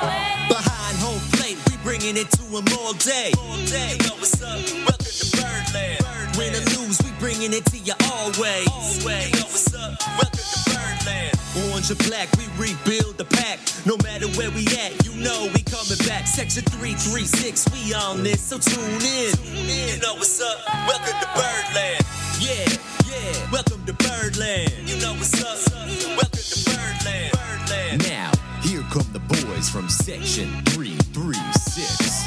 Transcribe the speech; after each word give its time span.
Behind 0.00 0.96
home 0.98 1.20
plate, 1.32 1.56
we 1.70 1.76
bringing 1.82 2.16
it 2.16 2.30
to 2.32 2.42
them 2.42 2.64
all 2.78 2.92
day. 2.94 3.32
All 3.38 3.56
day. 3.64 3.96
You 3.96 4.08
know 4.08 4.16
what's 4.20 4.42
up? 4.42 4.60
Welcome 4.84 5.08
to 5.08 5.26
Birdland. 5.32 6.36
Win 6.36 6.52
or 6.52 6.64
lose, 6.76 7.00
we 7.02 7.10
bringing 7.18 7.52
it 7.54 7.64
to 7.72 7.78
you 7.78 7.94
always. 8.12 8.68
always. 8.68 9.32
You 9.32 9.40
know 9.40 9.48
what's 9.48 9.72
up? 9.74 9.96
Welcome 10.20 10.44
to 10.44 10.60
Birdland. 10.68 11.32
Orange 11.72 11.90
or 11.90 11.96
black, 12.04 12.28
we 12.36 12.44
rebuild 12.60 13.16
the 13.16 13.24
pack. 13.24 13.58
No 13.86 13.96
matter 14.04 14.28
where 14.36 14.50
we 14.50 14.66
at, 14.76 14.92
you 15.06 15.16
know 15.16 15.48
we 15.54 15.62
coming 15.64 15.96
back. 16.04 16.26
Section 16.26 16.62
336, 16.64 17.64
we 17.72 17.94
on 17.94 18.22
this, 18.22 18.42
so 18.42 18.58
tune 18.58 19.00
in. 19.00 19.32
You 19.64 19.96
know 20.02 20.14
what's 20.14 20.40
up? 20.40 20.60
Welcome 20.86 21.16
to 21.24 21.28
Birdland. 21.32 22.04
Yeah, 22.36 22.68
yeah. 23.08 23.50
Welcome 23.50 23.80
to 23.86 23.94
Birdland. 23.94 24.72
You 24.84 25.00
know 25.00 25.14
what's 25.16 25.32
up? 25.40 25.56
Welcome 25.72 26.44
to 26.44 26.58
Birdland. 26.68 27.32
Birdland. 27.32 28.04
Now, 28.04 28.30
here 28.66 28.82
come 28.90 29.06
the 29.12 29.20
boys 29.20 29.68
from 29.68 29.88
Section 29.88 30.50
336. 30.66 32.26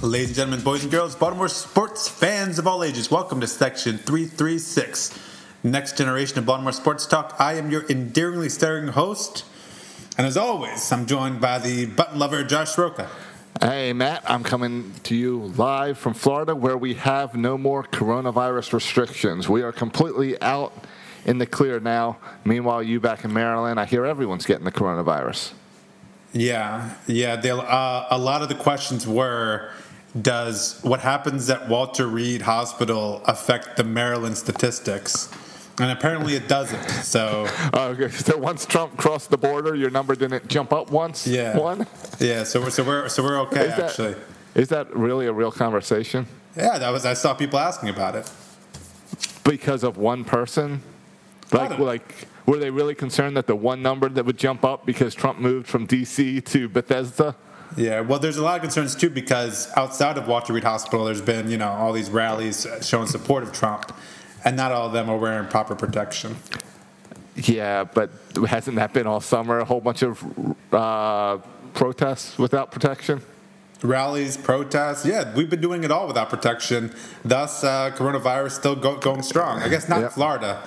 Ladies 0.00 0.28
and 0.28 0.36
gentlemen, 0.36 0.60
boys 0.62 0.84
and 0.84 0.92
girls, 0.92 1.16
Baltimore 1.16 1.48
sports 1.48 2.08
fans 2.08 2.60
of 2.60 2.68
all 2.68 2.84
ages, 2.84 3.10
welcome 3.10 3.40
to 3.40 3.48
Section 3.48 3.98
336, 3.98 5.18
next 5.64 5.98
generation 5.98 6.38
of 6.38 6.46
Baltimore 6.46 6.70
sports 6.70 7.04
talk. 7.04 7.34
I 7.40 7.54
am 7.54 7.68
your 7.72 7.84
endearingly 7.90 8.48
staring 8.48 8.86
host, 8.88 9.44
and 10.16 10.24
as 10.24 10.36
always, 10.36 10.92
I'm 10.92 11.06
joined 11.06 11.40
by 11.40 11.58
the 11.58 11.86
button 11.86 12.20
lover, 12.20 12.44
Josh 12.44 12.78
Roca. 12.78 13.10
Hey, 13.60 13.92
Matt, 13.92 14.22
I'm 14.30 14.44
coming 14.44 14.94
to 15.02 15.16
you 15.16 15.52
live 15.56 15.98
from 15.98 16.14
Florida 16.14 16.54
where 16.54 16.78
we 16.78 16.94
have 16.94 17.34
no 17.34 17.58
more 17.58 17.82
coronavirus 17.82 18.72
restrictions. 18.72 19.48
We 19.48 19.62
are 19.62 19.72
completely 19.72 20.40
out 20.40 20.72
in 21.28 21.38
the 21.38 21.46
clear 21.46 21.78
now. 21.78 22.16
Meanwhile, 22.44 22.82
you 22.82 22.98
back 23.00 23.24
in 23.24 23.32
Maryland, 23.32 23.78
I 23.78 23.84
hear 23.84 24.04
everyone's 24.06 24.46
getting 24.46 24.64
the 24.64 24.72
coronavirus. 24.72 25.52
Yeah, 26.32 26.94
yeah. 27.06 27.36
They, 27.36 27.50
uh, 27.50 28.06
a 28.10 28.18
lot 28.18 28.42
of 28.42 28.48
the 28.48 28.54
questions 28.54 29.06
were 29.06 29.70
Does 30.20 30.80
what 30.82 31.00
happens 31.00 31.48
at 31.50 31.68
Walter 31.68 32.06
Reed 32.06 32.42
Hospital 32.42 33.22
affect 33.26 33.76
the 33.76 33.84
Maryland 33.84 34.36
statistics? 34.38 35.28
And 35.80 35.90
apparently 35.92 36.34
it 36.34 36.48
doesn't. 36.48 36.88
So, 37.04 37.46
Uh, 37.72 37.78
okay, 37.94 38.08
so 38.08 38.36
once 38.36 38.66
Trump 38.66 38.96
crossed 38.96 39.30
the 39.30 39.38
border, 39.38 39.74
your 39.76 39.90
number 39.90 40.14
didn't 40.16 40.48
jump 40.48 40.72
up 40.72 40.90
once? 40.90 41.26
yeah. 41.26 41.56
One? 41.56 41.86
Yeah, 42.18 42.42
so 42.44 42.60
we're, 42.62 42.70
so 42.70 42.82
we're, 42.82 43.08
so 43.08 43.22
we're 43.22 43.38
okay, 43.42 43.66
Is 43.68 43.76
that- 43.76 43.90
actually. 43.90 44.14
Is 44.54 44.68
that 44.70 44.92
really 44.96 45.26
a 45.26 45.32
real 45.32 45.52
conversation? 45.52 46.26
Yeah, 46.56 46.78
that 46.78 46.90
was, 46.90 47.04
I 47.06 47.14
saw 47.14 47.32
people 47.34 47.58
asking 47.60 47.90
about 47.90 48.16
it. 48.16 48.28
Because 49.44 49.84
of 49.84 49.96
one 49.98 50.24
person? 50.24 50.82
Like, 51.52 51.78
like, 51.78 52.28
were 52.46 52.58
they 52.58 52.70
really 52.70 52.94
concerned 52.94 53.36
that 53.36 53.46
the 53.46 53.56
one 53.56 53.82
number 53.82 54.08
that 54.08 54.24
would 54.24 54.38
jump 54.38 54.64
up 54.64 54.84
because 54.86 55.14
Trump 55.14 55.38
moved 55.38 55.66
from 55.66 55.86
D.C. 55.86 56.40
to 56.42 56.68
Bethesda? 56.68 57.36
Yeah, 57.76 58.00
well, 58.00 58.18
there's 58.18 58.38
a 58.38 58.42
lot 58.42 58.56
of 58.56 58.62
concerns 58.62 58.94
too 58.94 59.10
because 59.10 59.70
outside 59.76 60.16
of 60.16 60.26
Walter 60.26 60.52
Reed 60.52 60.64
Hospital, 60.64 61.04
there's 61.04 61.20
been 61.20 61.50
you 61.50 61.58
know 61.58 61.68
all 61.68 61.92
these 61.92 62.10
rallies 62.10 62.66
showing 62.82 63.06
support 63.06 63.42
of 63.42 63.52
Trump, 63.52 63.94
and 64.44 64.56
not 64.56 64.72
all 64.72 64.86
of 64.86 64.92
them 64.92 65.10
are 65.10 65.18
wearing 65.18 65.46
proper 65.48 65.74
protection. 65.74 66.36
Yeah, 67.36 67.84
but 67.84 68.10
hasn't 68.48 68.76
that 68.76 68.92
been 68.92 69.06
all 69.06 69.20
summer? 69.20 69.58
A 69.60 69.64
whole 69.64 69.80
bunch 69.80 70.02
of 70.02 70.24
uh, 70.72 71.38
protests 71.74 72.38
without 72.38 72.72
protection? 72.72 73.20
Rallies, 73.82 74.36
protests, 74.36 75.06
yeah, 75.06 75.32
we've 75.36 75.48
been 75.48 75.60
doing 75.60 75.84
it 75.84 75.92
all 75.92 76.08
without 76.08 76.30
protection. 76.30 76.92
Thus, 77.24 77.62
uh, 77.62 77.92
coronavirus 77.94 78.50
still 78.52 78.74
go, 78.74 78.96
going 78.96 79.22
strong. 79.22 79.60
I 79.62 79.68
guess 79.68 79.88
not 79.88 80.00
Yep. 80.00 80.12
Florida. 80.12 80.62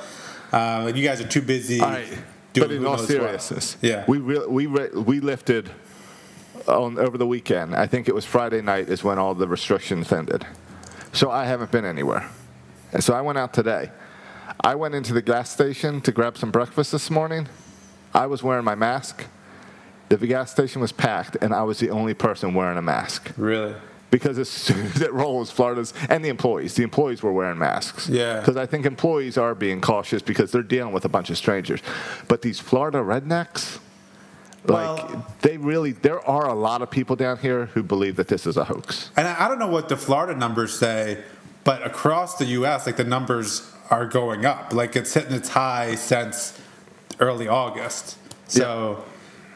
Uh, 0.51 0.91
you 0.93 1.03
guys 1.03 1.21
are 1.21 1.27
too 1.27 1.41
busy. 1.41 1.79
All 1.79 1.89
right. 1.89 2.07
doing 2.53 2.67
But 2.67 2.71
in 2.75 2.85
all 2.85 2.97
seriousness, 2.97 3.77
yeah, 3.81 4.03
we 4.07 4.17
re- 4.17 4.45
we 4.47 4.65
re- 4.65 4.89
we 4.89 5.19
lifted 5.19 5.71
on 6.67 6.99
over 6.99 7.17
the 7.17 7.27
weekend. 7.27 7.75
I 7.75 7.87
think 7.87 8.07
it 8.09 8.15
was 8.15 8.25
Friday 8.25 8.61
night 8.61 8.89
is 8.89 9.03
when 9.03 9.17
all 9.17 9.33
the 9.33 9.47
restrictions 9.47 10.11
ended. 10.11 10.45
So 11.13 11.31
I 11.31 11.45
haven't 11.45 11.71
been 11.71 11.85
anywhere, 11.85 12.29
and 12.91 13.03
so 13.03 13.13
I 13.13 13.21
went 13.21 13.37
out 13.37 13.53
today. 13.53 13.91
I 14.63 14.75
went 14.75 14.93
into 14.95 15.13
the 15.13 15.21
gas 15.21 15.49
station 15.49 16.01
to 16.01 16.11
grab 16.11 16.37
some 16.37 16.51
breakfast 16.51 16.91
this 16.91 17.09
morning. 17.09 17.47
I 18.13 18.25
was 18.27 18.43
wearing 18.43 18.65
my 18.65 18.75
mask. 18.75 19.25
The 20.09 20.17
gas 20.27 20.51
station 20.51 20.81
was 20.81 20.91
packed, 20.91 21.37
and 21.41 21.53
I 21.53 21.63
was 21.63 21.79
the 21.79 21.89
only 21.89 22.13
person 22.13 22.53
wearing 22.53 22.77
a 22.77 22.81
mask. 22.81 23.31
really. 23.37 23.73
Because 24.11 24.37
as 24.37 24.49
soon 24.67 24.85
as 24.87 25.01
it 25.01 25.11
rolls, 25.11 25.49
Florida's 25.49 25.93
and 26.09 26.23
the 26.23 26.29
employees, 26.29 26.75
the 26.75 26.83
employees 26.83 27.23
were 27.23 27.33
wearing 27.33 27.57
masks. 27.57 28.07
Yeah. 28.07 28.39
Because 28.39 28.57
I 28.57 28.67
think 28.67 28.85
employees 28.85 29.37
are 29.37 29.55
being 29.55 29.81
cautious 29.81 30.21
because 30.21 30.51
they're 30.51 30.61
dealing 30.61 30.93
with 30.93 31.05
a 31.05 31.09
bunch 31.09 31.29
of 31.31 31.37
strangers. 31.37 31.81
But 32.27 32.43
these 32.43 32.59
Florida 32.59 32.99
rednecks, 32.99 33.79
Well- 34.65 34.95
like 34.95 35.39
they 35.41 35.57
really, 35.57 35.93
there 35.93 36.21
are 36.27 36.47
a 36.47 36.53
lot 36.53 36.83
of 36.83 36.91
people 36.91 37.15
down 37.15 37.37
here 37.39 37.65
who 37.67 37.81
believe 37.81 38.17
that 38.17 38.27
this 38.27 38.45
is 38.45 38.57
a 38.57 38.65
hoax. 38.65 39.09
And 39.17 39.27
I 39.27 39.45
I 39.45 39.47
don't 39.47 39.57
know 39.59 39.67
what 39.67 39.89
the 39.89 39.97
Florida 39.97 40.37
numbers 40.37 40.77
say, 40.77 41.23
but 41.63 41.85
across 41.85 42.37
the 42.37 42.45
U.S., 42.45 42.85
like 42.85 42.97
the 42.97 43.03
numbers 43.03 43.71
are 43.89 44.05
going 44.05 44.45
up. 44.45 44.71
Like 44.73 44.95
it's 44.95 45.13
hitting 45.13 45.33
its 45.33 45.49
high 45.49 45.95
since 45.95 46.59
early 47.19 47.47
August. 47.47 48.17
So, 48.47 49.03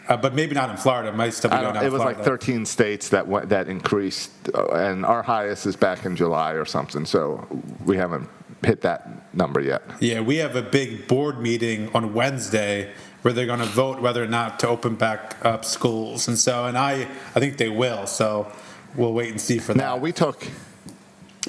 uh, 0.08 0.18
but 0.18 0.34
maybe 0.34 0.54
not 0.54 0.70
in 0.70 0.78
Florida. 0.78 1.10
It 1.10 1.16
might 1.16 1.34
still 1.34 1.50
be 1.52 1.58
going 1.58 1.74
down 1.74 1.86
it 1.86 1.92
was 1.92 2.02
Florida. 2.02 2.20
like 2.20 2.26
13 2.26 2.66
states 2.66 3.10
that 3.10 3.28
went, 3.28 3.50
that 3.50 3.68
increased, 3.68 4.32
uh, 4.54 4.68
and 4.70 5.06
our 5.06 5.24
highest 5.24 5.66
is 5.66 5.76
back 5.76 6.06
in 6.06 6.16
July 6.16 6.52
or 6.54 6.66
something. 6.66 7.06
So 7.06 7.48
we 7.86 7.98
haven't 7.98 8.30
hit 8.64 8.82
that 8.82 9.34
number 9.36 9.62
yet. 9.62 9.82
Yeah, 10.00 10.22
we 10.22 10.38
have 10.38 10.56
a 10.56 10.62
big 10.62 11.08
board 11.08 11.40
meeting 11.40 11.90
on 11.94 12.14
Wednesday 12.14 12.92
where 13.22 13.34
they're 13.34 13.46
going 13.48 13.60
to 13.60 13.66
vote 13.66 14.02
whether 14.02 14.24
or 14.24 14.28
not 14.28 14.60
to 14.60 14.68
open 14.68 14.96
back 14.96 15.44
up 15.44 15.66
schools, 15.66 16.28
and 16.28 16.38
so 16.38 16.66
and 16.66 16.78
I 16.78 17.08
I 17.36 17.40
think 17.40 17.58
they 17.58 17.70
will. 17.70 18.06
So 18.08 18.52
we'll 18.96 19.14
wait 19.14 19.32
and 19.32 19.42
see 19.42 19.58
for 19.58 19.74
that. 19.74 19.80
Now 19.80 19.98
we 19.98 20.12
took, 20.12 20.48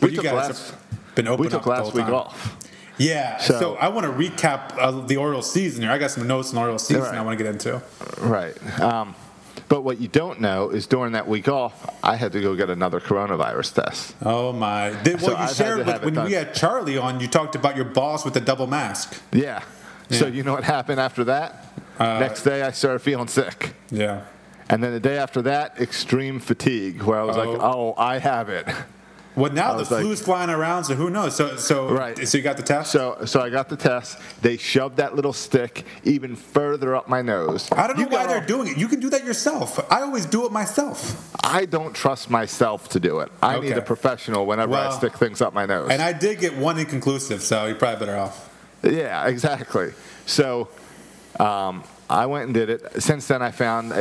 But 0.01 0.11
we 0.11 0.17
took 0.17 0.25
last, 0.25 0.75
been 1.15 1.29
open 1.29 1.45
we 1.45 1.51
took 1.51 1.67
last 1.67 1.95
week 1.95 2.05
time. 2.07 2.15
off. 2.15 2.57
Yeah, 2.99 3.37
so, 3.39 3.59
So- 3.59 3.75
I 3.77 3.89
want 3.89 4.07
to 4.07 4.13
recap 4.13 4.77
uh, 4.79 4.91
the 5.07 5.17
Orioles 5.17 5.51
season 5.51 5.83
here. 5.83 5.91
I 5.91 5.99
got 5.99 6.11
some 6.11 6.27
notes 6.27 6.49
on 6.51 6.55
the 6.57 6.61
Orioles 6.63 6.87
season 6.87 7.03
right. 7.03 7.15
I 7.15 7.23
want 7.23 7.39
to 7.39 7.45
get 7.45 7.53
into. 7.53 7.83
Right. 8.21 8.81
Um, 8.81 9.15
but 9.69 9.83
what 9.83 10.01
you 10.01 10.09
don't 10.09 10.41
know 10.41 10.71
is 10.71 10.87
during 10.87 11.13
that 11.13 11.27
week 11.27 11.49
off, 11.49 11.95
I 12.03 12.17
had 12.17 12.33
to 12.33 12.41
go 12.41 12.55
get 12.55 12.71
another 12.71 13.01
coronavirus 13.01 13.85
test. 13.85 14.15
Oh 14.23 14.53
my! 14.53 14.91
Did, 15.03 15.21
So 15.21 15.29
well, 15.29 15.37
you 15.39 15.43
I've 15.45 15.57
shared 15.57 15.87
with, 15.87 16.05
when 16.05 16.25
we 16.25 16.33
had 16.33 16.55
Charlie 16.55 16.99
on. 16.99 17.21
You 17.21 17.27
talked 17.27 17.55
about 17.57 17.75
your 17.75 17.87
boss 17.87 18.25
with 18.25 18.35
the 18.35 18.41
double 18.41 18.67
mask. 18.67 19.21
Yeah. 19.33 19.63
So 20.11 20.27
you 20.27 20.45
know 20.45 20.53
what 20.53 20.63
happened 20.65 21.01
after 21.01 21.25
that? 21.25 21.67
Uh, 21.99 22.21
Next 22.21 22.43
day, 22.43 22.63
I 22.63 22.71
started 22.71 23.01
feeling 23.01 23.27
sick. 23.29 23.75
Yeah. 23.91 24.25
And 24.69 24.83
then 24.83 24.93
the 24.93 25.01
day 25.01 25.17
after 25.17 25.43
that, 25.43 25.81
extreme 25.81 26.39
fatigue, 26.39 27.03
where 27.03 27.19
I 27.19 27.25
was 27.25 27.37
like, 27.37 27.49
oh, 27.49 27.95
I 27.97 28.19
have 28.19 28.49
it. 28.49 28.67
Well, 29.37 29.53
now 29.53 29.75
the 29.75 29.83
like- 29.95 30.03
flu's 30.03 30.21
flying 30.23 30.49
around, 30.49 30.85
so 30.85 30.95
who 30.95 31.11
knows? 31.11 31.37
So, 31.37 31.57
so, 31.57 31.91
Right. 31.91 32.27
so 32.27 32.39
you 32.39 32.43
got 32.43 32.57
the 32.57 32.63
test. 32.63 32.91
So, 32.91 33.19
so 33.27 33.43
I 33.43 33.51
got 33.51 33.69
the 33.69 33.77
test. 33.77 34.17
They 34.41 34.57
shoved 34.57 34.97
that 34.97 35.15
little 35.15 35.35
stick 35.35 35.85
even 36.05 36.35
further 36.37 36.97
up 36.97 37.07
my 37.07 37.21
nose. 37.21 37.69
I 37.71 37.87
don't 37.87 37.99
know 37.99 38.05
You 38.05 38.09
why 38.09 38.27
they're 38.27 38.41
doing 38.41 38.69
it. 38.69 38.79
You 38.79 38.89
can 38.89 38.99
do 38.99 39.11
that 39.11 39.25
yourself. 39.25 39.79
I 39.93 40.01
always 40.01 40.25
do 40.25 40.47
it 40.47 40.53
myself. 40.53 41.31
I 41.45 41.67
don't 41.67 41.95
trust 41.95 42.31
myself 42.31 42.89
to 42.91 42.99
do 43.01 43.21
it. 43.21 43.31
I 43.43 43.61
need 43.61 43.77
a 43.77 43.83
professional 43.83 44.47
whenever 44.47 44.75
I 44.75 44.91
stick 44.91 45.17
things 45.19 45.43
up 45.43 45.53
my 45.53 45.67
nose. 45.67 45.91
And 45.91 46.01
I 46.01 46.15
did 46.15 46.41
get 46.41 46.57
one 46.57 46.79
inconclusive, 46.79 47.43
so 47.43 47.67
you're 47.67 47.77
probably 47.77 48.07
better 48.07 48.19
off. 48.19 48.49
Yeah, 48.83 49.27
exactly. 49.29 49.93
So 50.25 50.69
um, 51.39 51.85
I 52.09 52.27
went 52.27 52.45
and 52.47 52.55
did 52.55 52.71
it. 52.71 53.03
Since 53.03 53.27
then, 53.27 53.43
I 53.43 53.51
found 53.51 53.93
a, 53.93 53.99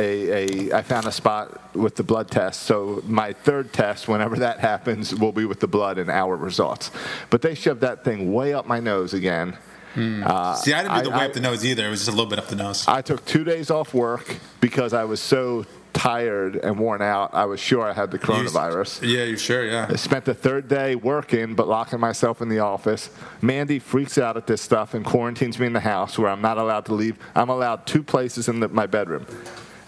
a 0.70 0.72
I 0.78 0.82
found 0.82 1.06
a 1.06 1.12
spot 1.12 1.74
with 1.74 1.96
the 1.96 2.02
blood 2.04 2.30
test. 2.30 2.62
So 2.62 3.02
my 3.06 3.32
third 3.32 3.72
test, 3.72 4.06
whenever 4.06 4.36
that 4.36 4.60
happens, 4.60 5.14
will 5.14 5.32
be 5.32 5.44
with 5.44 5.60
the 5.60 5.66
blood 5.66 5.98
and 5.98 6.08
our 6.10 6.36
results. 6.36 6.90
But 7.30 7.42
they 7.42 7.54
shoved 7.54 7.80
that 7.80 8.04
thing 8.04 8.32
way 8.32 8.54
up 8.54 8.66
my 8.66 8.78
nose 8.80 9.12
again. 9.14 9.56
Uh, 9.96 10.54
See, 10.56 10.74
I 10.74 10.82
didn't 10.82 11.04
do 11.04 11.10
the 11.10 11.16
I- 11.16 11.18
way 11.20 11.24
up 11.24 11.32
the 11.32 11.40
nose 11.40 11.64
either. 11.64 11.86
It 11.86 11.90
was 11.90 12.00
just 12.00 12.08
a 12.08 12.12
little 12.12 12.26
bit 12.28 12.38
up 12.38 12.48
the 12.48 12.54
nose. 12.56 12.86
I 12.86 13.00
took 13.00 13.24
two 13.24 13.44
days 13.44 13.70
off 13.70 13.94
work 13.94 14.36
because 14.60 14.92
I 14.92 15.04
was 15.04 15.20
so 15.20 15.64
tired 15.96 16.56
and 16.56 16.78
worn 16.78 17.00
out. 17.00 17.32
I 17.32 17.46
was 17.46 17.58
sure 17.58 17.82
I 17.82 17.94
had 17.94 18.10
the 18.10 18.18
coronavirus. 18.18 19.00
Yeah, 19.02 19.24
you 19.24 19.38
sure? 19.38 19.64
Yeah. 19.64 19.86
I 19.88 19.96
spent 19.96 20.26
the 20.26 20.34
third 20.34 20.68
day 20.68 20.94
working, 20.94 21.54
but 21.54 21.68
locking 21.68 21.98
myself 21.98 22.42
in 22.42 22.50
the 22.50 22.58
office. 22.58 23.08
Mandy 23.40 23.78
freaks 23.78 24.18
out 24.18 24.36
at 24.36 24.46
this 24.46 24.60
stuff 24.60 24.92
and 24.92 25.04
quarantines 25.04 25.58
me 25.58 25.66
in 25.66 25.72
the 25.72 25.80
house 25.80 26.18
where 26.18 26.30
I'm 26.30 26.42
not 26.42 26.58
allowed 26.58 26.84
to 26.86 26.94
leave. 26.94 27.18
I'm 27.34 27.48
allowed 27.48 27.86
two 27.86 28.02
places 28.02 28.48
in 28.48 28.60
the, 28.60 28.68
my 28.68 28.86
bedroom. 28.86 29.26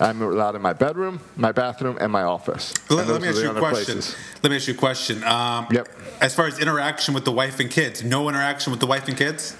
I'm 0.01 0.23
allowed 0.23 0.55
in 0.55 0.63
my 0.63 0.73
bedroom, 0.73 1.21
my 1.37 1.53
bathroom, 1.53 1.99
and 2.01 2.11
my 2.11 2.23
office. 2.23 2.73
Let, 2.89 3.01
And 3.01 3.09
let 3.09 3.21
those 3.21 3.23
me 3.23 3.29
ask 3.29 3.43
you 3.43 3.51
a 3.51 3.59
question. 3.59 4.01
Let 4.43 4.51
me 4.51 4.57
ask 4.57 4.69
you 4.69 4.75
a 4.75 4.77
question. 4.77 5.25
Um, 5.25 5.67
Yep. 5.71 5.89
As 6.21 6.35
far 6.35 6.47
as 6.47 6.59
interaction 6.59 7.15
with 7.15 7.25
the 7.25 7.33
wife 7.33 7.61
and 7.61 7.71
kids, 7.71 8.03
no 8.03 8.29
interaction 8.29 8.71
with 8.71 8.81
the 8.81 8.87
wife 8.87 9.09
and 9.09 9.17
kids. 9.17 9.57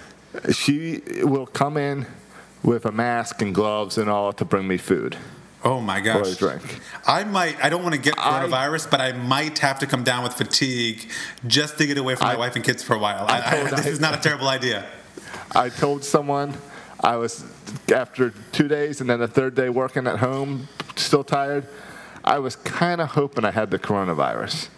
She 0.53 1.03
will 1.23 1.47
come 1.47 1.77
in 1.77 2.07
with 2.63 2.87
a 2.87 2.93
mask 2.93 3.43
and 3.43 3.55
gloves 3.55 3.99
and 3.99 4.09
all 4.09 4.33
to 4.33 4.45
bring 4.45 4.67
me 4.67 4.79
food 4.79 5.17
Oh 5.65 5.81
my 5.81 6.01
gosh. 6.01 6.37
drink. 6.37 6.81
I 7.07 7.25
might. 7.25 7.63
I 7.63 7.69
don't 7.69 7.83
want 7.83 7.95
to 7.95 8.01
get 8.01 8.15
I- 8.19 8.47
coronavirus, 8.47 8.91
but 8.91 9.01
I 9.01 9.13
might 9.13 9.59
have 9.59 9.79
to 9.81 9.87
come 9.87 10.05
down 10.05 10.23
with 10.23 10.35
fatigue 10.35 11.11
just 11.47 11.79
to 11.79 11.87
get 11.87 11.99
away 11.99 12.15
from 12.15 12.29
my 12.29 12.35
I- 12.35 12.39
wife 12.39 12.57
and 12.57 12.65
kids 12.65 12.83
for 12.83 12.95
a 12.95 12.99
while. 12.99 13.27
I 13.29 13.39
I, 13.41 13.61
I, 13.67 13.71
this 13.71 13.87
is 13.87 14.01
not 14.01 14.15
a 14.15 14.21
terrible 14.21 14.49
idea. 14.49 14.87
I 15.55 15.69
told 15.69 16.05
someone 16.05 16.55
I 17.01 17.17
was 17.17 17.45
after 17.93 18.33
two 18.53 18.69
days 18.69 19.01
and 19.01 19.11
then 19.11 19.19
the 19.21 19.29
third 19.29 19.55
day 19.55 19.69
working 19.69 20.07
at 20.07 20.19
home, 20.19 20.69
still 20.97 21.25
tired. 21.25 21.67
I 22.25 22.39
was 22.39 22.57
kind 22.57 23.01
of 23.01 23.09
hoping 23.11 23.45
I 23.45 23.51
had 23.51 23.71
the 23.71 23.79
coronavirus. 23.79 24.69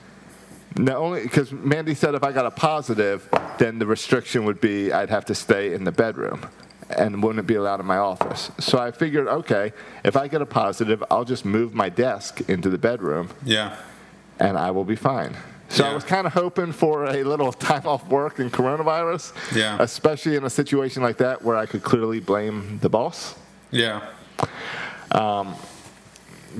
Not 0.76 0.96
only 0.96 1.22
because 1.22 1.50
Mandy 1.52 1.94
said 1.94 2.14
if 2.14 2.22
I 2.22 2.30
got 2.32 2.46
a 2.46 2.50
positive, 2.50 3.28
then 3.58 3.78
the 3.80 3.86
restriction 3.86 4.44
would 4.44 4.60
be 4.60 4.92
I'd 4.92 5.10
have 5.10 5.24
to 5.26 5.34
stay 5.34 5.74
in 5.74 5.84
the 5.84 5.92
bedroom 5.92 6.48
and 6.96 7.22
wouldn't 7.22 7.46
be 7.46 7.54
allowed 7.54 7.80
in 7.80 7.86
my 7.86 7.96
office. 7.98 8.50
So 8.58 8.78
I 8.78 8.90
figured, 8.90 9.28
okay, 9.28 9.72
if 10.04 10.16
I 10.16 10.28
get 10.28 10.42
a 10.42 10.46
positive, 10.46 11.02
I'll 11.10 11.24
just 11.24 11.44
move 11.44 11.74
my 11.74 11.88
desk 11.88 12.40
into 12.48 12.68
the 12.70 12.78
bedroom 12.78 13.30
Yeah. 13.44 13.76
and 14.38 14.56
I 14.58 14.70
will 14.70 14.84
be 14.84 14.96
fine. 14.96 15.36
So 15.68 15.84
I 15.84 15.94
was 15.94 16.02
kind 16.02 16.26
of 16.26 16.32
hoping 16.32 16.72
for 16.72 17.04
a 17.04 17.22
little 17.22 17.52
time 17.70 17.86
off 17.86 18.06
work 18.08 18.40
in 18.40 18.50
coronavirus, 18.50 19.32
Yeah. 19.54 19.76
especially 19.78 20.34
in 20.36 20.44
a 20.44 20.50
situation 20.50 21.02
like 21.02 21.18
that 21.18 21.42
where 21.44 21.56
I 21.56 21.66
could 21.66 21.82
clearly 21.84 22.18
blame 22.18 22.78
the 22.82 22.88
boss. 22.88 23.36
Yeah. 23.70 24.00
Um, 25.12 25.54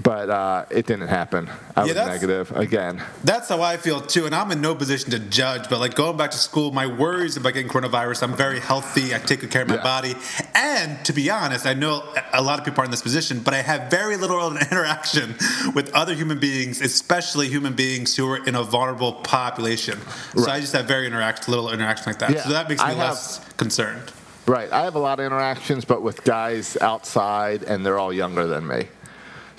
But 0.02 0.30
uh, 0.30 0.64
it 0.70 0.86
didn't 0.86 1.08
happen. 1.08 1.50
I 1.76 1.82
Yeah, 1.84 1.86
was 1.94 2.06
negative 2.06 2.52
again. 2.56 3.02
That's 3.24 3.48
how 3.48 3.60
I 3.60 3.76
feel 3.76 4.00
too, 4.00 4.24
and 4.24 4.34
I'm 4.34 4.50
in 4.52 4.60
no 4.60 4.74
position 4.74 5.10
to 5.10 5.18
judge. 5.18 5.68
But 5.68 5.80
like 5.80 5.94
going 5.94 6.16
back 6.16 6.30
to 6.30 6.38
school, 6.38 6.70
my 6.70 6.86
worries 6.86 7.36
about 7.36 7.54
getting 7.54 7.68
coronavirus. 7.70 8.22
I'm 8.22 8.34
very 8.36 8.60
healthy. 8.60 9.14
I 9.14 9.18
take 9.18 9.40
good 9.40 9.50
care 9.50 9.62
of 9.62 9.68
my 9.68 9.74
Yeah. 9.76 9.82
body, 9.82 10.14
and 10.54 11.04
to 11.04 11.12
be 11.12 11.28
honest, 11.28 11.66
I 11.66 11.74
know 11.74 12.04
a 12.32 12.40
lot 12.40 12.58
of 12.58 12.64
people 12.64 12.80
are 12.82 12.84
in 12.84 12.90
this 12.90 13.02
position, 13.02 13.40
but 13.40 13.52
I 13.52 13.62
have 13.62 13.90
very 13.90 14.16
little 14.16 14.56
interaction 14.70 15.34
with 15.74 15.90
other 15.92 16.14
human 16.14 16.38
beings, 16.38 16.80
especially 16.80 17.48
human 17.48 17.74
beings 17.74 18.16
who 18.16 18.30
are 18.30 18.44
in 18.46 18.54
a 18.54 18.62
vulnerable 18.62 19.12
population. 19.14 19.98
So 20.36 20.48
I 20.50 20.60
just 20.60 20.72
have 20.72 20.86
very 20.86 21.06
interact, 21.06 21.48
little 21.48 21.70
interaction 21.72 22.06
like 22.06 22.20
that. 22.20 22.30
Yeah, 22.30 22.42
so 22.44 22.50
that 22.50 22.68
makes 22.68 22.80
me 22.80 22.86
I 22.88 22.92
have- 22.94 23.10
less 23.10 23.40
concerned. 23.56 24.12
Right. 24.46 24.72
I 24.72 24.82
have 24.84 24.94
a 24.96 24.98
lot 24.98 25.20
of 25.20 25.26
interactions, 25.26 25.84
but 25.84 26.02
with 26.02 26.24
guys 26.24 26.76
outside, 26.80 27.62
and 27.62 27.84
they're 27.84 27.98
all 27.98 28.12
younger 28.12 28.46
than 28.46 28.66
me. 28.66 28.88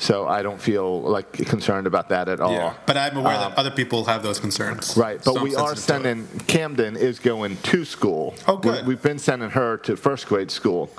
So 0.01 0.27
I 0.27 0.42
don't 0.42 0.59
feel 0.59 1.00
like 1.01 1.31
concerned 1.33 1.86
about 1.86 2.09
that 2.09 2.27
at 2.27 2.39
all. 2.39 2.51
Yeah, 2.53 2.74
but 2.88 2.98
I'm 2.98 3.18
aware 3.18 3.38
that 3.38 3.56
other 3.56 3.69
people 3.69 4.03
have 4.06 4.24
those 4.24 4.39
concerns. 4.39 4.98
Um, 4.98 5.03
Right, 5.03 5.21
but 5.24 5.42
we 5.44 5.56
are 5.56 5.75
sensitive 5.75 5.75
to 5.75 6.09
it. 6.09 6.15
sending 6.27 6.39
Camden 6.48 6.98
is 6.98 7.19
going 7.19 7.57
to 7.57 7.86
school. 7.86 8.33
Oh, 8.48 8.57
good. 8.57 8.88
We, 8.88 8.95
have 8.95 9.03
been 9.03 9.19
sending 9.19 9.51
her 9.51 9.77
to 9.77 9.95
first 9.95 10.25
grade 10.25 10.50
school, 10.50 10.89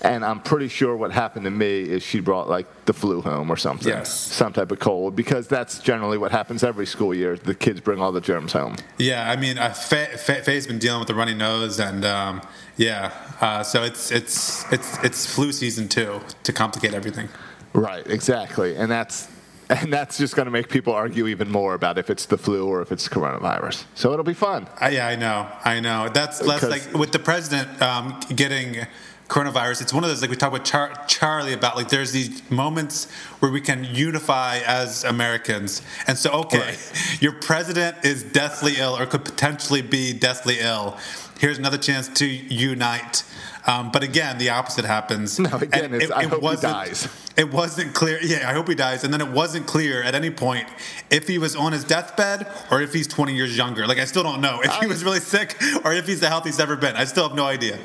and 0.00 0.24
I'm 0.24 0.40
pretty 0.40 0.68
sure 0.68 0.96
what 0.96 1.12
happened 1.12 1.44
to 1.44 1.50
me 1.50 1.82
is 1.82 2.02
she 2.02 2.20
brought 2.20 2.48
like 2.48 2.66
the 2.86 2.94
flu 2.94 3.20
home 3.20 3.50
or 3.50 3.56
something, 3.58 3.88
Yes. 3.92 4.08
some 4.14 4.54
type 4.54 4.72
of 4.72 4.78
cold, 4.78 5.14
because 5.14 5.46
that's 5.46 5.78
generally 5.80 6.16
what 6.16 6.32
happens 6.32 6.64
every 6.64 6.86
school 6.86 7.12
year. 7.12 7.36
The 7.36 7.54
kids 7.54 7.80
bring 7.80 8.00
all 8.00 8.12
the 8.12 8.22
germs 8.22 8.52
home. 8.54 8.76
Yeah, 8.96 9.30
I 9.30 9.36
mean, 9.36 9.58
uh, 9.58 9.74
Faye, 9.74 10.16
Faye's 10.42 10.66
been 10.66 10.78
dealing 10.78 11.00
with 11.00 11.10
a 11.10 11.14
runny 11.14 11.34
nose, 11.34 11.78
and 11.78 12.02
um, 12.06 12.40
yeah, 12.78 13.12
uh, 13.42 13.62
so 13.62 13.82
it's 13.82 14.10
it's 14.10 14.64
it's 14.72 14.96
it's 15.04 15.26
flu 15.26 15.52
season 15.52 15.86
too 15.86 16.20
to 16.44 16.52
complicate 16.54 16.94
everything. 16.94 17.28
Right, 17.72 18.06
exactly, 18.06 18.76
and 18.76 18.90
that's. 18.90 19.28
And 19.70 19.92
that's 19.92 20.16
just 20.16 20.34
going 20.34 20.46
to 20.46 20.50
make 20.50 20.70
people 20.70 20.94
argue 20.94 21.26
even 21.26 21.50
more 21.50 21.74
about 21.74 21.98
if 21.98 22.08
it's 22.08 22.24
the 22.24 22.38
flu 22.38 22.66
or 22.66 22.80
if 22.80 22.90
it's 22.90 23.06
coronavirus. 23.06 23.84
So 23.94 24.14
it'll 24.14 24.24
be 24.24 24.32
fun. 24.32 24.66
Uh, 24.80 24.86
yeah, 24.86 25.06
I 25.06 25.14
know, 25.14 25.46
I 25.62 25.78
know. 25.80 26.08
That's 26.08 26.40
less 26.40 26.62
like 26.62 26.94
with 26.94 27.12
the 27.12 27.18
president 27.18 27.82
um, 27.82 28.18
getting 28.34 28.86
coronavirus. 29.28 29.82
It's 29.82 29.92
one 29.92 30.04
of 30.04 30.08
those 30.08 30.22
like 30.22 30.30
we 30.30 30.36
talk 30.36 30.54
with 30.54 30.64
Char- 30.64 31.04
Charlie 31.06 31.52
about 31.52 31.76
like 31.76 31.90
there's 31.90 32.12
these 32.12 32.50
moments 32.50 33.10
where 33.40 33.50
we 33.52 33.60
can 33.60 33.84
unify 33.84 34.60
as 34.66 35.04
Americans, 35.04 35.82
and 36.06 36.16
so 36.16 36.30
okay, 36.30 36.60
Right. 36.60 37.18
your 37.20 37.32
president 37.32 37.96
is 38.06 38.22
deathly 38.22 38.76
ill 38.78 38.96
or 38.98 39.04
could 39.04 39.26
potentially 39.26 39.82
be 39.82 40.14
deathly 40.14 40.60
ill. 40.60 40.96
Here's 41.40 41.58
another 41.58 41.76
chance 41.76 42.08
to 42.08 42.26
unite. 42.26 43.22
Um, 43.68 43.90
but 43.92 44.02
again, 44.02 44.38
the 44.38 44.48
opposite 44.50 44.84
happens. 44.86 45.38
No, 45.48 45.56
again, 45.58 45.94
I 46.12 46.24
hope 46.24 46.40
he 46.40 46.44
wasn't- 46.44 46.72
dies. 46.72 47.08
It 47.38 47.52
wasn't 47.52 47.94
clear. 47.94 48.18
Yeah, 48.20 48.50
I 48.50 48.52
hope 48.52 48.66
he 48.68 48.74
dies. 48.74 49.04
And 49.04 49.14
then 49.14 49.20
it 49.20 49.28
wasn't 49.28 49.64
clear 49.68 50.02
at 50.02 50.16
any 50.16 50.28
point 50.28 50.66
if 51.08 51.28
he 51.28 51.38
was 51.38 51.54
on 51.54 51.70
his 51.70 51.84
deathbed 51.84 52.48
or 52.72 52.80
if 52.82 52.92
he's 52.92 53.06
20 53.06 53.32
years 53.32 53.56
younger. 53.56 53.86
Like, 53.86 53.98
I 53.98 54.06
still 54.06 54.24
don't 54.24 54.40
know 54.40 54.58
if 54.60 54.74
he 54.80 54.88
was 54.88 55.04
really 55.04 55.20
sick 55.20 55.54
or 55.84 55.92
if 55.92 56.04
he's 56.08 56.18
the 56.18 56.26
healthiest 56.28 56.58
ever 56.58 56.74
been. 56.74 56.96
I 56.96 57.04
still 57.04 57.28
have 57.28 57.36
no 57.36 57.44
idea. 57.46 57.78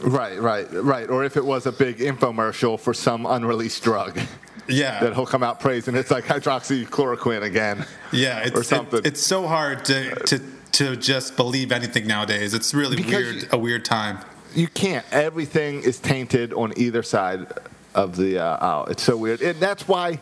Right, 0.00 0.40
right, 0.40 0.66
right. 0.72 1.08
Or 1.08 1.22
if 1.24 1.36
it 1.36 1.44
was 1.44 1.66
a 1.66 1.70
big 1.72 1.98
infomercial 1.98 2.80
for 2.80 2.92
some 2.92 3.26
unreleased 3.26 3.84
drug. 3.84 4.18
Yeah. 4.66 4.98
that 5.04 5.14
he'll 5.14 5.24
come 5.24 5.44
out 5.44 5.60
praising. 5.60 5.94
It's 5.94 6.10
like 6.10 6.24
hydroxychloroquine 6.24 7.42
again. 7.42 7.86
yeah. 8.12 8.40
It's, 8.40 8.56
or 8.58 8.64
something. 8.64 8.98
it- 8.98 9.06
it's 9.06 9.22
so 9.22 9.46
hard 9.46 9.84
to, 9.84 10.16
to, 10.16 10.40
to 10.72 10.96
just 10.96 11.36
believe 11.36 11.70
anything 11.70 12.08
nowadays. 12.08 12.54
It's 12.54 12.74
really 12.74 12.96
Because 12.96 13.12
weird, 13.34 13.48
a 13.52 13.58
weird 13.58 13.84
time. 13.84 14.18
You 14.56 14.68
can't. 14.68 15.04
Everything 15.12 15.82
is 15.82 15.98
tainted 15.98 16.52
on 16.54 16.72
either 16.76 17.02
side 17.02 17.46
of 17.94 18.16
the 18.16 18.38
uh, 18.38 18.56
aisle. 18.56 18.86
It's 18.86 19.02
so 19.02 19.16
weird, 19.16 19.42
and 19.42 19.60
that's 19.60 19.86
why 19.86 20.20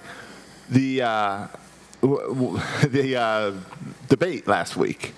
the 0.69 1.03
uh, 1.03 1.47
w- 2.01 2.35
w- 2.35 2.61
the 2.89 3.17
uh, 3.17 3.53
debate 4.09 4.47
last 4.47 4.77
week. 4.77 5.15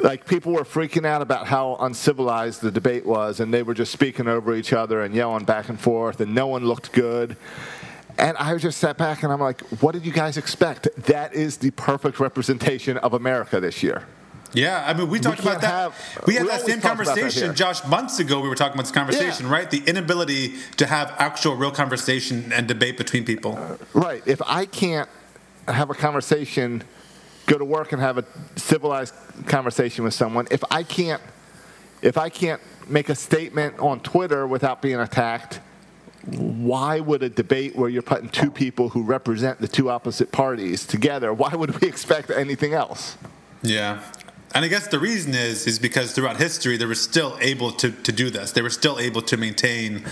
Like 0.00 0.26
people 0.26 0.52
were 0.52 0.62
freaking 0.62 1.04
out 1.04 1.22
about 1.22 1.48
how 1.48 1.76
uncivilized 1.80 2.60
the 2.60 2.70
debate 2.70 3.04
was, 3.04 3.40
and 3.40 3.52
they 3.52 3.64
were 3.64 3.74
just 3.74 3.90
speaking 3.90 4.28
over 4.28 4.54
each 4.54 4.72
other 4.72 5.02
and 5.02 5.12
yelling 5.14 5.44
back 5.44 5.68
and 5.68 5.80
forth, 5.80 6.20
and 6.20 6.34
no 6.34 6.46
one 6.46 6.64
looked 6.64 6.92
good. 6.92 7.36
And 8.16 8.36
I 8.36 8.56
just 8.58 8.78
sat 8.78 8.96
back 8.96 9.22
and 9.22 9.32
I'm 9.32 9.40
like, 9.40 9.60
what 9.80 9.92
did 9.92 10.04
you 10.04 10.12
guys 10.12 10.36
expect? 10.36 10.88
That 11.06 11.34
is 11.34 11.56
the 11.56 11.70
perfect 11.70 12.18
representation 12.18 12.96
of 12.98 13.12
America 13.12 13.60
this 13.60 13.82
year. 13.82 14.04
Yeah, 14.54 14.84
I 14.86 14.94
mean, 14.94 15.08
we 15.08 15.20
talked 15.20 15.40
about 15.40 15.60
that. 15.60 15.70
have- 15.70 15.94
we 16.26 16.34
had 16.34 16.44
we 16.44 16.48
that 16.48 16.60
same 16.62 16.78
about 16.78 16.96
that 16.96 17.06
conversation. 17.06 17.54
Josh, 17.54 17.84
months 17.86 18.18
ago. 18.18 18.40
We 18.40 18.48
were 18.48 18.54
talking 18.54 18.74
about 18.74 18.84
this 18.84 18.92
conversation, 18.92 19.46
Yeah. 19.46 19.52
right? 19.52 19.70
The 19.70 19.82
inability 19.86 20.54
to 20.78 20.86
have 20.86 21.12
actual, 21.18 21.54
real 21.56 21.70
conversation 21.70 22.50
and 22.52 22.66
debate 22.66 22.96
between 22.96 23.24
people. 23.24 23.58
Uh, 23.58 23.76
right. 23.92 24.22
If 24.26 24.40
I 24.46 24.64
can't 24.64 25.08
have 25.66 25.90
a 25.90 25.94
conversation, 25.94 26.82
go 27.46 27.58
to 27.58 27.64
work 27.64 27.92
and 27.92 28.00
have 28.00 28.16
a 28.18 28.24
civilized 28.56 29.14
conversation 29.46 30.04
with 30.04 30.14
someone, 30.14 30.46
if 30.50 30.64
I 30.70 30.82
can't, 30.82 31.20
if 32.00 32.16
I 32.16 32.28
can't 32.30 32.60
make 32.88 33.10
a 33.10 33.14
statement 33.14 33.78
on 33.78 34.00
Twitter 34.00 34.46
without 34.46 34.80
being 34.80 34.96
attacked, 34.98 35.60
why 36.24 37.00
would 37.00 37.22
a 37.22 37.28
debate 37.28 37.76
where 37.76 37.88
you're 37.88 38.02
putting 38.02 38.28
two 38.28 38.50
people 38.50 38.88
who 38.90 39.02
represent 39.02 39.60
the 39.60 39.68
two 39.68 39.90
opposite 39.90 40.32
parties 40.32 40.86
together, 40.86 41.32
why 41.32 41.50
would 41.54 41.80
we 41.80 41.88
expect 41.94 42.30
anything 42.30 42.72
else? 42.74 43.16
Yeah. 43.62 44.00
And 44.54 44.64
I 44.64 44.68
guess 44.68 44.86
the 44.88 44.98
reason 44.98 45.34
is 45.34 45.66
is 45.66 45.78
because 45.78 46.12
throughout 46.12 46.36
history 46.38 46.76
they 46.76 46.86
were 46.86 46.94
still 46.94 47.36
able 47.40 47.70
to, 47.72 47.90
to 47.90 48.12
do 48.12 48.30
this. 48.30 48.52
They 48.52 48.62
were 48.62 48.70
still 48.70 48.98
able 48.98 49.22
to 49.22 49.36
maintain 49.36 50.04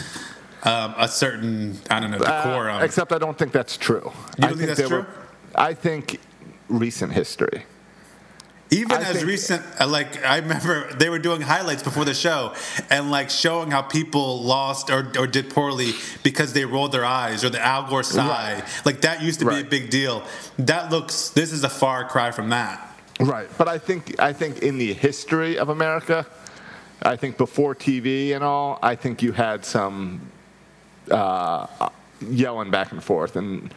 um, 0.62 0.94
a 0.98 1.08
certain 1.08 1.78
I 1.90 2.00
don't 2.00 2.10
know 2.10 2.18
Uh, 2.18 2.44
decorum. 2.44 2.82
except 2.82 3.12
I 3.12 3.18
don't 3.18 3.38
think 3.38 3.52
that's 3.52 3.76
true. 3.76 4.12
You 4.38 4.44
I 4.44 4.48
don't 4.48 4.58
think 4.58 4.68
that's 4.76 4.88
true? 4.88 4.98
were- 5.00 5.06
I 5.54 5.72
think 5.74 6.20
recent 6.68 7.12
history. 7.12 7.64
Even 8.70 8.96
I 8.98 9.02
as 9.02 9.16
think- 9.16 9.26
recent, 9.28 9.62
uh, 9.80 9.86
like 9.86 10.24
I 10.24 10.38
remember 10.38 10.92
they 10.94 11.08
were 11.08 11.20
doing 11.20 11.40
highlights 11.40 11.82
before 11.84 12.04
the 12.04 12.14
show 12.14 12.52
and 12.90 13.10
like 13.12 13.30
showing 13.30 13.70
how 13.70 13.80
people 13.82 14.42
lost 14.42 14.90
or, 14.90 15.12
or 15.18 15.26
did 15.28 15.50
poorly 15.50 15.92
because 16.24 16.52
they 16.52 16.64
rolled 16.64 16.90
their 16.92 17.04
eyes 17.04 17.44
or 17.44 17.48
the 17.48 17.64
Al 17.64 17.84
Gore 17.88 18.02
sigh. 18.02 18.62
Like 18.84 19.00
that 19.02 19.22
used 19.22 19.38
to 19.40 19.46
be 19.48 19.60
a 19.60 19.64
big 19.64 19.88
deal. 19.88 20.24
That 20.58 20.90
looks. 20.90 21.28
This 21.30 21.52
is 21.52 21.62
a 21.64 21.68
far 21.70 22.04
cry 22.08 22.32
from 22.32 22.50
that. 22.50 22.82
Right, 23.18 23.48
but 23.56 23.66
I 23.66 23.78
think 23.78 24.20
I 24.20 24.32
think 24.32 24.58
in 24.58 24.76
the 24.78 24.92
history 24.92 25.58
of 25.58 25.70
America, 25.70 26.26
I 27.02 27.16
think 27.16 27.38
before 27.38 27.74
TV 27.74 28.34
and 28.34 28.44
all, 28.44 28.78
I 28.82 28.94
think 28.94 29.22
you 29.22 29.32
had 29.32 29.64
some 29.64 30.20
uh, 31.10 31.66
yelling 32.20 32.70
back 32.70 32.92
and 32.92 33.02
forth 33.02 33.36
and 33.36 33.72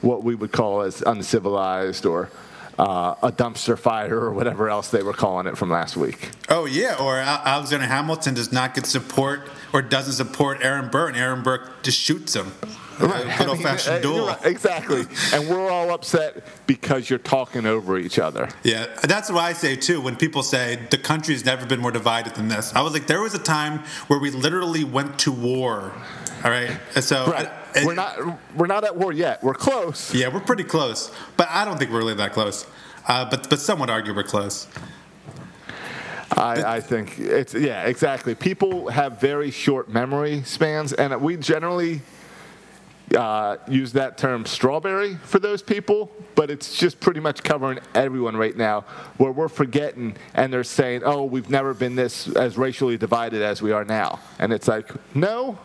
what 0.00 0.22
we 0.22 0.34
would 0.34 0.52
call 0.52 0.82
as 0.82 1.02
uncivilized 1.02 2.06
or 2.06 2.30
uh, 2.78 3.14
a 3.22 3.32
dumpster 3.32 3.76
fire 3.76 4.18
or 4.18 4.32
whatever 4.32 4.70
else 4.70 4.90
they 4.90 5.02
were 5.02 5.12
calling 5.12 5.46
it 5.46 5.58
from 5.58 5.68
last 5.70 5.96
week. 5.96 6.30
Oh 6.48 6.64
yeah, 6.64 6.96
or 6.98 7.16
Alexander 7.16 7.86
Hamilton 7.86 8.34
does 8.34 8.52
not 8.52 8.74
get 8.74 8.86
support 8.86 9.48
or 9.72 9.82
doesn't 9.82 10.14
support 10.14 10.58
Aaron 10.62 10.88
Burr, 10.88 11.08
and 11.08 11.16
Aaron 11.16 11.42
Burr 11.42 11.68
just 11.82 11.98
shoots 11.98 12.34
him. 12.34 12.52
Right, 13.00 13.38
good 13.38 13.48
old 13.48 13.62
fashioned 13.62 14.02
duel. 14.02 14.26
right, 14.26 14.44
exactly. 14.46 15.04
and 15.32 15.48
we're 15.48 15.70
all 15.70 15.90
upset 15.90 16.44
because 16.66 17.08
you're 17.08 17.18
talking 17.18 17.66
over 17.66 17.98
each 17.98 18.18
other. 18.18 18.48
Yeah, 18.64 18.86
that's 19.02 19.30
what 19.30 19.42
I 19.42 19.52
say 19.52 19.76
too. 19.76 20.00
When 20.00 20.16
people 20.16 20.42
say 20.42 20.86
the 20.90 20.98
country's 20.98 21.44
never 21.44 21.66
been 21.66 21.80
more 21.80 21.92
divided 21.92 22.34
than 22.34 22.48
this, 22.48 22.74
I 22.74 22.82
was 22.82 22.92
like, 22.92 23.06
there 23.06 23.20
was 23.20 23.34
a 23.34 23.38
time 23.38 23.80
where 24.08 24.18
we 24.18 24.30
literally 24.30 24.84
went 24.84 25.18
to 25.20 25.32
war. 25.32 25.92
All 26.44 26.50
right, 26.50 26.78
so 27.00 27.30
Right. 27.30 27.50
We're 27.84 27.94
not 27.94 28.18
we're 28.56 28.66
not 28.66 28.84
at 28.84 28.96
war 28.96 29.12
yet. 29.12 29.42
We're 29.42 29.54
close. 29.54 30.14
Yeah, 30.14 30.28
we're 30.28 30.40
pretty 30.40 30.64
close, 30.64 31.12
but 31.36 31.48
I 31.50 31.64
don't 31.64 31.78
think 31.78 31.90
we're 31.90 31.98
really 31.98 32.14
that 32.14 32.32
close. 32.32 32.66
Uh, 33.06 33.28
but 33.28 33.48
but 33.50 33.60
some 33.60 33.78
would 33.80 33.90
argue 33.90 34.14
we're 34.14 34.22
close. 34.24 34.66
I, 36.32 36.76
I 36.76 36.80
think 36.80 37.18
it's 37.18 37.54
yeah, 37.54 37.84
exactly. 37.84 38.34
People 38.34 38.88
have 38.88 39.20
very 39.20 39.50
short 39.50 39.88
memory 39.88 40.42
spans, 40.44 40.92
and 40.92 41.20
we 41.20 41.36
generally 41.36 42.02
uh, 43.16 43.56
use 43.68 43.92
that 43.92 44.18
term 44.18 44.44
strawberry 44.44 45.16
for 45.16 45.38
those 45.38 45.62
people, 45.62 46.10
but 46.34 46.50
it's 46.50 46.76
just 46.76 47.00
pretty 47.00 47.20
much 47.20 47.42
covering 47.42 47.78
everyone 47.94 48.36
right 48.36 48.56
now 48.56 48.82
where 49.16 49.32
we're 49.32 49.48
forgetting 49.48 50.16
and 50.34 50.52
they're 50.52 50.64
saying, 50.64 51.02
oh, 51.04 51.24
we've 51.24 51.50
never 51.50 51.74
been 51.74 51.96
this 51.96 52.28
as 52.36 52.58
racially 52.58 52.96
divided 52.96 53.42
as 53.42 53.62
we 53.62 53.72
are 53.72 53.84
now. 53.84 54.20
And 54.38 54.52
it's 54.52 54.68
like, 54.68 54.90
no, 55.14 55.58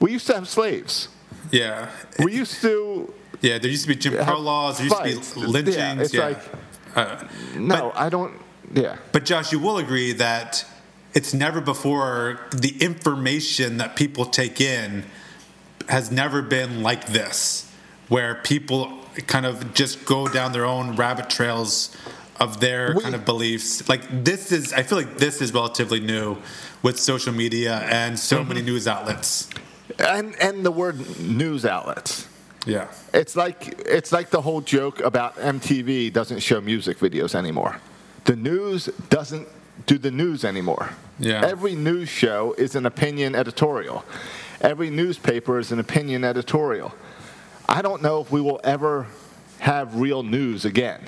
we 0.00 0.12
used 0.12 0.26
to 0.28 0.34
have 0.34 0.48
slaves. 0.48 1.08
Yeah. 1.50 1.90
We 2.18 2.34
used 2.34 2.60
to. 2.62 3.12
Yeah, 3.40 3.58
there 3.58 3.70
used 3.70 3.82
to 3.82 3.88
be 3.88 3.96
Jim 3.96 4.24
Crow 4.24 4.38
laws. 4.38 4.78
There 4.78 4.86
used 4.86 4.96
fights. 4.96 5.32
to 5.34 5.40
be 5.40 5.46
lynchings. 5.46 5.76
Yeah, 5.76 6.00
it's 6.00 6.14
yeah. 6.14 6.26
like, 6.26 6.38
Uh, 6.94 7.24
no, 7.56 7.92
I 7.94 8.08
don't. 8.08 8.40
Yeah. 8.72 8.96
But 9.12 9.24
Josh, 9.24 9.52
you 9.52 9.58
will 9.58 9.78
agree 9.78 10.12
that 10.12 10.64
it's 11.12 11.34
never 11.34 11.60
before 11.60 12.40
the 12.50 12.76
information 12.80 13.76
that 13.78 13.96
people 13.96 14.26
take 14.26 14.60
in 14.60 15.04
has 15.88 16.10
never 16.10 16.42
been 16.42 16.82
like 16.82 17.06
this, 17.06 17.70
where 18.08 18.34
people 18.36 19.00
kind 19.26 19.46
of 19.46 19.74
just 19.74 20.04
go 20.04 20.26
down 20.28 20.52
their 20.52 20.64
own 20.64 20.96
rabbit 20.96 21.30
trails 21.30 21.96
of 22.40 22.60
their 22.60 22.94
kind 23.00 23.14
of 23.14 23.24
beliefs. 23.24 23.88
Like 23.88 24.24
this 24.24 24.50
is, 24.52 24.72
I 24.72 24.82
feel 24.82 24.98
like 24.98 25.18
this 25.18 25.40
is 25.40 25.52
relatively 25.54 26.00
new 26.00 26.36
with 26.82 26.98
social 26.98 27.32
media 27.32 27.78
and 27.90 28.18
so 28.18 28.38
Mm-hmm. 28.38 28.48
many 28.48 28.62
news 28.62 28.88
outlets. 28.88 29.48
And, 29.98 30.34
and 30.40 30.64
the 30.66 30.70
word 30.72 31.18
news 31.20 31.64
outlets. 31.64 32.26
Yeah. 32.66 32.88
It's 33.12 33.36
like 33.36 33.78
it's 33.86 34.10
like 34.10 34.30
the 34.30 34.40
whole 34.40 34.62
joke 34.62 34.98
about 35.00 35.36
MTV 35.36 36.12
doesn't 36.12 36.40
show 36.40 36.60
music 36.62 36.98
videos 36.98 37.34
anymore. 37.34 37.78
The 38.24 38.36
news 38.36 38.86
doesn't 39.10 39.46
do 39.86 39.98
the 39.98 40.10
news 40.10 40.44
anymore. 40.44 40.90
Yeah. 41.18 41.44
Every 41.44 41.74
news 41.74 42.08
show 42.08 42.54
is 42.56 42.74
an 42.74 42.86
opinion 42.86 43.34
editorial. 43.34 44.02
Every 44.64 44.88
newspaper 44.88 45.58
is 45.58 45.72
an 45.72 45.78
opinion 45.78 46.24
editorial. 46.24 46.94
I 47.68 47.82
don't 47.82 48.00
know 48.00 48.22
if 48.22 48.32
we 48.32 48.40
will 48.40 48.60
ever 48.64 49.06
have 49.58 49.96
real 49.96 50.22
news 50.22 50.64
again. 50.64 51.02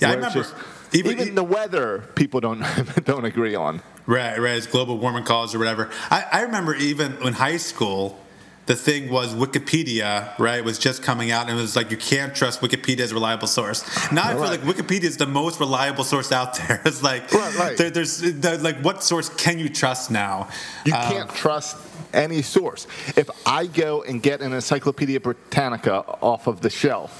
Yeah, 0.00 0.10
I 0.10 0.14
remember 0.14 0.44
even- 0.92 1.20
even 1.20 1.34
the 1.36 1.44
weather 1.44 2.00
people 2.16 2.40
don't 2.40 2.64
don't 3.04 3.24
agree 3.24 3.54
on. 3.54 3.80
Right, 4.06 4.36
right. 4.40 4.56
It's 4.56 4.66
global 4.66 4.98
warming 4.98 5.22
cause 5.22 5.54
or 5.54 5.60
whatever. 5.60 5.88
I, 6.10 6.24
I 6.32 6.40
remember 6.42 6.74
even 6.74 7.16
in 7.22 7.32
high 7.32 7.58
school, 7.58 8.18
the 8.66 8.74
thing 8.74 9.08
was 9.10 9.34
Wikipedia, 9.34 10.36
right, 10.38 10.64
was 10.64 10.78
just 10.78 11.02
coming 11.02 11.30
out, 11.30 11.48
and 11.48 11.58
it 11.58 11.62
was 11.62 11.76
like 11.76 11.90
you 11.90 11.96
can't 11.96 12.34
trust 12.34 12.60
Wikipedia 12.60 13.00
as 13.00 13.12
a 13.12 13.14
reliable 13.14 13.46
source. 13.46 13.84
Now 14.12 14.24
I 14.28 14.32
feel 14.32 14.40
like 14.42 14.60
Wikipedia 14.62 15.04
is 15.04 15.16
the 15.16 15.26
most 15.26 15.60
reliable 15.60 16.04
source 16.04 16.32
out 16.32 16.54
there. 16.56 16.82
It's 16.86 17.02
like, 17.02 17.32
Right, 17.32 17.58
right. 17.58 17.76
There, 17.78 17.90
there's 17.90 18.18
there- 18.20 18.58
like, 18.58 18.78
what 18.82 19.02
source 19.04 19.28
can 19.28 19.58
you 19.58 19.68
trust 19.68 20.10
now? 20.10 20.48
You 20.84 20.94
Um, 20.94 21.12
can't 21.12 21.30
trust 21.34 21.76
any 22.12 22.42
source. 22.42 22.86
If 23.16 23.28
I 23.46 23.66
go 23.66 24.02
and 24.02 24.22
get 24.22 24.40
an 24.40 24.52
Encyclopedia 24.52 25.20
Britannica 25.20 26.00
off 26.20 26.46
of 26.46 26.60
the 26.60 26.70
shelf 26.70 27.10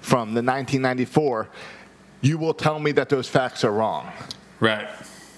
from 0.00 0.28
the 0.34 0.42
1994, 0.42 1.48
you 2.22 2.38
will 2.38 2.54
tell 2.54 2.78
me 2.78 2.92
that 2.92 3.08
those 3.08 3.28
facts 3.28 3.64
are 3.64 3.72
wrong 3.72 4.10
right, 4.60 4.88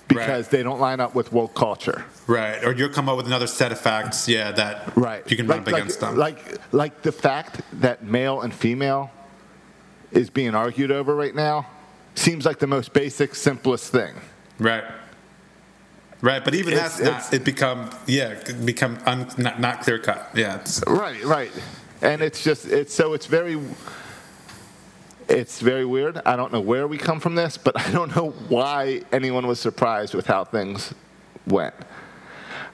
because 0.09 0.49
they 0.49 0.63
don't 0.63 0.81
line 0.81 1.01
up 1.01 1.15
with 1.15 1.33
woke 1.33 1.55
culture. 1.55 2.05
right, 2.27 2.65
or 2.65 2.73
you'll 2.73 2.89
come 2.89 3.09
up 3.09 3.17
with 3.17 3.27
another 3.27 3.47
set 3.47 3.71
of 3.73 3.79
facts, 3.81 4.27
yeah, 4.29 4.51
that 4.53 4.97
Right. 4.97 5.23
you 5.31 5.37
can 5.37 5.47
run 5.47 5.59
like, 5.59 5.69
up 5.69 5.75
against 5.75 6.03
like, 6.03 6.11
them. 6.11 6.19
Like, 6.19 6.59
like 6.73 7.03
the 7.03 7.13
fact 7.13 7.61
that 7.81 8.05
male 8.05 8.41
and 8.41 8.53
female 8.53 9.11
is 10.11 10.31
being 10.31 10.55
argued 10.55 10.91
over 10.91 11.15
right 11.15 11.35
now 11.35 11.67
seems 12.15 12.45
like 12.47 12.59
the 12.59 12.67
most 12.67 12.93
basic, 12.93 13.35
simplest 13.35 13.93
thing. 13.93 14.15
Right. 14.59 14.85
Right, 16.21 16.45
but 16.45 16.55
even 16.55 16.73
It's- 16.73 16.97
that's 16.97 17.01
not 17.01 17.09
it's- 17.09 17.33
it 17.33 17.45
become 17.45 17.91
yeah 18.07 18.35
become 18.65 18.99
un, 19.07 19.31
not, 19.39 19.61
not 19.61 19.83
clear 19.83 19.99
cut. 20.01 20.31
Yeah, 20.35 20.59
Right, 20.87 21.23
right. 21.25 21.53
And 22.03 22.23
it's 22.23 22.43
just 22.43 22.67
it's 22.67 22.93
so 22.93 23.13
it's 23.13 23.27
very 23.27 23.57
it's 25.29 25.61
very 25.61 25.85
weird. 25.85 26.19
I 26.25 26.37
don't 26.37 26.53
know 26.53 26.61
where 26.61 26.87
we 26.89 26.99
come 26.99 27.21
from 27.21 27.35
this, 27.35 27.57
but 27.57 27.79
I 27.87 27.91
don't 27.93 28.15
know 28.17 28.31
why 28.49 29.03
anyone 29.13 29.47
was 29.47 29.61
surprised 29.61 30.15
with 30.15 30.27
how 30.27 30.45
things 30.45 30.95
went. 31.47 31.75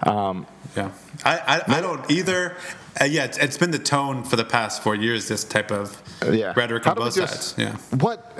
Yeah, 0.04 0.90
I, 1.24 1.38
I, 1.66 1.76
I 1.78 1.80
don't 1.80 2.10
either. 2.10 2.56
Uh, 3.00 3.04
yeah, 3.04 3.24
it's, 3.24 3.38
it's 3.38 3.56
been 3.58 3.70
the 3.70 3.78
tone 3.78 4.22
for 4.24 4.36
the 4.36 4.44
past 4.44 4.82
four 4.82 4.94
years. 4.94 5.28
This 5.28 5.44
type 5.44 5.70
of 5.72 6.00
Yeah. 6.30 6.52
rhetoric 6.56 6.86
on 6.86 6.96
both 6.96 7.14
just- 7.14 7.54
sides. 7.54 7.54
Yeah, 7.58 7.76
What 7.98 8.36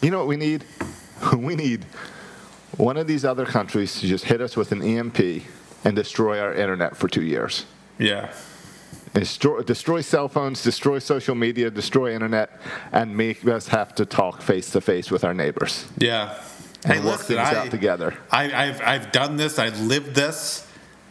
you 0.00 0.10
know 0.10 0.18
what 0.18 0.28
we 0.28 0.36
need? 0.36 0.64
We 1.36 1.54
need 1.54 1.84
one 2.76 2.96
of 2.96 3.06
these 3.06 3.24
other 3.24 3.46
countries 3.46 4.00
to 4.00 4.08
just 4.08 4.24
hit 4.24 4.40
us 4.40 4.56
with 4.56 4.72
an 4.72 4.82
EMP 4.82 5.44
and 5.84 5.94
destroy 5.94 6.40
our 6.40 6.52
internet 6.52 6.96
for 6.96 7.06
two 7.08 7.22
years. 7.22 7.64
yeah, 7.98 8.32
Destroy, 9.14 9.60
destroy 9.62 10.00
cell 10.00 10.26
phones, 10.28 10.62
destroy 10.62 10.98
social 10.98 11.34
media, 11.34 11.70
destroy 11.70 12.14
internet, 12.14 12.58
and 12.92 13.14
make 13.14 13.46
us 13.46 13.68
have 13.68 13.94
to 13.96 14.06
talk 14.06 14.40
face 14.40 14.70
to 14.70 14.80
face 14.80 15.10
with 15.10 15.22
our 15.24 15.34
neighbors. 15.34 15.86
yeah. 15.98 16.42
And 16.84 17.04
work 17.04 17.20
things 17.20 17.38
out 17.38 17.70
together. 17.70 18.16
I, 18.32 18.50
I've 18.52 18.80
I've 18.80 19.12
done 19.12 19.36
this. 19.36 19.56
I've 19.60 19.78
lived 19.78 20.16
this. 20.16 20.66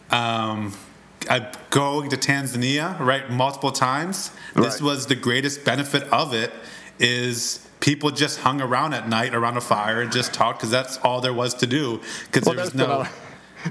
Um, 0.10 0.74
I'm 1.30 1.48
going 1.70 2.10
to 2.10 2.18
Tanzania 2.18 3.00
right 3.00 3.30
multiple 3.30 3.72
times. 3.72 4.32
This 4.54 4.82
Right. 4.82 4.82
was 4.82 5.06
the 5.08 5.16
greatest 5.16 5.64
benefit 5.64 6.04
of 6.12 6.34
it. 6.34 6.52
Is 7.00 7.66
people 7.80 8.12
just 8.12 8.40
hung 8.42 8.60
around 8.60 8.94
at 8.94 9.08
night 9.08 9.34
around 9.34 9.56
a 9.56 9.62
fire 9.62 10.02
and 10.02 10.12
just 10.12 10.34
talked 10.34 10.60
because 10.60 10.72
that's 10.72 10.98
all 11.06 11.22
there 11.22 11.34
was 11.34 11.54
to 11.54 11.68
do. 11.68 12.02
Because 12.26 12.46
Well, 12.46 12.56
there 12.56 12.66
was 12.66 12.76
no. 12.76 13.06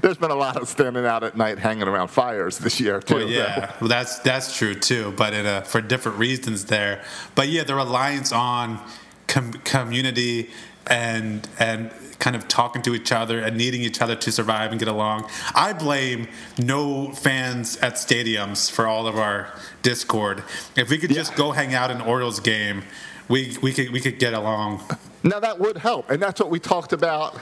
There's 0.01 0.17
been 0.17 0.31
a 0.31 0.35
lot 0.35 0.57
of 0.57 0.67
standing 0.69 1.05
out 1.05 1.23
at 1.23 1.35
night 1.35 1.59
hanging 1.59 1.87
around 1.87 2.09
fires 2.09 2.57
this 2.57 2.79
year, 2.79 2.99
too. 2.99 3.15
Well, 3.15 3.29
yeah, 3.29 3.73
well, 3.79 3.89
that's 3.89 4.19
that's 4.19 4.55
true 4.57 4.73
too, 4.73 5.13
but 5.17 5.33
in 5.33 5.45
a, 5.45 5.63
for 5.63 5.81
different 5.81 6.17
reasons 6.17 6.65
there. 6.65 7.03
But 7.35 7.49
yeah, 7.49 7.63
the 7.63 7.75
reliance 7.75 8.31
on 8.31 8.79
com- 9.27 9.53
community 9.63 10.49
and 10.87 11.47
and 11.59 11.91
kind 12.19 12.35
of 12.35 12.47
talking 12.47 12.81
to 12.83 12.93
each 12.93 13.11
other 13.11 13.39
and 13.39 13.57
needing 13.57 13.81
each 13.81 13.99
other 13.99 14.15
to 14.15 14.31
survive 14.31 14.71
and 14.71 14.79
get 14.79 14.87
along. 14.87 15.27
I 15.55 15.73
blame 15.73 16.27
no 16.57 17.11
fans 17.13 17.77
at 17.77 17.93
stadiums 17.93 18.69
for 18.69 18.85
all 18.85 19.07
of 19.07 19.17
our 19.17 19.51
discord. 19.81 20.43
If 20.75 20.89
we 20.89 20.99
could 20.99 21.09
just 21.11 21.35
go 21.35 21.51
hang 21.51 21.73
out 21.73 21.89
in 21.89 21.99
Orioles 21.99 22.39
game, 22.39 22.83
we 23.27 23.57
we 23.61 23.73
could 23.73 23.91
we 23.91 23.99
could 23.99 24.19
get 24.19 24.33
along. 24.33 24.83
Now, 25.23 25.39
that 25.39 25.59
would 25.59 25.77
help. 25.77 26.09
And 26.09 26.21
that's 26.21 26.39
what 26.39 26.49
we 26.49 26.59
talked 26.59 26.93
about, 26.93 27.39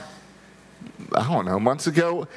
I 1.14 1.26
don't 1.26 1.44
know, 1.44 1.58
months 1.58 1.86
ago. 1.86 2.28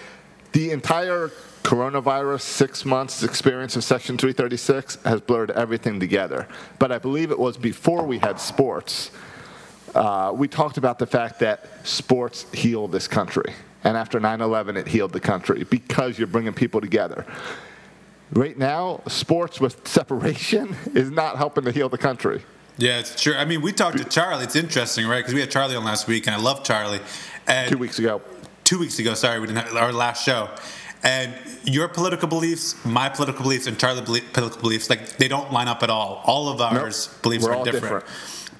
The 0.53 0.71
entire 0.71 1.31
coronavirus 1.63 2.41
six 2.41 2.85
months 2.85 3.23
experience 3.23 3.75
of 3.75 3.83
Section 3.83 4.17
336 4.17 4.97
has 5.03 5.21
blurred 5.21 5.51
everything 5.51 5.99
together. 5.99 6.47
But 6.77 6.91
I 6.91 6.99
believe 6.99 7.31
it 7.31 7.39
was 7.39 7.57
before 7.57 8.03
we 8.05 8.19
had 8.19 8.39
sports. 8.39 9.11
Uh, 9.95 10.31
we 10.35 10.47
talked 10.47 10.77
about 10.77 10.99
the 10.99 11.05
fact 11.05 11.39
that 11.39 11.67
sports 11.87 12.45
heal 12.51 12.87
this 12.87 13.07
country. 13.07 13.53
And 13.83 13.97
after 13.97 14.19
9 14.19 14.41
11, 14.41 14.77
it 14.77 14.87
healed 14.87 15.13
the 15.13 15.19
country 15.19 15.63
because 15.63 16.17
you're 16.17 16.27
bringing 16.27 16.53
people 16.53 16.81
together. 16.81 17.25
Right 18.31 18.57
now, 18.57 19.01
sports 19.07 19.59
with 19.59 19.87
separation 19.87 20.75
is 20.93 21.11
not 21.11 21.37
helping 21.37 21.65
to 21.65 21.71
heal 21.71 21.89
the 21.89 21.97
country. 21.97 22.43
Yeah, 22.77 22.99
it's 22.99 23.21
true. 23.21 23.35
I 23.35 23.45
mean, 23.45 23.61
we 23.61 23.71
talked 23.71 23.97
to 23.99 24.03
Charlie. 24.03 24.43
It's 24.43 24.55
interesting, 24.55 25.05
right? 25.05 25.19
Because 25.19 25.35
we 25.35 25.41
had 25.41 25.51
Charlie 25.51 25.75
on 25.75 25.83
last 25.83 26.07
week, 26.07 26.25
and 26.25 26.35
I 26.35 26.39
love 26.39 26.63
Charlie. 26.63 26.99
And 27.45 27.69
Two 27.69 27.77
weeks 27.77 27.99
ago. 27.99 28.21
Two 28.73 28.79
weeks 28.79 28.97
ago. 28.97 29.13
Sorry, 29.13 29.39
we 29.39 29.45
didn't 29.45 29.63
have 29.67 29.75
our 29.75 29.93
last 29.93 30.25
show. 30.25 30.49
And 31.03 31.35
your 31.63 31.87
political 31.87 32.27
beliefs, 32.27 32.83
my 32.83 33.07
political 33.07 33.43
beliefs, 33.43 33.67
and 33.67 33.77
Charlie's 33.77 34.01
political 34.31 34.59
beliefs, 34.61 34.89
like 34.89 35.17
they 35.17 35.27
don't 35.27 35.51
line 35.51 35.67
up 35.67 35.83
at 35.83 35.91
all. 35.91 36.23
All 36.25 36.49
of 36.49 36.59
ours 36.59 37.09
Nope. 37.11 37.21
beliefs 37.21 37.45
We're 37.45 37.55
are 37.55 37.63
different. 37.63 37.83
different. 37.83 38.05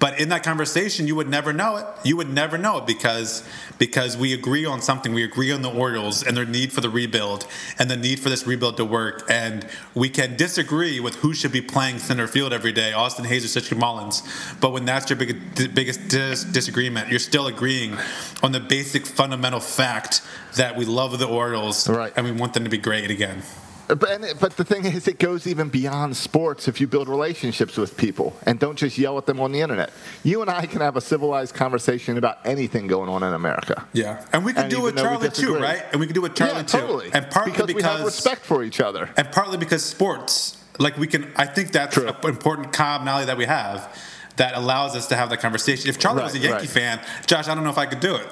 But 0.03 0.19
in 0.19 0.27
that 0.29 0.43
conversation, 0.43 1.07
you 1.07 1.15
would 1.15 1.29
never 1.29 1.53
know 1.53 1.77
it. 1.77 1.86
You 2.03 2.17
would 2.17 2.29
never 2.29 2.57
know 2.57 2.79
it 2.79 2.86
because 2.86 3.41
because 3.77 4.17
we 4.17 4.33
agree 4.33 4.65
on 4.65 4.81
something. 4.81 5.13
We 5.13 5.24
agree 5.24 5.50
on 5.50 5.62
the 5.62 5.72
Orioles 5.72 6.24
and 6.24 6.36
their 6.36 6.43
need 6.45 6.74
for 6.74 6.81
the 6.81 6.89
rebuild 6.89 7.48
and 7.79 7.89
the 7.89 7.95
need 7.95 8.19
for 8.19 8.27
this 8.27 8.45
rebuild 8.45 8.75
to 8.75 8.83
work. 8.83 9.24
And 9.29 9.65
we 9.95 10.10
can 10.10 10.36
disagree 10.36 11.00
with 11.00 11.15
who 11.15 11.33
should 11.33 11.53
be 11.53 11.62
playing 11.62 12.00
center 12.00 12.27
field 12.27 12.51
every 12.51 12.74
day, 12.74 12.91
Austin 12.91 13.24
Hays 13.24 13.45
or 13.45 13.48
Cedric 13.48 13.79
Mullins. 13.79 14.24
But 14.60 14.74
when 14.74 14.83
that's 14.83 15.10
your 15.10 15.15
big, 15.15 15.74
biggest 15.74 16.10
dis- 16.10 16.43
disagreement, 16.43 17.07
you're 17.07 17.17
still 17.17 17.48
agreeing 17.48 17.98
on 18.43 18.51
the 18.51 18.60
basic 18.60 19.05
fundamental 19.05 19.62
fact 19.62 20.22
that 20.57 20.75
we 20.75 20.83
love 20.83 21.17
the 21.17 21.29
Orioles 21.29 21.88
Right. 21.88 22.12
and 22.17 22.25
we 22.25 22.33
want 22.33 22.53
them 22.53 22.65
to 22.65 22.69
be 22.69 22.77
great 22.77 23.10
again. 23.10 23.41
But, 23.88 24.10
and 24.10 24.24
it- 24.24 24.40
but 24.40 24.56
the 24.58 24.63
thing 24.63 24.86
is, 24.86 25.08
it 25.08 25.20
goes 25.20 25.46
even 25.46 25.70
beyond 25.70 26.16
sports 26.16 26.68
if 26.68 26.80
you 26.80 26.88
build 26.88 27.10
relationships 27.10 27.75
with 27.78 27.98
people 27.98 28.36
and 28.46 28.60
don't 28.60 28.78
just 28.78 28.98
yell 28.98 29.18
at 29.18 29.25
them 29.25 29.40
on 29.40 29.52
the 29.52 29.62
internet. 29.62 29.92
You 30.24 30.42
and 30.42 30.50
I 30.50 30.66
can 30.66 30.80
have 30.82 30.96
a 30.96 31.02
civilized 31.02 31.54
conversation 31.54 32.18
about 32.18 32.38
anything 32.46 32.88
going 32.88 33.10
on 33.10 33.24
in 33.24 33.34
America. 33.34 33.86
Yeah, 33.94 34.25
and 34.32 34.46
we 34.46 34.54
can 34.54 34.63
And 34.63 34.72
do 34.72 34.78
it 34.80 34.84
with 34.84 34.94
even 35.00 35.04
though 35.04 35.20
we 35.20 35.30
Charlie 35.30 35.58
too, 35.58 35.58
right? 35.62 35.84
And 35.92 36.00
we 36.00 36.08
can 36.08 36.13
do 36.16 36.22
it 36.22 36.30
with 36.30 36.36
Charlie 36.36 36.54
yeah, 36.56 36.63
too, 36.63 36.78
totally. 36.80 37.10
and 37.13 37.30
partly 37.30 37.52
because, 37.52 37.68
because, 37.68 37.84
we 37.84 37.98
have 37.98 38.06
respect 38.06 38.46
for 38.46 38.63
each 38.63 38.80
other. 38.80 39.10
and 39.18 39.32
partly 39.32 39.58
because 39.58 39.84
sports, 39.84 40.58
like 40.80 40.98
we 40.98 41.06
can. 41.08 41.32
I 41.36 41.46
think 41.46 41.72
that's 41.72 41.94
True. 41.96 42.08
an 42.08 42.16
important 42.24 42.72
commonality 42.74 43.25
that 43.28 43.38
we 43.38 43.46
have 43.46 43.96
that 44.38 44.56
allows 44.56 44.96
us 44.96 45.08
to 45.08 45.16
have 45.16 45.30
that 45.30 45.42
conversation. 45.42 45.90
If 45.90 46.00
Charlie 46.00 46.24
was 46.24 46.34
a 46.34 46.40
Yankee 46.40 46.62
right. 46.62 46.70
fan, 46.70 47.00
Josh, 47.28 47.48
I 47.48 47.54
don't 47.54 47.63
know 47.63 47.70
if 47.70 47.78
I 47.78 47.86
could 47.86 48.00
do 48.00 48.16
it. 48.16 48.28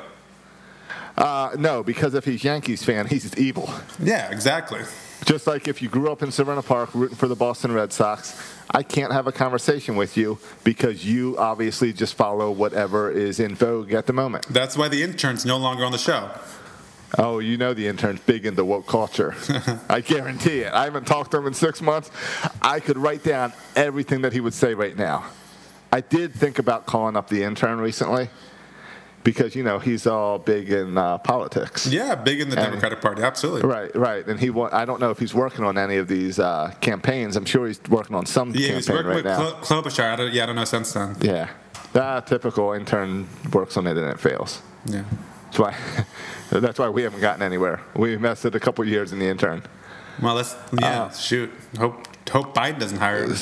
Uh, 1.17 1.55
no, 1.60 1.84
because 1.84 2.13
if 2.13 2.25
he's 2.25 2.43
Yankees 2.43 2.84
fan, 2.84 3.05
he's 3.05 3.36
evil. 3.38 3.70
Yeah, 4.01 4.31
exactly. 4.31 4.81
Just 5.25 5.47
like 5.47 5.67
if 5.67 5.81
you 5.81 5.89
grew 5.89 6.11
up 6.11 6.23
in 6.23 6.29
Severna 6.29 6.65
Park 6.65 6.93
rooting 6.93 7.15
for 7.15 7.27
the 7.27 7.35
Boston 7.35 7.71
Red 7.71 7.93
Sox, 7.93 8.39
I 8.71 8.83
can't 8.83 9.11
have 9.11 9.27
a 9.27 9.31
conversation 9.31 9.95
with 9.95 10.17
you 10.17 10.39
because 10.63 11.05
you 11.05 11.37
obviously 11.37 11.93
just 11.93 12.15
follow 12.15 12.51
whatever 12.51 13.11
is 13.11 13.39
in 13.39 13.55
vogue 13.55 13.93
at 13.93 14.07
the 14.07 14.13
moment. 14.13 14.47
That's 14.49 14.75
why 14.77 14.87
the 14.87 15.03
intern's 15.03 15.45
no 15.45 15.57
longer 15.57 15.85
on 15.85 15.91
the 15.91 15.97
show. 15.97 16.31
Oh, 17.17 17.39
you 17.39 17.57
know 17.57 17.73
the 17.73 17.87
intern's 17.87 18.21
big 18.21 18.45
into 18.45 18.63
woke 18.63 18.87
culture. 18.87 19.35
I 19.89 19.99
guarantee 20.01 20.61
it. 20.61 20.73
I 20.73 20.85
haven't 20.85 21.05
talked 21.05 21.31
to 21.31 21.37
him 21.37 21.47
in 21.47 21.53
six 21.53 21.81
months. 21.81 22.09
I 22.61 22.79
could 22.79 22.97
write 22.97 23.23
down 23.23 23.53
everything 23.75 24.21
that 24.21 24.33
he 24.33 24.39
would 24.39 24.53
say 24.53 24.73
right 24.73 24.95
now. 24.95 25.25
I 25.91 25.99
did 25.99 26.33
think 26.33 26.57
about 26.57 26.85
calling 26.85 27.17
up 27.17 27.27
the 27.27 27.43
intern 27.43 27.79
recently 27.79 28.29
because 29.23 29.55
you 29.55 29.63
know 29.63 29.79
he's 29.79 30.07
all 30.07 30.39
big 30.39 30.69
in 30.71 30.97
uh, 30.97 31.17
politics. 31.19 31.87
Yeah, 31.87 32.15
big 32.15 32.39
in 32.41 32.49
the 32.49 32.57
And- 32.57 32.65
Democratic 32.67 33.01
Party, 33.01 33.21
absolutely. 33.23 33.69
Right, 33.69 33.95
right, 33.95 34.25
and 34.27 34.39
he. 34.39 34.49
Wa- 34.49 34.69
I 34.71 34.85
don't 34.85 34.99
know 34.99 35.09
if 35.11 35.19
he's 35.19 35.33
working 35.33 35.63
on 35.65 35.77
any 35.77 35.97
of 35.97 36.07
these 36.07 36.39
uh, 36.39 36.73
campaigns. 36.81 37.35
I'm 37.35 37.45
sure 37.45 37.67
he's 37.67 37.81
working 37.89 38.15
on 38.15 38.25
some 38.25 38.49
Yeah, 38.55 38.75
he's 38.75 38.87
campaign 38.87 39.05
working 39.07 39.25
right 39.25 39.39
with 39.39 39.47
now. 39.47 39.61
Klobuchar. 39.61 40.13
I 40.13 40.15
don't, 40.15 40.33
yeah, 40.33 40.43
I 40.43 40.45
don't 40.47 40.55
know 40.55 40.65
since 40.65 40.93
then. 40.93 41.15
yeah, 41.21 41.49
that 41.93 42.27
typical 42.27 42.73
intern 42.73 43.27
works 43.53 43.77
on 43.77 43.87
it 43.87 43.97
and 43.97 44.07
it 44.07 44.19
fails. 44.19 44.61
Yeah. 44.85 45.03
That's 45.45 45.59
why. 45.59 45.75
that's 46.59 46.79
why 46.79 46.89
we 46.89 47.03
haven't 47.03 47.19
gotten 47.21 47.41
anywhere. 47.41 47.81
We 47.95 48.17
messed 48.17 48.45
it 48.45 48.55
a 48.55 48.59
couple 48.59 48.85
years 48.85 49.11
in 49.11 49.19
the 49.19 49.25
intern. 49.27 49.63
Well, 50.21 50.35
let's 50.35 50.55
yeah, 50.79 51.03
Uh, 51.03 51.11
shoot. 51.11 51.51
Hope 51.77 52.07
hope 52.29 52.53
Biden 52.55 52.79
doesn't 52.79 52.97
hire 52.99 53.23
him. 53.25 53.35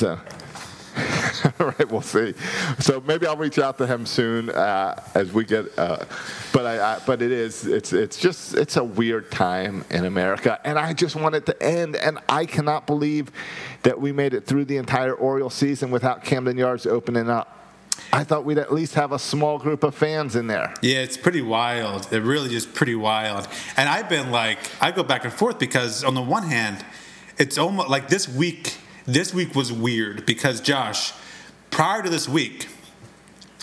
So, 1.39 1.53
right, 1.60 1.89
we'll 1.89 2.01
see. 2.01 2.34
So 2.79 3.01
maybe 3.06 3.25
I'll 3.25 3.38
reach 3.38 3.60
out 3.60 3.77
to 3.77 3.88
him 3.88 4.06
soon 4.06 4.50
uh, 4.50 5.01
as 5.13 5.32
we 5.32 5.46
get. 5.46 5.68
Uh, 5.77 6.03
but 6.51 6.65
I, 6.65 6.96
I, 6.96 7.00
but 7.06 7.22
it 7.22 7.32
is, 7.32 7.65
it's, 7.65 7.94
it's 7.94 8.18
just, 8.18 8.56
it's 8.56 8.75
a 8.75 8.84
weird 8.84 9.32
time 9.32 9.86
in 9.89 10.06
America, 10.06 10.60
and 10.65 10.77
I 10.77 10.94
just 10.94 11.15
want 11.15 11.36
it 11.36 11.46
to 11.46 11.63
end. 11.63 11.96
And 11.96 12.20
I 12.27 12.46
cannot 12.46 12.88
believe 12.88 13.32
that 13.84 14.01
we 14.01 14.12
made 14.12 14.34
it 14.34 14.46
through 14.46 14.65
the 14.65 14.77
entire 14.77 15.13
Oriole 15.13 15.50
season 15.50 15.91
without 15.91 16.24
Camden 16.24 16.58
Yards 16.58 16.86
opening 16.86 17.29
up. 17.29 17.60
I 18.12 18.24
thought 18.24 18.44
we'd 18.44 18.58
at 18.58 18.74
least 18.74 18.96
have 18.96 19.12
a 19.12 19.20
small 19.20 19.60
group 19.60 19.84
of 19.84 19.94
fans 19.94 20.36
in 20.36 20.48
there. 20.48 20.74
Yeah, 20.82 21.00
it's 21.00 21.18
pretty 21.18 21.41
wild. 21.41 22.12
It 22.12 22.22
really 22.22 22.56
is 22.56 22.65
pretty 22.65 22.96
wild. 22.96 23.48
And 23.77 23.88
I've 23.88 24.10
been 24.10 24.32
like, 24.32 24.60
I 24.82 24.91
go 24.91 25.03
back 25.03 25.25
and 25.25 25.34
forth 25.34 25.60
because 25.60 26.03
on 26.03 26.15
the 26.15 26.22
one 26.22 26.44
hand, 26.44 26.84
it's 27.38 27.58
almost 27.58 27.89
like 27.89 28.10
this 28.10 28.27
week. 28.27 28.77
This 29.12 29.34
week 29.34 29.56
was 29.56 29.74
weird 29.74 30.28
because 30.28 30.62
Josh, 30.62 31.13
prior 31.72 32.04
to 32.04 32.10
this 32.12 32.30
week, 32.30 32.68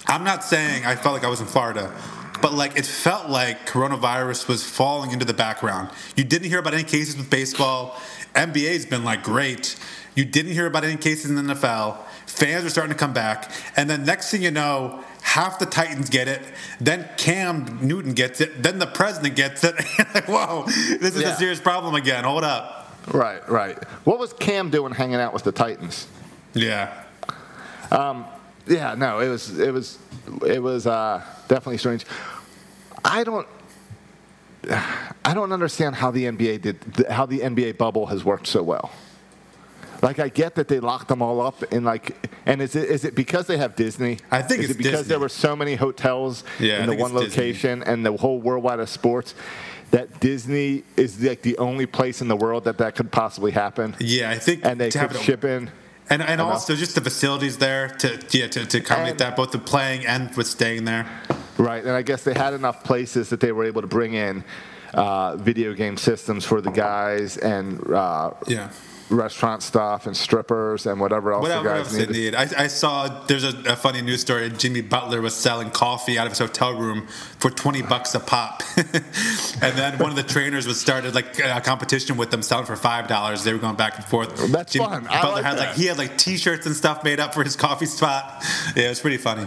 I'm 0.09 0.25
not 0.25 0.43
saying 0.43 0.85
I 0.85 0.97
felt 0.97 1.15
like 1.15 1.23
I 1.25 1.29
was 1.29 1.41
in 1.41 1.47
Florida, 1.47 1.95
but 2.43 2.53
like 2.53 2.77
it 2.77 2.85
felt 2.85 3.29
like 3.31 3.65
coronavirus 3.65 4.49
was 4.49 4.65
falling 4.69 5.13
into 5.13 5.25
the 5.25 5.35
background. 5.35 5.91
You 6.17 6.25
didn't 6.25 6.49
hear 6.49 6.59
about 6.59 6.75
any 6.75 6.83
cases 6.83 7.17
with 7.17 7.31
baseball. 7.31 7.97
NBA's 8.35 8.87
been 8.87 9.05
like 9.05 9.23
great. 9.23 9.79
You 10.17 10.25
didn't 10.25 10.51
hear 10.53 10.67
about 10.67 10.83
any 10.83 10.97
cases 10.97 11.31
in 11.31 11.37
the 11.37 11.55
NFL. 11.55 11.99
Fans 12.27 12.65
are 12.65 12.71
starting 12.71 12.93
to 12.93 12.99
come 12.99 13.13
back, 13.13 13.53
and 13.77 13.89
then 13.89 14.05
next 14.05 14.33
thing 14.33 14.43
you 14.43 14.51
know, 14.51 15.05
half 15.23 15.61
the 15.61 15.67
Titans 15.67 16.11
get 16.11 16.27
it. 16.27 16.43
Then 16.81 17.09
Cam 17.19 17.79
Newton 17.87 18.15
gets 18.15 18.41
it. 18.41 18.65
Then 18.65 18.81
the 18.81 18.87
president 18.89 19.37
gets 19.37 19.63
it. 19.63 19.77
like, 20.13 20.27
whoa, 20.27 20.65
this 20.67 21.15
is 21.15 21.23
Yeah. 21.23 21.35
a 21.35 21.37
serious 21.37 21.61
problem 21.61 21.95
again. 21.95 22.25
Hold 22.25 22.43
up. 22.43 22.76
Right, 23.13 23.49
right. 23.49 23.83
What 24.05 24.19
was 24.19 24.33
Cam 24.33 24.71
doing 24.71 24.93
hanging 24.93 25.17
out 25.17 25.33
with 25.33 25.45
the 25.45 25.53
Titans? 25.53 26.09
Yeah. 26.55 26.93
Yeah, 28.69 28.95
no, 28.97 29.21
it 29.21 29.29
was 29.29 29.59
it 29.61 29.73
was 29.73 29.99
it 30.45 30.61
was 30.61 30.87
uh, 30.89 31.23
definitely 31.47 31.79
strange. 31.79 32.05
I 33.05 33.23
don't 33.23 33.47
I 35.25 35.35
don't 35.35 35.53
understand 35.53 35.95
how 35.95 36.11
the 36.11 36.25
NBA 36.25 36.63
did 36.63 37.07
how 37.09 37.27
the 37.27 37.41
NBA 37.41 37.79
bubble 37.79 38.07
has 38.07 38.25
worked 38.25 38.49
so 38.49 38.63
well. 38.65 38.91
Like 40.03 40.19
I 40.19 40.29
get 40.29 40.57
that 40.57 40.67
they 40.69 40.81
locked 40.81 41.09
them 41.09 41.23
all 41.23 41.41
up 41.41 41.63
in 41.73 41.85
like, 41.85 42.29
and 42.45 42.61
is 42.61 42.75
it 42.75 42.91
is 42.91 43.05
it 43.05 43.15
because 43.15 43.47
they 43.47 43.57
have 43.57 43.77
Disney? 43.77 44.19
I 44.33 44.43
think 44.43 44.65
is 44.65 44.71
it's 44.71 44.75
it 44.75 44.79
because 44.79 44.93
Disney. 45.01 45.09
there 45.11 45.21
were 45.21 45.29
so 45.29 45.55
many 45.55 45.77
hotels 45.77 46.43
Yeah, 46.59 46.83
in 46.83 46.91
the 46.91 46.97
one 46.97 47.13
it's 47.13 47.21
Disney. 47.27 47.43
location 47.45 47.83
and 47.85 48.05
the 48.05 48.17
whole 48.17 48.41
worldwide 48.41 48.81
of 48.81 48.89
sports 48.89 49.35
that 49.91 50.21
Disney 50.21 50.83
is 50.97 51.21
like 51.23 51.43
the 51.43 51.57
only 51.59 51.87
place 51.87 52.21
in 52.21 52.29
the 52.29 52.37
world 52.37 52.65
that 52.65 52.79
that 52.79 52.95
could 52.97 53.11
possibly 53.13 53.53
happen, 53.53 53.95
Yeah, 54.01 54.31
I 54.31 54.39
think 54.39 54.65
and 54.65 54.81
they 54.81 54.91
could 54.91 55.13
it- 55.13 55.21
ship 55.23 55.45
in. 55.45 55.71
And, 56.09 56.23
and 56.23 56.41
also 56.41 56.77
just 56.77 56.95
the 56.95 57.01
facilities 57.01 57.59
there 57.59 57.89
to 57.89 58.09
yeah 58.31 58.47
to, 58.49 58.65
to 58.65 58.79
accommodate 58.79 59.11
And- 59.13 59.19
that 59.21 59.37
both 59.37 59.51
the 59.51 59.59
playing 59.59 60.07
and 60.07 60.35
with 60.37 60.47
staying 60.47 60.85
there. 60.85 61.07
Right, 61.59 61.83
and 61.83 61.93
I 61.93 62.03
guess 62.03 62.23
they 62.23 62.35
had 62.35 62.53
enough 62.55 62.85
places 62.85 63.31
that 63.31 63.41
they 63.41 63.51
were 63.51 63.65
able 63.65 63.81
to 63.81 63.89
bring 63.89 64.15
in 64.15 64.45
uh, 64.95 65.37
video 65.37 65.73
game 65.75 65.97
systems 65.97 66.45
for 66.45 66.61
the 66.61 66.71
guys 66.71 67.39
and 67.39 67.81
uh, 67.93 68.31
Yeah. 68.47 68.71
Restaurant 69.09 69.63
stuff 69.63 70.07
and 70.07 70.17
strippers 70.17 70.87
and 70.87 71.01
whatever 71.01 71.33
else 71.33 71.43
Whatever 71.43 71.69
the 71.69 71.75
else 71.77 71.97
guys 71.97 72.07
they 72.07 72.13
need. 72.13 72.35
I, 72.35 72.49
I 72.59 72.67
saw 72.67 73.25
there's 73.27 73.45
a, 73.45 73.57
a 73.67 73.77
funny 73.77 74.03
news 74.03 74.21
story. 74.21 74.51
Jimmy 74.51 74.81
Butler 74.81 75.21
was 75.21 75.35
selling 75.35 75.71
coffee 75.71 76.19
out 76.19 76.27
of 76.27 76.33
his 76.33 76.39
hotel 76.41 76.75
room 76.75 77.07
for 77.39 77.51
20 77.51 77.83
bucks 77.83 78.15
a 78.15 78.21
pop, 78.21 78.63
and 78.77 79.77
then 79.77 79.99
one 79.99 80.11
of 80.11 80.17
the 80.17 80.25
trainers 80.25 80.67
was 80.67 80.81
started 80.81 81.15
like 81.15 81.39
a 81.39 81.61
competition 81.61 82.17
with 82.17 82.31
them 82.31 82.43
selling 82.43 82.67
for 82.67 82.77
five 82.77 83.07
dollars. 83.07 83.45
They 83.45 83.53
were 83.53 83.59
going 83.59 83.77
back 83.77 83.97
and 83.97 84.05
forth. 84.05 84.51
That's 84.51 84.73
Jimmy 84.73 84.87
fun. 84.87 85.05
Butler 85.05 85.33
like 85.33 85.45
had 85.45 85.59
that. 85.59 85.69
like 85.69 85.77
he 85.77 85.87
had 85.87 85.99
like 85.99 86.19
T-shirts 86.19 86.67
and 86.67 86.75
stuff 86.75 87.05
made 87.05 87.21
up 87.21 87.33
for 87.35 87.45
his 87.45 87.57
coffee 87.57 87.87
spot. 87.87 88.45
Yeah, 88.75 88.87
it 88.87 88.89
was 88.89 89.01
pretty 89.01 89.19
funny. 89.19 89.47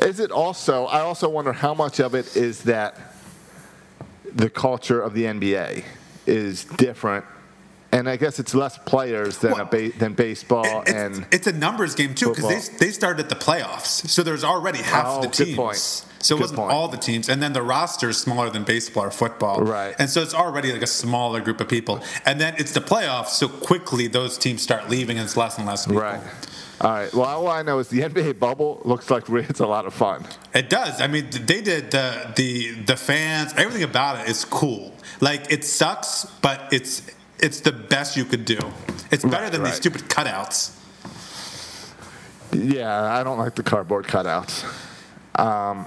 Is 0.00 0.20
it 0.20 0.30
also? 0.30 0.86
I 0.86 1.00
also 1.00 1.28
wonder 1.28 1.52
how 1.52 1.74
much 1.74 2.00
of 2.00 2.14
it 2.14 2.36
is 2.36 2.64
that 2.64 2.96
the 4.34 4.50
culture 4.50 5.00
of 5.00 5.14
the 5.14 5.24
NBA 5.24 5.84
is 6.26 6.64
different, 6.64 7.24
and 7.92 8.08
I 8.08 8.16
guess 8.16 8.38
it's 8.38 8.54
less 8.54 8.78
players 8.78 9.38
than 9.38 9.60
a 9.60 9.64
ba- 9.64 9.92
than 9.98 10.14
baseball 10.14 10.64
It- 10.82 10.88
it's, 10.88 10.90
and 10.90 11.26
it's 11.30 11.46
a 11.46 11.52
numbers 11.52 11.94
game 11.94 12.14
too 12.14 12.30
because 12.34 12.68
they, 12.70 12.86
they 12.86 12.92
started 12.92 13.24
at 13.24 13.28
the 13.28 13.36
playoffs, 13.36 14.08
so 14.08 14.22
there's 14.22 14.44
already 14.44 14.78
half 14.78 15.04
Oh, 15.06 15.22
the 15.22 15.28
teams. 15.28 16.06
So 16.18 16.36
it 16.36 16.38
Good 16.38 16.42
wasn't 16.42 16.58
point. 16.60 16.72
all 16.72 16.86
the 16.88 16.96
teams, 16.98 17.28
and 17.28 17.42
then 17.42 17.52
the 17.52 17.62
roster 17.62 18.08
is 18.10 18.16
smaller 18.16 18.48
than 18.48 18.62
baseball 18.62 19.04
or 19.06 19.10
football, 19.10 19.60
Right. 19.60 19.94
And 19.98 20.08
so 20.08 20.22
it's 20.22 20.34
already 20.34 20.70
like 20.72 20.82
a 20.82 20.86
smaller 20.86 21.40
group 21.40 21.60
of 21.60 21.68
people, 21.68 22.00
and 22.24 22.40
then 22.40 22.54
it's 22.58 22.70
the 22.72 22.80
playoffs. 22.80 23.30
So 23.30 23.48
quickly 23.48 24.06
those 24.06 24.38
teams 24.38 24.62
start 24.62 24.88
leaving, 24.88 25.18
and 25.18 25.24
it's 25.26 25.36
less 25.36 25.58
and 25.58 25.66
less 25.66 25.84
people. 25.86 26.02
right. 26.02 26.20
All 26.80 26.90
right. 26.90 27.12
Well, 27.14 27.26
all 27.26 27.48
I 27.48 27.62
know 27.62 27.78
is 27.80 27.88
the 27.88 28.00
NBA 28.00 28.38
bubble 28.40 28.80
looks 28.84 29.08
like 29.10 29.28
it's 29.50 29.60
a 29.60 29.66
lot 29.66 29.84
of 29.86 29.94
fun. 29.94 30.24
It 30.54 30.68
does. 30.70 31.00
I 31.00 31.06
mean, 31.08 31.28
they 31.30 31.60
did 31.60 31.90
the 31.90 32.32
the 32.36 32.72
the 32.86 32.96
fans. 32.96 33.52
Everything 33.56 33.82
about 33.84 34.20
it 34.20 34.28
is 34.28 34.44
cool. 34.44 34.92
Like 35.20 35.50
it 35.52 35.64
sucks, 35.64 36.24
but 36.40 36.72
it's 36.72 37.02
it's 37.42 37.60
the 37.60 37.72
best 37.72 38.16
you 38.16 38.24
could 38.24 38.44
do. 38.44 38.58
It's 39.10 39.24
better 39.24 39.44
Right, 39.44 39.52
than 39.52 39.64
these 39.64 39.74
stupid 39.74 40.02
cutouts. 40.02 40.78
Yeah, 42.52 43.14
I 43.18 43.22
don't 43.24 43.38
like 43.38 43.54
the 43.54 43.62
cardboard 43.62 44.06
cutouts. 44.06 44.64
Um, 45.38 45.86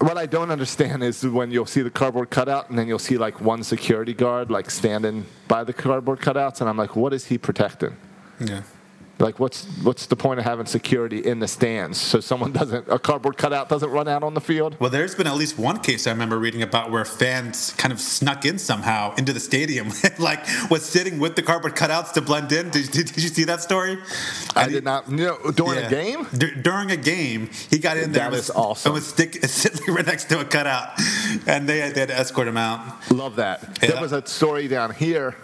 what 0.00 0.18
I 0.18 0.26
don't 0.26 0.50
understand 0.50 1.02
is 1.02 1.26
when 1.26 1.50
you'll 1.50 1.66
see 1.66 1.80
the 1.82 1.90
cardboard 1.90 2.30
cutout 2.30 2.68
and 2.68 2.78
then 2.78 2.86
you'll 2.88 2.98
see 2.98 3.16
like 3.16 3.40
one 3.40 3.62
security 3.62 4.12
guard 4.14 4.50
like 4.50 4.70
standing 4.70 5.24
by 5.48 5.64
the 5.64 5.72
cardboard 5.72 6.20
cutouts, 6.20 6.60
and 6.60 6.68
I'm 6.68 6.76
like, 6.76 6.96
what 6.96 7.12
is 7.12 7.26
he 7.26 7.38
protecting? 7.38 7.96
Yeah. 8.40 8.62
Like, 9.18 9.40
what's 9.40 9.64
what's 9.82 10.04
the 10.06 10.16
point 10.16 10.40
of 10.40 10.44
having 10.44 10.66
security 10.66 11.20
in 11.24 11.38
the 11.38 11.48
stands 11.48 11.98
so 11.98 12.20
someone 12.20 12.52
doesn't 12.52 12.86
a 12.88 12.98
cardboard 12.98 13.38
cutout 13.38 13.70
doesn't 13.70 13.88
run 13.88 14.08
out 14.08 14.22
on 14.22 14.34
the 14.34 14.42
field? 14.42 14.76
Well, 14.78 14.90
there's 14.90 15.14
been 15.14 15.26
at 15.26 15.36
least 15.36 15.58
one 15.58 15.80
case 15.80 16.06
I 16.06 16.10
remember 16.10 16.38
reading 16.38 16.60
about 16.62 16.90
where 16.90 17.04
fans 17.06 17.72
kind 17.78 17.92
of 17.92 18.00
snuck 18.00 18.44
in 18.44 18.58
somehow 18.58 19.14
into 19.14 19.32
the 19.32 19.40
stadium, 19.40 19.88
like 20.18 20.40
was 20.70 20.84
sitting 20.84 21.18
with 21.18 21.34
the 21.34 21.42
cardboard 21.42 21.76
cutouts 21.76 22.12
to 22.12 22.20
blend 22.20 22.52
in. 22.52 22.68
Did, 22.68 22.90
did, 22.90 23.06
did 23.06 23.22
you 23.22 23.30
see 23.30 23.44
that 23.44 23.62
story? 23.62 23.98
I 24.54 24.64
he- 24.66 24.72
did 24.72 24.84
not. 24.84 25.08
You 25.08 25.16
know, 25.16 25.50
during 25.52 25.78
yeah. 25.78 25.86
a 25.86 25.90
game. 25.90 26.26
D- 26.36 26.54
during 26.60 26.90
a 26.90 26.96
game, 26.96 27.48
he 27.70 27.78
got 27.78 27.96
in 27.96 28.12
there 28.12 28.20
That 28.20 28.26
and 28.26 28.32
was, 28.36 28.50
awesome. 28.50 28.90
and 28.90 28.94
was 28.96 29.06
stick, 29.06 29.42
sitting 29.46 29.94
right 29.94 30.04
next 30.06 30.24
to 30.28 30.40
a 30.40 30.44
cutout, 30.44 30.90
and 31.46 31.66
they, 31.66 31.90
they 31.90 32.00
had 32.00 32.08
to 32.08 32.18
escort 32.18 32.48
him 32.48 32.58
out. 32.58 33.10
Love 33.10 33.36
that. 33.36 33.78
Yeah. 33.80 33.92
There 33.92 34.02
was 34.02 34.12
a 34.12 34.26
story 34.26 34.68
down 34.68 34.92
here 34.92 35.36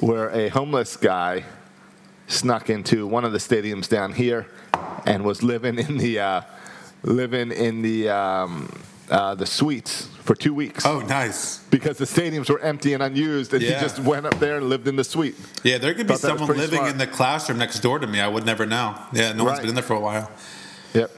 where 0.00 0.28
a 0.30 0.48
homeless 0.48 0.96
guy 0.96 1.44
snuck 2.28 2.70
into 2.70 3.06
one 3.06 3.24
of 3.24 3.32
the 3.32 3.38
stadiums 3.38 3.88
down 3.88 4.12
here 4.12 4.46
and 5.06 5.24
was 5.24 5.42
living 5.42 5.78
in 5.78 5.98
the 5.98 6.20
uh, 6.20 6.40
living 7.02 7.50
in 7.52 7.82
the 7.82 8.08
um, 8.08 8.68
uh, 9.10 9.34
the 9.34 9.46
suites 9.46 10.06
for 10.22 10.34
two 10.34 10.52
weeks 10.52 10.84
Oh, 10.84 11.00
nice. 11.00 11.60
because 11.70 11.96
the 11.96 12.04
stadiums 12.04 12.50
were 12.50 12.60
empty 12.60 12.92
and 12.92 13.02
unused, 13.02 13.54
and 13.54 13.62
Yeah. 13.62 13.76
he 13.76 13.80
just 13.80 13.98
went 14.00 14.26
up 14.26 14.38
there 14.38 14.58
and 14.58 14.68
lived 14.68 14.86
in 14.86 14.96
the 14.96 15.04
suite. 15.04 15.34
Yeah, 15.64 15.78
there 15.78 15.94
could 15.94 16.06
be 16.06 16.12
Thought 16.14 16.22
that 16.22 16.32
was 16.32 16.40
someone 16.40 16.46
pretty 16.48 16.60
living 16.60 16.78
smart. 16.80 16.92
in 16.92 16.98
the 16.98 17.06
classroom 17.06 17.58
next 17.58 17.80
door 17.80 17.98
to 17.98 18.06
me. 18.06 18.20
I 18.20 18.28
would 18.28 18.44
never 18.44 18.66
know. 18.66 18.94
Yeah, 19.14 19.32
no 19.32 19.44
one's 19.44 19.54
Right. 19.54 19.60
been 19.62 19.68
in 19.70 19.74
there 19.74 19.82
for 19.84 19.94
a 19.96 20.00
while. 20.00 20.30
Yep. 20.92 21.10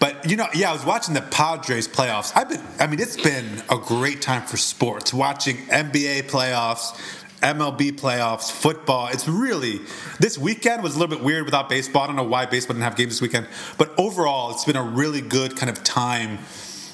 But 0.00 0.30
you 0.30 0.36
know, 0.36 0.46
yeah, 0.54 0.70
I 0.70 0.72
was 0.72 0.86
watching 0.86 1.12
the 1.12 1.20
Padres 1.22 1.86
playoffs. 1.88 2.32
I've 2.34 2.48
been, 2.48 2.62
I 2.78 2.86
mean, 2.86 3.00
it's 3.00 3.20
been 3.20 3.62
a 3.68 3.76
great 3.76 4.22
time 4.22 4.42
for 4.42 4.56
sports. 4.56 5.12
Watching 5.12 5.56
NBA 5.68 6.22
playoffs, 6.30 6.96
MLB 7.40 7.92
playoffs, 7.92 8.50
football. 8.50 9.08
It's 9.08 9.28
really 9.28 9.80
this 10.20 10.38
weekend 10.38 10.82
was 10.82 10.96
a 10.96 10.98
little 10.98 11.14
bit 11.14 11.24
weird 11.24 11.44
without 11.44 11.68
baseball. 11.68 12.02
I 12.02 12.06
don't 12.06 12.16
know 12.16 12.24
why 12.24 12.46
baseball 12.46 12.74
didn't 12.74 12.84
have 12.84 12.96
games 12.96 13.12
this 13.14 13.22
weekend, 13.22 13.46
but 13.76 13.92
overall, 13.98 14.50
it's 14.50 14.64
been 14.64 14.76
a 14.76 14.82
really 14.82 15.20
good 15.20 15.56
kind 15.56 15.70
of 15.70 15.82
time 15.84 16.38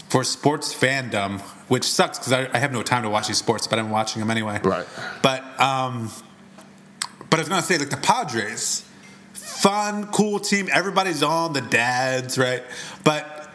for 0.09 0.23
sports 0.23 0.73
fandom, 0.75 1.41
which 1.69 1.85
sucks 1.85 2.19
because 2.19 2.33
I, 2.33 2.49
I 2.53 2.59
have 2.59 2.73
no 2.73 2.83
time 2.83 3.03
to 3.03 3.11
watch 3.11 3.27
these 3.27 3.39
sports, 3.39 3.67
but 3.67 3.79
I'm 3.79 3.91
watching 3.91 4.21
them 4.21 4.31
anyway. 4.31 4.61
Right. 4.63 4.87
But 5.23 5.43
um, 5.61 6.11
But 7.31 7.41
I 7.41 7.43
was 7.43 7.49
gonna 7.49 7.63
say 7.63 7.79
like 7.79 7.91
the 7.91 7.97
Padres, 7.97 8.85
fun, 9.33 10.07
cool 10.09 10.39
team. 10.39 10.69
Everybody's 10.73 11.23
on 11.23 11.53
the 11.53 11.63
dads, 11.63 12.39
right? 12.39 12.63
But 13.03 13.51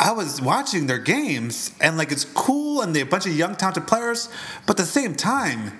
I 0.00 0.12
was 0.12 0.40
watching 0.40 0.86
their 0.86 0.98
games 0.98 1.72
and 1.80 1.98
like 1.98 2.10
it's 2.10 2.24
cool 2.24 2.80
and 2.80 2.94
they 2.94 3.00
have 3.00 3.08
a 3.08 3.10
bunch 3.10 3.26
of 3.26 3.36
young 3.36 3.54
talented 3.54 3.86
players, 3.86 4.30
but 4.66 4.80
at 4.80 4.84
the 4.84 4.90
same 4.90 5.14
time, 5.14 5.78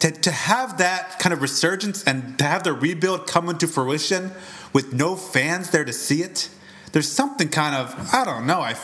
to, 0.00 0.10
to 0.10 0.30
have 0.30 0.78
that 0.78 1.18
kind 1.18 1.32
of 1.32 1.42
resurgence 1.42 2.04
and 2.04 2.38
to 2.38 2.44
have 2.44 2.62
the 2.62 2.72
rebuild 2.72 3.26
come 3.26 3.48
into 3.48 3.66
fruition 3.66 4.30
with 4.72 4.92
no 4.92 5.16
fans 5.16 5.70
there 5.70 5.84
to 5.84 5.92
see 5.92 6.22
it, 6.22 6.48
there's 6.92 7.10
something 7.10 7.48
kind 7.48 7.74
of 7.74 8.14
I 8.14 8.24
don't 8.24 8.46
know. 8.46 8.60
I 8.60 8.76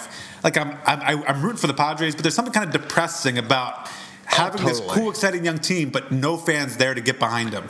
like 0.42 0.56
I'm 0.56 0.76
I'm, 0.86 1.22
I'm 1.24 1.42
rooting 1.42 1.58
for 1.58 1.66
the 1.66 1.74
Padres, 1.74 2.14
but 2.14 2.22
there's 2.22 2.34
something 2.34 2.52
kind 2.52 2.66
of 2.66 2.72
depressing 2.72 3.38
about 3.38 3.74
oh, 3.78 3.90
having 4.26 4.64
this 4.64 4.80
totally. 4.80 5.00
cool, 5.00 5.10
exciting 5.10 5.44
young 5.44 5.58
team, 5.58 5.90
but 5.90 6.12
no 6.12 6.36
fans 6.36 6.76
there 6.76 6.94
to 6.94 7.00
get 7.00 7.18
behind 7.18 7.52
them. 7.52 7.68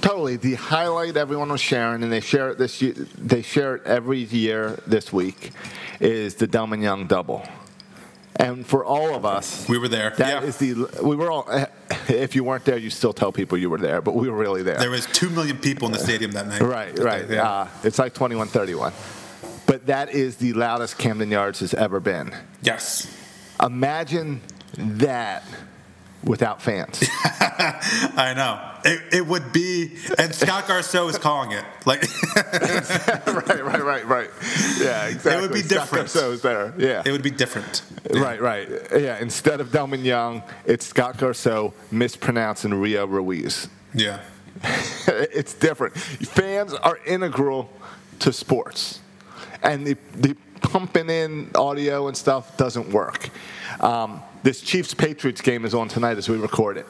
Totally. 0.00 0.36
The 0.36 0.54
highlight 0.54 1.16
everyone 1.16 1.50
was 1.50 1.60
sharing, 1.60 2.02
and 2.02 2.12
they 2.12 2.20
share 2.20 2.50
it 2.50 2.58
this 2.58 2.82
year, 2.82 2.92
they 3.16 3.40
share 3.40 3.76
it 3.76 3.86
every 3.86 4.18
year 4.18 4.80
this 4.84 5.12
week, 5.12 5.52
is 6.00 6.34
the 6.34 6.48
Delmon 6.48 6.82
Young 6.82 7.06
double. 7.06 7.46
And 8.36 8.66
for 8.66 8.84
all 8.84 9.14
of 9.14 9.24
us, 9.24 9.68
We 9.68 9.78
were 9.78 9.88
there. 9.88 10.10
That 10.16 10.42
Yeah. 10.42 10.48
is 10.48 10.56
the 10.56 10.74
we 11.02 11.16
were 11.16 11.30
all. 11.30 11.48
If 12.08 12.34
you 12.34 12.42
weren't 12.42 12.64
there, 12.64 12.78
you 12.78 12.90
still 12.90 13.12
tell 13.12 13.30
people 13.32 13.56
you 13.58 13.70
were 13.70 13.78
there, 13.78 14.00
but 14.00 14.14
we 14.14 14.28
were 14.28 14.36
really 14.36 14.62
there. 14.62 14.76
There 14.78 14.90
was 14.90 15.06
two 15.06 15.30
million 15.30 15.58
people 15.58 15.86
in 15.86 15.92
the 15.92 15.98
stadium 16.00 16.32
that 16.32 16.48
night. 16.48 16.60
Right, 16.60 16.98
right. 16.98 17.28
Yeah. 17.30 17.48
Uh, 17.48 17.68
it's 17.84 17.98
like 17.98 18.12
21 18.14 18.48
31. 18.48 18.92
But 19.66 19.86
that 19.86 20.10
is 20.10 20.36
the 20.36 20.52
loudest 20.54 20.98
Camden 20.98 21.30
Yards 21.30 21.60
has 21.60 21.74
ever 21.74 22.00
been. 22.00 22.32
yes. 22.62 23.06
Imagine 23.62 24.40
that 24.76 25.44
without 26.24 26.62
fans. 26.62 27.02
I 27.24 28.32
know. 28.36 28.68
It, 28.84 29.14
it 29.14 29.26
would 29.26 29.52
be, 29.52 29.96
and 30.18 30.34
Scott 30.34 30.64
Garceau 30.64 31.08
is 31.08 31.18
calling 31.18 31.52
it. 31.52 31.64
Like, 31.86 32.02
right, 32.36 33.64
right, 33.64 33.84
right, 33.84 34.06
right. 34.06 34.30
Yeah, 34.80 35.06
exactly. 35.06 35.32
It 35.32 35.40
would 35.40 35.52
be 35.52 35.62
different. 35.62 36.10
So 36.10 36.32
is 36.32 36.42
there. 36.42 36.74
Yeah. 36.78 37.02
it 37.04 37.12
would 37.12 37.22
be 37.22 37.30
different. 37.30 37.82
Right, 38.10 38.40
right. 38.40 38.68
Yeah, 38.92 39.20
instead 39.20 39.60
of 39.60 39.68
Delmon 39.68 40.04
Young, 40.04 40.42
it's 40.66 40.86
Scott 40.86 41.16
Garceau 41.16 41.72
mispronouncing 41.90 42.74
Rio 42.74 43.06
Ruiz. 43.06 43.68
Yeah. 43.94 44.20
it's 45.06 45.54
different. 45.54 45.96
Fans 45.96 46.74
are 46.74 46.98
integral 47.06 47.70
to 48.20 48.32
sports, 48.32 49.00
and 49.62 49.86
the, 49.86 49.96
the 50.14 50.36
pumping 50.60 51.10
in 51.10 51.50
audio 51.54 52.08
and 52.08 52.16
stuff 52.16 52.56
doesn't 52.56 52.90
work. 52.90 53.30
Um, 53.80 54.22
this 54.42 54.60
Chiefs 54.60 54.94
Patriots 54.94 55.40
game 55.40 55.64
is 55.64 55.74
on 55.74 55.88
tonight 55.88 56.18
as 56.18 56.28
we 56.28 56.36
record 56.36 56.76
it, 56.76 56.86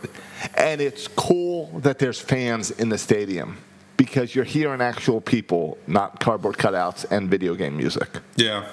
and 0.55 0.81
it's 0.81 1.09
cool 1.09 1.67
that 1.81 1.99
there's 1.99 2.21
fans 2.21 2.71
in 2.71 2.88
the 2.88 2.99
stadium 2.99 3.59
because 3.97 4.35
you're 4.35 4.45
hearing 4.45 4.81
actual 4.81 5.21
people, 5.21 5.79
not 5.87 6.19
cardboard 6.19 6.57
cutouts 6.57 7.09
and 7.11 7.31
video 7.31 7.55
game 7.55 7.77
music. 7.77 8.09
Yeah. 8.37 8.69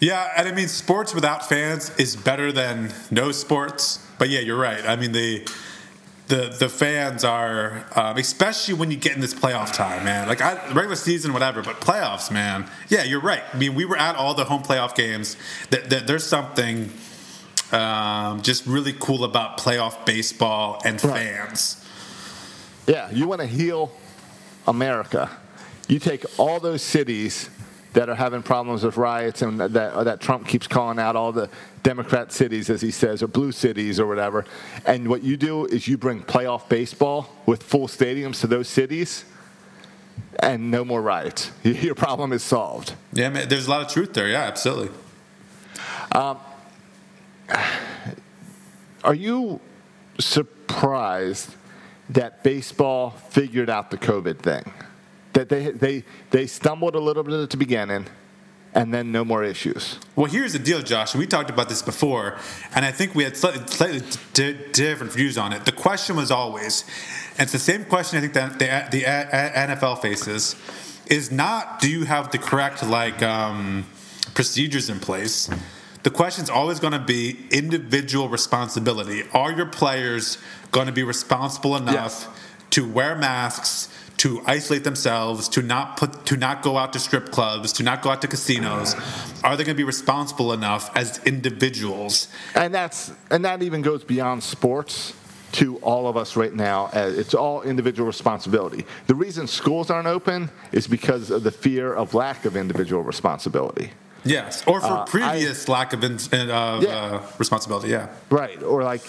Yeah, 0.00 0.32
and 0.36 0.48
I 0.48 0.52
mean, 0.52 0.66
sports 0.66 1.14
without 1.14 1.48
fans 1.48 1.96
is 1.96 2.16
better 2.16 2.50
than 2.50 2.92
no 3.12 3.30
sports. 3.30 4.04
But 4.18 4.30
yeah, 4.30 4.40
you're 4.40 4.58
right. 4.58 4.84
I 4.84 4.96
mean, 4.96 5.12
the 5.12 5.48
the 6.26 6.56
the 6.58 6.68
fans 6.68 7.22
are, 7.24 7.84
um, 7.94 8.16
especially 8.16 8.74
when 8.74 8.90
you 8.90 8.96
get 8.96 9.14
in 9.14 9.20
this 9.20 9.34
playoff 9.34 9.72
time, 9.72 10.04
man. 10.04 10.26
Like 10.26 10.40
I, 10.40 10.54
regular 10.72 10.96
season, 10.96 11.32
whatever, 11.32 11.62
but 11.62 11.80
playoffs, 11.80 12.32
man. 12.32 12.68
Yeah, 12.88 13.04
you're 13.04 13.20
right. 13.20 13.42
I 13.52 13.56
mean, 13.56 13.74
we 13.74 13.84
were 13.84 13.96
at 13.96 14.16
all 14.16 14.34
the 14.34 14.44
home 14.44 14.62
playoff 14.62 14.96
games. 14.96 15.36
That 15.70 15.88
that 15.90 16.08
there's 16.08 16.26
something 16.26 16.90
um, 17.72 18.42
just 18.42 18.66
really 18.66 18.94
cool 18.98 19.24
about 19.24 19.58
playoff 19.58 20.04
baseball 20.06 20.80
and 20.84 21.02
Right. 21.04 21.26
fans. 21.26 21.84
Yeah, 22.86 23.10
you 23.10 23.28
want 23.28 23.40
to 23.40 23.46
heal 23.46 23.92
America. 24.66 25.30
You 25.88 25.98
take 25.98 26.24
all 26.38 26.60
those 26.60 26.82
cities 26.82 27.48
that 27.92 28.08
are 28.08 28.14
having 28.14 28.42
problems 28.42 28.82
with 28.84 28.96
riots 28.96 29.42
and 29.42 29.60
that, 29.60 29.72
that 29.72 30.20
Trump 30.20 30.48
keeps 30.48 30.66
calling 30.66 30.98
out 30.98 31.14
all 31.14 31.30
the 31.32 31.48
Democrat 31.82 32.32
cities, 32.32 32.70
as 32.70 32.80
he 32.80 32.90
says, 32.90 33.22
or 33.22 33.26
blue 33.28 33.52
cities 33.52 34.00
or 34.00 34.06
whatever. 34.06 34.44
And 34.86 35.08
what 35.08 35.22
you 35.22 35.36
do 35.36 35.66
is 35.66 35.86
you 35.86 35.98
bring 35.98 36.22
playoff 36.22 36.68
baseball 36.68 37.28
with 37.44 37.62
full 37.62 37.88
stadiums 37.88 38.40
to 38.40 38.46
those 38.46 38.68
cities 38.68 39.24
and 40.40 40.70
no 40.70 40.84
more 40.84 41.02
riots. 41.02 41.50
Your 41.62 41.94
problem 41.94 42.32
is 42.32 42.42
solved. 42.42 42.94
Yeah, 43.12 43.28
man. 43.28 43.48
There's 43.48 43.66
a 43.66 43.70
lot 43.70 43.82
of 43.82 43.88
truth 43.92 44.14
there. 44.14 44.28
Yeah, 44.28 44.42
absolutely. 44.44 44.90
Are 49.04 49.14
you 49.14 49.60
surprised 50.18 51.54
that 52.10 52.42
baseball 52.42 53.10
figured 53.10 53.70
out 53.70 53.90
the 53.90 53.98
COVID 53.98 54.38
thing? 54.38 54.72
That 55.32 55.48
they, 55.48 55.70
they, 55.70 56.04
they 56.30 56.46
stumbled 56.46 56.94
a 56.94 57.00
little 57.00 57.22
bit 57.22 57.34
at 57.34 57.50
the 57.50 57.56
beginning 57.56 58.06
and 58.74 58.92
then 58.92 59.12
no 59.12 59.24
more 59.24 59.44
issues. 59.44 59.98
Well, 60.16 60.30
here's 60.30 60.54
the 60.54 60.58
deal, 60.58 60.80
Josh. 60.82 61.14
We 61.14 61.26
talked 61.26 61.50
about 61.50 61.68
this 61.68 61.82
before, 61.82 62.38
and 62.74 62.84
I 62.84 62.92
think 62.92 63.14
we 63.14 63.24
had 63.24 63.36
slightly, 63.36 63.66
slightly 63.66 64.02
di- 64.32 64.58
different 64.72 65.12
views 65.12 65.36
on 65.36 65.52
it. 65.52 65.64
The 65.64 65.72
question 65.72 66.16
was 66.16 66.30
always, 66.30 66.84
and 67.32 67.40
it's 67.40 67.52
the 67.52 67.58
same 67.58 67.84
question 67.84 68.18
I 68.18 68.20
think 68.22 68.32
that 68.32 68.58
the, 68.58 68.98
the 68.98 69.04
NFL 69.04 70.00
faces, 70.00 70.56
is 71.06 71.30
not 71.30 71.80
do 71.80 71.90
you 71.90 72.04
have 72.04 72.30
the 72.30 72.38
correct 72.38 72.82
like 72.86 73.22
um, 73.22 73.86
procedures 74.34 74.88
in 74.88 75.00
place. 75.00 75.50
The 76.02 76.10
question's 76.10 76.50
always 76.50 76.80
going 76.80 76.94
to 76.94 76.98
be 76.98 77.46
individual 77.50 78.28
responsibility. 78.28 79.22
Are 79.32 79.52
your 79.52 79.66
players 79.66 80.38
going 80.72 80.86
to 80.86 80.92
be 80.92 81.02
responsible 81.02 81.76
enough 81.76 82.28
to 82.70 82.90
wear 82.90 83.14
masks? 83.14 83.88
to 84.22 84.40
isolate 84.46 84.84
themselves, 84.84 85.48
to 85.48 85.62
not 85.62 85.96
put, 85.96 86.24
to 86.26 86.36
not 86.36 86.62
go 86.62 86.76
out 86.76 86.92
to 86.92 87.00
strip 87.00 87.32
clubs, 87.32 87.72
to 87.72 87.82
not 87.82 88.02
go 88.02 88.10
out 88.10 88.22
to 88.22 88.28
casinos? 88.28 88.94
Are 89.42 89.56
they 89.56 89.64
going 89.64 89.74
to 89.74 89.80
be 89.80 89.82
responsible 89.82 90.52
enough 90.52 90.96
as 90.96 91.18
individuals? 91.24 92.28
And 92.54 92.72
that's 92.72 93.10
and 93.32 93.44
that 93.44 93.64
even 93.64 93.82
goes 93.82 94.04
beyond 94.04 94.44
sports 94.44 95.12
to 95.52 95.76
all 95.78 96.06
of 96.06 96.16
us 96.16 96.36
right 96.36 96.54
now. 96.54 96.86
Uh, 96.94 97.12
It's 97.16 97.34
all 97.34 97.62
individual 97.62 98.06
responsibility. 98.06 98.86
The 99.08 99.16
reason 99.16 99.48
schools 99.48 99.90
aren't 99.90 100.06
open 100.06 100.50
is 100.70 100.86
because 100.86 101.30
of 101.30 101.42
the 101.42 101.50
fear 101.50 101.92
of 101.92 102.14
lack 102.14 102.44
of 102.44 102.56
individual 102.56 103.02
responsibility. 103.02 103.90
Yes, 104.24 104.62
or 104.66 104.80
for 104.80 104.86
Uh, 104.86 105.04
previous 105.04 105.68
lack 105.68 105.92
of, 105.92 106.04
in, 106.04 106.14
of 106.50 106.82
Yeah. 106.82 106.88
uh, 106.90 107.22
responsibility. 107.38 107.88
Yeah, 107.88 108.08
Right. 108.30 108.62
Or 108.62 108.82
like 108.84 109.02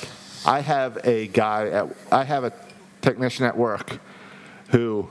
I 0.46 0.62
have 0.62 0.98
a 1.06 1.28
guy 1.28 1.68
at 1.70 1.86
I 2.12 2.24
have 2.24 2.44
a 2.44 2.52
technician 3.02 3.46
at 3.46 3.56
work 3.58 4.00
who 4.70 5.08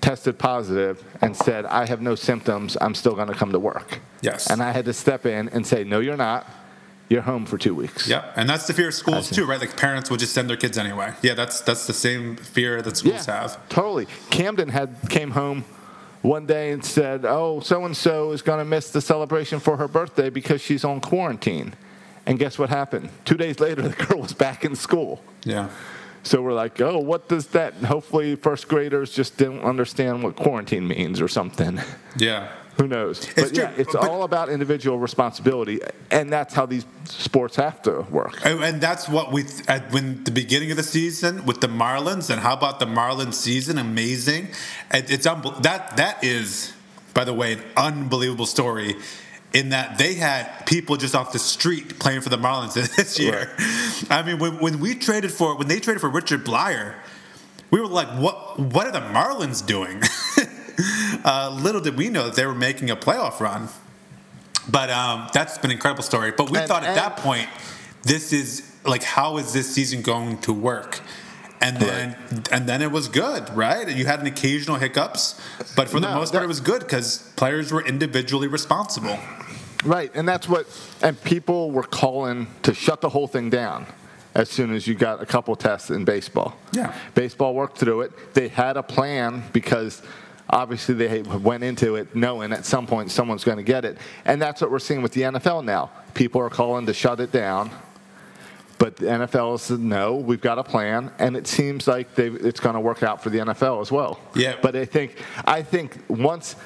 tested 0.00 0.38
positive 0.38 1.02
and 1.20 1.36
said, 1.36 1.64
I 1.66 1.86
have 1.86 2.00
no 2.00 2.14
symptoms, 2.16 2.76
I'm 2.80 2.94
still 2.94 3.14
gonna 3.14 3.34
come 3.34 3.52
to 3.52 3.58
work. 3.60 4.00
Yes. 4.20 4.50
And 4.50 4.60
I 4.62 4.72
had 4.72 4.84
to 4.86 4.92
step 4.92 5.24
in 5.26 5.48
and 5.50 5.66
say, 5.66 5.84
No, 5.84 6.00
you're 6.00 6.16
not. 6.16 6.46
You're 7.08 7.22
home 7.22 7.44
for 7.44 7.58
two 7.58 7.74
weeks. 7.74 8.08
yeah, 8.08 8.32
and 8.36 8.48
that's 8.48 8.66
the 8.66 8.72
fear 8.72 8.88
of 8.88 8.94
schools 8.94 9.28
too, 9.30 9.44
right? 9.44 9.60
Like 9.60 9.76
parents 9.76 10.08
will 10.08 10.16
just 10.16 10.32
send 10.32 10.48
their 10.48 10.56
kids 10.56 10.78
anyway. 10.78 11.12
Yeah, 11.22 11.34
that's 11.34 11.60
that's 11.60 11.86
the 11.86 11.92
same 11.92 12.36
fear 12.36 12.80
that 12.80 12.96
schools 12.96 13.26
have. 13.26 13.58
Totally. 13.68 14.06
Camden 14.30 14.70
had 14.70 14.96
came 15.10 15.32
home 15.32 15.64
one 16.22 16.46
day 16.46 16.72
and 16.72 16.84
said, 16.84 17.24
"Oh, 17.24 17.60
so 17.60 17.84
and 17.84 17.96
so 17.96 18.32
is 18.32 18.42
going 18.42 18.58
to 18.58 18.64
miss 18.64 18.90
the 18.90 19.00
celebration 19.00 19.60
for 19.60 19.76
her 19.76 19.88
birthday 19.88 20.30
because 20.30 20.60
she's 20.60 20.84
on 20.84 21.00
quarantine." 21.00 21.74
And 22.26 22.38
guess 22.38 22.58
what 22.58 22.70
happened? 22.70 23.10
Two 23.24 23.36
days 23.36 23.58
later, 23.60 23.82
the 23.88 24.04
girl 24.04 24.20
was 24.20 24.32
back 24.32 24.64
in 24.64 24.76
school. 24.76 25.22
Yeah, 25.44 25.68
So 26.22 26.40
we're 26.40 26.52
like, 26.52 26.80
"Oh, 26.80 26.98
what 26.98 27.28
does 27.28 27.48
that?" 27.48 27.74
Hopefully, 27.74 28.36
first 28.36 28.68
graders 28.68 29.12
just 29.12 29.36
didn't 29.36 29.62
understand 29.62 30.22
what 30.22 30.36
quarantine 30.36 30.86
means 30.86 31.20
or 31.20 31.28
something. 31.28 31.80
yeah. 32.16 32.48
Who 32.78 32.88
knows? 32.88 33.26
but 33.36 33.54
true, 33.54 33.64
yeah, 33.64 33.72
it's 33.76 33.92
but- 33.92 34.08
all 34.08 34.22
about 34.22 34.48
individual 34.48 34.98
responsibility, 34.98 35.80
and 36.10 36.32
that's 36.32 36.54
how 36.54 36.66
these 36.66 36.86
sports 37.04 37.56
have 37.56 37.82
to 37.82 38.00
work. 38.10 38.38
And, 38.44 38.62
and 38.64 38.80
that's 38.80 39.08
what 39.08 39.30
we 39.30 39.44
at 39.68 39.92
when 39.92 40.24
the 40.24 40.30
beginning 40.30 40.70
of 40.70 40.76
the 40.78 40.82
season 40.82 41.44
with 41.44 41.60
the 41.60 41.66
Marlins, 41.68 42.30
and 42.30 42.40
how 42.40 42.54
about 42.54 42.80
the 42.80 42.86
Marlins 42.86 43.34
season? 43.34 43.76
Amazing. 43.78 44.48
It, 44.92 45.10
it's 45.10 45.26
unbel- 45.26 45.62
that 45.62 45.96
that 45.98 46.24
is, 46.24 46.72
by 47.12 47.24
the 47.24 47.34
way, 47.34 47.52
an 47.54 47.62
unbelievable 47.76 48.46
story. 48.46 48.96
In 49.52 49.68
that 49.68 49.98
they 49.98 50.14
had 50.14 50.64
people 50.64 50.96
just 50.96 51.14
off 51.14 51.32
the 51.34 51.38
street 51.38 51.98
playing 51.98 52.22
for 52.22 52.30
the 52.30 52.38
Marlins 52.38 52.72
this 52.96 53.18
year. 53.18 53.50
I 54.08 54.22
mean, 54.22 54.38
when, 54.38 54.58
when 54.60 54.80
we 54.80 54.94
traded 54.94 55.30
for 55.30 55.58
when 55.58 55.68
they 55.68 55.78
traded 55.78 56.00
for 56.00 56.08
Richard 56.08 56.42
Bleier, 56.42 56.94
we 57.70 57.78
were 57.78 57.86
like, 57.86 58.08
"What? 58.18 58.58
What 58.58 58.86
are 58.86 58.92
the 58.92 59.00
Marlins 59.00 59.64
doing?" 59.64 60.00
uh, 61.24 61.58
little 61.62 61.80
did 61.80 61.96
we 61.96 62.08
know 62.08 62.24
that 62.24 62.34
they 62.34 62.46
were 62.46 62.54
making 62.54 62.90
a 62.90 62.96
playoff 62.96 63.40
run. 63.40 63.68
But 64.70 64.90
um, 64.90 65.28
that's 65.32 65.58
been 65.58 65.70
an 65.70 65.76
incredible 65.76 66.04
story. 66.04 66.30
But 66.30 66.50
we 66.50 66.58
And- 66.58 66.68
thought 66.68 66.82
at 66.84 66.90
and- 66.90 66.98
that 66.98 67.16
point, 67.16 67.48
this 68.02 68.32
is 68.32 68.70
like, 68.84 69.02
how 69.02 69.36
is 69.38 69.52
this 69.52 69.72
season 69.72 70.02
going 70.02 70.38
to 70.42 70.52
work? 70.52 71.00
And 71.60 71.76
then, 71.76 72.16
and 72.50 72.68
then 72.68 72.82
it 72.82 72.90
was 72.90 73.06
good, 73.06 73.48
right? 73.54 73.88
You 73.88 74.04
had 74.06 74.18
an 74.20 74.26
occasional 74.26 74.76
hiccups, 74.78 75.40
but 75.76 75.88
for 75.88 76.00
the 76.00 76.08
No, 76.08 76.16
most 76.16 76.32
part, 76.32 76.42
it 76.42 76.48
was 76.48 76.58
good 76.58 76.80
because 76.80 77.18
players 77.36 77.70
were 77.70 77.84
individually 77.86 78.48
responsible. 78.48 79.16
Right, 79.84 80.10
and 80.14 80.28
that's 80.28 80.48
what, 80.48 80.66
and 81.02 81.20
people 81.22 81.70
were 81.70 81.84
calling 81.84 82.48
to 82.64 82.74
shut 82.74 83.00
the 83.00 83.08
whole 83.10 83.28
thing 83.28 83.48
down. 83.50 83.86
as 84.34 84.48
soon 84.48 84.72
as 84.74 84.86
you 84.86 84.94
got 84.94 85.20
a 85.22 85.26
couple 85.26 85.54
tests 85.54 85.90
in 85.90 86.04
baseball. 86.06 86.54
Yeah. 86.72 86.94
Baseball 87.14 87.54
worked 87.54 87.76
through 87.76 88.00
it. 88.00 88.12
They 88.34 88.48
had 88.48 88.78
a 88.78 88.82
plan 88.82 89.42
because 89.52 90.00
obviously 90.52 90.94
they 90.94 91.22
went 91.22 91.64
into 91.64 91.96
it 91.96 92.14
knowing 92.14 92.52
at 92.52 92.66
some 92.66 92.86
point 92.86 93.10
someone's 93.10 93.42
going 93.42 93.56
to 93.56 93.64
get 93.64 93.84
it. 93.84 93.96
And 94.24 94.40
that's 94.40 94.60
what 94.60 94.70
we're 94.70 94.78
seeing 94.78 95.02
with 95.02 95.12
the 95.12 95.22
NFL 95.22 95.64
now. 95.64 95.90
People 96.14 96.42
are 96.42 96.50
calling 96.50 96.86
to 96.86 96.94
shut 96.94 97.18
it 97.20 97.32
down. 97.32 97.70
But 98.78 98.96
the 98.96 99.06
NFL 99.06 99.60
said, 99.60 99.78
no, 99.78 100.16
we've 100.16 100.40
got 100.40 100.58
a 100.58 100.64
plan, 100.64 101.12
and 101.20 101.36
it 101.36 101.46
seems 101.46 101.86
like 101.86 102.18
it's 102.18 102.58
going 102.58 102.74
to 102.74 102.80
work 102.80 103.04
out 103.04 103.22
for 103.22 103.30
the 103.30 103.38
NFL 103.38 103.80
as 103.80 103.92
well. 103.92 104.18
Yeah. 104.34 104.56
But 104.60 104.74
I 104.74 104.84
think 104.84 105.22
I 105.44 105.62
think 105.62 105.98
once 106.08 106.56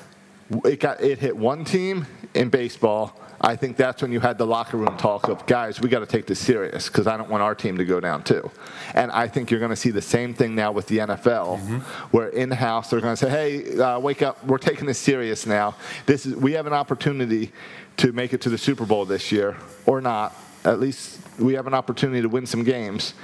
it 0.65 0.81
got 0.81 1.03
it 1.03 1.19
hit 1.19 1.37
one 1.37 1.67
team 1.67 2.07
in 2.33 2.49
baseball, 2.49 3.21
I 3.41 3.57
think 3.57 3.77
that's 3.77 4.03
when 4.03 4.13
you 4.13 4.21
had 4.21 4.39
the 4.39 4.47
locker 4.47 4.77
room 4.77 4.97
talk 4.97 5.29
of 5.29 5.45
guys, 5.47 5.81
we 5.81 5.89
got 5.89 6.01
to 6.01 6.07
take 6.07 6.27
this 6.27 6.39
serious 6.41 6.89
because 6.89 7.07
I 7.07 7.17
don't 7.17 7.29
want 7.31 7.43
our 7.43 7.55
team 7.55 7.77
to 7.79 7.85
go 7.85 8.01
down 8.01 8.23
too. 8.23 8.51
And 8.95 9.11
I 9.13 9.29
think 9.29 9.51
you're 9.51 9.61
going 9.61 9.71
to 9.71 9.77
see 9.77 9.91
the 9.91 10.03
same 10.03 10.35
thing 10.35 10.55
now 10.55 10.73
with 10.73 10.87
the 10.87 10.99
NFL, 10.99 11.83
where 12.13 12.29
in 12.29 12.51
house 12.51 12.91
they're 12.91 13.01
going 13.01 13.17
to 13.17 13.17
say, 13.17 13.31
hey, 13.31 13.79
uh, 13.79 13.99
wake 13.99 14.23
up, 14.23 14.45
we're 14.47 14.59
taking 14.59 14.87
this 14.87 14.99
serious 14.99 15.47
now. 15.47 15.75
This 16.07 16.27
is 16.27 16.35
we 16.37 16.53
have 16.53 16.67
an 16.67 16.73
opportunity 16.73 17.53
to 17.99 18.13
make 18.13 18.33
it 18.33 18.41
to 18.43 18.51
the 18.51 18.59
Super 18.59 18.87
Bowl 18.87 19.05
this 19.05 19.33
year 19.33 19.57
or 19.87 20.01
not. 20.01 20.35
At 20.65 20.81
least 20.81 21.21
we 21.39 21.55
have 21.55 21.67
an 21.67 21.75
opportunity 21.75 22.23
to 22.23 22.29
win 22.29 22.47
some 22.47 22.65
games. 22.65 23.15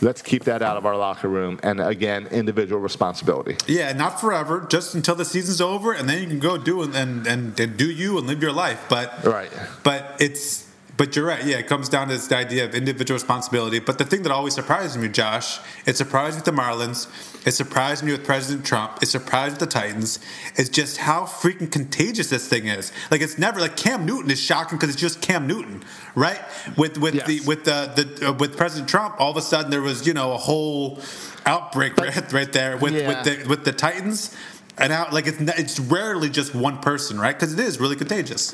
Let's 0.00 0.22
keep 0.22 0.44
that 0.44 0.62
out 0.62 0.76
of 0.76 0.86
our 0.86 0.96
locker 0.96 1.28
room. 1.28 1.58
And 1.62 1.80
again, 1.80 2.26
individual 2.28 2.80
responsibility. 2.80 3.56
Yeah, 3.66 3.92
not 3.92 4.20
forever, 4.20 4.66
just 4.68 4.94
until 4.94 5.14
the 5.14 5.24
season's 5.24 5.60
over, 5.60 5.92
and 5.92 6.08
then 6.08 6.22
you 6.22 6.28
can 6.28 6.38
go 6.38 6.58
do 6.58 6.82
and 6.82 6.94
and, 7.26 7.58
and, 7.58 7.76
do 7.76 7.90
you 7.90 8.18
and 8.18 8.26
live 8.26 8.42
your 8.42 8.52
life. 8.52 8.86
But 8.88 9.24
Right. 9.24 9.50
But 9.82 10.16
it's 10.20 10.65
but 10.96 11.14
you're 11.14 11.26
right. 11.26 11.44
Yeah, 11.44 11.58
it 11.58 11.66
comes 11.66 11.88
down 11.88 12.08
to 12.08 12.14
this 12.14 12.30
idea 12.32 12.64
of 12.64 12.74
individual 12.74 13.16
responsibility. 13.16 13.78
But 13.78 13.98
the 13.98 14.04
thing 14.04 14.22
that 14.22 14.32
always 14.32 14.54
surprises 14.54 14.96
me, 14.96 15.08
Josh, 15.08 15.58
it 15.86 15.96
surprised 15.96 16.36
me 16.36 16.38
with 16.38 16.44
the 16.46 16.52
Marlins. 16.62 17.08
It 17.46 17.52
surprised 17.52 18.02
me 18.02 18.12
with 18.12 18.24
President 18.24 18.64
Trump. 18.66 19.02
It 19.02 19.06
surprised 19.06 19.60
the 19.60 19.66
Titans. 19.66 20.18
It's 20.56 20.68
just 20.68 20.96
how 20.98 21.24
freaking 21.24 21.70
contagious 21.70 22.30
this 22.30 22.48
thing 22.48 22.66
is. 22.66 22.92
Like 23.10 23.20
it's 23.20 23.38
never 23.38 23.60
like 23.60 23.76
Cam 23.76 24.04
Newton 24.06 24.30
is 24.30 24.40
shocking 24.40 24.78
because 24.78 24.90
it's 24.90 25.00
just 25.00 25.20
Cam 25.20 25.46
Newton, 25.46 25.84
right? 26.14 26.40
With 26.76 26.98
with 26.98 27.24
the 27.26 27.40
with 27.40 27.64
the, 27.64 27.92
the 28.18 28.28
uh, 28.28 28.32
with 28.32 28.56
President 28.56 28.88
Trump, 28.88 29.16
all 29.20 29.30
of 29.30 29.36
a 29.36 29.42
sudden 29.42 29.70
there 29.70 29.82
was 29.82 30.06
you 30.06 30.14
know 30.14 30.32
a 30.32 30.38
whole 30.38 31.00
outbreak 31.44 31.96
right, 31.96 32.32
right 32.32 32.52
there 32.52 32.76
with 32.76 32.94
Yeah. 32.94 33.08
with 33.08 33.24
the 33.42 33.48
with 33.48 33.64
the 33.64 33.72
Titans. 33.72 34.34
And 34.78 34.92
out 34.92 35.10
like 35.14 35.26
it's 35.26 35.40
it's 35.40 35.80
rarely 35.80 36.28
just 36.28 36.54
one 36.54 36.78
person, 36.82 37.18
right? 37.18 37.34
Because 37.34 37.54
it 37.54 37.60
is 37.60 37.80
really 37.80 37.96
contagious. 37.96 38.52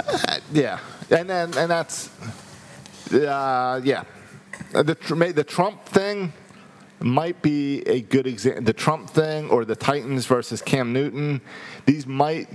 Yeah, 0.53 0.79
and 1.13 1.31
then 1.31 1.57
and 1.57 1.71
that's 1.71 2.11
uh, 3.13 3.81
yeah. 3.85 4.05
Uh, 4.75 4.83
The 4.83 5.33
the 5.35 5.45
Trump 5.45 5.85
thing 5.85 6.33
might 7.01 7.43
be 7.43 7.83
a 7.83 8.01
good 8.01 8.27
example. 8.27 8.63
The 8.65 8.73
Trump 8.73 9.11
thing 9.11 9.51
or 9.51 9.65
the 9.65 9.77
Titans 9.77 10.27
versus 10.27 10.63
Cam 10.63 10.93
Newton. 10.93 11.41
These 11.85 12.07
might. 12.07 12.49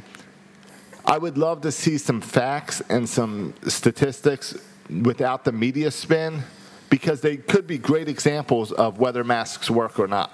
I 1.05 1.17
would 1.17 1.37
love 1.37 1.61
to 1.61 1.71
see 1.71 1.97
some 1.97 2.19
facts 2.21 2.81
and 2.89 3.07
some 3.07 3.53
statistics 3.67 4.55
without 5.03 5.45
the 5.45 5.51
media 5.51 5.91
spin, 5.91 6.43
because 6.89 7.21
they 7.21 7.37
could 7.37 7.65
be 7.67 7.77
great 7.77 8.09
examples 8.09 8.71
of 8.73 8.99
whether 8.99 9.23
masks 9.23 9.69
work 9.69 9.99
or 9.99 10.07
not. 10.07 10.31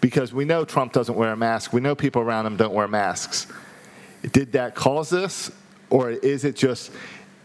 Because 0.00 0.32
we 0.32 0.44
know 0.44 0.64
Trump 0.64 0.92
doesn't 0.92 1.16
wear 1.16 1.32
a 1.32 1.36
mask. 1.36 1.72
We 1.72 1.80
know 1.80 1.94
people 1.94 2.22
around 2.22 2.46
him 2.46 2.56
don't 2.56 2.72
wear 2.72 2.88
masks. 2.88 3.46
Did 4.32 4.52
that 4.52 4.74
cause 4.74 5.10
this? 5.10 5.50
Or 5.90 6.10
is 6.10 6.44
it 6.44 6.56
just, 6.56 6.90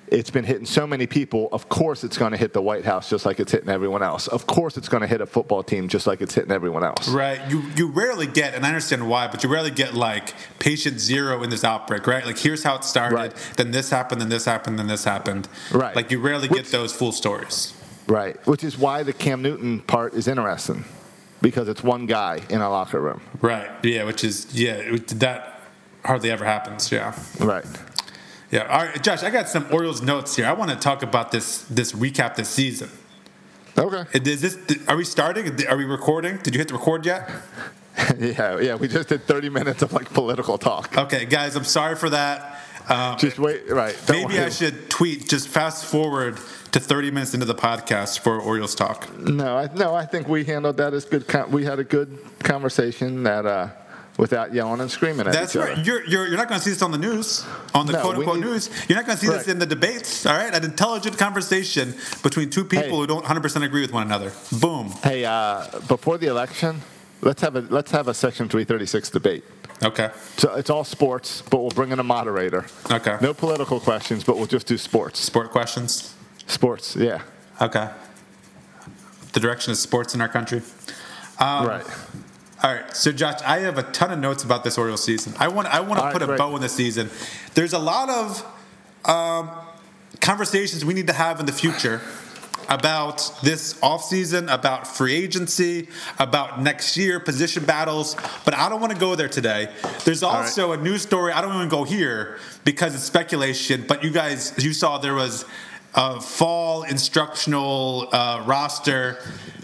it's 0.10 0.30
been 0.30 0.44
hitting 0.44 0.66
so 0.66 0.86
many 0.86 1.08
people, 1.08 1.50
of 1.52 1.70
course 1.70 2.04
it's 2.04 2.18
going 2.18 2.32
to 2.32 2.38
hit 2.38 2.54
the 2.54 2.62
White 2.62 2.86
House 2.86 3.10
just 3.10 3.26
like 3.26 3.40
it's 3.40 3.52
hitting 3.52 3.70
everyone 3.70 4.04
else. 4.04 4.28
Of 4.28 4.46
course 4.46 4.78
it's 4.78 4.90
going 4.90 5.02
to 5.02 5.08
hit 5.08 5.22
a 5.22 5.26
football 5.26 5.64
team 5.64 5.88
just 5.88 6.06
like 6.06 6.22
it's 6.22 6.36
hitting 6.36 6.52
everyone 6.52 6.84
else. 6.84 7.08
Right. 7.10 7.40
You 7.50 7.64
you 7.76 7.88
rarely 7.88 8.28
get, 8.28 8.54
and 8.54 8.66
I 8.66 8.68
understand 8.68 9.10
why, 9.10 9.28
but 9.28 9.44
you 9.44 9.50
rarely 9.50 9.72
get 9.72 9.94
like 9.96 10.34
patient 10.60 11.00
zero 11.00 11.42
in 11.42 11.50
this 11.50 11.64
outbreak, 11.64 12.06
right? 12.06 12.26
Like 12.26 12.38
here's 12.38 12.64
how 12.64 12.76
it 12.76 12.84
started, 12.84 13.16
Right. 13.16 13.54
then 13.58 13.72
this 13.72 13.90
happened, 13.90 14.22
then 14.22 14.30
this 14.30 14.46
happened, 14.46 14.78
then 14.78 14.88
this 14.88 15.04
happened. 15.06 15.48
Right. 15.72 15.96
Like 15.96 16.12
you 16.12 16.20
rarely 16.20 16.48
Which- 16.48 16.64
get 16.64 16.72
those 16.72 16.94
full 16.94 17.12
stories. 17.14 17.74
Right. 18.06 18.36
Which 18.46 18.64
is 18.66 18.78
why 18.78 19.04
the 19.04 19.14
Cam 19.14 19.42
Newton 19.42 19.80
part 19.80 20.14
is 20.14 20.28
interesting 20.28 20.84
because 21.42 21.70
it's 21.70 21.82
one 21.82 22.06
guy 22.06 22.42
in 22.50 22.60
a 22.62 22.70
locker 22.70 23.00
room. 23.00 23.22
Right. 23.42 23.70
Yeah. 23.84 24.04
Which 24.04 24.24
is 24.26 24.54
yeah. 24.54 24.98
That 25.16 25.62
hardly 26.06 26.30
ever 26.30 26.44
happens. 26.46 26.92
Yeah. 26.92 27.16
Right. 27.40 27.66
Yeah. 28.54 28.68
All 28.68 28.86
right, 28.86 29.02
Josh. 29.02 29.24
I 29.24 29.32
got 29.32 29.50
some 29.50 29.66
Orioles 29.72 30.04
notes 30.04 30.36
here. 30.36 30.46
I 30.46 30.54
want 30.54 30.70
to 30.70 30.78
talk 30.78 31.02
about 31.02 31.32
this 31.32 31.64
this 31.64 31.92
recap 31.92 32.36
this 32.36 32.50
season. 32.50 32.92
Okay. 33.76 34.06
Is 34.14 34.42
this? 34.42 34.60
Are 34.88 34.96
we 34.96 35.06
starting? 35.06 35.66
Are 35.68 35.76
we 35.76 35.86
recording? 35.86 36.38
Did 36.38 36.54
you 36.54 36.60
hit 36.60 36.68
the 36.68 36.76
record 36.76 37.04
yet? 37.04 37.28
yeah, 38.20 38.60
yeah. 38.60 38.76
We 38.76 38.88
just 38.88 39.10
did 39.10 39.24
30 39.24 39.50
minutes 39.50 39.82
of 39.82 39.92
like 39.92 40.14
political 40.14 40.60
talk. 40.60 40.96
Okay, 40.96 41.26
guys. 41.26 41.56
I'm 41.56 41.64
sorry 41.64 41.96
for 41.96 42.12
that. 42.12 42.60
Um, 42.90 43.18
Just 43.18 43.40
wait. 43.40 43.72
Right. 43.72 43.98
Maybe 44.08 44.38
I 44.38 44.50
should 44.50 44.88
tweet. 44.88 45.28
Just 45.28 45.48
fast 45.48 45.86
forward 45.86 46.38
to 46.74 46.80
30 46.80 47.10
minutes 47.10 47.34
into 47.34 47.48
the 47.48 47.56
podcast 47.56 48.20
for 48.20 48.40
Orioles 48.40 48.76
talk. 48.76 49.18
No, 49.18 49.58
I, 49.58 49.70
no. 49.74 49.96
I 49.96 50.06
think 50.06 50.28
we 50.28 50.44
handled 50.44 50.78
that 50.78 50.94
as 50.94 51.06
good. 51.06 51.26
We 51.50 51.66
had 51.66 51.80
a 51.80 51.84
good 51.84 52.20
conversation 52.44 53.24
that 53.24 53.48
uh, 53.48 53.70
without 54.18 54.54
yelling 54.54 54.80
and 54.82 54.92
screaming 54.92 55.26
at 55.28 55.34
That's 55.34 55.56
each 55.56 55.62
right. 55.62 55.72
other. 55.74 55.82
You're, 55.82 56.06
you're, 56.06 56.28
you're 56.28 56.38
not 56.38 56.48
going 56.48 56.60
to 56.60 56.64
see 56.64 56.70
this 56.72 56.82
on 56.82 56.92
the 56.92 56.98
news, 56.98 57.44
on 57.74 57.86
the 57.88 57.94
No, 57.94 58.02
quote 58.02 58.16
unquote 58.18 58.36
need- 58.40 58.46
news. 58.46 58.70
You're 58.88 58.98
not 58.98 59.06
going 59.08 59.18
to 59.18 59.26
see 59.26 59.32
this 59.32 59.48
in 59.48 59.60
the 59.60 59.66
debates. 59.66 60.26
All 60.26 60.36
right, 60.38 60.54
an 60.54 60.64
intelligent 60.64 61.18
conversation 61.18 61.96
between 62.22 62.50
two 62.50 62.64
people 62.64 62.84
Hey. 62.90 62.96
who 62.96 63.08
don't 63.08 63.18
100 63.18 63.42
percent 63.42 63.66
agree 63.66 63.82
with 63.82 63.92
one 63.92 64.04
another. 64.04 64.32
Boom. 64.52 64.90
Hey, 65.04 65.26
uh, 65.26 65.66
before 65.88 66.18
the 66.18 66.28
election, 66.28 66.82
let's 67.22 67.42
have 67.42 67.56
a 67.56 67.62
let's 67.62 67.92
have 67.92 68.08
a 68.08 68.14
Section 68.14 68.48
336 68.50 69.10
debate. 69.10 69.44
Okay. 69.82 70.12
So 70.38 70.54
it's 70.56 70.70
all 70.70 70.84
sports, 70.84 71.42
but 71.42 71.60
we'll 71.60 71.72
bring 71.72 71.92
in 71.92 72.00
a 72.00 72.04
moderator. 72.04 72.66
Okay. 72.92 73.18
No 73.20 73.34
political 73.34 73.80
questions, 73.80 74.24
but 74.24 74.38
we'll 74.38 74.46
just 74.46 74.68
do 74.68 74.78
sports. 74.78 75.20
Sport 75.20 75.50
questions. 75.52 76.14
Sports, 76.48 76.96
yeah. 76.96 77.22
Okay. 77.60 77.90
The 79.34 79.40
direction 79.40 79.72
of 79.72 79.78
sports 79.78 80.14
in 80.14 80.22
our 80.22 80.30
country. 80.30 80.62
Um, 81.40 81.68
right. 81.68 81.86
All 82.64 82.74
right, 82.74 82.96
so 82.96 83.12
Josh, 83.12 83.42
I 83.46 83.60
have 83.60 83.78
a 83.78 83.84
ton 83.84 84.12
of 84.12 84.20
notes 84.20 84.46
about 84.46 84.64
this 84.64 84.78
Orioles 84.78 85.04
season. 85.04 85.34
I 85.38 85.50
want 85.50 85.68
I 85.68 85.82
want 85.82 85.96
to 85.96 86.00
All 86.00 86.06
right, 86.06 86.14
put 86.14 86.22
a 86.22 86.28
great. 86.28 86.38
bow 86.38 86.54
on 86.54 86.62
the 86.62 86.70
season. 86.70 87.10
There's 87.56 87.74
a 87.74 87.80
lot 87.80 88.10
of 88.10 88.46
um, 89.04 89.50
conversations 90.22 90.86
we 90.86 90.94
need 90.94 91.08
to 91.08 91.14
have 91.14 91.42
in 91.42 91.46
the 91.46 91.52
future 91.52 92.00
about 92.70 93.30
this 93.44 93.74
offseason, 93.82 94.50
about 94.50 94.88
free 94.88 95.14
agency, 95.14 95.90
about 96.20 96.62
next 96.62 96.96
year, 96.96 97.20
position 97.20 97.66
battles, 97.66 98.16
but 98.46 98.54
I 98.54 98.70
don't 98.70 98.80
want 98.80 98.94
to 98.94 99.00
go 99.00 99.16
there 99.16 99.28
today. 99.28 99.68
There's 100.06 100.22
right. 100.22 100.46
also 100.46 100.72
a 100.72 100.78
news 100.78 101.02
story. 101.02 101.34
I 101.34 101.42
don't 101.42 101.54
even 101.58 101.68
go 101.68 101.84
here 101.84 102.40
because 102.64 102.96
it's 102.96 103.04
speculation, 103.04 103.84
but 103.86 104.06
you 104.06 104.12
guys, 104.12 104.54
you 104.58 104.72
saw 104.72 104.98
there 104.98 105.16
was 105.16 105.44
a 105.96 106.20
fall 106.22 106.84
instructional 106.84 108.10
uh, 108.12 108.44
roster. 108.46 109.18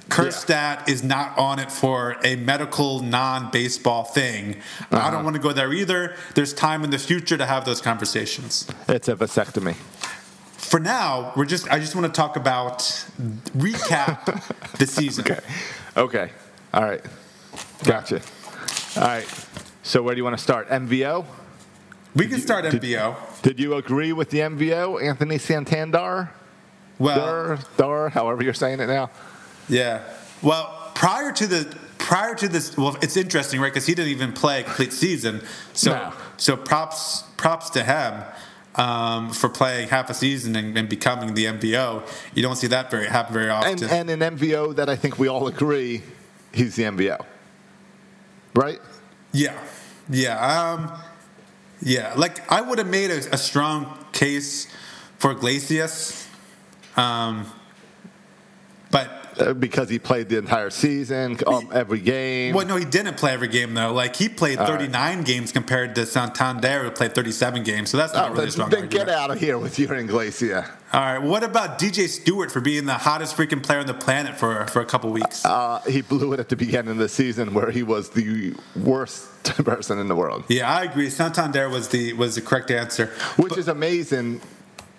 Kjerstad 0.10 0.90
is 0.90 1.04
not 1.04 1.38
on 1.38 1.60
it 1.60 1.72
for 1.72 2.18
a 2.24 2.36
medical 2.36 3.00
non-baseball 3.02 4.06
thing. 4.06 4.56
I 4.92 4.96
Uh-huh. 4.98 5.12
don't 5.12 5.24
want 5.24 5.36
to 5.36 5.42
go 5.42 5.52
there 5.54 5.72
either. 5.72 6.16
There's 6.34 6.52
time 6.54 6.84
in 6.84 6.90
the 6.90 6.98
future 6.98 7.38
to 7.38 7.46
have 7.46 7.64
those 7.66 7.80
conversations 7.80 8.66
It's 8.88 9.08
a 9.08 9.16
vasectomy. 9.16 9.76
for 10.58 10.80
now, 10.80 11.32
we're 11.36 11.46
just. 11.46 11.70
I 11.72 11.78
just 11.80 11.96
want 11.96 12.08
to 12.08 12.14
talk 12.14 12.36
about 12.38 12.80
recap 13.58 14.78
the 14.78 14.88
season. 14.98 15.26
Okay. 15.26 15.40
Okay. 15.96 16.32
All 16.74 16.84
right. 16.84 17.02
Gotcha. 17.84 18.22
All 18.98 19.04
right. 19.04 19.28
So 19.84 20.02
where 20.04 20.14
do 20.16 20.20
you 20.20 20.24
want 20.24 20.38
to 20.38 20.44
start? 20.44 20.70
MVO? 20.70 21.26
We 22.16 22.28
can 22.28 22.40
start 22.40 22.64
did- 22.70 22.82
MVO. 22.82 23.16
Did 23.42 23.60
you 23.60 23.76
agree 23.76 24.14
with 24.14 24.30
the 24.32 24.40
MVO, 24.40 25.02
Anthony 25.02 25.38
Santander? 25.38 26.30
Well, 26.98 27.16
Dar, 27.16 27.60
Dar, 27.78 28.10
however 28.10 28.44
you're 28.44 28.54
saying 28.54 28.80
it 28.82 28.88
now. 28.88 29.10
yeah. 29.70 30.02
Well, 30.42 30.92
prior 30.96 31.32
to 31.34 31.48
the 31.48 31.78
prior 31.98 32.34
to 32.36 32.48
this, 32.48 32.76
well, 32.78 32.98
it's 33.02 33.16
interesting, 33.18 33.60
right? 33.62 33.72
Because 33.72 33.86
he 33.86 33.94
didn't 33.94 34.12
even 34.12 34.34
play 34.34 34.62
a 34.62 34.64
complete 34.64 34.92
season. 34.94 35.42
So, 35.74 35.92
No. 35.94 36.14
so 36.38 36.58
props 36.58 37.24
props 37.38 37.70
to 37.72 37.84
him 37.84 38.24
um, 38.76 39.32
for 39.32 39.48
playing 39.50 39.90
half 39.90 40.10
a 40.10 40.14
season 40.14 40.56
and, 40.56 40.78
and 40.78 40.90
becoming 40.90 41.34
the 41.36 41.46
MVO. 41.46 42.04
You 42.34 42.42
don't 42.42 42.56
see 42.56 42.68
that 42.68 42.90
very 42.92 43.08
happen 43.08 43.34
very 43.34 43.50
often. 43.50 43.84
And, 43.84 44.10
and 44.10 44.24
an 44.24 44.38
MVO 44.38 44.76
that 44.76 44.90
I 44.90 44.96
think 44.96 45.20
we 45.20 45.28
all 45.28 45.48
agree 45.48 46.02
he's 46.54 46.76
the 46.76 46.84
MVO. 46.84 47.24
Right? 48.56 48.80
Yeah, 49.32 49.58
yeah, 50.10 50.38
um, 50.72 50.92
yeah. 51.82 52.14
Like 52.16 52.50
I 52.52 52.62
would 52.62 52.78
have 52.78 52.88
made 52.90 53.12
a, 53.12 53.34
a 53.34 53.38
strong 53.38 53.98
case 54.12 54.68
for 55.18 55.32
Iglesias, 55.32 56.28
um, 56.96 57.46
but 58.92 59.19
because 59.60 59.90
he 59.90 60.00
played 60.00 60.30
the 60.30 60.38
entire 60.38 60.70
season, 60.70 61.38
um, 61.48 61.70
every 61.74 62.00
game. 62.00 62.54
Well, 62.56 62.66
no, 62.68 62.76
he 62.76 62.86
didn't 62.86 63.18
play 63.18 63.32
every 63.34 63.48
game 63.48 63.74
though. 63.74 63.94
Like 63.94 64.16
he 64.16 64.30
played 64.30 64.60
All 64.60 64.68
39 64.68 65.24
games 65.24 65.52
compared 65.52 65.96
to 65.96 66.06
Santander, 66.06 66.84
who 66.84 66.92
played 66.92 67.16
37 67.16 67.64
games. 67.64 67.90
So 67.90 67.98
that's 67.98 68.14
not 68.14 68.30
Oh, 68.30 68.32
really 68.34 68.40
a 68.40 68.46
then, 68.46 68.52
strong 68.52 68.70
then 68.70 68.82
argument. 68.84 69.08
get 69.08 69.16
out 69.16 69.32
of 69.32 69.40
here 69.40 69.58
with 69.58 69.80
your 69.80 69.90
Inglesia. 69.90 70.70
All 70.92 71.00
right. 71.02 71.20
What 71.22 71.44
about 71.44 71.78
DJ 71.80 72.08
Stewart 72.08 72.52
for 72.52 72.62
being 72.62 72.86
the 72.86 72.94
hottest 72.96 73.38
freaking 73.38 73.62
player 73.64 73.80
on 73.80 73.86
the 73.88 73.94
planet 73.94 74.36
for 74.38 74.66
for 74.68 74.82
a 74.82 74.86
couple 74.86 75.12
weeks? 75.12 75.46
Uh, 75.46 75.80
he 75.88 76.02
blew 76.02 76.34
it 76.34 76.40
at 76.40 76.50
the 76.50 76.56
beginning 76.56 76.92
of 76.92 76.98
the 76.98 77.10
season 77.10 77.54
where 77.54 77.70
he 77.72 77.84
was 77.84 78.10
the 78.10 78.56
worst 78.76 79.28
person 79.44 80.00
in 80.00 80.08
the 80.08 80.16
world, 80.16 80.44
yeah, 80.50 80.70
I 80.70 80.84
agree. 80.84 81.10
Santander 81.10 81.70
was 81.70 81.88
the 81.90 82.14
was 82.14 82.36
the 82.36 82.42
correct 82.42 82.72
answer. 82.72 83.08
which 83.38 83.58
is 83.58 83.68
amazing. 83.68 84.42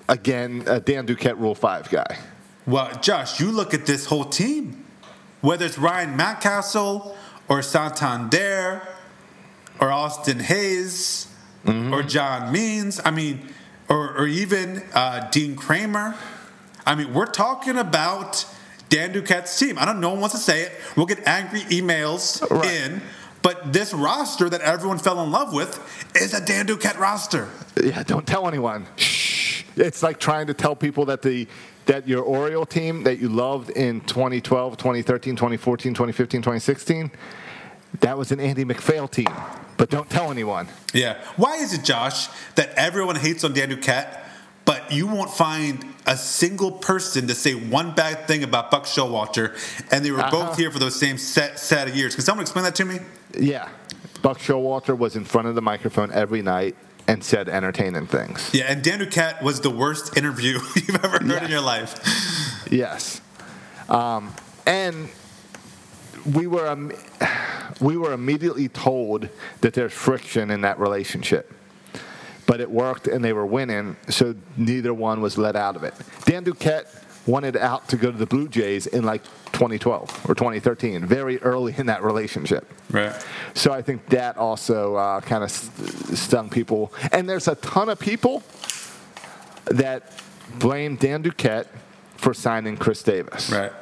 Again, 0.09 0.64
a 0.66 0.81
Dan 0.81 1.07
Duquette 1.07 1.38
Rule 1.38 1.55
5 1.55 1.88
guy. 1.90 2.18
Well, 2.71 2.95
Josh, 3.01 3.41
you 3.41 3.51
look 3.51 3.75
at 3.75 3.85
this 3.87 4.07
whole 4.07 4.25
team, 4.25 4.85
whether 5.41 5.67
it's 5.67 5.77
Ryan 5.77 6.17
Mountcastle 6.17 7.17
or 7.49 7.63
Santander 7.63 8.81
or 9.81 9.91
Austin 9.91 10.39
Hays 10.39 11.27
or 11.67 12.05
John 12.05 12.53
Means. 12.53 13.01
I 13.05 13.11
mean, 13.11 13.49
or, 13.89 14.17
or 14.17 14.27
even 14.29 14.85
uh, 14.95 15.29
Dean 15.31 15.57
Kremer. 15.57 16.15
I 16.87 16.95
mean, 16.95 17.13
we're 17.13 17.27
talking 17.27 17.77
about 17.77 18.47
Dan 18.89 19.13
Duquette's 19.13 19.59
team. 19.59 19.77
I 19.77 19.85
don't 19.85 19.97
know. 20.01 20.09
No 20.09 20.13
one 20.13 20.21
wants 20.21 20.37
to 20.37 20.41
say 20.41 20.63
it. 20.63 20.73
We'll 20.97 21.07
get 21.07 21.27
angry 21.27 21.63
emails 21.63 22.49
Right. 22.49 22.71
in. 22.71 23.03
But 23.43 23.73
this 23.73 23.93
roster 23.93 24.49
that 24.49 24.61
everyone 24.61 24.99
fell 24.99 25.21
in 25.25 25.31
love 25.33 25.53
with 25.53 25.79
is 26.15 26.35
a 26.35 26.45
Dan 26.45 26.67
Duquette 26.69 26.99
roster. 26.99 27.49
Yeah, 27.83 28.03
don't 28.05 28.27
tell 28.27 28.47
anyone. 28.47 28.87
Shh. 28.97 29.65
It's 29.77 30.03
like 30.05 30.21
trying 30.21 30.47
to 30.49 30.55
tell 30.55 30.77
people 30.77 31.07
that 31.07 31.23
the 31.23 31.49
that 31.90 32.07
your 32.07 32.22
Oriole 32.22 32.64
team 32.64 33.03
that 33.03 33.18
you 33.18 33.29
loved 33.29 33.70
in 33.70 34.00
2012, 34.03 34.76
2013, 34.76 35.35
2014, 35.35 35.92
2015, 35.92 36.40
2016, 36.40 37.11
that 37.98 38.16
was 38.16 38.31
an 38.31 38.38
Andy 38.38 38.64
MacPhail 38.64 39.09
team. 39.09 39.26
But 39.76 39.90
don't 39.90 40.09
tell 40.09 40.31
anyone. 40.31 40.68
Yeah. 40.94 41.20
Why 41.37 41.57
is 41.57 41.74
it, 41.74 41.83
Josh, 41.83 42.29
that 42.55 42.70
everyone 42.76 43.16
hates 43.16 43.42
on 43.42 43.55
Dan 43.55 43.70
Duquette, 43.70 44.20
but 44.64 44.92
you 44.92 45.09
won't 45.09 45.31
find 45.31 45.85
a 46.07 46.16
single 46.16 46.70
person 46.70 47.26
to 47.26 47.35
say 47.35 47.55
one 47.55 47.92
bad 47.92 48.29
thing 48.29 48.44
about 48.44 48.70
Buck 48.70 48.85
Showalter, 48.85 49.57
and 49.90 50.05
they 50.05 50.12
were 50.12 50.20
Uh-huh. 50.20 50.31
both 50.31 50.57
here 50.59 50.70
for 50.70 50.79
those 50.79 50.94
same 50.94 51.18
set, 51.18 51.59
set 51.59 51.88
of 51.88 51.96
years? 51.96 52.14
Can 52.14 52.22
someone 52.22 52.42
explain 52.42 52.64
that 52.66 52.76
to 52.76 52.85
me? 52.85 53.00
Yeah. 53.37 53.68
Buck 54.22 54.38
Showalter 54.38 54.96
was 54.96 55.16
in 55.16 55.24
front 55.24 55.48
of 55.48 55.57
the 55.57 55.62
microphone 55.62 56.12
every 56.12 56.40
night 56.42 56.76
and 57.11 57.25
said 57.25 57.49
entertaining 57.49 58.07
things. 58.07 58.51
Yeah, 58.53 58.66
and 58.68 58.85
Dan 58.85 59.01
Duquette 59.01 59.42
was 59.42 59.61
the 59.61 59.70
worst 59.70 60.16
interview 60.16 60.61
you've 60.77 61.05
ever 61.05 61.18
heard 61.18 61.42
in 61.42 61.51
your 61.51 61.61
life. 61.61 61.99
Yes. 62.70 63.20
Um, 63.88 64.33
and 64.64 65.09
we 66.33 66.46
were 66.46 66.68
um, 66.68 66.92
we 67.81 67.96
were 67.96 68.12
immediately 68.12 68.68
told 68.68 69.29
that 69.61 69.75
there's 69.75 69.92
friction 69.92 70.53
in 70.53 70.61
that 70.61 70.79
relationship. 70.79 71.53
But 72.46 72.61
it 72.61 72.70
worked 72.70 73.09
and 73.09 73.25
they 73.25 73.33
were 73.33 73.46
winning, 73.46 73.96
so 74.09 74.37
neither 74.57 74.94
one 74.94 75.20
was 75.20 75.37
let 75.37 75.57
out 75.57 75.75
of 75.75 75.83
it. 75.83 75.94
Dan 76.27 76.44
Duquette 76.44 76.87
wanted 77.27 77.57
out 77.57 77.89
to 77.91 77.97
go 77.97 78.11
to 78.11 78.17
the 78.17 78.27
Blue 78.27 78.49
Jays 78.49 78.87
in 78.87 79.05
like 79.05 79.23
2012 79.53 80.27
or 80.29 80.35
2013, 80.35 81.05
very 81.05 81.39
early 81.43 81.75
in 81.77 81.87
that 81.87 82.03
relationship. 82.03 82.67
Right. 82.91 83.13
So 83.55 83.73
I 83.73 83.83
think 83.83 84.09
that 84.09 84.37
also 84.37 84.95
uh, 84.97 85.21
kind 85.21 85.45
of 85.45 85.51
stung 85.51 86.49
people. 86.51 86.93
And 87.13 87.29
there's 87.29 87.47
a 87.49 87.55
ton 87.57 87.89
of 87.89 87.99
people 87.99 88.43
that 89.67 90.13
blame 90.59 90.97
Dan 90.97 91.23
Duquette 91.23 91.67
for 92.17 92.35
signing 92.35 92.77
Chris 92.77 93.03
Davis. 93.03 93.51
Right. 93.51 93.73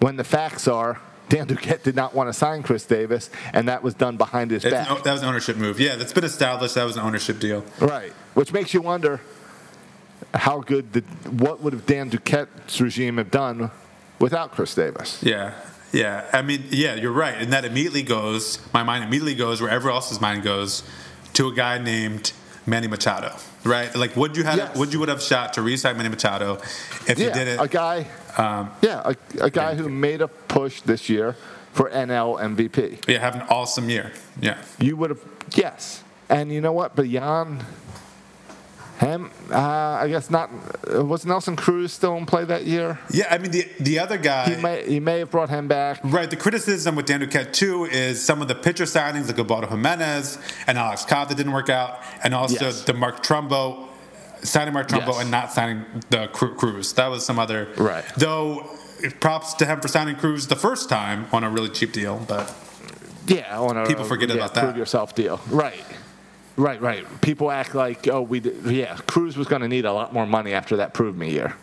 When 0.00 0.16
the 0.16 0.24
facts 0.24 0.68
are, 0.68 1.00
Dan 1.28 1.46
Duquette 1.46 1.82
did 1.82 1.94
not 1.94 2.14
want 2.14 2.28
to 2.28 2.32
sign 2.32 2.62
Chris 2.62 2.86
Davis, 2.86 3.28
and 3.52 3.68
that 3.68 3.82
was 3.82 3.94
done 3.94 4.16
behind 4.16 4.50
his 4.50 4.64
It's 4.64 4.72
back. 4.72 4.88
an- 4.90 5.02
that 5.04 5.12
was 5.12 5.22
an 5.22 5.28
ownership 5.28 5.56
move. 5.56 5.78
Yeah, 5.78 5.96
that's 5.96 6.12
been 6.12 6.24
established. 6.24 6.74
That 6.76 6.84
was 6.84 6.96
an 6.96 7.02
ownership 7.02 7.38
deal. 7.38 7.64
Right. 7.80 8.12
Which 8.34 8.52
makes 8.52 8.72
you 8.72 8.80
wonder 8.80 9.20
how 10.34 10.60
good, 10.60 10.92
the, 10.92 11.00
what 11.30 11.60
would 11.62 11.72
have 11.72 11.86
Dan 11.86 12.10
Duquette's 12.10 12.80
regime 12.80 13.16
have 13.18 13.30
done 13.30 13.70
without 14.18 14.52
Chris 14.52 14.74
Davis? 14.74 15.22
Yeah. 15.22 15.54
Yeah. 15.92 16.24
I 16.32 16.42
mean, 16.42 16.64
yeah, 16.70 16.94
you're 16.94 17.12
right. 17.12 17.34
And 17.36 17.52
that 17.52 17.64
immediately 17.64 18.02
goes, 18.02 18.58
my 18.74 18.82
mind 18.82 19.04
immediately 19.04 19.34
goes 19.34 19.60
wherever 19.60 19.90
else's 19.90 20.20
mind 20.20 20.42
goes 20.42 20.82
to 21.34 21.48
a 21.48 21.54
guy 21.54 21.78
named 21.78 22.32
Manny 22.66 22.88
Machado. 22.88 23.34
Right? 23.64 23.94
Like, 23.94 24.14
would 24.16 24.36
you 24.36 24.44
have, 24.44 24.56
Yes. 24.56 24.76
would 24.76 24.92
you 24.92 24.98
would 25.00 25.08
have 25.08 25.22
shot 25.22 25.54
to 25.54 25.62
re-sign 25.62 25.96
Manny 25.96 26.08
Machado 26.10 26.56
if 27.06 27.18
you 27.18 27.30
did 27.30 27.48
it? 27.48 27.60
a 27.60 27.68
guy. 27.68 28.06
Um, 28.36 28.70
Yeah, 28.82 29.02
a, 29.04 29.44
a 29.46 29.50
guy 29.50 29.74
who 29.74 29.88
made 29.88 30.20
a 30.20 30.28
push 30.28 30.80
this 30.82 31.08
year 31.08 31.36
for 31.72 31.90
NL 31.90 32.38
MVP. 32.40 33.08
yeah, 33.08 33.18
have 33.18 33.34
an 33.34 33.42
awesome 33.42 33.88
year. 33.90 34.12
Yeah. 34.40 34.58
You 34.78 34.96
would 34.96 35.10
have, 35.10 35.20
yes. 35.54 36.02
And 36.28 36.52
you 36.52 36.60
know 36.60 36.72
what? 36.72 36.94
Beyond 36.96 37.64
him, 38.98 39.30
uh, 39.50 39.56
I 39.56 40.08
guess 40.08 40.28
not. 40.30 40.50
uh, 40.94 41.04
Was 41.04 41.24
Nelson 41.24 41.56
Cruz 41.56 41.92
still 41.92 42.16
in 42.16 42.26
play 42.26 42.44
that 42.44 42.64
year? 42.64 42.98
Yeah, 43.10 43.26
I 43.30 43.38
mean 43.38 43.50
the 43.50 43.68
the 43.80 43.98
other 43.98 44.18
guy. 44.18 44.54
He 44.54 44.60
may, 44.62 44.84
he 44.86 45.00
may 45.00 45.20
have 45.20 45.30
brought 45.30 45.48
him 45.50 45.68
back. 45.68 46.00
Right. 46.04 46.28
The 46.28 46.36
criticism 46.36 46.96
with 46.96 47.06
Dan 47.06 47.20
Duquette 47.20 47.52
too 47.52 47.84
is 47.84 48.24
some 48.24 48.42
of 48.42 48.48
the 48.48 48.54
pitcher 48.54 48.84
signings 48.84 49.28
like 49.28 49.38
Eduardo 49.38 49.68
Jimenez 49.68 50.38
and 50.66 50.76
Alex 50.78 51.04
Cobb 51.04 51.28
that 51.28 51.36
didn't 51.36 51.52
work 51.52 51.68
out, 51.70 52.00
and 52.24 52.34
also 52.34 52.64
Yes. 52.66 52.82
the 52.82 52.92
Mark 52.94 53.22
Trumbo 53.24 53.86
signing 54.42 54.74
Mark 54.74 54.88
Trumbo 54.88 55.08
Yes. 55.14 55.20
and 55.22 55.30
not 55.30 55.52
signing 55.52 55.84
the 56.10 56.26
Cruz. 56.28 56.92
That 56.94 57.08
was 57.10 57.24
some 57.24 57.38
other. 57.38 57.68
Right. 57.76 58.04
Though 58.16 58.68
props 59.20 59.54
to 59.54 59.64
him 59.64 59.80
for 59.80 59.86
signing 59.88 60.16
Cruz 60.16 60.48
the 60.48 60.56
first 60.56 60.88
time 60.88 61.26
on 61.32 61.44
a 61.44 61.50
really 61.50 61.68
cheap 61.68 61.92
deal, 61.92 62.24
but 62.26 62.52
Yeah, 63.26 63.60
on 63.60 63.76
a, 63.76 63.86
People 63.86 64.04
forget 64.04 64.28
yeah, 64.28 64.34
about 64.36 64.54
that. 64.54 64.64
Prove 64.64 64.76
yourself 64.76 65.14
deal. 65.14 65.40
Right. 65.50 65.84
Right, 66.58 66.80
right. 66.82 67.06
People 67.20 67.50
act 67.50 67.74
like, 67.74 68.08
oh, 68.08 68.20
we, 68.20 68.40
did, 68.40 68.66
yeah, 68.66 68.96
Cruz 69.06 69.36
was 69.36 69.46
going 69.46 69.62
to 69.62 69.68
need 69.68 69.84
a 69.84 69.92
lot 69.92 70.12
more 70.12 70.26
money 70.26 70.52
after 70.52 70.76
that 70.78 70.92
prove 70.92 71.16
me 71.16 71.30
year. 71.30 71.54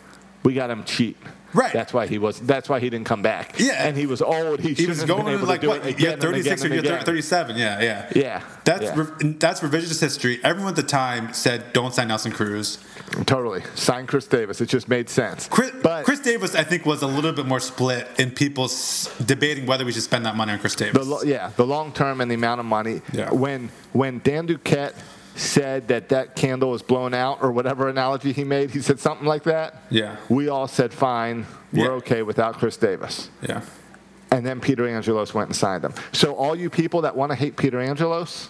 We 0.42 0.54
got 0.54 0.70
him 0.70 0.84
cheap. 0.84 1.22
Right. 1.52 1.72
That's 1.72 1.92
why 1.92 2.06
he 2.06 2.18
was. 2.18 2.40
That's 2.40 2.68
why 2.68 2.80
he 2.80 2.90
didn't 2.90 3.06
come 3.06 3.22
back. 3.22 3.58
Yeah. 3.58 3.86
And 3.86 3.96
he 3.96 4.06
was 4.06 4.20
old. 4.20 4.60
He, 4.60 4.74
he 4.74 4.86
was 4.86 5.04
going 5.04 5.28
able 5.28 5.46
like 5.46 5.60
to 5.60 5.66
do 5.66 5.68
what? 5.70 5.86
it 5.86 5.98
Yeah, 5.98 6.10
again 6.10 6.20
36 6.20 6.64
or 6.64 6.74
yeah, 6.74 7.02
37. 7.02 7.56
Yeah, 7.56 7.80
yeah. 7.80 8.12
Yeah, 8.14 8.42
That's 8.64 8.82
yeah. 8.82 8.94
re- 8.96 9.32
that's 9.32 9.60
revisionist 9.60 10.00
history. 10.00 10.38
Everyone 10.44 10.70
at 10.70 10.76
the 10.76 10.82
time 10.82 11.32
said 11.32 11.72
don't 11.72 11.94
sign 11.94 12.08
Nelson 12.08 12.32
Cruz. 12.32 12.78
Totally. 13.24 13.62
Sign 13.74 14.06
Chris 14.06 14.26
Davis. 14.26 14.60
It 14.60 14.68
just 14.68 14.88
made 14.88 15.08
sense. 15.08 15.48
Chris, 15.48 15.70
but 15.82 16.04
Chris 16.04 16.20
Davis, 16.20 16.54
I 16.54 16.64
think, 16.64 16.84
was 16.84 17.02
a 17.02 17.06
little 17.06 17.32
bit 17.32 17.46
more 17.46 17.60
split 17.60 18.08
in 18.18 18.30
people 18.30 18.68
debating 19.24 19.66
whether 19.66 19.84
we 19.84 19.92
should 19.92 20.02
spend 20.02 20.26
that 20.26 20.36
money 20.36 20.52
on 20.52 20.58
Chris 20.58 20.74
Davis. 20.74 20.92
the 20.98 21.04
lo- 21.04 21.22
yeah, 21.22 21.50
the 21.56 21.66
long 21.66 21.92
term 21.92 22.20
and 22.20 22.30
the 22.30 22.34
amount 22.34 22.60
of 22.60 22.66
money. 22.66 23.00
Yeah. 23.12 23.32
When 23.32 23.70
when 23.92 24.20
Dan 24.20 24.46
Duquette 24.48 24.94
said 25.34 25.88
that 25.88 26.08
that 26.08 26.34
candle 26.34 26.70
was 26.70 26.82
blown 26.82 27.12
out 27.14 27.38
or 27.42 27.52
whatever 27.52 27.88
analogy 27.88 28.32
he 28.32 28.42
made, 28.44 28.70
he 28.70 28.80
said 28.80 28.98
something 28.98 29.26
like 29.26 29.42
that. 29.44 29.82
Yeah. 29.90 30.16
We 30.28 30.48
all 30.48 30.66
said 30.66 30.92
fine. 30.94 31.46
We're 31.72 31.84
Yeah. 31.84 31.90
okay 31.92 32.22
without 32.22 32.54
Chris 32.58 32.76
Davis. 32.76 33.28
yeah. 33.42 33.60
And 34.30 34.44
then 34.44 34.60
Peter 34.60 34.88
Angelos 34.88 35.32
went 35.34 35.48
and 35.50 35.56
signed 35.56 35.84
him. 35.84 35.94
So 36.12 36.34
all 36.34 36.56
you 36.56 36.68
people 36.70 37.02
that 37.02 37.14
want 37.16 37.30
to 37.30 37.36
hate 37.36 37.56
Peter 37.56 37.78
Angelos, 37.80 38.48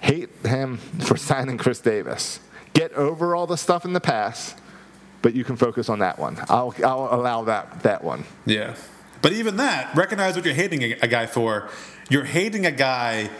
hate 0.00 0.28
him 0.44 0.76
for 1.00 1.16
signing 1.30 1.58
Chris 1.58 1.80
Davis. 1.80 2.38
Get 2.76 2.92
over 2.92 3.34
all 3.34 3.46
the 3.46 3.56
stuff 3.56 3.84
in 3.86 3.92
the 3.94 4.00
past, 4.00 4.56
but 5.22 5.34
you 5.34 5.44
can 5.44 5.56
focus 5.56 5.88
on 5.88 6.00
that 6.00 6.18
one. 6.18 6.36
I'll, 6.50 6.74
I'll 6.84 7.08
allow 7.12 7.42
that 7.44 7.82
that 7.84 8.04
one. 8.04 8.24
Yeah. 8.44 8.74
But 9.22 9.32
even 9.32 9.56
that, 9.56 9.94
recognize 9.96 10.36
what 10.36 10.44
you're 10.44 10.54
hating 10.54 10.82
a, 10.84 11.08
guy 11.08 11.24
for. 11.26 11.70
You're 12.10 12.24
hating 12.24 12.66
a 12.66 12.70
guy. 12.70 13.30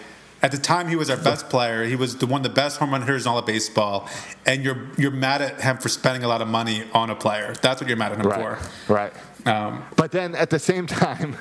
At 0.42 0.52
the 0.52 0.58
time, 0.58 0.88
he 0.88 0.96
was 0.96 1.10
our 1.10 1.16
best 1.18 1.48
player. 1.50 1.84
He 1.84 1.96
was 1.96 2.16
the 2.16 2.26
one 2.26 2.40
of 2.40 2.42
the 2.44 2.54
best 2.62 2.78
home 2.78 2.92
run 2.92 3.02
hitters 3.02 3.26
in 3.26 3.30
all 3.30 3.38
of 3.38 3.46
baseball, 3.46 4.08
and 4.46 4.64
you're 4.64 4.88
you're 4.96 5.10
mad 5.10 5.42
at 5.42 5.60
him 5.60 5.76
for 5.78 5.88
spending 5.88 6.24
a 6.24 6.28
lot 6.28 6.40
of 6.42 6.48
money 6.48 6.84
on 6.94 7.10
a 7.10 7.14
player. 7.14 7.54
That's 7.62 7.80
what 7.80 7.88
you're 7.88 7.96
mad 7.98 8.12
at 8.12 8.18
him 8.20 8.26
Right. 8.26 8.58
for. 8.58 8.92
Right. 8.92 9.12
Um, 9.46 9.84
But 9.96 10.12
then 10.12 10.34
at 10.34 10.48
the 10.50 10.58
same 10.58 10.86
time, 11.02 11.36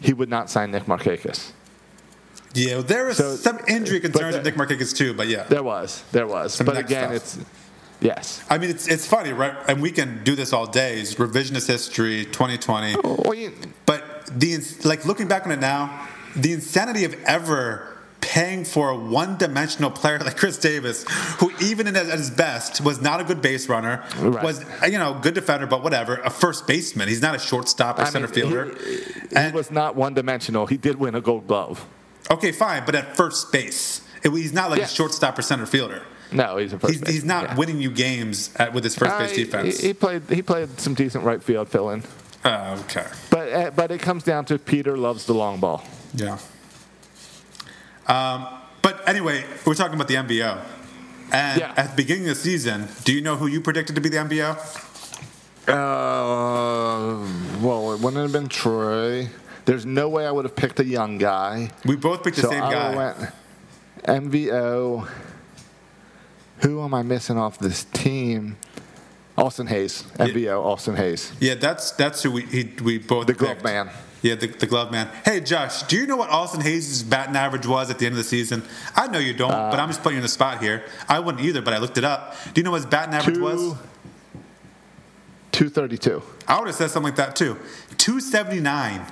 he 0.00 0.12
would 0.14 0.28
not 0.30 0.48
sign 0.50 0.70
Nick 0.70 0.84
Markakis. 0.84 1.52
Yeah, 2.54 2.80
there 2.82 3.06
was 3.06 3.16
So- 3.16 3.36
some 3.36 3.58
injury 3.68 4.00
concerns 4.00 4.34
with 4.36 4.44
Nick 4.44 4.54
Markakis 4.56 4.94
too, 4.96 5.14
but 5.14 5.28
yeah. 5.28 5.44
There 5.44 5.62
was. 5.62 6.02
There 6.12 6.26
was. 6.26 6.54
Some 6.54 6.66
but 6.66 6.76
again, 6.76 7.04
stuff. 7.20 7.38
it's 7.38 7.38
yes. 8.00 8.42
I 8.50 8.58
mean, 8.58 8.70
it's 8.70 8.86
it's 8.88 9.06
funny, 9.06 9.32
right? 9.32 9.54
And 9.68 9.80
we 9.80 9.90
can 9.92 10.22
do 10.24 10.34
this 10.34 10.52
all 10.52 10.66
day. 10.66 10.98
It's 11.00 11.14
revisionist 11.14 11.66
history, 11.66 12.24
2020. 12.26 12.96
Well, 13.02 13.34
you, 13.34 13.52
But 13.86 14.26
the 14.38 14.58
like 14.84 15.04
looking 15.06 15.28
back 15.28 15.46
on 15.46 15.52
it 15.52 15.60
now, 15.60 16.08
the 16.36 16.52
insanity 16.52 17.04
of 17.04 17.14
ever 17.24 17.86
paying 18.20 18.64
for 18.64 18.90
a 18.90 18.96
one-dimensional 18.96 19.90
player 19.90 20.18
like 20.18 20.36
Chris 20.36 20.56
Davis, 20.58 21.04
who 21.40 21.50
even 21.60 21.86
in, 21.88 21.96
at 21.96 22.06
his 22.06 22.30
best 22.30 22.80
was 22.82 23.00
not 23.00 23.18
a 23.20 23.24
good 23.24 23.40
base 23.42 23.68
runner, 23.68 24.04
Right. 24.18 24.44
was 24.44 24.64
you 24.86 24.98
know 24.98 25.18
good 25.22 25.34
defender, 25.34 25.66
but 25.66 25.82
whatever, 25.82 26.16
a 26.16 26.30
first 26.30 26.66
baseman. 26.66 27.08
He's 27.08 27.22
not 27.22 27.34
a 27.34 27.38
shortstop 27.38 27.98
or 27.98 28.02
I 28.02 28.10
center 28.10 28.26
mean, 28.26 28.34
fielder. 28.34 28.74
He, 28.84 29.38
he 29.46 29.52
was 29.52 29.70
not 29.70 29.96
one 29.96 30.14
dimensional. 30.14 30.66
He 30.66 30.76
did 30.76 30.96
win 30.96 31.14
a 31.14 31.20
Gold 31.20 31.46
Glove. 31.46 31.86
Okay, 32.30 32.52
fine, 32.52 32.84
but 32.86 32.94
at 32.94 33.16
first 33.16 33.50
base, 33.52 34.02
it- 34.22 34.30
he's 34.32 34.52
not 34.52 34.70
like 34.70 34.82
a 34.82 34.86
shortstop 34.88 35.38
or 35.38 35.42
center 35.42 35.66
fielder. 35.66 36.02
No, 36.32 36.58
he's 36.58 36.72
a 36.72 36.78
first. 36.78 37.00
He's, 37.00 37.08
he's 37.08 37.24
not 37.24 37.42
yeah. 37.44 37.56
winning 37.56 37.80
you 37.80 37.90
games 37.90 38.50
at, 38.56 38.72
with 38.72 38.84
his 38.84 38.94
first 38.94 39.10
Uh, 39.12 39.18
base 39.18 39.32
he- 39.36 39.44
defense. 39.44 39.80
He, 39.80 39.88
he 39.88 39.94
played. 39.94 40.22
He 40.28 40.42
played 40.42 40.78
some 40.78 40.94
decent 40.94 41.24
right 41.24 41.42
field 41.42 41.68
fill 41.68 41.90
in. 41.90 42.04
Uh, 42.44 42.78
okay. 42.84 43.06
But 43.30 43.52
uh, 43.52 43.70
but 43.74 43.90
it 43.90 44.00
comes 44.00 44.22
down 44.22 44.44
to 44.46 44.58
Peter 44.58 44.96
loves 44.96 45.26
the 45.26 45.34
long 45.34 45.58
ball. 45.58 45.82
Yeah. 46.14 46.38
Um, 48.06 48.46
but 48.82 49.06
anyway, 49.08 49.44
we're 49.66 49.74
talking 49.74 49.94
about 49.94 50.08
the 50.08 50.14
MVO. 50.14 50.62
And 51.32 51.60
Yeah. 51.60 51.74
at 51.76 51.90
the 51.90 51.96
beginning 51.96 52.28
of 52.28 52.36
the 52.36 52.40
season, 52.42 52.88
do 53.04 53.12
you 53.12 53.20
know 53.20 53.36
who 53.36 53.46
you 53.46 53.60
predicted 53.60 53.94
to 53.96 54.00
be 54.00 54.08
the 54.08 54.16
MVO? 54.18 54.56
Uh, 55.68 57.26
well, 57.60 57.92
it 57.92 58.00
wouldn't 58.00 58.22
have 58.22 58.32
been 58.32 58.48
Troy. 58.48 59.28
There's 59.70 59.86
no 59.86 60.08
way 60.08 60.26
I 60.26 60.32
would 60.32 60.44
have 60.46 60.56
picked 60.56 60.80
a 60.80 60.84
young 60.84 61.16
guy. 61.16 61.70
We 61.84 61.94
both 61.94 62.24
picked 62.24 62.34
the 62.38 62.42
so 62.42 62.50
same 62.50 62.60
I 62.60 62.72
guy. 62.72 62.96
went 62.96 63.18
MVO. 64.02 65.08
Who 66.62 66.82
am 66.82 66.92
I 66.92 67.02
missing 67.04 67.38
off 67.38 67.56
this 67.60 67.84
team? 67.84 68.56
Austin 69.38 69.68
Hays. 69.68 70.02
MVO. 70.18 70.64
Austin 70.64 70.96
Hays. 70.96 71.32
Yeah, 71.38 71.54
that's 71.54 71.92
that's 71.92 72.20
who 72.20 72.32
we 72.32 72.42
he, 72.46 72.72
we 72.82 72.98
both 72.98 73.28
The 73.28 73.32
glove 73.34 73.52
picked. 73.58 73.64
man. 73.64 73.90
Yeah, 74.22 74.34
the, 74.34 74.48
the 74.48 74.66
glove 74.66 74.90
man. 74.90 75.08
Hey, 75.24 75.38
Josh, 75.38 75.84
do 75.84 75.96
you 75.96 76.04
know 76.08 76.16
what 76.16 76.30
Austin 76.30 76.62
Hays' 76.62 77.04
batting 77.04 77.36
average 77.36 77.64
was 77.64 77.92
at 77.92 78.00
the 78.00 78.06
end 78.06 78.14
of 78.14 78.16
the 78.18 78.24
season? 78.24 78.64
I 78.96 79.06
know 79.06 79.20
you 79.20 79.34
don't, 79.34 79.52
Uh, 79.52 79.70
but 79.70 79.78
I'm 79.78 79.88
just 79.88 80.02
putting 80.02 80.16
you 80.16 80.18
in 80.18 80.22
the 80.24 80.28
spot 80.28 80.60
here. 80.60 80.82
I 81.08 81.20
wouldn't 81.20 81.44
either, 81.44 81.62
but 81.62 81.74
I 81.74 81.78
looked 81.78 81.96
it 81.96 82.02
up. 82.04 82.34
Do 82.52 82.60
you 82.60 82.64
know 82.64 82.72
what 82.72 82.78
his 82.78 82.86
batting 82.86 83.14
average 83.14 83.38
was? 83.38 83.60
Two. 83.60 83.78
Two 85.52 85.68
thirty-two. 85.68 86.24
I 86.48 86.58
would 86.58 86.66
have 86.66 86.74
said 86.74 86.90
something 86.90 87.10
like 87.12 87.16
that 87.18 87.36
too. 87.36 87.56
279. 87.98 89.06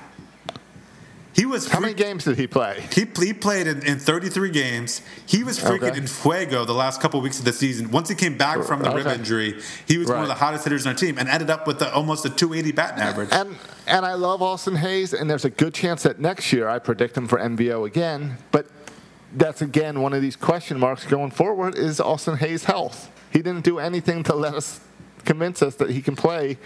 He 1.33 1.45
was 1.45 1.67
How 1.69 1.79
many 1.79 1.93
games 1.93 2.25
did 2.25 2.37
he 2.37 2.47
play? 2.47 2.83
He, 2.91 3.05
he 3.19 3.33
played 3.33 3.67
in, 3.67 3.85
in 3.85 3.99
33 3.99 4.49
games. 4.49 5.01
He 5.25 5.43
was 5.43 5.59
freaking 5.59 5.89
Okay. 5.89 5.97
in 5.97 6.07
fuego 6.07 6.65
the 6.65 6.73
last 6.73 7.01
couple 7.01 7.21
weeks 7.21 7.39
of 7.39 7.45
the 7.45 7.53
season. 7.53 7.91
Once 7.91 8.09
he 8.09 8.15
came 8.15 8.37
back 8.37 8.63
from 8.63 8.81
the 8.81 8.91
rib 8.91 9.07
injury, 9.07 9.59
he 9.87 9.97
was 9.97 10.07
one 10.07 10.21
of 10.21 10.27
the 10.27 10.33
hottest 10.33 10.63
hitters 10.65 10.85
on 10.85 10.93
our 10.93 10.97
team 10.97 11.17
and 11.17 11.29
ended 11.29 11.49
up 11.49 11.67
with 11.67 11.81
a, 11.81 11.93
almost 11.93 12.25
a 12.25 12.29
280 12.29 12.71
batting 12.75 12.99
average. 13.01 13.29
And 13.31 13.55
and 13.87 14.05
I 14.05 14.13
love 14.13 14.41
Austin 14.41 14.75
Hays, 14.75 15.13
and 15.13 15.29
there's 15.29 15.45
a 15.45 15.49
good 15.49 15.73
chance 15.73 16.03
that 16.03 16.19
next 16.19 16.51
year 16.53 16.67
I 16.67 16.77
predict 16.79 17.17
him 17.17 17.27
for 17.27 17.39
MVO 17.39 17.87
again. 17.87 18.37
But 18.51 18.67
that's 19.33 19.61
again 19.61 20.01
one 20.01 20.13
of 20.13 20.21
these 20.21 20.35
question 20.35 20.79
marks 20.79 21.05
going 21.05 21.31
forward: 21.31 21.75
is 21.75 21.99
Austin 21.99 22.37
Hays' 22.37 22.65
health? 22.65 23.09
He 23.31 23.39
didn't 23.39 23.63
do 23.63 23.77
anything 23.79 24.23
to 24.23 24.35
let 24.35 24.55
us 24.55 24.79
convince 25.25 25.61
us 25.61 25.75
that 25.75 25.91
he 25.91 26.01
can 26.01 26.15
play 26.15 26.57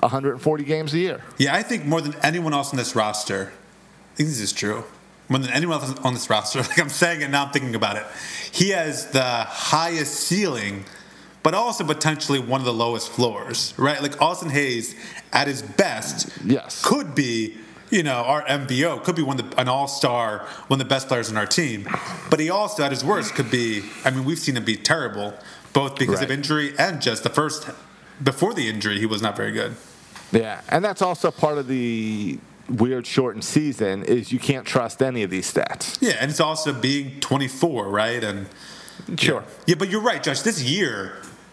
140 0.00 0.64
games 0.64 0.92
a 0.94 0.98
year. 0.98 1.22
Yeah, 1.38 1.54
I 1.54 1.62
think 1.62 1.84
more 1.86 2.00
than 2.00 2.14
anyone 2.22 2.52
else 2.52 2.70
on 2.70 2.76
this 2.76 2.94
roster, 2.94 3.52
think 4.16 4.28
this 4.28 4.40
is 4.40 4.52
true. 4.52 4.84
More 5.28 5.38
than 5.40 5.50
anyone 5.50 5.80
else 5.80 5.98
on 6.00 6.14
this 6.14 6.30
roster, 6.30 6.58
like 6.62 6.78
I'm 6.78 6.88
saying 6.88 7.20
it 7.22 7.30
now, 7.30 7.46
I'm 7.46 7.50
thinking 7.52 7.74
about 7.74 7.96
it. 7.96 8.06
He 8.52 8.70
has 8.70 9.10
the 9.10 9.22
highest 9.22 10.14
ceiling, 10.14 10.84
but 11.42 11.54
also 11.54 11.84
potentially 11.84 12.38
one 12.38 12.60
of 12.60 12.64
the 12.64 12.72
lowest 12.72 13.10
floors, 13.10 13.74
right? 13.76 14.00
Like 14.00 14.20
Austin 14.22 14.50
Hays, 14.50 14.94
at 15.32 15.48
his 15.48 15.62
best, 15.62 16.30
Yes. 16.44 16.82
could 16.84 17.14
be, 17.14 17.56
you 17.90 18.02
know, 18.02 18.14
our 18.24 18.42
MVO 18.44 19.02
could 19.04 19.16
be 19.16 19.22
one 19.22 19.38
of 19.38 19.50
the, 19.50 19.60
an 19.60 19.68
all-star, 19.68 20.46
one 20.68 20.80
of 20.80 20.86
the 20.86 20.88
best 20.88 21.08
players 21.08 21.28
on 21.30 21.36
our 21.36 21.46
team. 21.46 21.88
But 22.30 22.40
he 22.40 22.48
also, 22.50 22.82
at 22.84 22.90
his 22.90 23.04
worst, 23.04 23.34
could 23.34 23.50
be. 23.50 23.82
I 24.04 24.10
mean, 24.10 24.24
we've 24.24 24.38
seen 24.38 24.56
him 24.56 24.64
be 24.64 24.76
terrible, 24.76 25.34
both 25.72 25.98
because 25.98 26.22
of 26.22 26.30
injury 26.30 26.72
and 26.78 27.00
just 27.02 27.22
the 27.22 27.30
first. 27.30 27.68
Before 28.22 28.54
the 28.54 28.68
injury, 28.68 28.98
he 28.98 29.06
was 29.06 29.20
not 29.20 29.36
very 29.36 29.52
good. 29.52 29.76
Yeah, 30.32 30.62
and 30.68 30.82
that's 30.84 31.02
also 31.02 31.30
part 31.30 31.58
of 31.58 31.68
the 31.68 32.38
weird 32.68 33.06
shortened 33.06 33.44
season 33.44 34.02
is 34.04 34.32
you 34.32 34.38
can't 34.38 34.66
trust 34.66 35.02
any 35.02 35.22
of 35.22 35.30
these 35.30 35.52
stats. 35.52 35.98
Yeah, 36.00 36.16
and 36.20 36.30
it's 36.30 36.40
also 36.40 36.72
being 36.72 37.20
24, 37.20 37.88
right? 37.88 38.22
And 38.24 38.46
Sure. 39.18 39.44
yeah, 39.66 39.76
but 39.78 39.88
you're 39.88 40.00
right, 40.02 40.22
Josh. 40.22 40.40
This 40.40 40.62
year, 40.62 41.12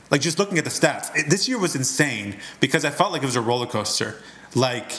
like 0.10 0.22
just 0.22 0.40
looking 0.40 0.58
at 0.58 0.64
the 0.64 0.70
stats, 0.70 1.16
it, 1.16 1.30
this 1.30 1.48
year 1.48 1.60
was 1.60 1.76
insane 1.76 2.38
because 2.60 2.86
I 2.86 2.90
felt 2.90 3.12
like 3.12 3.22
it 3.22 3.26
was 3.26 3.36
a 3.36 3.42
roller 3.42 3.68
coaster. 3.68 4.16
Like 4.56 4.92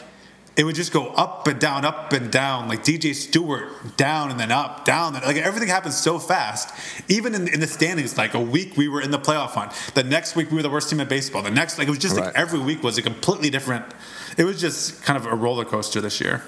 it 0.57 0.65
would 0.65 0.77
just 0.77 0.93
go 0.93 1.09
up 1.09 1.49
and 1.49 1.59
down, 1.59 1.85
up 1.85 2.13
and 2.13 2.31
down. 2.31 2.69
Like 2.69 2.85
DJ 2.85 3.15
Stewart 3.15 3.97
down 3.97 4.31
and 4.31 4.39
then 4.39 4.53
up, 4.53 4.85
down. 4.85 5.17
And, 5.17 5.25
like 5.25 5.37
everything 5.37 5.69
happened 5.69 5.95
so 5.95 6.19
fast. 6.19 6.73
Even 7.09 7.35
in, 7.35 7.49
in 7.49 7.61
the 7.61 7.67
standings, 7.67 8.17
like 8.17 8.35
a 8.35 8.41
week 8.41 8.77
we 8.77 8.89
were 8.89 9.01
in 9.01 9.11
the 9.11 9.19
playoff 9.19 9.51
hunt. 9.51 9.73
The 9.95 10.05
next 10.05 10.37
week 10.37 10.51
we 10.51 10.57
were 10.57 10.63
the 10.63 10.71
worst 10.71 10.91
team 10.91 11.01
in 11.01 11.09
baseball. 11.09 11.43
The 11.43 11.51
next, 11.51 11.79
like 11.79 11.89
it 11.89 11.91
was 11.91 11.99
just 11.99 12.17
like 12.17 12.35
every 12.35 12.61
week 12.61 12.83
was 12.83 12.99
a 12.99 13.03
completely 13.03 13.51
different. 13.51 13.85
It 14.37 14.45
was 14.45 14.61
just 14.61 15.03
kind 15.03 15.17
of 15.17 15.27
a 15.27 15.35
roller 15.35 15.65
coaster 15.65 16.01
this 16.01 16.21
year. 16.21 16.43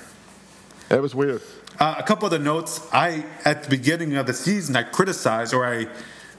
It 0.89 1.03
was 1.03 1.15
weird. 1.15 1.43
Uh, 1.81 1.97
a 1.99 2.03
couple 2.05 2.27
other 2.27 2.39
notes. 2.39 2.87
I 2.93 3.25
at 3.45 3.65
the 3.65 3.69
beginning 3.69 4.15
of 4.17 4.27
the 4.27 4.33
season, 4.33 4.77
I 4.77 4.85
criticized, 4.85 5.53
or 5.53 5.67
I 5.67 5.89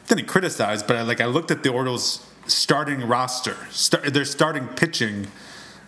didn't 0.07 0.28
criticize, 0.28 0.82
but 0.82 0.95
I 0.95 1.01
like 1.01 1.20
I 1.20 1.26
looked 1.26 1.51
at 1.51 1.63
the 1.63 1.70
Orioles' 1.72 2.26
starting 2.47 3.05
roster, 3.05 3.57
start, 3.70 4.13
their 4.13 4.26
starting 4.26 4.68
pitching 4.68 5.28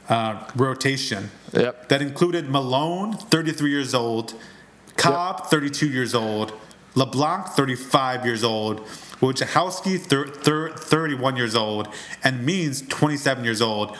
uh, 0.10 0.48
rotation. 0.56 1.30
Yep. 1.54 1.90
That 1.90 2.02
included 2.02 2.50
Milone, 2.50 3.14
33 3.14 3.70
years 3.70 3.94
old, 3.94 4.34
Cobb, 4.98 5.46
32 5.46 5.88
years 5.88 6.14
old, 6.14 6.52
LeBlanc, 6.96 7.48
35 7.48 8.26
years 8.26 8.44
old, 8.44 8.82
Wojciechowski, 9.22 10.00
thir- 10.00 10.28
thir- 10.28 10.72
31 10.72 11.36
years 11.38 11.56
old, 11.56 11.88
and 12.24 12.46
Means, 12.46 12.82
27 12.88 13.44
years 13.44 13.62
old. 13.62 13.96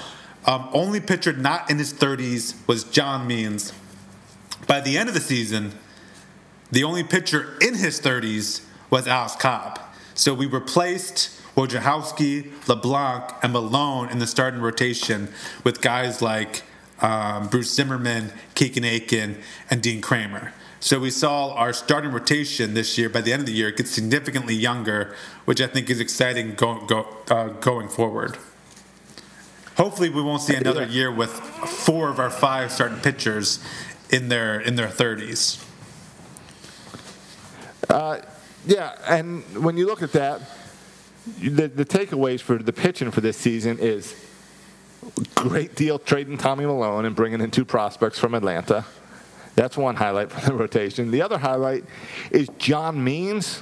Um, 0.46 0.70
only 0.74 1.00
pitcher 1.00 1.34
not 1.34 1.70
in 1.70 1.78
his 1.78 1.94
30s 1.94 2.56
was 2.68 2.84
John 2.84 3.28
Means. 3.28 3.74
By 4.68 4.82
the 4.82 4.98
end 4.98 5.10
of 5.10 5.16
the 5.16 5.22
season, 5.22 5.74
the 6.72 6.84
only 6.84 7.04
pitcher 7.04 7.58
in 7.62 7.76
his 7.76 8.00
30s 8.00 8.66
was 8.90 9.08
Alex 9.08 9.36
Cobb. 9.36 9.80
So 10.16 10.34
we 10.34 10.46
replaced 10.48 11.39
Wojciechowski, 11.60 12.68
LeBlanc, 12.70 13.34
and 13.44 13.52
Milone 13.52 14.08
in 14.10 14.20
the 14.20 14.28
starting 14.28 14.62
rotation 14.62 15.28
with 15.66 15.82
guys 15.82 16.22
like 16.22 16.64
um, 17.02 17.50
Bruce 17.50 17.74
Zimmermann, 17.74 18.32
Keegan 18.56 18.86
Akin, 18.86 19.38
and 19.70 19.82
Dean 19.82 20.02
Kremer. 20.02 20.54
So 20.80 21.02
we 21.02 21.12
saw 21.12 21.54
our 21.56 21.74
starting 21.74 22.14
rotation 22.14 22.76
this 22.76 22.98
year, 22.98 23.10
by 23.10 23.20
the 23.20 23.34
end 23.34 23.42
of 23.42 23.46
the 23.46 23.52
year, 23.52 23.72
get 23.72 23.90
significantly 23.90 24.56
younger, 24.56 25.14
which 25.44 25.60
I 25.60 25.68
think 25.68 25.90
is 25.90 26.00
exciting 26.00 26.56
go, 26.56 26.86
go, 26.86 27.06
uh, 27.30 27.50
going 27.50 27.90
forward. 27.90 28.38
Hopefully, 29.76 30.08
we 30.08 30.22
won't 30.22 30.42
see 30.42 30.56
another 30.56 30.86
year 30.86 31.12
with 31.12 31.32
four 31.32 32.08
of 32.10 32.20
our 32.20 32.30
five 32.30 32.72
starting 32.72 33.00
pitchers 33.00 33.62
in 34.10 34.30
their 34.30 34.62
in 34.62 34.76
their 34.76 34.88
30s. 34.88 35.66
Yeah, 38.66 38.96
and 39.08 39.44
when 39.64 39.78
you 39.78 39.86
look 39.86 40.04
at 40.04 40.12
that, 40.12 40.42
the, 41.40 41.68
the 41.68 41.86
takeaways 41.86 42.42
for 42.42 42.58
the 42.58 42.74
pitching 42.74 43.12
for 43.12 43.22
this 43.22 43.38
season 43.38 43.78
is 43.80 44.16
great 45.36 45.76
deal 45.76 46.00
trading 46.00 46.38
Tommy 46.38 46.66
Milone 46.66 47.06
and 47.06 47.16
bringing 47.16 47.42
in 47.42 47.52
two 47.52 47.66
prospects 47.66 48.20
from 48.20 48.34
Atlanta. 48.34 48.86
That's 49.56 49.78
one 49.78 49.96
highlight 49.96 50.32
from 50.32 50.46
the 50.46 50.54
rotation. 50.54 51.12
The 51.12 51.22
other 51.22 51.38
highlight 51.38 51.86
is 52.32 52.50
John 52.58 53.04
Means 53.04 53.62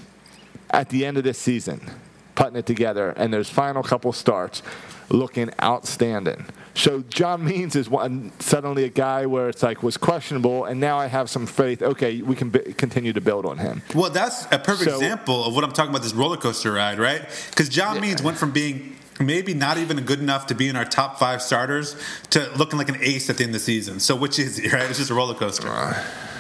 at 0.70 0.90
the 0.90 1.06
end 1.06 1.18
of 1.18 1.24
this 1.24 1.38
season, 1.38 1.90
putting 2.38 2.56
it 2.56 2.66
together, 2.66 3.10
and 3.18 3.34
there's 3.34 3.50
final 3.50 3.84
couple 3.84 4.14
starts 4.14 4.62
looking 5.10 5.50
outstanding. 5.62 6.46
So 6.76 7.02
John 7.10 7.44
Means 7.44 7.76
is 7.76 7.90
one 7.90 8.32
suddenly 8.40 8.84
a 8.84 8.90
guy 8.90 9.26
where 9.26 9.50
it's 9.50 9.64
like 9.64 9.82
was 9.82 9.98
questionable, 9.98 10.66
and 10.66 10.80
now 10.80 10.98
I 11.00 11.08
have 11.08 11.30
some 11.30 11.48
faith. 11.48 11.82
Okay, 11.82 12.22
we 12.22 12.36
can 12.36 12.50
b- 12.52 12.60
continue 12.78 13.12
to 13.14 13.20
build 13.22 13.46
on 13.48 13.58
him. 13.58 13.82
Well, 13.96 14.12
that's 14.12 14.46
a 14.52 14.60
perfect 14.60 14.92
So- 14.92 14.96
example 14.98 15.44
of 15.44 15.56
what 15.56 15.64
I'm 15.64 15.72
talking 15.72 15.90
about 15.90 16.04
this 16.04 16.14
roller 16.14 16.38
coaster 16.38 16.72
ride, 16.72 17.00
right? 17.00 17.24
Because 17.50 17.68
John 17.68 18.00
Means 18.00 18.22
went 18.22 18.38
from 18.38 18.52
being 18.52 18.96
maybe 19.20 19.56
not 19.56 19.80
even 19.80 20.00
good 20.02 20.20
enough 20.20 20.46
to 20.48 20.54
be 20.56 20.68
in 20.70 20.76
our 20.76 20.86
top 20.86 21.18
five 21.18 21.42
starters 21.42 21.96
to 22.30 22.48
looking 22.56 22.78
like 22.78 22.88
an 22.90 22.98
ace 23.02 23.32
at 23.32 23.38
the 23.38 23.44
end 23.44 23.50
of 23.50 23.60
the 23.60 23.66
season. 23.66 24.00
So 24.00 24.16
which 24.16 24.38
is 24.38 24.58
he, 24.58 24.70
right? 24.74 24.88
It's 24.88 25.00
just 25.00 25.10
a 25.10 25.16
roller 25.16 25.34
coaster. 25.34 25.68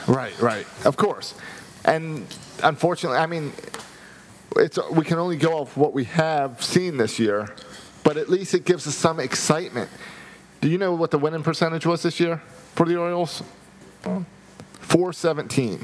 Right, 0.07 0.39
right. 0.39 0.67
Of 0.85 0.95
course. 0.95 1.33
And 1.85 2.27
unfortunately, 2.61 3.17
I 3.17 3.25
mean, 3.25 3.51
it's 4.55 4.79
we 4.91 5.03
can 5.03 5.17
only 5.19 5.37
go 5.37 5.53
off 5.59 5.75
what 5.77 5.93
we 5.93 6.05
have 6.05 6.63
seen 6.63 6.97
this 6.97 7.19
year, 7.19 7.53
but 8.03 8.17
at 8.17 8.29
least 8.29 8.53
it 8.53 8.65
gives 8.65 8.87
us 8.87 8.95
some 8.95 9.19
excitement. 9.19 9.89
Do 10.61 10.69
you 10.69 10.77
know 10.77 10.93
what 10.95 11.11
the 11.11 11.19
winning 11.19 11.43
percentage 11.43 11.85
was 11.85 12.01
this 12.03 12.19
year 12.19 12.41
for 12.73 12.85
the 12.85 12.95
Orioles? 12.97 13.43
417. 14.81 15.81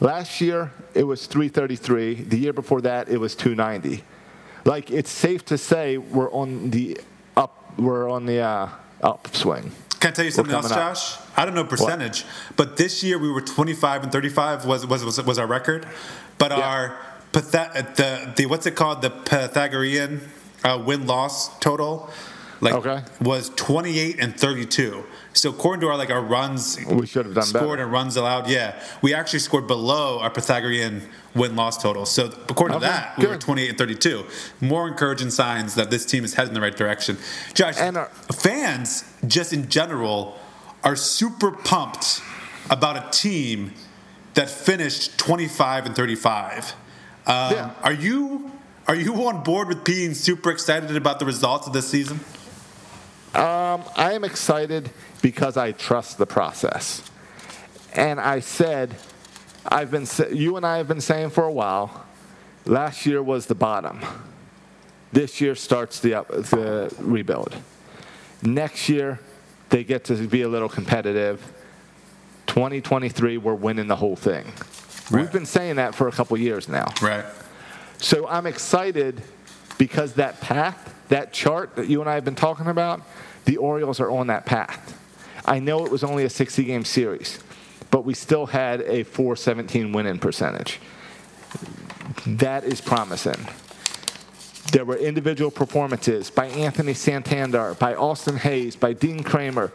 Last 0.00 0.40
year 0.40 0.72
it 0.94 1.04
was 1.04 1.26
333. 1.26 2.14
The 2.22 2.38
year 2.38 2.52
before 2.52 2.80
that 2.82 3.08
it 3.08 3.18
was 3.18 3.34
290. 3.34 4.02
Like 4.64 4.90
it's 4.90 5.10
safe 5.10 5.44
to 5.46 5.58
say 5.58 5.98
we're 5.98 6.30
on 6.32 6.70
the 6.70 6.98
up 7.36 7.74
we're 7.78 8.08
on 8.10 8.24
the 8.26 8.40
uh, 8.40 8.68
upswing. 9.02 9.72
Can 10.00 10.10
I 10.10 10.14
tell 10.14 10.24
you 10.24 10.30
something 10.30 10.54
else, 10.54 10.68
coming 10.68 10.86
up. 10.86 10.94
Josh? 10.94 11.16
I 11.36 11.44
don't 11.44 11.54
know 11.54 11.64
percentage, 11.64 12.24
but 12.56 12.76
this 12.76 13.02
year 13.02 13.18
we 13.18 13.30
were 13.30 13.40
25 13.40 14.04
and 14.04 14.12
35 14.12 14.64
was 14.64 14.86
was 14.86 15.04
was, 15.04 15.22
was 15.22 15.38
our 15.38 15.46
record, 15.46 15.86
but 16.38 16.50
Yeah. 16.50 16.58
our 16.60 16.98
Pytha- 17.34 17.94
the 17.96 18.32
the 18.36 18.46
what's 18.46 18.66
it 18.66 18.74
called 18.76 19.02
the 19.02 19.10
Pythagorean 19.10 20.20
uh, 20.62 20.82
win 20.84 21.06
loss 21.06 21.58
total. 21.58 22.10
like 22.60 22.72
Okay. 22.74 23.02
was 23.20 23.50
28 23.56 24.16
and 24.20 24.38
32. 24.38 25.04
So 25.34 25.50
according 25.50 25.80
to 25.82 25.88
our 25.88 25.96
like 25.98 26.10
our 26.10 26.22
runs, 26.22 26.78
We 26.86 27.06
should 27.06 27.26
have 27.26 27.34
done 27.34 27.44
scored 27.44 27.64
better. 27.78 27.82
and 27.82 27.92
runs 27.92 28.16
allowed. 28.16 28.48
Yeah, 28.48 28.80
we 29.02 29.12
actually 29.12 29.40
scored 29.40 29.66
below 29.66 30.20
our 30.20 30.30
Pythagorean 30.30 31.02
win 31.34 31.56
loss 31.56 31.76
total. 31.82 32.06
So 32.06 32.26
according 32.48 32.76
Okay, 32.76 32.86
to 32.86 32.92
that, 32.92 33.18
we 33.18 33.26
were 33.26 33.36
28 33.36 33.68
and 33.70 33.76
32. 33.78 34.24
More 34.60 34.86
encouraging 34.88 35.30
signs 35.30 35.74
that 35.74 35.90
this 35.90 36.06
team 36.06 36.24
is 36.24 36.34
heading 36.34 36.50
in 36.50 36.54
the 36.54 36.60
right 36.60 36.76
direction. 36.76 37.18
Josh, 37.52 37.76
And 37.78 37.96
our- 37.98 38.10
fans 38.32 39.04
just 39.26 39.52
in 39.52 39.68
general 39.68 40.38
are 40.84 40.96
super 40.96 41.50
pumped 41.50 42.22
about 42.70 42.96
a 42.96 43.10
team 43.10 43.72
that 44.34 44.48
finished 44.48 45.18
25 45.18 45.84
and 45.86 45.94
35. 45.96 46.74
Um, 47.26 47.52
Yeah. 47.52 47.70
Are 47.82 47.92
you 47.92 48.50
are 48.86 48.94
you 48.94 49.14
on 49.26 49.42
board 49.42 49.68
with 49.68 49.82
being 49.82 50.12
super 50.12 50.50
excited 50.50 50.94
about 50.94 51.18
the 51.18 51.24
results 51.24 51.66
of 51.66 51.72
this 51.72 51.88
season? 51.88 52.20
I 53.96 54.12
am 54.12 54.24
excited 54.24 54.90
because 55.22 55.56
I 55.56 55.72
trust 55.72 56.18
the 56.18 56.26
process. 56.26 57.02
And 57.94 58.20
I 58.20 58.40
said, 58.40 58.94
I've 59.66 59.90
been, 59.90 60.06
you 60.32 60.56
and 60.56 60.66
I 60.66 60.76
have 60.78 60.88
been 60.88 61.00
saying 61.00 61.30
for 61.30 61.44
a 61.44 61.52
while, 61.52 62.04
last 62.66 63.06
year 63.06 63.22
was 63.22 63.46
the 63.46 63.54
bottom. 63.54 64.00
This 65.12 65.40
year 65.40 65.54
starts 65.54 66.00
the, 66.00 66.14
up, 66.14 66.28
the 66.28 66.94
rebuild. 66.98 67.56
Next 68.42 68.88
year, 68.88 69.20
they 69.70 69.84
get 69.84 70.04
to 70.04 70.26
be 70.26 70.42
a 70.42 70.48
little 70.48 70.68
competitive. 70.68 71.40
2023, 72.48 73.38
we're 73.38 73.54
winning 73.54 73.86
the 73.86 73.96
whole 73.96 74.16
thing. 74.16 74.44
Right. 75.10 75.22
We've 75.22 75.32
been 75.32 75.46
saying 75.46 75.76
that 75.76 75.94
for 75.94 76.08
a 76.08 76.12
couple 76.12 76.36
years 76.36 76.68
now. 76.68 76.92
Right. 77.02 77.24
So 77.98 78.26
I'm 78.26 78.46
excited 78.46 79.22
because 79.78 80.14
that 80.14 80.40
path, 80.40 80.94
that 81.08 81.32
chart 81.32 81.76
that 81.76 81.88
you 81.88 82.00
and 82.00 82.08
I 82.08 82.14
have 82.14 82.24
been 82.24 82.34
talking 82.34 82.66
about, 82.66 83.02
the 83.44 83.56
Orioles 83.58 84.00
are 84.00 84.10
on 84.10 84.28
that 84.28 84.46
path. 84.46 84.98
I 85.44 85.58
know 85.58 85.84
it 85.84 85.92
was 85.92 86.02
only 86.02 86.24
a 86.24 86.30
60 86.30 86.64
game 86.64 86.84
series, 86.84 87.38
but 87.90 88.04
we 88.04 88.14
still 88.14 88.46
had 88.46 88.80
a 88.82 89.02
417 89.02 89.92
winning 89.92 90.18
percentage. 90.18 90.80
That 92.26 92.64
is 92.64 92.80
promising. 92.80 93.46
There 94.72 94.86
were 94.86 94.96
individual 94.96 95.50
performances 95.50 96.30
by 96.30 96.46
Anthony 96.46 96.94
Santander, 96.94 97.74
by 97.74 97.94
Austin 97.94 98.38
Hays, 98.38 98.74
by 98.74 98.94
Dean 98.94 99.22
Kremer, 99.22 99.70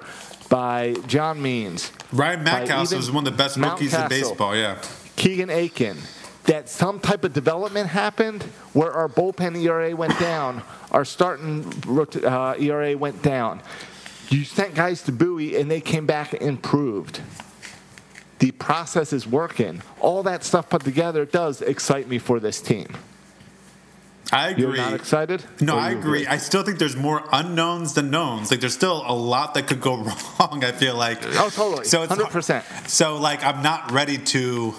by 0.49 0.95
John 1.05 1.41
Means, 1.41 1.91
Ryan 2.11 2.43
Mountcastle 2.43 2.97
was 2.97 3.11
one 3.11 3.25
of 3.25 3.31
the 3.31 3.37
best 3.37 3.57
rookies 3.57 3.93
in 3.93 4.09
baseball. 4.09 4.55
Yeah. 4.55 4.81
Keegan 5.19 5.49
Akin, 5.49 5.97
that 6.45 6.69
some 6.69 6.97
type 6.99 7.25
of 7.25 7.33
development 7.33 7.89
happened 7.89 8.43
where 8.71 8.91
our 8.93 9.09
bullpen 9.09 9.61
ERA 9.61 9.93
went 9.93 10.17
down, 10.17 10.63
our 10.91 11.03
starting 11.03 11.65
uh, 12.23 12.55
ERA 12.57 12.97
went 12.97 13.21
down. 13.21 13.61
You 14.29 14.45
sent 14.45 14.75
guys 14.75 15.03
to 15.03 15.11
Bowie 15.11 15.57
and 15.59 15.69
they 15.69 15.81
came 15.81 16.05
back 16.05 16.33
improved. 16.33 17.21
The 18.39 18.51
process 18.51 19.11
is 19.11 19.27
working. 19.27 19.81
All 19.99 20.23
that 20.23 20.45
stuff 20.45 20.69
put 20.69 20.83
together 20.83 21.25
does 21.25 21.61
excite 21.61 22.07
me 22.07 22.17
for 22.17 22.39
this 22.39 22.61
team. 22.61 22.87
I 24.31 24.49
agree. 24.49 24.63
You're 24.63 24.77
not 24.77 24.93
excited? 24.93 25.43
No, 25.59 25.75
I 25.77 25.91
you 25.91 25.99
agree. 25.99 26.27
I 26.27 26.37
still 26.37 26.63
think 26.63 26.79
there's 26.79 26.95
more 26.95 27.27
unknowns 27.33 27.93
than 27.95 28.09
knowns. 28.09 28.51
Like 28.51 28.61
there's 28.61 28.75
still 28.75 29.03
a 29.05 29.13
lot 29.13 29.55
that 29.55 29.67
could 29.67 29.81
go 29.81 29.97
wrong. 30.39 30.63
I 30.63 30.71
feel 30.71 30.95
like. 30.95 31.17
Oh, 31.21 31.49
totally. 31.49 31.83
So 31.83 32.03
it's 32.03 32.13
100%. 32.13 32.87
So 32.87 33.17
like 33.17 33.43
I'm 33.43 33.61
not 33.61 33.91
ready 33.91 34.17
to, 34.17 34.75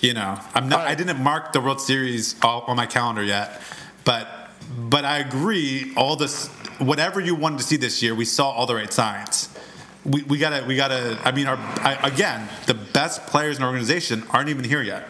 you 0.00 0.14
know, 0.14 0.38
I'm 0.54 0.68
not. 0.68 0.78
Right. 0.80 0.88
I 0.88 0.94
didn't 0.94 1.22
mark 1.22 1.52
the 1.52 1.60
World 1.60 1.80
Series 1.80 2.34
all, 2.42 2.62
on 2.62 2.76
my 2.76 2.86
calendar 2.86 3.22
yet, 3.22 3.60
but 4.04 4.50
but 4.78 5.04
I 5.04 5.18
agree. 5.18 5.92
All 5.96 6.16
this, 6.16 6.48
whatever 6.78 7.20
you 7.20 7.34
wanted 7.34 7.58
to 7.58 7.64
see 7.64 7.76
this 7.76 8.02
year, 8.02 8.14
we 8.14 8.24
saw 8.24 8.50
all 8.50 8.66
the 8.66 8.74
right 8.74 8.92
signs. 8.92 9.48
We, 10.04 10.22
we 10.24 10.38
gotta 10.38 10.64
we 10.66 10.76
gotta. 10.76 11.18
I 11.24 11.32
mean, 11.32 11.46
our 11.46 11.56
I, 11.56 11.98
again, 12.02 12.48
the 12.66 12.74
best 12.74 13.26
players 13.26 13.56
in 13.58 13.62
our 13.62 13.68
organization 13.70 14.24
aren't 14.30 14.48
even 14.50 14.64
here 14.64 14.82
yet. 14.82 15.06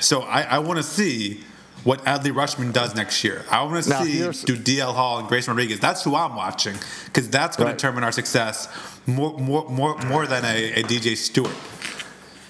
So 0.00 0.20
I, 0.22 0.42
I 0.42 0.58
want 0.60 0.76
to 0.76 0.82
see 0.82 1.42
what 1.84 2.04
Adley 2.04 2.32
Rutschman 2.32 2.72
does 2.72 2.94
next 2.94 3.24
year. 3.24 3.44
I 3.50 3.62
want 3.62 3.82
to 3.84 3.90
see 4.04 4.18
do 4.44 4.56
DL 4.56 4.94
Hall 4.94 5.18
and 5.18 5.28
Grayson 5.28 5.52
Rodriguez. 5.54 5.80
That's 5.80 6.02
who 6.04 6.14
I'm 6.14 6.36
watching 6.36 6.76
because 7.06 7.30
that's 7.30 7.56
going 7.56 7.68
Right. 7.68 7.72
to 7.72 7.76
determine 7.76 8.04
our 8.04 8.12
success 8.12 8.68
more 9.06 9.38
more 9.38 9.68
more 9.70 9.96
more 10.06 10.26
than 10.26 10.44
a, 10.44 10.72
a 10.80 10.82
DJ 10.82 11.16
Stewart. 11.16 11.50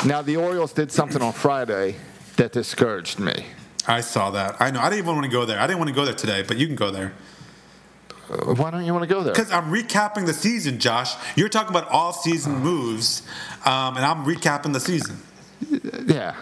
Now, 0.05 0.23
the 0.23 0.37
Orioles 0.37 0.73
did 0.73 0.93
something 0.93 1.21
on 1.23 1.33
Friday 1.33 1.97
that 2.37 2.53
discouraged 2.53 3.19
me. 3.19 3.47
I 3.87 4.01
saw 4.01 4.31
that. 4.31 4.57
I 4.61 4.71
know. 4.71 4.81
I 4.81 4.85
didn't 4.91 4.99
even 5.05 5.15
want 5.15 5.25
to 5.25 5.31
go 5.31 5.45
there. 5.45 5.59
I 5.59 5.67
didn't 5.67 5.79
want 5.79 5.89
to 5.89 5.95
go 5.95 6.05
there 6.05 6.15
today, 6.15 6.45
but 6.47 6.57
you 6.57 6.67
can 6.67 6.77
go 6.77 6.91
there 6.91 7.13
Uh, 8.31 8.55
Why 8.55 8.71
don't 8.71 8.85
you 8.85 8.93
want 8.93 9.03
to 9.09 9.13
go 9.13 9.23
there? 9.23 9.33
because 9.33 9.51
I'm 9.51 9.73
recapping 9.73 10.27
the 10.27 10.35
season. 10.35 10.79
Josh, 10.79 11.15
you're 11.35 11.49
talking 11.49 11.75
about 11.75 11.89
all 11.89 12.13
season 12.13 12.59
moves, 12.59 13.23
um, 13.65 13.97
and 13.97 14.05
I'm 14.05 14.25
recapping 14.27 14.73
the 14.75 14.81
season. 14.81 15.17
Yeah. 16.07 16.35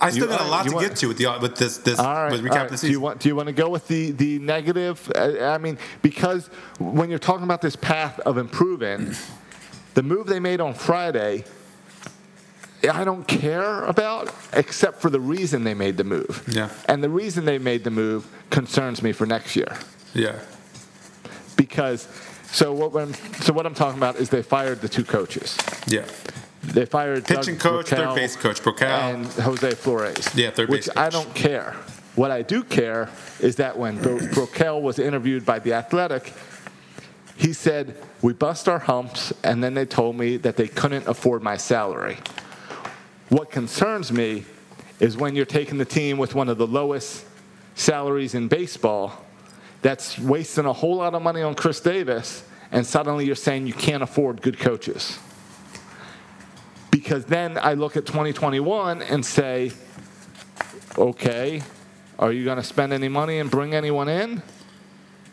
I 0.00 0.10
still 0.10 0.24
You- 0.24 0.28
got 0.30 0.40
a 0.40 0.44
uh, 0.44 0.48
lot 0.48 0.66
to 0.66 0.72
want- 0.74 0.86
get 0.86 0.96
to 0.98 1.08
with 1.08 1.18
the 1.18 1.26
with 1.42 1.56
this 1.56 1.78
this 1.78 1.98
All 1.98 2.06
right. 2.06 2.32
with 2.32 2.40
all 2.48 2.56
right. 2.56 2.68
the 2.70 2.76
Do 2.76 2.86
you 2.86 2.92
season. 2.94 3.00
want 3.02 3.18
do 3.20 3.28
you 3.28 3.36
want 3.36 3.48
to 3.48 3.52
go 3.52 3.68
with 3.68 3.86
the 3.88 4.12
the 4.12 4.38
negative? 4.38 5.10
I, 5.16 5.40
I 5.54 5.58
mean, 5.58 5.76
because 6.02 6.46
when 6.78 7.10
you're 7.10 7.18
talking 7.20 7.44
about 7.44 7.60
this 7.62 7.76
path 7.76 8.18
of 8.20 8.38
improving, 8.38 9.14
the 9.94 10.02
move 10.04 10.26
they 10.28 10.40
made 10.40 10.60
on 10.60 10.74
Friday, 10.74 11.44
I 12.90 13.04
don't 13.04 13.26
care 13.26 13.84
about 13.84 14.34
except 14.52 15.00
for 15.00 15.10
the 15.10 15.20
reason 15.20 15.64
they 15.64 15.74
made 15.74 15.96
the 15.96 16.04
move. 16.04 16.42
Yeah. 16.48 16.70
And 16.86 17.02
the 17.02 17.08
reason 17.08 17.44
they 17.44 17.58
made 17.58 17.84
the 17.84 17.90
move 17.90 18.26
concerns 18.50 19.02
me 19.02 19.12
for 19.12 19.26
next 19.26 19.56
year 19.56 19.76
yeah. 20.14 20.38
because. 21.56 22.08
So 22.52 22.70
what, 22.74 22.94
I'm, 23.00 23.14
so 23.40 23.54
what 23.54 23.64
I'm 23.64 23.72
talking 23.74 23.96
about 23.96 24.16
is 24.16 24.28
they 24.28 24.42
fired 24.42 24.82
the 24.82 24.88
two 24.88 25.04
coaches. 25.04 25.56
Yeah. 25.86 26.04
They 26.62 26.84
fired 26.84 27.24
Pitching 27.24 27.56
coach, 27.56 27.88
third 27.88 28.14
base 28.14 28.36
coach, 28.36 28.60
Brocail. 28.62 29.14
and 29.14 29.26
Jose 29.26 29.70
Flores. 29.72 30.28
Yeah, 30.34 30.50
third 30.50 30.68
base. 30.68 30.86
which 30.86 30.94
base 30.94 30.96
I 30.96 31.08
don't 31.08 31.34
care. 31.34 31.74
What 32.14 32.30
I 32.30 32.42
do 32.42 32.62
care 32.62 33.08
is 33.40 33.56
that 33.56 33.78
when 33.78 34.00
Bro- 34.00 34.18
Brocail 34.18 34.82
was 34.82 34.98
interviewed 34.98 35.46
by 35.46 35.60
the 35.60 35.72
Athletic, 35.72 36.34
he 37.36 37.52
said 37.52 37.96
we 38.20 38.32
bust 38.32 38.68
our 38.68 38.78
humps, 38.78 39.32
and 39.42 39.64
then 39.64 39.74
they 39.74 39.86
told 39.86 40.16
me 40.16 40.36
that 40.36 40.56
they 40.56 40.68
couldn't 40.68 41.08
afford 41.08 41.42
my 41.42 41.56
salary. 41.56 42.18
What 43.32 43.50
concerns 43.50 44.12
me 44.12 44.44
is 45.00 45.16
when 45.16 45.34
you're 45.34 45.46
taking 45.46 45.78
the 45.78 45.86
team 45.86 46.18
with 46.18 46.34
one 46.34 46.50
of 46.50 46.58
the 46.58 46.66
lowest 46.66 47.24
salaries 47.74 48.34
in 48.34 48.46
baseball, 48.46 49.24
that's 49.80 50.18
wasting 50.18 50.66
a 50.66 50.72
whole 50.74 50.96
lot 50.96 51.14
of 51.14 51.22
money 51.22 51.40
on 51.40 51.54
Chris 51.54 51.80
Davis, 51.80 52.44
and 52.70 52.86
suddenly 52.86 53.24
you're 53.24 53.34
saying 53.34 53.66
you 53.66 53.72
can't 53.72 54.02
afford 54.02 54.42
good 54.42 54.58
coaches 54.58 55.18
because 56.90 57.24
then 57.24 57.56
I 57.56 57.72
look 57.72 57.96
at 57.96 58.04
2021 58.04 59.00
and 59.00 59.24
say, 59.24 59.72
okay, 60.98 61.62
are 62.18 62.32
you 62.32 62.44
going 62.44 62.58
to 62.58 62.62
spend 62.62 62.92
any 62.92 63.08
money 63.08 63.38
and 63.38 63.50
bring 63.50 63.74
anyone 63.74 64.10
in? 64.10 64.42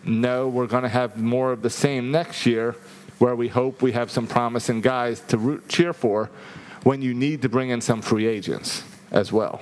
No, 0.06 0.48
we're 0.48 0.68
going 0.68 0.84
to 0.84 0.90
have 0.90 1.18
more 1.18 1.52
of 1.52 1.64
the 1.64 1.70
same 1.70 2.12
next 2.12 2.46
year, 2.46 2.78
where 3.18 3.36
we 3.36 3.50
hope 3.50 3.82
we 3.82 3.92
have 3.92 4.10
some 4.10 4.26
promising 4.26 4.80
guys 4.80 5.20
to 5.28 5.38
root, 5.38 5.68
cheer 5.68 5.92
for 5.92 6.30
when 6.84 7.02
you 7.02 7.14
need 7.14 7.42
to 7.42 7.50
bring 7.50 7.70
in 7.70 7.82
some 7.82 8.02
free 8.02 8.28
agents 8.28 8.84
as 9.12 9.32
well. 9.32 9.62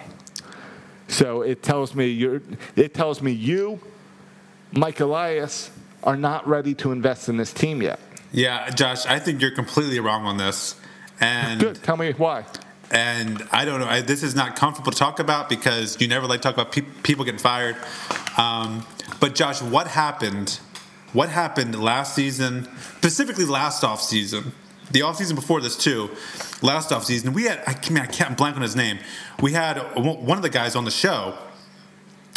So 1.08 1.42
it 1.42 1.64
tells 1.64 1.96
me 1.96 2.08
you're, 2.08 2.42
it 2.76 2.94
tells 2.94 3.22
me 3.22 3.32
you, 3.32 3.80
Mike 4.74 5.00
Elias, 5.00 5.72
are 6.04 6.18
not 6.18 6.48
ready 6.48 6.74
to 6.76 6.92
invest 6.92 7.30
in 7.30 7.38
this 7.38 7.54
team 7.54 7.82
yet. 7.82 8.00
Yeah, 8.32 8.70
Josh, 8.72 9.06
I 9.06 9.20
think 9.20 9.42
you're 9.42 9.52
completely 9.56 10.00
wrong 10.00 10.26
on 10.26 10.38
this. 10.38 10.76
And 11.20 11.60
Good. 11.60 11.82
Tell 11.82 11.98
me 11.98 12.12
why. 12.12 12.46
and 12.92 13.42
I 13.52 13.66
don't 13.66 13.80
know. 13.80 13.88
I, 13.88 14.02
this 14.02 14.22
is 14.22 14.36
not 14.36 14.56
comfortable 14.56 14.92
to 14.92 14.98
talk 14.98 15.20
about 15.20 15.50
because 15.50 16.00
you 16.00 16.08
never 16.08 16.28
like 16.28 16.42
to 16.42 16.48
talk 16.50 16.54
about 16.54 16.72
pe- 16.72 16.82
people 17.04 17.26
getting 17.26 17.40
fired. 17.40 17.76
Um, 18.38 18.86
but 19.20 19.34
Josh, 19.34 19.62
what 19.62 19.88
happened? 19.88 20.60
What 21.14 21.30
happened 21.30 21.82
last 21.82 22.14
season, 22.14 22.68
specifically 22.98 23.46
last 23.46 23.84
off 23.84 24.02
season? 24.02 24.52
The 24.92 25.02
off 25.02 25.18
season 25.18 25.36
before 25.36 25.60
this 25.62 25.76
too. 25.76 26.10
Last 26.62 26.92
off 26.92 27.04
season, 27.06 27.34
we 27.34 27.44
had. 27.44 27.62
I 27.68 27.78
mean, 27.90 28.02
I 28.04 28.06
can't 28.06 28.38
blank 28.38 28.56
on 28.56 28.62
his 28.62 28.76
name. 28.76 29.00
We 29.42 29.52
had 29.54 29.78
one 29.96 30.38
of 30.38 30.44
the 30.44 30.50
guys 30.50 30.76
on 30.76 30.86
the 30.86 30.92
show 30.92 31.38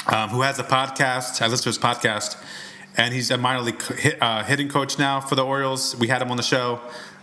um, 0.09 0.31
who 0.31 0.43
has 0.43 0.59
a 0.59 0.65
podcast. 0.65 1.41
I 1.43 1.47
listen 1.47 1.65
to 1.65 1.69
his 1.69 1.79
podcast, 1.79 2.37
and 2.97 3.15
he's 3.15 3.31
a 3.31 3.39
minor 3.39 3.63
league 3.63 3.83
hit, 3.83 4.19
uh, 4.21 4.43
hitting 4.45 4.69
coach 4.69 4.99
now 4.99 5.21
for 5.21 5.35
the 5.37 5.45
Orioles. 5.45 5.97
We 5.97 6.09
had 6.09 6.21
him 6.23 6.31
on 6.31 6.37
the 6.37 6.43
show. 6.43 6.81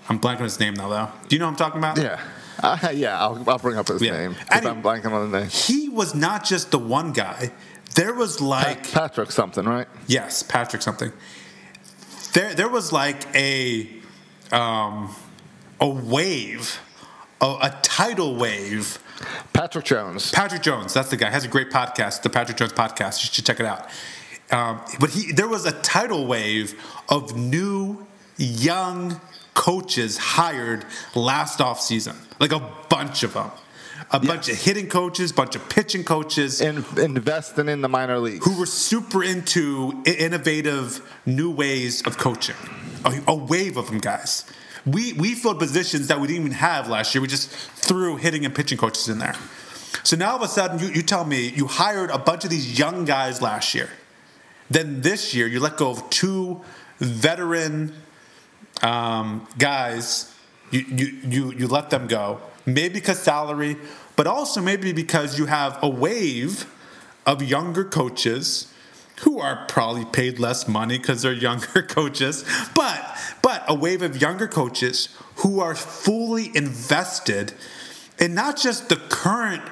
I'm 0.09 0.19
blanking 0.19 0.37
on 0.37 0.43
his 0.45 0.59
name 0.59 0.73
now, 0.75 0.87
though. 0.89 1.09
Do 1.27 1.35
you 1.35 1.39
know 1.39 1.45
what 1.47 1.51
I'm 1.51 1.57
talking 1.57 1.79
about? 1.79 1.97
Yeah. 1.97 2.21
Uh, 2.63 2.89
yeah, 2.93 3.19
I'll, 3.19 3.43
I'll 3.49 3.59
bring 3.59 3.77
up 3.77 3.87
his 3.89 4.01
Yeah. 4.01 4.13
name 4.17 4.33
he- 4.33 4.67
I'm 4.67 4.81
blanking 4.81 5.11
on 5.11 5.29
the 5.31 5.41
name. 5.41 5.49
he 5.49 5.89
was 5.89 6.15
not 6.15 6.43
just 6.45 6.71
the 6.71 6.79
one 6.79 7.11
guy. 7.11 7.51
There 7.95 8.13
was 8.13 8.39
like 8.41 8.91
Patrick 8.91 9.31
something, 9.31 9.65
right? 9.65 9.87
yes, 10.07 10.41
Patrick 10.43 10.81
something. 10.81 11.11
There 12.33 12.53
there 12.53 12.69
was 12.69 12.91
like 12.91 13.23
a 13.35 13.89
um, 14.51 15.15
a 15.79 15.87
wave, 15.87 16.79
a, 17.41 17.45
a 17.45 17.79
tidal 17.81 18.35
wave. 18.35 18.99
Patrick 19.53 19.85
Jones. 19.85 20.31
Patrick 20.31 20.61
Jones, 20.61 20.93
that's 20.93 21.09
the 21.09 21.17
guy. 21.17 21.29
Has 21.29 21.45
a 21.45 21.47
great 21.47 21.69
podcast, 21.69 22.21
the 22.21 22.29
Patrick 22.29 22.57
Jones 22.57 22.73
podcast. 22.73 23.23
You 23.23 23.29
should 23.31 23.45
check 23.45 23.59
it 23.59 23.65
out. 23.65 23.89
Um, 24.51 24.81
but 24.99 25.09
he, 25.09 25.31
there 25.31 25.47
was 25.47 25.65
a 25.65 25.73
tidal 25.81 26.25
wave 26.25 26.79
of 27.09 27.35
new, 27.35 28.05
young 28.37 29.19
coaches 29.53 30.17
hired 30.17 30.85
last 31.15 31.59
off 31.59 31.81
season, 31.81 32.15
like 32.39 32.51
a 32.51 32.61
bunch 32.89 33.23
of 33.23 33.33
them, 33.33 33.51
a 34.11 34.19
bunch 34.19 34.49
of 34.49 34.57
hitting 34.57 34.87
coaches, 34.87 35.31
bunch 35.31 35.55
of 35.55 35.67
pitching 35.69 36.03
coaches, 36.03 36.61
In, 36.61 36.85
investing 36.97 37.67
in 37.67 37.81
the 37.81 37.89
minor 37.89 38.19
leagues. 38.19 38.45
who 38.45 38.57
were 38.57 38.65
super 38.65 39.23
into 39.23 40.01
innovative 40.05 41.01
new 41.25 41.51
ways 41.51 42.01
of 42.07 42.17
coaching. 42.17 42.55
A, 43.05 43.21
a 43.27 43.35
wave 43.35 43.77
of 43.77 43.87
them, 43.87 43.99
guys. 43.99 44.45
We 44.85 45.13
we 45.13 45.35
filled 45.35 45.59
positions 45.59 46.07
that 46.07 46.19
we 46.21 46.27
didn't 46.27 46.43
even 46.43 46.51
have 46.53 46.87
last 46.87 47.13
year. 47.13 47.21
We 47.21 47.27
just 47.27 47.49
threw 47.49 48.15
hitting 48.15 48.45
and 48.45 48.55
pitching 48.55 48.77
coaches 48.77 49.09
in 49.09 49.19
there. 49.19 49.35
So 50.03 50.15
now 50.15 50.31
all 50.31 50.35
of 50.37 50.41
a 50.41 50.47
sudden, 50.47 50.79
you, 50.79 50.87
you 50.87 51.01
tell 51.01 51.25
me 51.25 51.49
you 51.49 51.67
hired 51.67 52.09
a 52.09 52.17
bunch 52.17 52.45
of 52.45 52.49
these 52.49 52.79
young 52.79 53.03
guys 53.03 53.41
last 53.41 53.75
year. 53.75 53.89
Then 54.69 55.01
this 55.01 55.33
year, 55.33 55.47
you 55.47 55.59
let 55.59 55.75
go 55.77 55.89
of 55.89 56.09
two 56.09 56.61
veteran 56.99 57.93
um, 58.81 59.45
guys. 59.57 60.33
You, 60.71 60.79
you 60.81 61.05
you 61.23 61.51
you 61.51 61.67
let 61.67 61.89
them 61.89 62.07
go. 62.07 62.39
Maybe 62.67 62.95
because 62.95 63.19
salary, 63.19 63.77
but 64.17 64.27
also 64.27 64.61
maybe 64.61 64.91
because 64.91 65.39
you 65.39 65.45
have 65.45 65.79
a 65.81 65.87
wave 65.87 66.69
of 67.25 67.41
younger 67.41 67.85
coaches 67.85 68.71
who 69.21 69.39
are 69.39 69.65
probably 69.67 70.03
paid 70.03 70.37
less 70.37 70.67
money 70.67 70.97
because 70.97 71.21
they're 71.21 71.31
younger 71.49 71.81
coaches, 71.81 72.43
but 72.75 73.03
but 73.41 73.63
a 73.69 73.73
wave 73.73 74.01
of 74.01 74.21
younger 74.21 74.47
coaches 74.47 75.09
who 75.37 75.61
are 75.61 75.75
fully 75.75 76.51
invested 76.55 77.53
in 78.19 78.33
not 78.33 78.57
just 78.57 78.89
the 78.89 78.97
current 78.97 79.63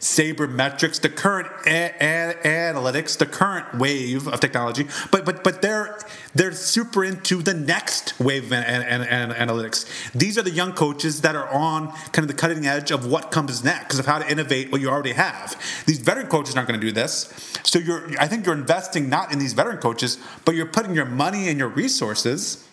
sabermetrics, 0.00 1.00
the 1.00 1.08
current 1.08 1.48
a- 1.66 1.92
a- 2.00 2.34
analytics, 2.44 3.18
the 3.18 3.26
current 3.26 3.74
wave 3.74 4.28
of 4.28 4.40
technology, 4.40 4.86
but 5.10 5.24
but 5.24 5.42
but 5.42 5.60
they're 5.60 5.98
they're 6.34 6.52
super 6.52 7.04
into 7.04 7.42
the 7.42 7.54
next 7.54 8.18
wave 8.20 8.44
of 8.44 8.52
an, 8.52 8.62
an, 8.82 9.02
an- 9.02 9.48
analytics. 9.48 9.86
These 10.12 10.38
are 10.38 10.42
the 10.42 10.50
young 10.50 10.72
coaches 10.72 11.22
that 11.22 11.34
are 11.34 11.48
on 11.48 11.92
kind 12.12 12.18
of 12.18 12.28
the 12.28 12.34
cutting 12.34 12.66
edge 12.66 12.90
of 12.90 13.06
what 13.06 13.30
comes 13.30 13.64
next, 13.64 13.98
of 13.98 14.06
how 14.06 14.18
to 14.18 14.30
innovate 14.30 14.70
what 14.70 14.80
you 14.80 14.88
already 14.88 15.12
have. 15.12 15.60
These 15.86 15.98
veteran 15.98 16.28
coaches 16.28 16.54
aren't 16.56 16.68
going 16.68 16.80
to 16.80 16.86
do 16.86 16.92
this, 16.92 17.32
so 17.64 17.78
you're 17.78 18.08
I 18.20 18.28
think 18.28 18.46
you're 18.46 18.54
investing 18.54 19.08
not 19.08 19.32
in 19.32 19.38
these 19.38 19.52
veteran 19.52 19.78
coaches, 19.78 20.18
but 20.44 20.54
you're 20.54 20.66
putting 20.66 20.94
your 20.94 21.06
money 21.06 21.48
and 21.48 21.58
your 21.58 21.68
resources 21.68 22.64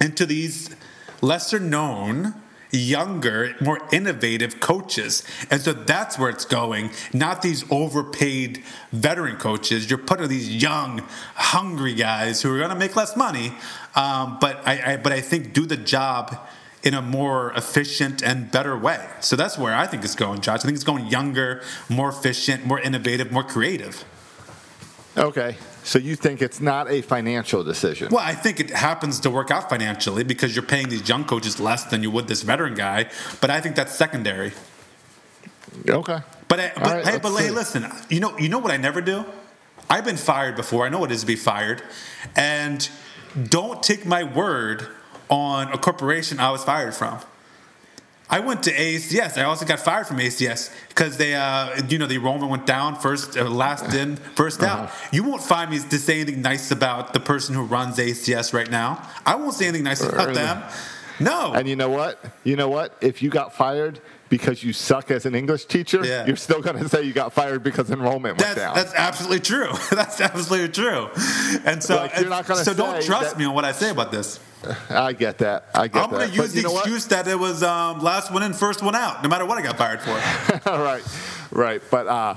into 0.00 0.24
these 0.24 0.74
lesser 1.20 1.58
known 1.58 2.34
younger 2.70 3.54
more 3.60 3.78
innovative 3.92 4.60
coaches. 4.60 5.22
And 5.50 5.60
so 5.60 5.72
that's 5.72 6.18
where 6.18 6.30
it's 6.30 6.44
going. 6.44 6.90
Not 7.12 7.42
these 7.42 7.64
overpaid 7.70 8.62
veteran 8.92 9.36
coaches. 9.36 9.88
You're 9.88 9.98
putting 9.98 10.28
these 10.28 10.54
young 10.54 11.02
hungry 11.34 11.94
guys 11.94 12.42
who 12.42 12.54
are 12.54 12.58
going 12.58 12.70
to 12.70 12.76
make 12.76 12.96
less 12.96 13.16
money 13.16 13.52
um, 13.96 14.36
but 14.40 14.60
I, 14.66 14.92
I 14.92 14.96
but 14.98 15.12
i 15.12 15.20
think 15.20 15.52
do 15.52 15.66
the 15.66 15.76
job 15.76 16.38
in 16.82 16.94
a 16.94 17.02
more 17.02 17.52
efficient 17.54 18.22
and 18.22 18.52
better 18.52 18.78
way. 18.78 19.04
So 19.20 19.34
that's 19.34 19.58
where 19.58 19.74
i 19.74 19.86
think 19.86 20.04
it's 20.04 20.14
going 20.14 20.40
josh. 20.40 20.60
I 20.60 20.62
think 20.62 20.74
it's 20.74 20.84
going 20.84 21.06
younger 21.06 21.62
more 21.88 22.10
efficient 22.10 22.64
more 22.64 22.78
innovative 22.78 23.32
more 23.32 23.42
creative. 23.42 24.04
Okay. 25.16 25.56
So 25.86 26.00
you 26.00 26.16
think 26.16 26.42
it's 26.42 26.60
not 26.60 26.90
a 26.90 27.00
financial 27.00 27.62
decision? 27.62 28.08
Well, 28.10 28.24
I 28.24 28.34
think 28.34 28.58
it 28.58 28.70
happens 28.70 29.20
to 29.20 29.30
work 29.30 29.52
out 29.52 29.70
financially 29.70 30.24
because 30.24 30.56
you're 30.56 30.64
paying 30.64 30.88
these 30.88 31.08
young 31.08 31.24
coaches 31.24 31.60
less 31.60 31.84
than 31.84 32.02
you 32.02 32.10
would 32.10 32.26
this 32.26 32.42
veteran 32.42 32.74
guy. 32.74 33.08
But 33.40 33.50
I 33.50 33.60
think 33.60 33.76
that's 33.76 33.94
secondary. 33.94 34.52
Okay. 35.88 36.18
But 36.48 36.60
I, 36.60 36.72
but 36.74 36.82
right, 36.82 37.06
hey, 37.06 37.18
but 37.22 37.36
hey, 37.36 37.50
listen. 37.50 37.86
You 38.10 38.18
know, 38.18 38.36
you 38.36 38.48
know 38.48 38.58
what 38.58 38.72
I 38.72 38.78
never 38.78 39.00
do. 39.00 39.24
I've 39.88 40.04
been 40.04 40.16
fired 40.16 40.56
before. 40.56 40.84
I 40.84 40.88
know 40.88 40.98
what 40.98 41.12
it 41.12 41.14
is 41.14 41.20
to 41.20 41.26
be 41.26 41.36
fired, 41.36 41.82
and 42.34 42.88
don't 43.44 43.80
take 43.80 44.04
my 44.04 44.24
word 44.24 44.88
on 45.30 45.70
a 45.70 45.78
corporation 45.78 46.40
I 46.40 46.50
was 46.50 46.64
fired 46.64 46.96
from. 46.96 47.20
I 48.28 48.40
went 48.40 48.64
to 48.64 48.72
ACS. 48.72 49.38
I 49.38 49.44
also 49.44 49.64
got 49.64 49.78
fired 49.78 50.06
from 50.06 50.18
ACS 50.18 50.74
because 50.88 51.16
they, 51.16 51.34
uh, 51.34 51.80
you 51.88 51.98
know, 51.98 52.06
the 52.06 52.16
enrollment 52.16 52.50
went 52.50 52.66
down 52.66 52.96
first, 52.96 53.36
uh, 53.36 53.48
last 53.48 53.94
in, 53.94 54.16
1st 54.16 54.62
out. 54.64 54.78
Uh-huh. 54.80 55.08
You 55.12 55.22
won't 55.22 55.42
find 55.42 55.70
me 55.70 55.78
to 55.78 55.98
say 55.98 56.20
anything 56.20 56.42
nice 56.42 56.70
about 56.72 57.12
the 57.12 57.20
person 57.20 57.54
who 57.54 57.62
runs 57.62 57.98
ACS 57.98 58.52
right 58.52 58.70
now. 58.70 59.08
I 59.24 59.36
won't 59.36 59.54
say 59.54 59.66
anything 59.66 59.84
nice 59.84 60.02
about 60.02 60.34
them. 60.34 60.62
No. 61.20 61.52
And 61.54 61.68
you 61.68 61.76
know 61.76 61.88
what? 61.88 62.22
You 62.42 62.56
know 62.56 62.68
what? 62.68 62.96
If 63.00 63.22
you 63.22 63.30
got 63.30 63.54
fired 63.54 64.00
because 64.28 64.62
you 64.64 64.72
suck 64.72 65.10
as 65.10 65.24
an 65.26 65.34
English 65.34 65.66
teacher, 65.66 66.04
Yeah. 66.04 66.26
you're 66.26 66.36
still 66.36 66.60
going 66.60 66.78
to 66.82 66.88
say 66.88 67.02
you 67.02 67.12
got 67.12 67.32
fired 67.32 67.62
because 67.62 67.90
enrollment 67.90 68.40
went 68.40 68.56
down. 68.56 68.74
that's 68.74 68.94
absolutely 68.94 69.40
true. 69.40 69.68
that's 69.90 70.20
absolutely 70.20 70.68
true. 70.70 71.08
And 71.64 71.82
so, 71.82 71.96
Like, 71.96 72.18
you're 72.18 72.28
not 72.28 72.46
gonna 72.46 72.64
so 72.64 72.74
don't 72.74 73.02
trust 73.02 73.30
that- 73.30 73.38
me 73.38 73.44
on 73.44 73.54
what 73.54 73.64
I 73.64 73.72
say 73.72 73.90
about 73.90 74.10
this. 74.10 74.40
I 74.90 75.12
get 75.12 75.38
that. 75.38 75.66
I 75.74 75.86
get 75.86 76.02
I'm 76.02 76.10
going 76.10 76.28
to 76.28 76.34
use 76.34 76.52
the 76.52 76.62
know 76.62 76.72
what? 76.72 76.80
excuse 76.80 77.06
that 77.08 77.28
it 77.28 77.38
was 77.38 77.62
um, 77.62 78.00
last 78.00 78.32
one 78.32 78.42
in, 78.42 78.52
first 78.52 78.82
one 78.82 78.96
out, 78.96 79.22
no 79.22 79.28
matter 79.28 79.44
what 79.46 79.58
I 79.58 79.62
got 79.62 79.76
fired 79.78 80.00
for. 80.00 80.10
All 80.70 80.82
right, 80.82 81.04
right. 81.52 81.80
But 81.90 82.06
uh, 82.08 82.36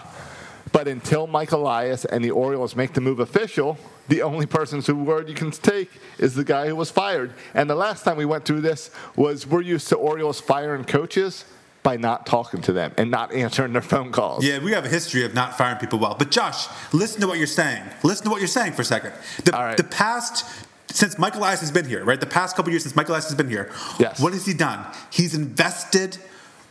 but 0.72 0.88
until 0.88 1.26
Mike 1.26 1.52
Elias 1.54 2.06
and 2.06 2.24
the 2.24 2.30
Orioles 2.32 2.76
make 2.76 2.94
the 2.94 3.02
move 3.02 3.20
official, 3.20 3.80
the 4.10 4.22
only 4.22 4.46
person's 4.46 4.86
who 4.86 4.96
word 4.96 5.28
you 5.28 5.34
can 5.34 5.50
take 5.50 5.90
is 6.20 6.36
the 6.36 6.44
guy 6.44 6.68
who 6.68 6.76
was 6.76 6.92
fired. 6.92 7.34
And 7.56 7.68
the 7.68 7.76
last 7.76 8.04
time 8.04 8.18
we 8.18 8.26
went 8.26 8.46
through 8.46 8.62
this 8.62 8.92
was 9.16 9.48
we're 9.48 9.62
used 9.62 9.88
to 9.90 9.96
Orioles 9.96 10.40
firing 10.40 10.84
coaches 10.84 11.46
by 11.90 11.98
not 11.98 12.24
talking 12.28 12.62
to 12.62 12.72
them 12.72 12.94
and 12.98 13.10
not 13.10 13.34
answering 13.34 13.74
their 13.74 13.82
phone 13.82 14.12
calls. 14.12 14.46
Yeah, 14.46 14.60
we 14.60 14.74
have 14.74 14.86
a 14.86 14.90
history 14.90 15.24
of 15.26 15.34
not 15.34 15.58
firing 15.58 15.80
people 15.80 15.98
well. 15.98 16.16
But 16.20 16.30
Josh, 16.30 16.68
listen 16.94 17.20
to 17.22 17.28
what 17.28 17.40
you're 17.40 17.48
saying. 17.48 17.82
Listen 18.04 18.26
to 18.26 18.30
what 18.30 18.42
you're 18.42 18.48
saying 18.48 18.74
for 18.74 18.84
a 18.84 18.86
second. 18.86 19.12
The, 19.44 19.56
All 19.58 19.64
right. 19.64 19.76
the 19.76 19.84
past, 19.86 20.46
since 20.92 21.18
Michael 21.18 21.40
Elias 21.42 21.62
has 21.62 21.72
been 21.72 21.86
here, 21.88 22.06
right? 22.06 22.20
The 22.20 22.28
past 22.28 22.56
couple 22.56 22.70
years 22.72 22.84
since 22.84 22.96
Michael 22.96 23.14
Elias 23.14 23.26
has 23.30 23.36
been 23.36 23.50
here, 23.50 23.72
Yes. 23.98 24.20
what 24.22 24.34
has 24.34 24.46
he 24.46 24.54
done? 24.54 24.86
He's 25.10 25.34
invested 25.34 26.18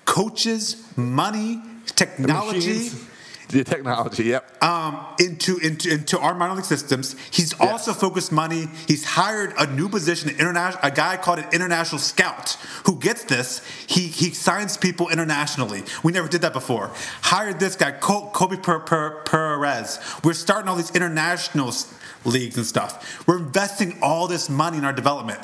coaches, 0.05 0.87
money, 0.97 1.61
technology. 1.97 2.59
Machines, 2.59 3.05
the 3.49 3.64
technology. 3.64 4.24
Yep. 4.24 4.62
um, 4.62 5.07
into, 5.18 5.59
into 5.59 5.90
into 5.90 6.18
our 6.18 6.34
minor 6.34 6.55
league 6.55 6.64
systems. 6.64 7.16
He's 7.30 7.59
also 7.61 7.92
focused 7.92 8.30
money. 8.30 8.68
He's 8.86 9.05
hired 9.05 9.53
a 9.59 9.66
new 9.66 9.88
position, 9.88 10.30
international, 10.30 10.80
a 10.82 10.90
guy 10.90 11.16
called 11.16 11.38
an 11.38 11.46
international 11.53 11.99
scout 11.99 12.57
who 12.84 12.99
gets 12.99 13.24
this. 13.24 13.62
He 13.86 14.09
he 14.09 14.30
signs 14.30 14.76
people 14.76 15.09
internationally. 15.09 15.82
We 16.03 16.12
never 16.12 16.28
did 16.28 16.42
that 16.42 16.53
before. 16.53 16.90
Hired 17.22 17.59
this 17.59 17.74
guy, 17.76 17.92
Col- 17.92 18.30
Koby 18.32 18.62
per, 18.62 18.80
per, 18.80 19.22
Perez. 19.24 19.99
We're 20.22 20.34
starting 20.34 20.68
all 20.68 20.76
these 20.76 20.94
international 20.94 21.68
s- 21.68 21.92
leagues 22.24 22.57
and 22.57 22.66
stuff. 22.66 23.26
We're 23.26 23.38
investing 23.38 23.99
all 24.03 24.28
this 24.28 24.49
money 24.51 24.78
in 24.78 24.84
our 24.84 24.92
development. 24.92 25.40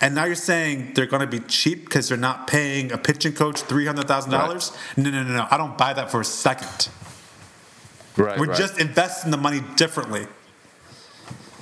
And 0.00 0.14
now 0.14 0.24
you're 0.24 0.34
saying 0.34 0.92
they're 0.94 1.06
going 1.06 1.20
to 1.20 1.26
be 1.26 1.38
cheap 1.40 1.84
because 1.84 2.08
they're 2.08 2.18
not 2.18 2.46
paying 2.46 2.92
a 2.92 2.98
pitching 2.98 3.32
coach 3.32 3.62
three 3.62 3.86
hundred 3.86 4.08
thousand 4.08 4.32
dollars? 4.32 4.72
No, 4.96 5.08
no, 5.08 5.22
no, 5.22 5.32
no. 5.32 5.46
I 5.50 5.56
don't 5.56 5.78
buy 5.78 5.94
that 5.94 6.10
for 6.10 6.20
a 6.20 6.24
second. 6.24 6.88
Right. 8.16 8.38
We're 8.38 8.46
right. 8.46 8.56
just 8.56 8.78
investing 8.78 9.30
the 9.30 9.36
money 9.36 9.60
differently. 9.76 10.26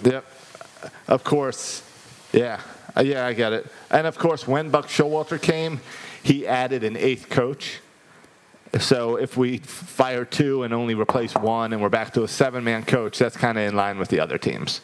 Yep. 0.03 0.25
Of 1.09 1.25
course. 1.25 1.83
Yeah. 2.33 2.61
Uh, 2.97 3.03
Yeah, 3.03 3.27
I 3.27 3.33
get 3.33 3.53
it. 3.53 3.67
And 3.91 4.07
of 4.07 4.19
course, 4.19 4.47
when 4.47 4.71
Buck 4.71 4.89
Showalter 4.89 5.41
came, 5.41 5.81
he 6.23 6.47
added 6.47 6.85
an 6.85 6.97
eighth 6.97 7.31
coach. 7.31 7.81
So 8.79 9.17
if 9.17 9.37
we 9.37 9.59
fire 9.59 10.25
two 10.25 10.63
and 10.63 10.73
only 10.73 10.95
replace 10.95 11.35
one, 11.35 11.73
and 11.73 11.83
we're 11.83 11.91
back 11.91 12.15
to 12.15 12.23
a 12.23 12.29
seven-man 12.29 12.85
coach, 12.85 13.19
that's 13.19 13.37
kind 13.37 13.59
of 13.59 13.65
in 13.65 13.77
line 13.77 13.99
with 13.99 14.09
the 14.09 14.19
other 14.19 14.39
teams. 14.39 14.81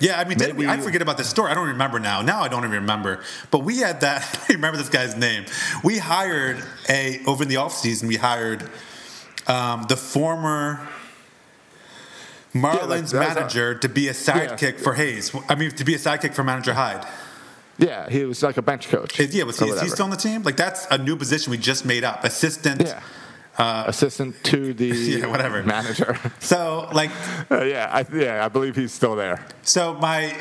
Yeah, 0.00 0.18
I 0.18 0.24
mean, 0.24 0.38
didn't 0.38 0.56
we, 0.56 0.66
I 0.66 0.78
forget 0.78 1.02
about 1.02 1.18
this 1.18 1.28
story. 1.28 1.50
I 1.50 1.54
don't 1.54 1.68
remember 1.68 1.98
now. 1.98 2.22
Now 2.22 2.40
I 2.40 2.48
don't 2.48 2.60
even 2.60 2.70
remember. 2.70 3.20
But 3.50 3.64
we 3.64 3.78
had 3.78 4.00
that. 4.02 4.44
I 4.48 4.52
remember 4.52 4.78
this 4.78 4.88
guy's 4.88 5.16
name. 5.16 5.44
We 5.82 5.98
hired 5.98 6.64
a 6.88 7.22
over 7.26 7.42
in 7.42 7.48
the 7.48 7.56
off 7.56 7.74
season. 7.74 8.08
We 8.08 8.16
hired 8.16 8.70
um, 9.46 9.84
the 9.88 9.96
former 9.96 10.88
Marlins 12.54 12.88
that 12.88 12.88
was 13.02 13.14
our- 13.14 13.20
manager 13.34 13.74
to 13.78 13.88
be 13.88 14.08
a 14.08 14.12
sidekick 14.12 14.80
for 14.80 14.94
Hayes. 14.94 15.34
I 15.48 15.54
mean, 15.54 15.70
to 15.72 15.84
be 15.84 15.94
a 15.94 15.98
sidekick 15.98 16.34
for 16.34 16.42
manager 16.44 16.74
Hyde. 16.74 17.06
Yeah, 17.78 18.08
he 18.10 18.24
was 18.24 18.42
like 18.42 18.56
a 18.56 18.62
bench 18.62 18.88
coach. 18.88 19.20
Is, 19.20 19.32
yeah, 19.34 19.44
was 19.44 19.58
he, 19.60 19.66
is 19.66 19.80
he 19.80 19.88
still 19.88 20.04
on 20.04 20.10
the 20.10 20.16
team? 20.16 20.42
Like 20.42 20.56
that's 20.56 20.86
a 20.90 20.98
new 20.98 21.14
position 21.16 21.50
we 21.52 21.58
just 21.58 21.84
made 21.84 22.02
up. 22.04 22.24
Assistant. 22.24 22.82
Yeah. 22.82 23.00
Assistant 23.86 24.34
to 24.44 24.72
the 24.74 24.86
Yeah, 25.18 25.26
whatever. 25.26 25.62
manager. 25.62 26.18
So 26.40 26.88
like 26.92 27.10
Uh, 27.50 27.62
yeah, 27.64 27.88
I, 27.92 28.04
yeah, 28.14 28.44
I 28.44 28.48
believe 28.48 28.74
he's 28.76 28.92
still 28.92 29.14
there. 29.16 29.44
So 29.62 29.94
my 29.94 30.34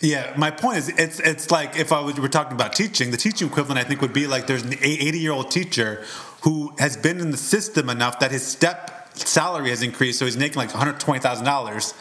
yeah, 0.00 0.34
my 0.36 0.50
point 0.50 0.78
is 0.78 0.88
it's 0.90 1.18
it's 1.20 1.50
like 1.50 1.76
if 1.78 1.92
I 1.92 2.00
was 2.00 2.18
we're 2.20 2.28
talking 2.28 2.52
about 2.54 2.72
teaching, 2.74 3.10
the 3.10 3.16
teaching 3.16 3.48
equivalent 3.48 3.78
I 3.78 3.84
think 3.84 4.00
would 4.02 4.12
be 4.12 4.26
like 4.26 4.46
there's 4.46 4.62
an 4.64 4.74
80 4.80 5.18
year 5.18 5.32
old 5.32 5.50
teacher 5.50 6.04
who 6.42 6.74
has 6.78 6.96
been 6.96 7.20
in 7.20 7.30
the 7.30 7.36
system 7.36 7.88
enough 7.88 8.18
that 8.20 8.32
his 8.32 8.44
step 8.46 9.01
salary 9.26 9.70
has 9.70 9.82
increased, 9.82 10.18
so 10.18 10.24
he's 10.24 10.36
making 10.36 10.56
like 10.58 10.68
120 10.70 11.20
thousand 11.20 11.44
dollars. 11.44 11.94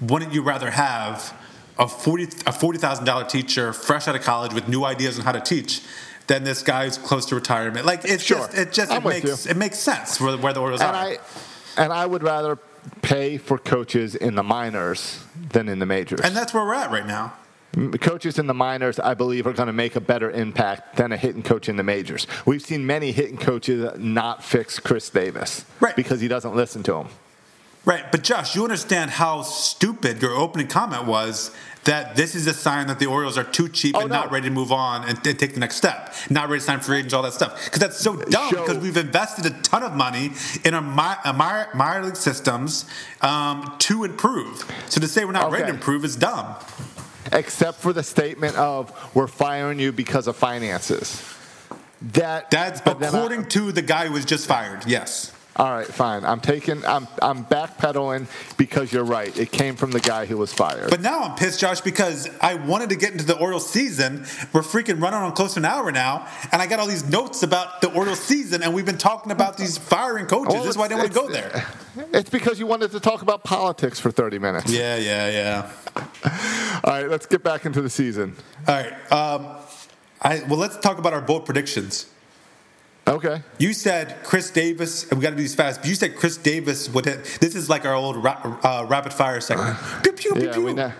Wouldn't 0.00 0.32
you 0.32 0.42
rather 0.42 0.70
have 0.70 1.34
a 1.78 1.86
40 1.88 2.28
a 2.46 2.52
forty 2.52 2.78
thousand 2.78 3.04
dollar 3.04 3.24
teacher 3.24 3.72
fresh 3.72 4.08
out 4.08 4.14
of 4.16 4.22
college 4.22 4.52
with 4.54 4.68
new 4.68 4.84
ideas 4.84 5.18
on 5.18 5.24
how 5.24 5.32
to 5.32 5.40
teach? 5.40 5.82
Than 6.26 6.44
this 6.44 6.62
guy 6.62 6.84
who's 6.84 6.96
close 6.96 7.26
to 7.26 7.34
retirement. 7.34 7.86
Like 7.86 8.04
it's 8.04 8.22
Sure. 8.22 8.38
just 8.38 8.54
it 8.54 8.72
just 8.72 8.92
I'm 8.92 9.02
it 9.04 9.08
makes 9.24 9.44
you. 9.46 9.50
it 9.50 9.56
makes 9.56 9.78
sense 9.80 10.20
where, 10.20 10.36
where 10.38 10.52
the 10.52 10.60
Orioles 10.60 10.80
And 10.80 10.90
are. 10.90 10.94
I 10.94 11.18
and 11.76 11.92
I 11.92 12.06
would 12.06 12.22
rather 12.22 12.56
pay 13.02 13.36
for 13.36 13.58
coaches 13.58 14.14
in 14.14 14.36
the 14.36 14.44
minors 14.44 15.24
than 15.52 15.68
in 15.68 15.80
the 15.80 15.86
majors. 15.86 16.20
And 16.20 16.36
that's 16.36 16.54
where 16.54 16.64
we're 16.64 16.74
at 16.74 16.92
right 16.92 17.04
now. 17.06 17.32
Coaches 18.00 18.38
in 18.38 18.46
the 18.48 18.54
minors, 18.54 18.98
I 18.98 19.14
believe, 19.14 19.46
are 19.46 19.52
going 19.52 19.68
to 19.68 19.72
make 19.72 19.94
a 19.94 20.00
better 20.00 20.30
impact 20.30 20.96
than 20.96 21.12
a 21.12 21.16
hitting 21.16 21.42
coach 21.42 21.68
in 21.68 21.76
the 21.76 21.84
majors. 21.84 22.26
We've 22.44 22.62
seen 22.62 22.84
many 22.84 23.12
hitting 23.12 23.36
coaches 23.38 23.96
not 23.98 24.42
fix 24.42 24.78
Chris 24.80 25.08
Davis 25.08 25.64
Right. 25.78 25.94
because 25.94 26.20
he 26.20 26.26
doesn't 26.28 26.54
listen 26.56 26.82
to 26.84 26.92
them. 26.94 27.08
Right, 27.86 28.04
but 28.12 28.22
Josh, 28.22 28.54
you 28.56 28.64
understand 28.64 29.10
how 29.12 29.40
stupid 29.42 30.20
your 30.20 30.32
opening 30.32 30.66
comment 30.66 31.06
was 31.06 31.50
that 31.84 32.14
this 32.14 32.34
is 32.34 32.46
a 32.46 32.52
sign 32.52 32.88
that 32.88 32.98
the 32.98 33.06
Orioles 33.06 33.38
are 33.38 33.44
too 33.44 33.68
cheap 33.70 33.96
Oh, 33.96 34.00
and 34.00 34.10
no. 34.10 34.16
not 34.16 34.30
ready 34.30 34.48
to 34.48 34.54
move 34.54 34.70
on 34.70 35.08
and, 35.08 35.26
and 35.26 35.38
take 35.38 35.54
the 35.54 35.60
next 35.60 35.76
step, 35.76 36.12
not 36.28 36.50
ready 36.50 36.60
to 36.60 36.66
sign 36.66 36.80
free 36.80 36.98
agents, 36.98 37.14
all 37.14 37.22
that 37.22 37.32
stuff. 37.32 37.64
Because 37.64 37.80
that's 37.80 37.96
so 37.98 38.16
dumb. 38.16 38.50
Show- 38.50 38.60
Because 38.66 38.78
we've 38.78 38.98
invested 38.98 39.46
a 39.46 39.50
ton 39.62 39.82
of 39.82 39.94
money 39.94 40.32
in 40.64 40.74
our 40.74 40.82
mi- 40.82 41.32
minor, 41.38 41.68
minor 41.72 42.04
league 42.04 42.16
systems 42.16 42.84
um, 43.22 43.74
to 43.78 44.04
improve. 44.04 44.62
So 44.88 45.00
to 45.00 45.08
say 45.08 45.24
we're 45.24 45.32
not 45.32 45.50
ready 45.50 45.64
to 45.64 45.70
improve 45.70 46.04
is 46.04 46.16
dumb. 46.16 46.56
Except 47.32 47.78
for 47.80 47.92
the 47.92 48.02
statement 48.02 48.56
of 48.56 48.92
"we're 49.14 49.26
firing 49.26 49.78
you 49.78 49.92
because 49.92 50.26
of 50.26 50.36
finances." 50.36 51.22
That 52.02 52.50
That's 52.50 52.80
then 52.80 52.96
I- 53.02 53.06
according 53.08 53.46
to 53.50 53.72
the 53.72 53.82
guy 53.82 54.06
who 54.06 54.14
was 54.14 54.24
just 54.24 54.46
fired. 54.46 54.86
Yes. 54.86 55.32
All 55.56 55.70
right, 55.70 55.86
fine. 55.86 56.24
I'm 56.24 56.40
taking. 56.40 56.84
I'm 56.84 57.08
I'm 57.20 57.44
backpedaling 57.44 58.28
because 58.56 58.92
you're 58.92 59.04
right. 59.04 59.36
It 59.36 59.50
came 59.50 59.74
from 59.76 59.90
the 59.90 60.00
guy 60.00 60.24
who 60.26 60.36
was 60.36 60.52
fired. 60.52 60.90
But 60.90 61.00
now 61.00 61.20
I'm 61.20 61.36
pissed, 61.36 61.60
Josh, 61.60 61.80
because 61.80 62.28
I 62.40 62.54
wanted 62.54 62.90
to 62.90 62.96
get 62.96 63.12
into 63.12 63.24
the 63.24 63.36
Orioles 63.36 63.68
season. 63.68 64.20
We're 64.52 64.62
freaking 64.62 65.02
running 65.02 65.20
on 65.20 65.32
close 65.32 65.54
to 65.54 65.60
an 65.60 65.64
hour 65.64 65.90
now, 65.90 66.28
and 66.52 66.62
I 66.62 66.66
got 66.66 66.78
all 66.78 66.86
these 66.86 67.08
notes 67.08 67.42
about 67.42 67.80
the 67.80 67.92
Orioles 67.92 68.20
season, 68.20 68.62
and 68.62 68.72
we've 68.72 68.86
been 68.86 68.98
talking 68.98 69.32
about 69.32 69.56
these 69.56 69.76
firing 69.76 70.26
coaches. 70.26 70.54
Well, 70.54 70.62
this 70.62 70.70
is 70.70 70.78
why 70.78 70.84
I 70.84 70.88
didn't 70.88 71.00
want 71.00 71.12
to 71.12 71.18
go 71.20 71.28
there. 71.28 71.66
It's 72.12 72.30
because 72.30 72.60
you 72.60 72.68
wanted 72.68 72.92
to 72.92 73.00
talk 73.00 73.20
about 73.20 73.42
politics 73.42 73.98
for 73.98 74.12
30 74.12 74.38
minutes. 74.38 74.70
Yeah, 74.70 74.96
yeah, 74.96 75.28
yeah. 75.28 75.70
All 76.84 76.92
right, 76.92 77.08
let's 77.10 77.26
get 77.26 77.42
back 77.42 77.66
into 77.66 77.82
the 77.82 77.90
season. 77.90 78.36
All 78.68 78.74
right. 78.76 79.12
Um, 79.12 79.56
I 80.22 80.42
well, 80.48 80.58
let's 80.58 80.78
talk 80.78 80.98
about 80.98 81.12
our 81.12 81.20
bold 81.20 81.46
predictions. 81.46 82.06
Okay. 83.10 83.42
You 83.58 83.72
said 83.72 84.22
Chris 84.22 84.50
Davis. 84.50 85.10
We 85.10 85.18
got 85.18 85.30
to 85.30 85.36
do 85.36 85.42
these 85.42 85.54
fast. 85.54 85.80
But 85.80 85.88
you 85.88 85.96
said 85.96 86.14
Chris 86.14 86.36
Davis 86.36 86.88
would 86.90 87.06
hit. 87.06 87.24
This 87.40 87.56
is 87.56 87.68
like 87.68 87.84
our 87.84 87.94
old 87.94 88.22
ra- 88.22 88.58
uh, 88.62 88.86
rapid 88.88 89.12
fire 89.12 89.40
segment. 89.40 89.76
Pew, 90.04 90.12
pew, 90.12 90.34
pew, 90.34 90.44
Yeah, 90.44 90.58
we, 90.58 90.72
ne- 90.72 90.92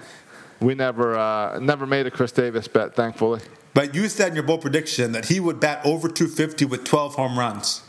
we 0.61 0.75
never 0.75 1.17
uh, 1.17 1.61
never 1.61 1.87
made 1.87 2.07
a 2.07 2.11
Chris 2.11 2.33
Davis 2.33 2.67
bet, 2.67 2.97
thankfully. 2.97 3.41
But 3.75 3.95
you 3.95 4.09
said 4.09 4.31
in 4.31 4.35
your 4.35 4.43
bold 4.43 4.63
prediction 4.63 5.13
that 5.13 5.27
he 5.27 5.39
would 5.39 5.61
bat 5.61 5.81
over 5.85 6.09
250 6.09 6.65
with 6.65 6.83
12 6.85 7.15
home 7.15 7.39
runs. 7.39 7.83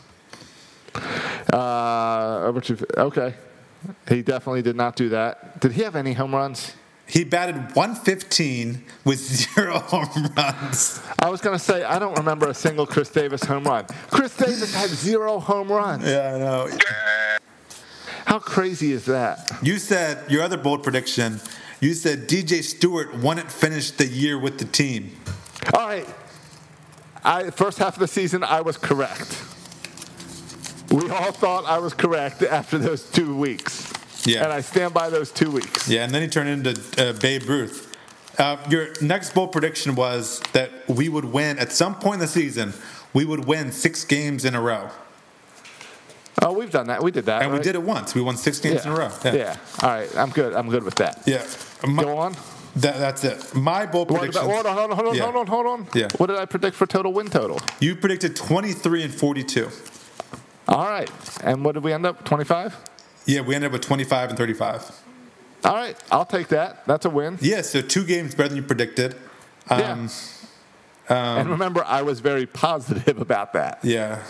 Uh, 1.52 2.42
over 2.44 2.60
to 2.60 3.00
okay. 3.00 3.34
He 4.08 4.22
definitely 4.22 4.62
did 4.62 4.76
not 4.76 4.94
do 4.94 5.08
that. 5.08 5.58
Did 5.60 5.72
he 5.72 5.82
have 5.82 5.96
any 5.96 6.12
home 6.12 6.32
runs? 6.32 6.74
He 7.12 7.24
batted 7.24 7.76
115 7.76 8.82
with 9.04 9.18
zero 9.54 9.80
home 9.80 10.32
runs. 10.34 10.98
I 11.18 11.28
was 11.28 11.42
going 11.42 11.58
to 11.58 11.62
say 11.62 11.84
I 11.84 11.98
don't 11.98 12.16
remember 12.16 12.48
a 12.48 12.54
single 12.54 12.86
Chris 12.86 13.10
Davis 13.10 13.44
home 13.44 13.64
run. 13.64 13.84
Chris 14.10 14.34
Davis 14.34 14.74
had 14.74 14.88
zero 14.88 15.38
home 15.38 15.70
runs. 15.70 16.06
Yeah, 16.06 16.32
I 16.34 16.38
know. 16.38 16.70
How 18.24 18.38
crazy 18.38 18.92
is 18.92 19.04
that? 19.04 19.58
You 19.62 19.76
said 19.76 20.30
your 20.30 20.42
other 20.42 20.56
bold 20.56 20.82
prediction. 20.82 21.38
You 21.80 21.92
said 21.92 22.30
DJ 22.30 22.62
Stewart 22.62 23.14
wouldn't 23.18 23.52
finish 23.52 23.90
the 23.90 24.06
year 24.06 24.38
with 24.38 24.58
the 24.58 24.64
team. 24.64 25.12
All 25.74 25.86
right. 25.86 26.08
I 27.22 27.50
first 27.50 27.76
half 27.76 27.92
of 27.92 28.00
the 28.00 28.08
season 28.08 28.42
I 28.42 28.62
was 28.62 28.78
correct. 28.78 29.38
We 30.90 31.10
all 31.10 31.32
thought 31.32 31.66
I 31.66 31.76
was 31.76 31.92
correct 31.92 32.42
after 32.42 32.78
those 32.78 33.02
two 33.10 33.36
weeks. 33.36 33.92
Yeah. 34.24 34.44
And 34.44 34.52
I 34.52 34.60
stand 34.60 34.94
by 34.94 35.10
those 35.10 35.30
two 35.30 35.50
weeks. 35.50 35.88
Yeah, 35.88 36.04
and 36.04 36.14
then 36.14 36.22
he 36.22 36.28
turned 36.28 36.48
into 36.66 36.80
uh, 36.98 37.12
Babe 37.14 37.42
Ruth. 37.48 37.88
Uh, 38.38 38.56
your 38.70 38.88
next 39.00 39.34
bold 39.34 39.52
prediction 39.52 39.94
was 39.94 40.40
that 40.52 40.70
we 40.88 41.08
would 41.08 41.24
win 41.26 41.58
at 41.58 41.72
some 41.72 41.94
point 41.96 42.14
in 42.14 42.20
the 42.20 42.26
season. 42.28 42.72
We 43.12 43.24
would 43.24 43.44
win 43.44 43.72
six 43.72 44.04
games 44.04 44.44
in 44.44 44.54
a 44.54 44.60
row, 44.60 44.90
Oh, 46.40 46.52
we've 46.52 46.70
done 46.70 46.86
that. 46.88 47.02
We 47.02 47.10
did 47.10 47.26
that. 47.26 47.42
and 47.42 47.52
we 47.52 47.60
did 47.60 47.74
it 47.74 47.82
once. 47.82 48.14
We 48.14 48.22
won 48.22 48.36
six 48.36 48.58
games 48.58 48.84
yeah. 48.84 48.90
in 48.90 48.96
a 48.96 48.98
row. 48.98 49.10
Yeah. 49.24 49.56
All 49.82 49.90
right. 49.90 50.16
I'm 50.16 50.30
good. 50.30 50.54
I'm 50.54 50.68
good 50.70 50.82
with 50.82 50.96
that. 50.96 51.22
yeah. 51.26 51.44
My- 51.86 52.02
Go 52.02 52.16
on. 52.18 52.34
That, 52.76 52.96
that's 52.98 53.22
it. 53.22 53.54
My 53.54 53.84
bold 53.84 54.08
prediction. 54.08 54.42
hold 54.42 54.64
on, 54.64 54.74
hold 54.74 54.90
on, 54.92 54.96
hold 54.96 55.08
on, 55.10 55.14
Yeah. 55.14 55.22
hold 55.24 55.36
on, 55.36 55.46
hold 55.46 55.66
on. 55.66 55.86
Yeah. 55.94 56.08
What 56.16 56.28
did 56.28 56.38
I 56.38 56.46
predict 56.46 56.74
for 56.74 56.86
total 56.86 57.12
win 57.12 57.28
total? 57.28 57.60
You 57.80 57.94
predicted 57.94 58.34
23 58.34 59.02
and 59.02 59.14
42. 59.14 59.68
All 60.68 60.88
right. 60.88 61.10
And 61.44 61.64
what 61.66 61.72
did 61.72 61.84
we 61.84 61.92
end 61.92 62.06
up? 62.06 62.24
25? 62.24 62.74
Yeah, 63.26 63.40
we 63.42 63.54
ended 63.54 63.68
up 63.68 63.72
with 63.72 63.82
25 63.82 64.30
and 64.30 64.38
35. 64.38 65.02
All 65.64 65.74
right. 65.74 65.96
I'll 66.10 66.24
take 66.24 66.48
that. 66.48 66.84
That's 66.86 67.04
a 67.04 67.10
win. 67.10 67.38
Yeah, 67.40 67.62
so 67.62 67.80
two 67.80 68.04
games 68.04 68.34
better 68.34 68.48
than 68.48 68.56
you 68.56 68.62
predicted. 68.62 69.14
Um, 69.70 70.08
yeah. 71.08 71.40
and 71.40 71.50
remember, 71.50 71.84
I 71.84 72.02
was 72.02 72.20
very 72.20 72.46
positive 72.46 73.18
about 73.20 73.52
that. 73.52 73.78
Yeah. 73.82 74.22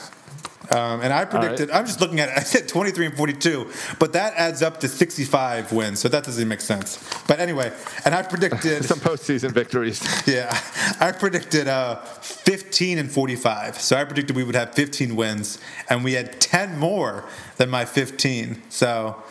Um, 0.70 1.00
and 1.00 1.12
I 1.12 1.24
predicted, 1.24 1.70
I'm 1.70 1.86
just 1.86 2.00
looking 2.00 2.20
at 2.20 2.28
it, 2.28 2.34
I 2.36 2.42
said 2.42 2.68
23 2.68 3.06
and 3.06 3.16
42, 3.16 3.70
but 3.98 4.12
that 4.12 4.34
adds 4.34 4.62
up 4.62 4.80
to 4.80 4.88
65 4.88 5.72
wins, 5.72 6.00
so 6.00 6.08
that 6.08 6.24
doesn't 6.24 6.48
make 6.48 6.60
sense. 6.60 6.98
But 7.26 7.40
anyway, 7.40 7.72
and 8.04 8.14
I 8.14 8.22
predicted, 8.32 8.84
Some 8.84 9.00
postseason 9.00 9.52
victories. 9.52 10.02
yeah, 10.26 10.56
I 11.00 11.12
predicted 11.12 11.68
uh, 11.68 11.96
15 11.96 12.98
and 12.98 13.10
45. 13.10 13.80
So 13.80 13.96
I 13.96 14.04
predicted 14.04 14.36
we 14.36 14.44
would 14.44 14.54
have 14.54 14.74
15 14.74 15.16
wins, 15.16 15.58
and 15.88 16.04
we 16.04 16.12
had 16.12 16.40
10 16.40 16.78
more 16.78 17.24
than 17.56 17.70
my 17.70 17.84
15. 17.84 18.62
So 18.70 19.22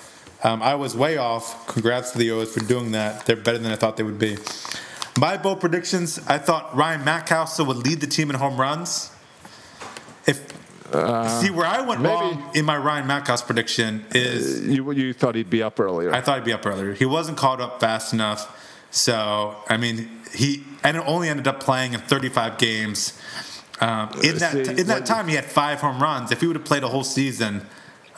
um, 0.43 0.61
I 0.61 0.75
was 0.75 0.95
way 0.95 1.17
off. 1.17 1.67
Congrats 1.67 2.11
to 2.11 2.17
the 2.17 2.31
O's 2.31 2.53
for 2.53 2.61
doing 2.61 2.91
that. 2.91 3.25
They're 3.25 3.35
better 3.35 3.57
than 3.57 3.71
I 3.71 3.75
thought 3.75 3.97
they 3.97 4.03
would 4.03 4.19
be. 4.19 4.37
My 5.19 5.37
bold 5.37 5.59
predictions, 5.59 6.19
I 6.27 6.37
thought 6.37 6.75
Ryan 6.75 7.01
Mountcastle 7.01 7.67
would 7.67 7.77
lead 7.77 7.99
the 7.99 8.07
team 8.07 8.29
in 8.29 8.37
home 8.37 8.59
runs. 8.59 9.11
If 10.25 10.47
see 11.39 11.49
where 11.49 11.65
I 11.65 11.81
went 11.81 12.01
maybe. 12.01 12.13
wrong 12.13 12.51
in 12.53 12.65
my 12.65 12.77
Ryan 12.77 13.07
Mountcastle 13.07 13.45
prediction 13.45 14.05
is 14.13 14.67
You, 14.67 14.91
you 14.91 15.13
thought 15.13 15.35
he'd 15.35 15.49
be 15.49 15.63
up 15.63 15.79
earlier. 15.79 16.13
I 16.13 16.21
thought 16.21 16.37
he'd 16.37 16.45
be 16.45 16.53
up 16.53 16.65
earlier. 16.65 16.93
He 16.93 17.05
wasn't 17.05 17.37
caught 17.37 17.61
up 17.61 17.79
fast 17.79 18.13
enough. 18.13 18.57
So 18.91 19.55
I 19.69 19.77
mean, 19.77 20.09
he 20.33 20.63
and 20.83 20.97
only 20.97 21.29
ended 21.29 21.47
up 21.47 21.59
playing 21.59 21.93
in 21.93 21.99
35 21.99 22.57
games. 22.57 23.19
Um, 23.79 24.11
in 24.23 24.37
that 24.37 24.51
See, 24.51 24.79
in 24.81 24.87
that 24.87 25.05
time, 25.05 25.27
he 25.27 25.35
had 25.35 25.45
five 25.45 25.79
home 25.79 26.01
runs. 26.01 26.31
If 26.31 26.41
he 26.41 26.47
would 26.47 26.55
have 26.55 26.65
played 26.65 26.83
a 26.83 26.87
whole 26.87 27.03
season, 27.03 27.65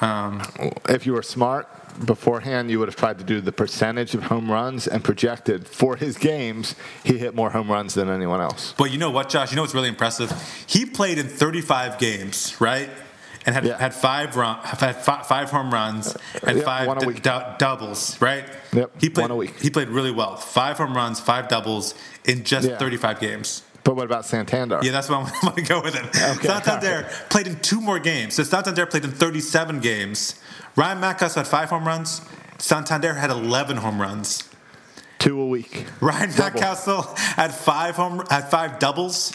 um, 0.01 0.41
if 0.89 1.05
you 1.05 1.13
were 1.13 1.24
smart 1.24 1.69
beforehand, 2.05 2.69
you 2.71 2.79
would 2.79 2.87
have 2.87 2.95
tried 2.95 3.17
to 3.19 3.23
do 3.23 3.41
the 3.41 3.51
percentage 3.51 4.13
of 4.15 4.23
home 4.23 4.51
runs 4.51 4.87
and 4.87 5.03
projected 5.03 5.67
for 5.67 5.95
his 5.95 6.17
games, 6.17 6.75
he 7.03 7.17
hit 7.17 7.35
more 7.35 7.49
home 7.51 7.69
runs 7.71 7.93
than 7.93 8.09
anyone 8.09 8.41
else. 8.41 8.73
but 8.77 8.91
you 8.91 8.97
know 8.97 9.09
what, 9.11 9.29
Josh? 9.29 9.51
You 9.51 9.55
know 9.55 9.61
what's 9.63 9.73
really 9.75 9.89
impressive? 9.89 10.31
He 10.67 10.85
played 10.85 11.17
in 11.17 11.27
35 11.27 11.97
games, 11.97 12.55
right? 12.59 12.89
And 13.45 13.53
had 13.53 13.65
Yeah. 13.65 13.77
had 13.77 13.93
five 13.93 14.37
run, 14.37 14.57
had 14.63 14.95
fi- 14.95 15.21
five 15.23 15.49
home 15.51 15.69
runs 15.73 16.15
uh, 16.15 16.19
and 16.47 16.57
Yep, 16.59 16.65
five 16.65 16.99
d- 16.99 17.19
dou- 17.19 17.41
doubles, 17.57 18.15
right? 18.21 18.45
Yep, 18.71 18.91
He 19.01 19.09
played 19.09 19.23
one 19.23 19.31
a 19.31 19.35
week. 19.35 19.59
He 19.59 19.69
played 19.69 19.89
really 19.89 20.11
well. 20.11 20.37
Five 20.37 20.77
home 20.77 20.95
runs, 20.95 21.19
five 21.19 21.49
doubles 21.49 21.93
in 22.23 22.45
just 22.45 22.69
Yeah. 22.69 22.77
35 22.77 23.19
games. 23.19 23.63
But 23.83 23.97
what 23.97 24.05
about 24.05 24.25
Santander? 24.25 24.79
Yeah, 24.81 24.93
that's 24.93 25.09
what 25.09 25.17
I'm 25.19 25.31
going 25.41 25.55
to 25.55 25.61
go 25.61 25.81
with 25.81 25.93
it. 25.93 26.05
Okay, 26.05 26.47
Santander 26.47 27.05
played 27.29 27.47
in 27.47 27.59
two 27.59 27.81
more 27.81 27.99
games. 27.99 28.33
So 28.35 28.43
Santander 28.43 28.85
played 28.85 29.03
in 29.03 29.11
37 29.11 29.81
games. 29.81 30.35
Ryan 30.76 30.99
Mountcastle 30.99 31.36
had 31.36 31.47
five 31.47 31.69
home 31.69 31.86
runs. 31.86 32.21
Santander 32.57 33.13
had 33.13 33.30
11 33.30 33.78
home 33.78 34.01
runs. 34.01 34.49
Two 35.19 35.39
a 35.39 35.45
week. 35.47 35.86
Ryan 36.01 36.32
Double. 36.32 36.59
Mountcastle 36.59 37.17
had 37.17 37.53
five 37.53 37.95
home 37.95 38.24
had 38.30 38.49
five 38.49 38.80
doubles. 38.80 39.34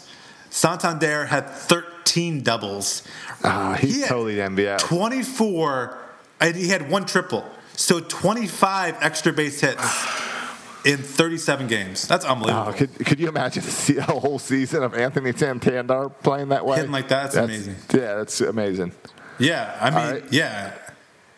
Santander 0.50 1.26
had 1.26 1.48
13 1.48 2.42
doubles. 2.42 3.02
Ah, 3.44 3.76
he's 3.78 4.02
He 4.02 4.04
totally 4.08 4.34
the 4.36 4.42
NBA. 4.42 4.78
24, 4.78 5.98
and 6.40 6.56
he 6.56 6.68
had 6.68 6.90
one 6.90 7.04
triple. 7.06 7.44
So 7.74 8.00
25 8.00 8.96
extra 9.00 9.32
base 9.32 9.60
hits 9.60 9.82
in 10.84 10.98
37 10.98 11.68
games. 11.68 12.08
That's 12.08 12.24
unbelievable. 12.24 12.68
Oh, 12.70 12.72
could, 12.72 12.94
could 13.06 13.20
you 13.20 13.28
imagine 13.28 13.62
a 13.98 14.02
whole 14.12 14.38
season 14.38 14.82
of 14.82 14.94
Anthony 14.94 15.32
Santander 15.32 16.08
playing 16.08 16.48
that 16.48 16.66
way? 16.66 16.76
Hitting 16.76 16.92
like 16.92 17.08
that, 17.08 17.32
that's 17.32 17.36
amazing. 17.36 17.76
Yeah, 17.92 18.16
that's 18.16 18.40
amazing. 18.40 18.92
Yeah, 19.38 19.76
I 19.80 19.90
mean, 19.90 20.22
right. 20.22 20.32
yeah. 20.32 20.72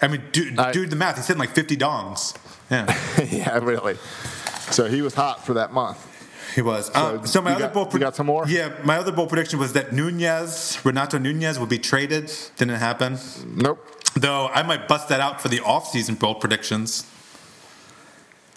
I 0.03 0.09
mean, 0.09 0.23
All 0.59 0.65
right. 0.65 0.73
do 0.75 0.87
the 0.87 0.97
math. 0.97 1.17
He's 1.17 1.27
hitting 1.27 1.41
like 1.41 1.51
50 1.55 1.77
dongs. 1.77 2.35
Yeah, 2.71 2.87
yeah, 3.31 3.59
really. 3.59 3.97
So 4.71 4.87
he 4.87 5.03
was 5.03 5.15
hot 5.15 5.45
for 5.45 5.55
that 5.55 5.73
month. 5.73 5.99
he 6.55 6.63
was. 6.63 6.95
Um, 6.95 7.27
so 7.27 7.43
my 7.43 7.51
you 7.51 7.57
other 7.57 7.65
got- 7.67 7.75
bold 7.75 7.93
you 7.93 7.99
got 8.01 8.17
some 8.17 8.27
more? 8.27 8.47
Yeah, 8.49 8.73
my 8.85 8.97
other 8.97 9.13
bold 9.13 9.29
prediction 9.29 9.59
was 9.59 9.73
that 9.75 9.93
Nunez, 9.93 10.79
Renato 10.85 11.19
Nunez, 11.19 11.59
would 11.59 11.69
be 11.69 11.79
traded. 11.79 12.33
Didn't 12.57 12.77
happen. 12.79 13.19
Nope. 13.47 13.87
Though 14.15 14.49
I 14.49 14.63
might 14.63 14.89
bust 14.89 15.09
that 15.09 15.21
out 15.21 15.41
for 15.41 15.49
the 15.49 15.59
offseason 15.59 16.19
bold 16.19 16.41
predictions. 16.41 17.05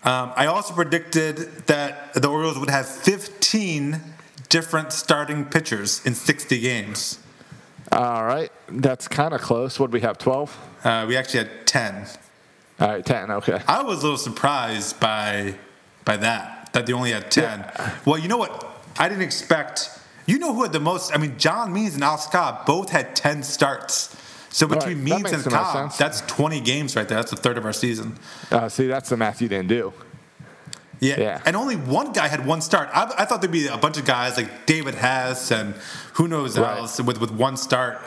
Um, 0.04 0.34
I 0.36 0.48
also 0.48 0.74
predicted 0.74 1.38
that 1.68 2.14
the 2.14 2.28
Orioles 2.28 2.60
would 2.60 2.70
have 2.70 2.88
15 2.88 4.02
different 4.50 4.91
starting 4.91 5.46
pitchers 5.46 6.06
in 6.06 6.14
60 6.14 6.60
games. 6.60 7.20
All 7.94 8.26
right. 8.26 8.52
That's 8.68 9.08
kind 9.08 9.34
of 9.34 9.41
close. 9.41 9.80
What 9.80 9.91
do 9.91 9.96
we 9.96 10.02
have, 10.02 10.18
12? 10.18 10.58
Uh, 10.84 11.06
we 11.08 11.16
actually 11.16 11.46
had 11.46 11.68
10. 11.68 12.08
All 12.80 12.88
right, 12.89 13.06
10. 13.06 13.32
Okay. 13.32 13.62
I 13.68 13.84
was 13.84 14.00
a 14.00 14.04
little 14.04 14.18
surprised 14.18 15.00
by 15.00 15.56
by 16.06 16.18
that 16.18 16.64
that 16.74 16.86
they 16.86 16.94
only 16.94 17.12
had 17.12 17.32
ten. 17.32 17.66
Well, 18.06 18.18
you 18.18 18.28
know 18.28 18.38
what? 18.38 18.66
I 18.98 19.08
didn't 19.08 19.24
expect. 19.24 19.89
You 20.26 20.39
know 20.39 20.54
who 20.54 20.64
had 20.64 20.74
the 20.74 20.80
most? 20.80 21.14
I 21.14 21.18
mean, 21.18 21.38
John 21.38 21.74
Means 21.74 21.96
and 21.96 22.04
Alex 22.04 22.28
Cobb 22.28 22.66
both 22.66 22.89
had 22.89 23.16
ten 23.16 23.44
starts. 23.44 24.16
So 24.50 24.68
between 24.68 24.98
Right, 25.04 25.24
Means 25.24 25.32
and 25.32 25.44
Cobb, 25.46 25.94
that's 25.98 26.22
twenty 26.22 26.60
games 26.60 26.96
right 26.96 27.08
there. 27.08 27.18
That's 27.18 27.32
a 27.32 27.36
third 27.36 27.58
of 27.58 27.66
our 27.66 27.74
season. 27.74 28.18
Uh, 28.52 28.70
see, 28.70 28.88
that's 28.88 29.10
the 29.10 29.18
math 29.18 29.41
you 29.41 29.48
didn't 29.48 29.70
do. 29.70 29.94
Yeah. 31.04 31.20
Yeah. 31.20 31.41
And 31.45 31.56
only 31.56 31.76
one 31.76 32.14
guy 32.14 32.28
had 32.28 32.45
one 32.45 32.62
start. 32.62 32.89
I, 32.93 33.12
I 33.18 33.26
thought 33.26 33.41
there'd 33.41 33.51
be 33.51 33.68
a 33.68 33.78
bunch 33.78 33.97
of 33.97 34.06
guys 34.06 34.38
like 34.38 34.66
David 34.66 34.95
Hess 34.95 35.51
and 35.51 35.74
who 36.14 36.28
knows 36.28 36.58
Right. 36.58 36.78
else 36.78 36.99
with, 37.01 37.20
with 37.20 37.32
one 37.32 37.58
start. 37.58 37.97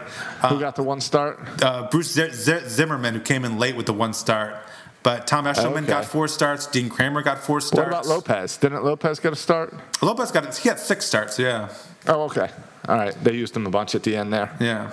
Who 0.49 0.59
got 0.61 0.77
the 0.77 0.83
one 0.83 1.01
start? 1.01 1.39
Uh, 1.63 1.89
Bruce 1.91 2.13
Z- 2.13 2.31
Z- 2.33 2.69
Zimmermann, 2.69 3.15
who 3.15 3.21
came 3.21 3.45
in 3.45 3.59
late 3.59 3.77
with 3.77 3.87
the 3.87 3.93
one 3.93 4.13
start. 4.15 4.55
But 5.03 5.27
Tom 5.27 5.45
Eshelman 5.45 5.79
Okay. 5.85 5.87
got 5.87 6.05
four 6.05 6.27
starts. 6.27 6.67
Dean 6.67 6.89
Kremer 6.89 7.23
got 7.23 7.39
four 7.39 7.61
starts. 7.61 7.79
What 7.79 7.89
about 7.89 8.07
Lopez? 8.07 8.57
Didn't 8.57 8.83
Lopez 8.85 9.21
get 9.21 9.33
a 9.33 9.37
start? 9.37 9.73
Lopez 10.03 10.33
got 10.33 10.57
he 10.57 10.69
had 10.69 10.81
six 10.81 11.05
starts. 11.07 11.39
Yeah, 11.39 11.69
Oh, 12.09 12.23
okay. 12.23 12.49
All 12.89 12.97
right. 12.97 13.15
They 13.23 13.35
used 13.35 13.55
him 13.57 13.67
a 13.67 13.71
bunch 13.71 13.95
at 13.95 14.03
the 14.03 14.17
end 14.17 14.33
there. 14.33 14.51
yeah. 14.59 14.91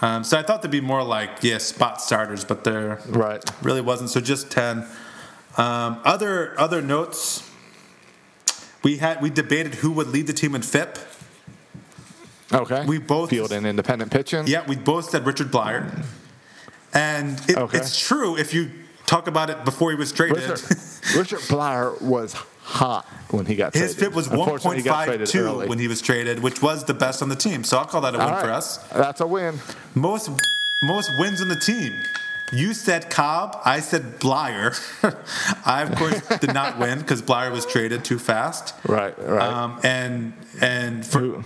Um, 0.00 0.24
so 0.24 0.38
I 0.38 0.42
thought 0.42 0.60
there'd 0.62 0.70
be 0.72 0.80
more 0.80 1.02
like 1.02 1.30
yeah 1.42 1.58
spot 1.58 2.02
starters, 2.02 2.44
but 2.44 2.64
there 2.64 3.00
Right. 3.08 3.42
really 3.62 3.80
wasn't. 3.80 4.10
So 4.10 4.20
just 4.20 4.50
ten. 4.50 4.84
Um, 5.56 6.00
other 6.04 6.58
other 6.58 6.82
notes. 6.82 7.42
We 8.82 8.98
had 8.98 9.20
we 9.20 9.30
debated 9.30 9.76
who 9.76 9.90
would 9.92 10.08
lead 10.08 10.26
the 10.26 10.32
team 10.32 10.54
in 10.54 10.62
FIP. 10.62 10.98
Okay. 12.52 12.84
We 12.86 12.98
both- 12.98 13.30
field 13.30 13.50
and 13.52 13.66
independent 13.66 14.12
pitching. 14.12 14.46
Yeah, 14.46 14.64
we 14.66 14.76
both 14.76 15.10
said 15.10 15.26
Richard 15.26 15.50
Bleier, 15.50 16.04
and 16.94 17.40
it, 17.48 17.56
Okay. 17.56 17.78
it's 17.78 17.98
true 17.98 18.36
if 18.36 18.54
you 18.54 18.70
talk 19.06 19.26
about 19.26 19.50
it 19.50 19.64
before 19.64 19.90
he 19.90 19.96
was 19.96 20.12
traded. 20.12 20.36
Richard, 20.48 20.60
Richard 21.16 21.40
Bleier 21.48 22.00
was 22.00 22.34
hot 22.62 23.04
when 23.30 23.46
he 23.46 23.56
got 23.56 23.74
His 23.74 23.94
traded. 23.94 23.96
His 23.96 24.04
FIP 24.08 24.14
was 24.14 24.26
Unfortunately, 24.28 24.76
he 24.78 24.82
got 24.84 25.06
traded 25.06 25.26
1.52 25.28 25.68
when 25.68 25.78
he 25.78 25.88
was 25.88 26.00
traded, 26.00 26.40
which 26.40 26.62
was 26.62 26.84
the 26.84 26.94
best 26.94 27.22
on 27.22 27.28
the 27.28 27.36
team. 27.36 27.64
So 27.64 27.78
I'll 27.78 27.84
call 27.86 28.00
that 28.02 28.14
a 28.14 28.18
win 28.18 28.28
All 28.28 28.40
for 28.40 28.50
us. 28.52 28.76
That's 28.88 29.20
a 29.20 29.26
win. 29.26 29.58
Most 29.94 30.30
most 30.82 31.10
wins 31.18 31.40
on 31.40 31.48
the 31.48 31.56
team. 31.58 31.92
You 32.52 32.74
said 32.74 33.10
Cobb. 33.10 33.60
I 33.64 33.80
said 33.80 34.18
Bleier. 34.20 34.72
I 35.66 35.82
of 35.82 35.94
course 35.96 36.20
did 36.38 36.54
not 36.54 36.78
win 36.78 37.00
because 37.00 37.20
Bleier 37.22 37.50
was 37.50 37.66
traded 37.66 38.04
too 38.04 38.18
fast. 38.18 38.74
Right. 38.86 39.18
Right. 39.18 39.42
Um, 39.42 39.80
and 39.82 40.32
and 40.60 41.04
for 41.04 41.18
who, 41.20 41.44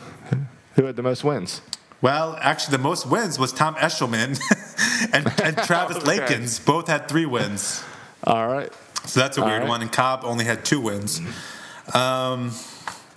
who 0.74 0.84
had 0.84 0.96
the 0.96 1.03
most 1.03 1.24
wins? 1.24 1.62
well, 2.03 2.36
actually, 2.40 2.72
the 2.76 2.82
most 2.82 3.07
wins 3.07 3.38
was 3.38 3.53
Tom 3.53 3.74
Eshelman 3.76 4.38
and, 5.14 5.26
and 5.42 5.57
Travis 5.66 5.96
Okay. 6.07 6.18
Lakins. 6.18 6.64
Both 6.64 6.86
had 6.88 7.09
three 7.09 7.26
wins. 7.26 7.82
All 8.24 8.48
right. 8.48 8.72
So 9.07 9.20
that's 9.20 9.36
a 9.38 9.40
All 9.42 9.46
weird 9.46 9.61
right. 9.62 9.68
one. 9.68 9.82
And 9.82 9.90
Cobb 9.92 10.20
only 10.24 10.44
had 10.44 10.64
two 10.64 10.80
wins. 10.80 11.20
Um, 11.94 12.53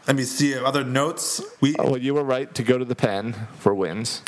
let 0.07 0.15
me 0.17 0.23
see 0.23 0.55
other 0.55 0.83
notes. 0.83 1.41
We 1.61 1.75
Well, 1.77 1.97
you 1.97 2.13
were 2.13 2.23
right 2.23 2.53
to 2.55 2.63
go 2.63 2.77
to 2.77 2.85
the 2.85 2.95
pen 2.95 3.35
for 3.59 3.73
wins. 3.73 4.21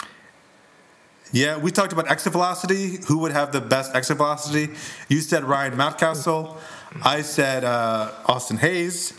Yeah, 1.36 1.58
we 1.58 1.70
talked 1.72 1.92
about 1.92 2.10
exit 2.10 2.32
velocity. 2.32 3.00
Who 3.08 3.18
would 3.20 3.34
have 3.34 3.52
the 3.52 3.60
best 3.60 3.94
exit 3.94 4.16
velocity? 4.18 4.74
You 5.10 5.20
said 5.20 5.44
Ryan 5.44 5.74
Mountcastle. 5.74 6.56
I 7.04 7.24
said 7.24 7.66
uh, 7.66 8.12
Austin 8.26 8.56
Hays. 8.56 9.12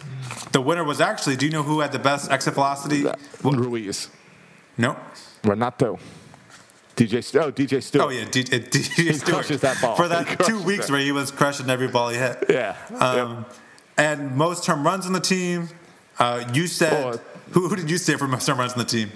The 0.52 0.62
winner 0.62 0.82
was 0.82 0.98
actually. 1.00 1.36
Do 1.36 1.44
you 1.44 1.52
know 1.52 1.62
who 1.62 1.80
had 1.80 1.92
the 1.92 1.98
best 1.98 2.30
exit 2.30 2.54
velocity? 2.54 3.04
Ruiz. 3.42 4.08
No. 4.78 4.96
Renato. 5.44 5.98
DJ. 6.96 7.22
St- 7.22 7.44
Oh, 7.44 7.52
DJ 7.52 7.82
Stewart. 7.82 8.06
Oh 8.06 8.08
yeah, 8.08 8.24
D- 8.24 8.40
uh, 8.40 8.60
DJ 8.60 9.12
Stewart 9.20 9.22
crushes 9.22 9.60
that 9.60 9.78
ball. 9.82 9.94
for 9.96 10.08
that 10.08 10.40
two 10.46 10.62
weeks 10.62 10.86
that. 10.86 10.92
where 10.92 11.02
he 11.02 11.12
was 11.12 11.30
crushing 11.30 11.68
every 11.68 11.88
ball 11.88 12.08
he 12.08 12.16
hit. 12.16 12.44
Yeah. 12.48 12.76
Um, 12.98 13.44
And 13.98 14.34
most 14.34 14.64
term 14.64 14.86
runs 14.86 15.04
on 15.06 15.12
the 15.12 15.20
team. 15.20 15.68
Uh, 16.18 16.48
you 16.54 16.66
said 16.66 16.92
Oh, 17.14 17.20
who, 17.52 17.68
who 17.68 17.76
did 17.76 17.90
you 17.90 17.98
say 17.98 18.16
for 18.16 18.26
most 18.26 18.46
term 18.46 18.58
runs 18.58 18.72
on 18.72 18.78
the 18.78 18.84
team? 18.86 19.10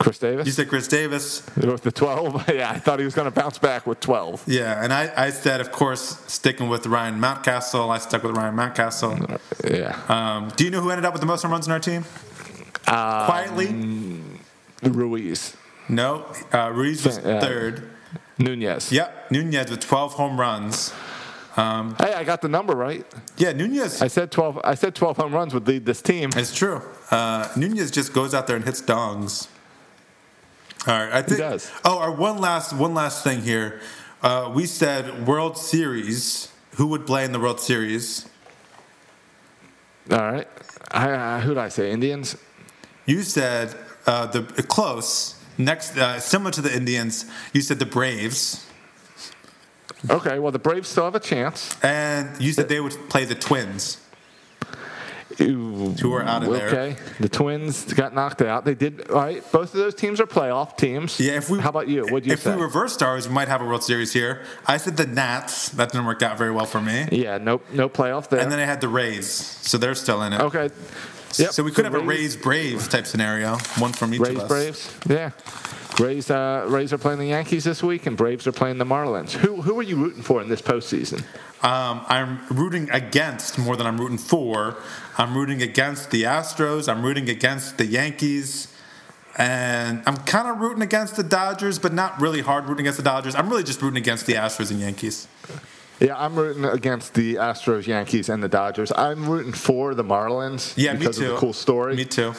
Chris 0.00 0.18
Davis. 0.18 0.46
You 0.46 0.52
said 0.52 0.68
Chris 0.68 0.88
Davis. 0.88 1.42
with 1.56 1.82
the 1.82 1.92
12. 1.92 2.48
yeah, 2.54 2.70
I 2.70 2.78
thought 2.78 2.98
he 2.98 3.04
was 3.04 3.14
going 3.14 3.26
to 3.26 3.30
bounce 3.30 3.58
back 3.58 3.86
with 3.86 4.00
12. 4.00 4.44
Yeah, 4.46 4.82
and 4.82 4.92
I, 4.92 5.12
I 5.14 5.30
said, 5.30 5.60
of 5.60 5.70
course, 5.70 6.18
sticking 6.26 6.68
with 6.70 6.86
Ryan 6.86 7.20
Mountcastle. 7.20 7.90
I 7.90 7.98
stuck 7.98 8.22
with 8.22 8.34
Ryan 8.34 8.56
Mountcastle. 8.56 9.38
Yeah. 9.70 10.00
Um, 10.08 10.48
do 10.56 10.64
you 10.64 10.70
know 10.70 10.80
who 10.80 10.90
ended 10.90 11.04
up 11.04 11.12
with 11.12 11.20
the 11.20 11.26
most 11.26 11.42
home 11.42 11.52
runs 11.52 11.66
in 11.66 11.72
our 11.72 11.78
team? 11.78 12.04
Um, 12.88 13.26
Quietly? 13.26 14.20
Ruiz. 14.82 15.54
No. 15.88 16.26
Uh, 16.52 16.70
Ruiz 16.72 17.04
was 17.04 17.18
Uh, 17.18 17.38
third. 17.40 17.90
Nunez. 18.38 18.90
Yep. 18.90 19.30
Nunez 19.30 19.70
with 19.70 19.80
12 19.80 20.14
home 20.14 20.40
runs. 20.40 20.92
Hey, 21.56 22.14
I 22.14 22.24
got 22.24 22.40
the 22.40 22.48
number 22.48 22.74
right. 22.74 23.04
Yeah, 23.36 23.52
Nunez. 23.52 24.00
I 24.00 24.08
said 24.08 24.30
12. 24.30 24.60
I 24.64 24.74
said 24.74 24.94
12 24.94 25.18
home 25.18 25.34
runs 25.34 25.52
would 25.52 25.68
lead 25.68 25.84
this 25.84 26.00
team. 26.00 26.30
It's 26.34 26.54
true. 26.54 26.80
Uh, 27.10 27.48
Nunez 27.54 27.90
just 27.90 28.14
goes 28.14 28.32
out 28.32 28.46
there 28.46 28.56
and 28.56 28.64
hits 28.64 28.80
dongs. 28.80 29.48
All 30.86 30.94
right, 30.98 31.12
I 31.12 31.22
think. 31.22 31.38
does. 31.38 31.70
Oh, 31.84 31.98
our 31.98 32.10
one 32.10 32.38
last 32.38 32.72
one 32.72 32.94
last 32.94 33.22
thing 33.22 33.42
here. 33.42 33.80
Uh, 34.22 34.50
we 34.54 34.66
said 34.66 35.26
World 35.26 35.56
Series. 35.58 36.52
Who 36.76 36.86
would 36.88 37.06
play 37.06 37.24
in 37.24 37.32
the 37.32 37.40
World 37.40 37.60
Series? 37.60 38.26
All 40.10 40.18
right. 40.18 40.48
I, 40.90 41.10
uh, 41.10 41.40
who 41.40 41.50
did 41.50 41.58
I 41.58 41.68
say? 41.68 41.90
Indians. 41.90 42.36
You 43.06 43.22
said 43.22 43.74
uh, 44.06 44.26
the 44.26 44.42
close 44.62 45.34
next, 45.58 45.96
uh, 45.96 46.18
similar 46.20 46.50
to 46.52 46.62
the 46.62 46.74
Indians. 46.74 47.26
You 47.52 47.60
said 47.60 47.78
the 47.78 47.86
Braves, 47.86 48.66
Okay. 50.08 50.38
Well, 50.38 50.52
the 50.52 50.58
Braves 50.58 50.88
still 50.88 51.04
have 51.04 51.14
a 51.14 51.20
chance. 51.20 51.76
and 51.82 52.40
you 52.40 52.52
said 52.52 52.68
they 52.70 52.80
would 52.80 52.96
play 53.10 53.26
the 53.26 53.34
Twins. 53.34 53.98
Who 55.38 56.12
are 56.14 56.22
out 56.22 56.42
of 56.42 56.50
there. 56.52 56.68
Okay. 56.68 56.96
The 57.20 57.28
Twins 57.28 57.92
got 57.94 58.14
knocked 58.14 58.42
out. 58.42 58.64
They 58.64 58.74
did. 58.74 59.08
All 59.10 59.16
right. 59.20 59.42
Both 59.52 59.74
of 59.74 59.80
those 59.80 59.94
teams 59.94 60.20
are 60.20 60.26
playoff 60.26 60.76
teams. 60.76 61.18
Yeah, 61.20 61.32
if 61.36 61.48
we 61.48 61.58
How 61.60 61.70
about 61.70 61.88
you? 61.88 62.06
What 62.08 62.22
do 62.22 62.28
you 62.28 62.32
if 62.34 62.42
say? 62.42 62.54
we 62.54 62.62
reversed 62.62 63.02
ours, 63.02 63.28
we 63.28 63.34
might 63.34 63.48
have 63.48 63.60
a 63.62 63.64
World 63.64 63.82
Series 63.84 64.12
here. 64.12 64.42
I 64.66 64.76
said 64.76 64.96
the 64.96 65.06
Nats. 65.06 65.68
That 65.70 65.92
didn't 65.92 66.06
work 66.06 66.22
out 66.22 66.36
very 66.38 66.50
well 66.50 66.66
for 66.66 66.80
me. 66.80 67.08
yeah. 67.12 67.38
No. 67.38 67.60
No 67.72 67.88
playoff 67.88 68.28
there. 68.28 68.40
And 68.40 68.50
then 68.50 68.58
I 68.58 68.64
had 68.64 68.80
the 68.80 68.88
Rays, 68.88 69.26
so 69.30 69.78
they're 69.78 69.94
still 69.94 70.22
in 70.22 70.32
it. 70.32 70.40
okay. 70.40 70.70
Yep. 71.36 71.50
So 71.52 71.62
we 71.62 71.70
could 71.70 71.84
have 71.84 71.94
a 71.94 72.00
Rays- 72.00 72.08
Rays 72.08 72.36
Braves 72.36 72.88
type 72.88 73.06
scenario, 73.06 73.56
one 73.78 73.92
from 73.92 74.12
each 74.12 74.20
Rays, 74.20 74.36
of 74.36 74.42
us. 74.42 74.48
Braves. 74.48 74.94
Yeah. 75.08 75.30
Rays, 76.00 76.30
uh, 76.30 76.64
Rays 76.68 76.92
are 76.92 76.98
playing 76.98 77.18
the 77.20 77.26
Yankees 77.26 77.62
this 77.64 77.82
week, 77.82 78.06
and 78.06 78.16
Braves 78.16 78.46
are 78.46 78.52
playing 78.52 78.78
the 78.78 78.84
Marlins. 78.86 79.32
Who 79.32 79.60
who 79.62 79.78
are 79.78 79.82
you 79.82 79.96
rooting 79.96 80.22
for 80.22 80.40
in 80.42 80.48
this 80.48 80.62
postseason? 80.62 81.22
Um, 81.62 82.02
I'm 82.08 82.46
rooting 82.50 82.88
against 82.90 83.58
more 83.58 83.76
than 83.76 83.86
I'm 83.86 84.00
rooting 84.00 84.18
for. 84.18 84.76
I'm 85.18 85.36
rooting 85.36 85.60
against 85.62 86.10
the 86.10 86.22
Astros. 86.22 86.88
I'm 86.88 87.02
rooting 87.02 87.28
against 87.28 87.76
the 87.76 87.84
Yankees. 87.86 88.68
And 89.36 90.02
I'm 90.06 90.16
kind 90.18 90.48
of 90.48 90.58
rooting 90.58 90.82
against 90.82 91.16
the 91.16 91.22
Dodgers, 91.22 91.78
but 91.78 91.92
not 91.92 92.20
really 92.20 92.40
hard 92.40 92.64
rooting 92.68 92.84
against 92.84 92.96
the 92.98 93.02
Dodgers. 93.04 93.34
I'm 93.34 93.48
really 93.50 93.62
just 93.62 93.80
rooting 93.82 93.98
against 93.98 94.26
the 94.26 94.34
Astros 94.34 94.70
and 94.70 94.80
Yankees. 94.80 95.28
Yeah, 96.00 96.16
I'm 96.18 96.34
rooting 96.34 96.64
against 96.64 97.12
the 97.12 97.34
Astros, 97.34 97.86
Yankees, 97.86 98.30
and 98.30 98.42
the 98.42 98.48
Dodgers. 98.48 98.90
I'm 98.96 99.28
rooting 99.28 99.52
for 99.52 99.94
the 99.94 100.02
Marlins 100.02 100.72
Yeah, 100.76 100.94
because 100.94 101.18
me 101.20 101.26
too. 101.26 101.30
of 101.32 101.34
the 101.36 101.40
cool 101.40 101.52
story. 101.52 101.94
Me 101.94 102.06
too. 102.06 102.32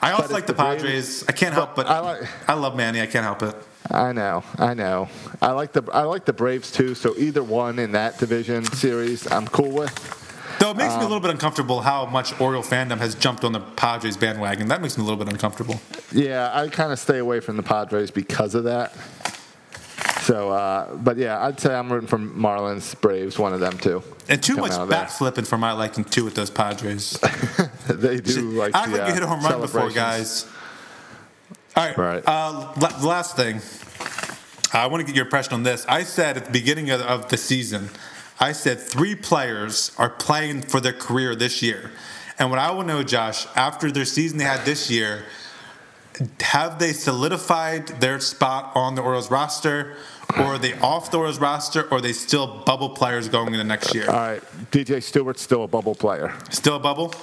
I 0.00 0.12
also 0.12 0.22
But 0.28 0.30
like 0.32 0.46
the 0.46 0.52
the 0.52 0.62
Braves- 0.62 0.82
Padres. 0.82 1.24
I 1.28 1.32
can't 1.32 1.52
help 1.52 1.74
but 1.74 1.88
I 1.88 1.98
like- 1.98 2.28
I 2.48 2.54
love 2.54 2.76
Manny. 2.76 3.00
I 3.02 3.06
can't 3.06 3.24
help 3.24 3.42
it. 3.42 3.56
I 3.90 4.12
know, 4.12 4.44
I 4.58 4.74
know. 4.74 5.08
I 5.40 5.52
like 5.52 5.72
the 5.72 5.82
I 5.92 6.02
like 6.02 6.24
the 6.26 6.32
Braves 6.32 6.70
too. 6.70 6.94
So 6.94 7.14
either 7.16 7.42
one 7.42 7.78
in 7.78 7.92
that 7.92 8.18
division 8.18 8.64
series, 8.64 9.30
I'm 9.30 9.46
cool 9.48 9.70
with. 9.70 10.14
Though 10.58 10.72
it 10.72 10.76
makes 10.76 10.92
Um, 10.94 10.98
me 11.00 11.04
a 11.04 11.08
little 11.08 11.20
bit 11.20 11.30
uncomfortable 11.30 11.80
how 11.80 12.04
much 12.06 12.38
Oriole 12.40 12.62
fandom 12.64 12.98
has 12.98 13.14
jumped 13.14 13.44
on 13.44 13.52
the 13.52 13.60
Padres 13.60 14.16
bandwagon. 14.16 14.68
That 14.68 14.82
makes 14.82 14.98
me 14.98 15.02
a 15.02 15.06
little 15.06 15.22
bit 15.22 15.32
uncomfortable. 15.32 15.80
Yeah, 16.12 16.50
I 16.52 16.68
kind 16.68 16.92
of 16.92 16.98
stay 16.98 17.18
away 17.18 17.40
from 17.40 17.56
the 17.56 17.62
Padres 17.62 18.10
because 18.10 18.54
of 18.54 18.64
that. 18.64 18.92
So, 20.22 20.50
uh, 20.50 20.94
but 20.96 21.16
yeah, 21.16 21.42
I'd 21.42 21.58
say 21.58 21.74
I'm 21.74 21.90
rooting 21.90 22.08
for 22.08 22.18
Marlins, 22.18 23.00
Braves, 23.00 23.38
one 23.38 23.54
of 23.54 23.60
them 23.60 23.78
too. 23.78 24.02
And 24.28 24.42
too 24.42 24.56
much 24.56 24.72
out 24.72 24.82
of 24.82 24.88
there. 24.90 25.06
flipping 25.06 25.44
for 25.46 25.56
my 25.56 25.72
liking 25.72 26.04
too 26.04 26.24
with 26.24 26.34
those 26.34 26.50
Padres. 26.50 27.18
They 27.88 28.20
do 28.20 28.50
like 28.50 28.74
Act 28.74 28.92
the, 28.92 28.98
like 28.98 29.08
you 29.08 29.14
hit 29.14 29.22
a 29.22 29.26
uh, 29.26 29.28
home 29.30 29.42
run 29.42 29.62
before, 29.62 29.88
guys. 29.90 30.46
All 31.76 31.86
right. 31.86 31.96
Right. 31.98 32.22
Uh, 32.26 32.72
la- 32.78 33.06
last 33.06 33.36
thing. 33.36 33.60
I 34.72 34.86
want 34.86 35.00
to 35.00 35.06
get 35.06 35.16
your 35.16 35.24
impression 35.24 35.54
on 35.54 35.62
this. 35.62 35.86
I 35.88 36.02
said 36.02 36.36
at 36.36 36.44
the 36.46 36.50
beginning 36.50 36.90
of, 36.90 37.00
of 37.00 37.28
the 37.28 37.36
season, 37.36 37.88
I 38.38 38.52
said 38.52 38.78
three 38.78 39.14
players 39.14 39.92
are 39.98 40.10
playing 40.10 40.62
for 40.62 40.80
their 40.80 40.92
career 40.92 41.34
this 41.34 41.62
year. 41.62 41.90
And 42.38 42.50
what 42.50 42.58
I 42.58 42.70
want 42.70 42.88
to 42.88 42.94
know, 42.94 43.02
Josh, 43.02 43.46
after 43.56 43.90
their 43.90 44.04
season 44.04 44.38
they 44.38 44.44
had 44.44 44.64
this 44.64 44.90
year, 44.90 45.24
have 46.40 46.78
they 46.78 46.92
solidified 46.92 47.88
their 48.00 48.20
spot 48.20 48.72
on 48.74 48.94
the 48.94 49.02
Orioles 49.02 49.30
roster, 49.30 49.96
or 50.36 50.44
are 50.44 50.58
they 50.58 50.78
off 50.78 51.10
the 51.10 51.16
Orioles 51.16 51.38
roster, 51.38 51.84
or 51.90 51.98
are 51.98 52.00
they 52.00 52.12
still 52.12 52.62
bubble 52.64 52.90
players 52.90 53.28
going 53.28 53.54
into 53.54 53.64
next 53.64 53.94
year? 53.94 54.08
All 54.08 54.16
right, 54.16 54.42
DJ 54.70 55.02
Stewart's 55.02 55.42
still 55.42 55.64
a 55.64 55.68
bubble 55.68 55.94
player. 55.94 56.34
Still 56.50 56.76
a 56.76 56.80
bubble? 56.80 57.14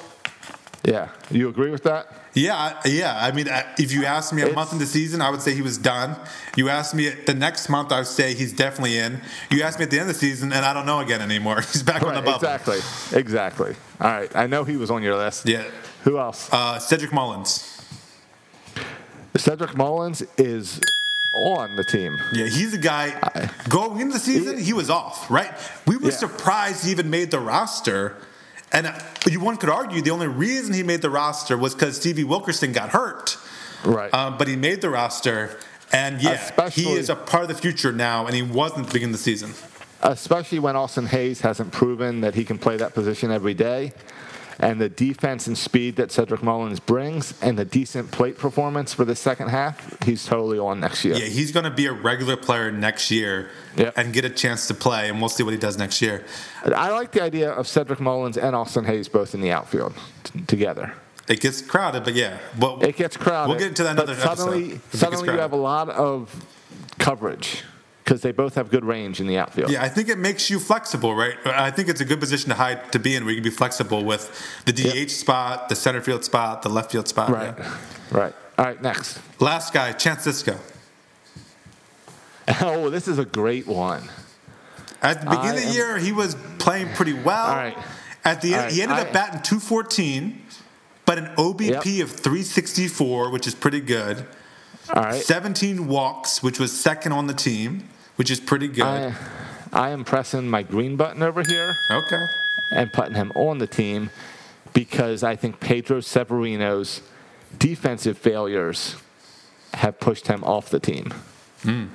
Yeah, 0.83 1.09
you 1.29 1.49
agree 1.49 1.71
with 1.71 1.83
that? 1.83 2.07
Yeah, 2.35 2.77
yeah. 2.85 3.17
I 3.17 3.31
mean, 3.31 3.47
if 3.79 3.93
you 3.93 4.03
asked 4.05 4.33
me 4.33 4.41
a 4.41 4.45
It's- 4.45 4.55
month 4.55 4.73
into 4.73 4.83
the 4.85 4.91
season, 4.91 5.21
I 5.21 5.29
would 5.29 5.41
say 5.41 5.55
he 5.55 5.61
was 5.61 5.77
done. 5.77 6.17
You 6.57 6.67
asked 6.69 6.93
me 6.93 7.09
the 7.09 7.33
next 7.33 7.69
month, 7.69 7.91
I 7.93 7.99
would 7.99 8.07
say 8.07 8.33
he's 8.33 8.51
definitely 8.51 8.97
in. 8.97 9.21
You 9.49 9.63
asked 9.63 9.79
me 9.79 9.85
at 9.85 9.91
the 9.91 9.99
end 9.99 10.09
of 10.09 10.15
the 10.15 10.19
season, 10.19 10.51
and 10.51 10.65
I 10.65 10.73
don't 10.73 10.85
know 10.85 10.99
again 10.99 11.21
anymore. 11.21 11.61
He's 11.71 11.81
back 11.81 12.01
on 12.03 12.09
the 12.09 12.15
Right, 12.15 12.25
bubble. 12.25 12.35
exactly, 12.45 12.79
exactly. 13.17 13.75
All 14.01 14.11
right, 14.11 14.35
I 14.35 14.47
know 14.47 14.65
he 14.65 14.75
was 14.75 14.91
on 14.91 15.01
your 15.01 15.15
list. 15.15 15.47
Yeah. 15.47 15.63
Who 16.03 16.19
else? 16.19 16.49
Uh, 16.51 16.77
Cedric 16.77 17.13
Mullins. 17.13 17.71
Cedric 19.37 19.75
Mullins 19.75 20.21
is 20.37 20.79
on 21.33 21.75
the 21.75 21.83
team. 21.85 22.17
Yeah, 22.33 22.47
he's 22.47 22.73
a 22.73 22.77
guy. 22.77 23.49
Going 23.69 23.99
into 24.01 24.13
the 24.13 24.19
season, 24.19 24.57
he 24.57 24.71
was 24.73 24.89
off, 24.89 25.29
right? 25.29 25.51
We 25.87 25.97
were 25.97 26.09
Yeah. 26.09 26.15
surprised 26.17 26.85
he 26.85 26.91
even 26.91 27.09
made 27.09 27.31
the 27.31 27.39
roster. 27.39 28.15
And 28.75 28.87
uh, 28.87 28.99
you 29.25 29.39
one 29.39 29.55
could 29.55 29.69
argue 29.69 30.01
the 30.01 30.11
only 30.11 30.27
reason 30.27 30.73
he 30.73 30.83
made 30.83 31.01
the 31.01 31.09
roster 31.09 31.57
was 31.57 31.73
because 31.73 31.95
Stevie 31.95 32.25
Wilkerson 32.25 32.73
got 32.73 32.89
hurt. 32.89 33.37
Right. 33.85 34.13
Um, 34.13 34.37
but 34.37 34.49
he 34.49 34.57
made 34.57 34.81
the 34.81 34.89
roster. 34.89 35.57
And 35.93 36.21
yeah, 36.21 36.69
he 36.69 36.91
is 36.91 37.09
a 37.09 37.15
part 37.15 37.43
of 37.43 37.47
the 37.47 37.55
future 37.55 37.93
now, 37.93 38.25
and 38.25 38.35
he 38.35 38.41
wasn't 38.41 38.81
at 38.81 38.87
the 38.87 38.93
beginning 38.93 39.13
of 39.13 39.19
the 39.19 39.23
season. 39.23 39.53
especially 40.01 40.59
when 40.59 40.75
Austin 40.75 41.05
Hays 41.05 41.41
hasn't 41.41 41.71
proven 41.71 42.21
that 42.21 42.35
he 42.35 42.43
can 42.43 42.57
play 42.57 42.75
that 42.77 42.93
position 42.93 43.31
every 43.31 43.53
day. 43.53 43.93
And 44.59 44.79
the 44.79 44.89
defense 44.89 45.47
and 45.47 45.57
speed 45.57 45.97
that 45.97 46.11
Cedric 46.11 46.41
Mullins 46.41 46.79
brings, 46.79 47.33
and 47.41 47.57
the 47.59 47.65
decent 47.65 48.11
plate 48.11 48.37
performance 48.37 48.93
for 48.93 49.03
the 49.05 49.15
second 49.15 49.49
half, 49.49 50.01
he's 50.03 50.25
totally 50.25 50.57
on 50.59 50.79
next 50.79 51.03
year. 51.03 51.15
Yeah, 51.15 51.25
he's 51.25 51.51
going 51.51 51.65
to 51.65 51.71
be 51.71 51.87
a 51.87 51.91
regular 51.93 52.37
player 52.37 52.71
next 52.71 53.11
year 53.11 53.49
Yep. 53.75 53.97
and 53.97 54.13
get 54.13 54.23
a 54.25 54.29
chance 54.29 54.67
to 54.67 54.73
play, 54.73 55.09
and 55.09 55.19
we'll 55.19 55.27
see 55.29 55.43
what 55.43 55.51
he 55.51 55.59
does 55.59 55.77
next 55.77 56.01
year. 56.01 56.23
I 56.65 56.91
like 56.91 57.11
the 57.11 57.21
idea 57.21 57.51
of 57.51 57.67
Cedric 57.67 57.99
Mullins 57.99 58.37
and 58.37 58.55
Austin 58.55 58.85
Hays 58.85 59.09
both 59.09 59.33
in 59.35 59.41
the 59.41 59.51
outfield 59.51 59.93
t- 60.23 60.41
together. 60.47 60.93
It 61.27 61.41
gets 61.41 61.59
crowded, 61.61 62.03
but 62.03 62.13
yeah. 62.13 62.37
But 62.57 62.83
It 62.83 62.95
gets 62.95 63.17
crowded. 63.17 63.49
We'll 63.49 63.59
get 63.59 63.69
into 63.69 63.83
that 63.83 63.91
another 63.93 64.15
suddenly, 64.15 64.75
episode. 64.75 64.97
Suddenly, 64.97 65.33
you 65.33 65.39
have 65.39 65.51
a 65.53 65.57
lot 65.57 65.89
of 65.89 66.45
coverage 66.99 67.63
because 68.05 68.21
they 68.21 68.31
both 68.31 68.53
have 68.53 68.69
good 68.69 68.85
range 68.85 69.19
in 69.19 69.25
the 69.25 69.37
outfield. 69.39 69.71
Yeah, 69.71 69.83
I 69.83 69.89
think 69.89 70.09
it 70.09 70.19
makes 70.19 70.47
you 70.51 70.59
flexible, 70.59 71.15
right? 71.15 71.35
I 71.43 71.71
think 71.71 71.89
it's 71.89 72.01
a 72.01 72.05
good 72.05 72.19
position 72.19 72.49
to 72.49 72.55
hide 72.55 72.91
to 72.91 72.99
be 72.99 73.15
in, 73.15 73.25
where 73.25 73.31
you 73.33 73.41
can 73.41 73.49
be 73.49 73.55
flexible 73.55 74.05
with 74.05 74.31
the 74.65 74.71
DH 74.71 75.09
spot, 75.09 75.69
the 75.69 75.75
center 75.75 76.01
field 76.01 76.23
spot, 76.23 76.61
the 76.61 76.69
left 76.69 76.91
field 76.91 77.07
spot. 77.07 77.31
Right. 77.31 77.55
yeah. 77.57 77.77
Right. 78.11 78.33
All 78.59 78.65
right. 78.65 78.79
Next. 78.81 79.19
Last 79.41 79.73
guy, 79.73 79.91
Chance 79.91 80.25
Sisco. 80.27 80.57
Oh, 82.61 82.91
this 82.91 83.07
is 83.07 83.17
a 83.17 83.25
great 83.25 83.65
one. 83.65 84.03
At 85.01 85.21
the 85.21 85.29
beginning 85.31 85.47
I 85.47 85.49
of 85.55 85.61
the 85.61 85.67
am- 85.67 85.73
year, 85.73 85.97
he 85.97 86.11
was 86.11 86.35
playing 86.59 86.89
pretty 86.89 87.13
well. 87.13 87.47
All 87.47 87.55
right. 87.55 87.75
At 88.23 88.41
the 88.43 88.53
end, 88.53 88.65
All 88.65 88.71
he 88.71 88.81
ended 88.83 88.97
I- 88.97 89.01
up 89.01 89.13
batting 89.13 89.41
214, 89.41 90.43
but 91.05 91.17
an 91.17 91.25
OBP 91.37 92.03
of 92.03 92.11
364, 92.11 93.31
which 93.31 93.47
is 93.47 93.55
pretty 93.55 93.81
good. 93.81 94.27
All 94.93 95.01
right. 95.01 95.15
17 95.23 95.87
walks, 95.87 96.43
which 96.43 96.59
was 96.59 96.71
second 96.79 97.13
on 97.13 97.25
the 97.25 97.33
team, 97.33 97.89
which 98.15 98.31
is 98.31 98.39
pretty 98.39 98.67
good. 98.67 98.83
I, 98.83 99.15
I 99.71 99.89
am 99.89 100.03
pressing 100.03 100.47
my 100.49 100.63
green 100.63 100.95
button 100.95 101.21
over 101.21 101.43
here 101.43 101.75
okay. 101.91 102.25
and 102.71 102.91
putting 102.93 103.15
him 103.15 103.31
on 103.35 103.57
the 103.57 103.67
team 103.67 104.09
because 104.73 105.23
I 105.23 105.35
think 105.35 105.59
Pedro 105.59 105.99
Severino's 105.99 107.01
defensive 107.57 108.17
failures 108.17 108.95
have 109.73 109.99
pushed 109.99 110.27
him 110.27 110.43
off 110.43 110.69
the 110.69 110.79
team. 110.79 111.13
Hmm. 111.63 111.85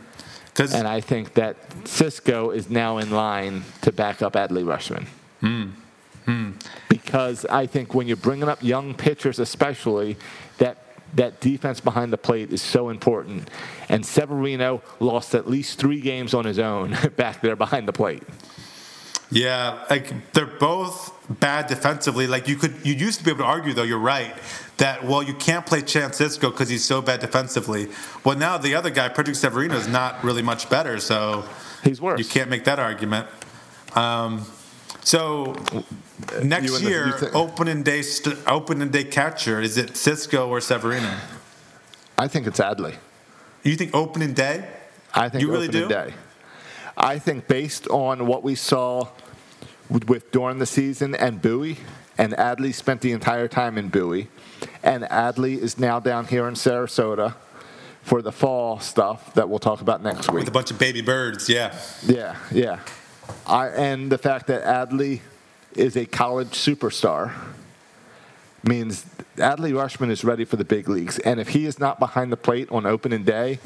Because 0.47 0.75
And 0.75 0.87
I 0.87 1.01
think 1.01 1.35
that 1.35 1.71
Sisco 1.85 2.55
is 2.55 2.69
now 2.69 2.99
in 2.99 3.11
line 3.11 3.65
to 3.83 3.93
back 3.93 4.21
up 4.21 4.35
Adley 4.35 4.65
Rutschman. 4.65 5.07
Hmm. 5.41 5.71
Hmm. 6.27 6.51
Because 6.89 7.47
I 7.47 7.67
think 7.67 7.95
when 7.95 8.07
you're 8.07 8.17
bringing 8.17 8.49
up 8.49 8.63
young 8.63 8.95
pitchers, 8.95 9.39
especially, 9.39 10.17
that 11.15 11.41
defense 11.41 11.81
behind 11.81 12.13
the 12.13 12.19
plate 12.19 12.53
is 12.53 12.63
so 12.63 12.89
important. 12.89 13.51
And 13.89 14.05
Severino 14.05 14.83
lost 15.01 15.35
at 15.35 15.49
least 15.49 15.79
three 15.79 16.01
games 16.01 16.35
on 16.35 16.45
his 16.45 16.59
own 16.59 16.97
back 17.17 17.41
there 17.41 17.57
behind 17.57 17.89
the 17.89 17.93
plate. 17.93 18.23
Yeah, 19.33 19.85
like 19.89 20.33
they're 20.33 20.45
both 20.47 21.13
bad 21.39 21.69
defensively. 21.69 22.27
Like 22.27 22.49
you 22.49 22.57
could, 22.57 22.75
you 22.85 22.95
used 22.95 23.21
to 23.21 23.25
be 23.25 23.31
able 23.31 23.41
to 23.41 23.47
argue 23.47 23.73
though. 23.73 23.85
You're 23.85 23.99
right 23.99 24.35
that 24.81 25.05
well, 25.05 25.23
you 25.23 25.35
can't 25.35 25.65
play 25.65 25.83
Chance 25.83 26.19
Sisco 26.19 26.51
because 26.51 26.69
he's 26.69 26.85
so 26.85 27.01
bad 27.01 27.21
defensively. 27.21 27.89
Well, 28.25 28.37
now 28.37 28.59
the 28.59 28.75
other 28.75 28.91
guy, 28.91 29.09
Pedro 29.11 29.35
Severino, 29.35 29.77
is 29.77 29.87
not 29.87 30.25
really 30.25 30.43
much 30.43 30.69
better. 30.69 30.99
So 30.99 31.45
He's 31.85 32.01
worse. 32.01 32.19
you 32.19 32.25
can't 32.25 32.51
make 32.51 32.65
that 32.65 32.79
argument. 32.79 33.29
Um, 33.95 34.47
so 35.03 35.55
Uh, 36.35 36.41
next 36.43 36.75
and 36.77 36.85
the- 36.87 36.91
year, 36.91 37.13
think- 37.13 37.35
opening 37.35 37.83
day, 37.83 38.03
st- 38.03 38.39
opening 38.47 38.91
day 38.91 39.05
catcher 39.05 39.61
is 39.61 39.77
it 39.77 39.91
Sisco 39.95 40.49
or 40.49 40.61
Severino? 40.61 41.13
I 42.19 42.29
think 42.29 42.47
it's 42.47 42.61
Adley. 42.61 42.97
You 43.63 43.77
think 43.77 43.95
opening 43.95 44.33
day? 44.35 44.67
I 45.15 45.29
think 45.29 45.43
You 45.43 45.51
really 45.51 45.69
opening 45.69 45.89
do? 45.89 45.95
day. 45.95 46.15
I 46.97 47.19
think 47.19 47.49
based 47.49 47.87
on 47.89 48.27
what 48.27 48.43
we 48.43 48.55
saw 48.55 49.09
with, 49.89 50.09
with 50.09 50.31
during 50.33 50.59
the 50.59 50.67
season 50.67 51.15
and 51.15 51.41
Bowie, 51.41 51.79
and 52.19 52.33
Adley 52.35 52.75
spent 52.75 53.01
the 53.01 53.13
entire 53.13 53.49
time 53.49 53.79
in 53.79 53.89
Bowie, 53.89 54.29
and 54.83 55.05
Adley 55.05 55.59
is 55.59 55.79
now 55.79 55.99
down 56.01 56.27
here 56.27 56.47
in 56.47 56.55
Sarasota 56.55 57.35
for 58.03 58.21
the 58.23 58.33
fall 58.33 58.79
stuff 58.81 59.33
that 59.35 59.49
we'll 59.49 59.59
talk 59.59 59.81
about 59.81 60.03
next 60.03 60.29
week. 60.31 60.41
With 60.41 60.49
a 60.49 60.53
bunch 60.53 60.71
of 60.71 60.79
baby 60.79 61.01
birds, 61.01 61.49
yeah. 61.49 61.75
Yeah, 62.07 62.37
yeah. 62.53 62.81
I, 63.47 63.69
and 63.69 64.11
the 64.13 64.19
fact 64.19 64.47
that 64.49 64.65
Adley 64.65 65.21
is 65.75 65.97
a 65.97 66.07
college 66.07 66.49
superstar 66.49 67.33
means 68.63 69.07
Adley 69.37 69.73
Rutschman 69.73 70.11
is 70.11 70.23
ready 70.23 70.45
for 70.45 70.57
the 70.57 70.65
big 70.65 70.87
leagues. 70.89 71.19
And 71.21 71.41
if 71.41 71.49
he 71.49 71.65
is 71.65 71.79
not 71.79 71.99
behind 71.99 72.31
the 72.31 72.37
plate 72.37 72.71
on 72.71 72.85
opening 72.85 73.25
day, 73.25 73.59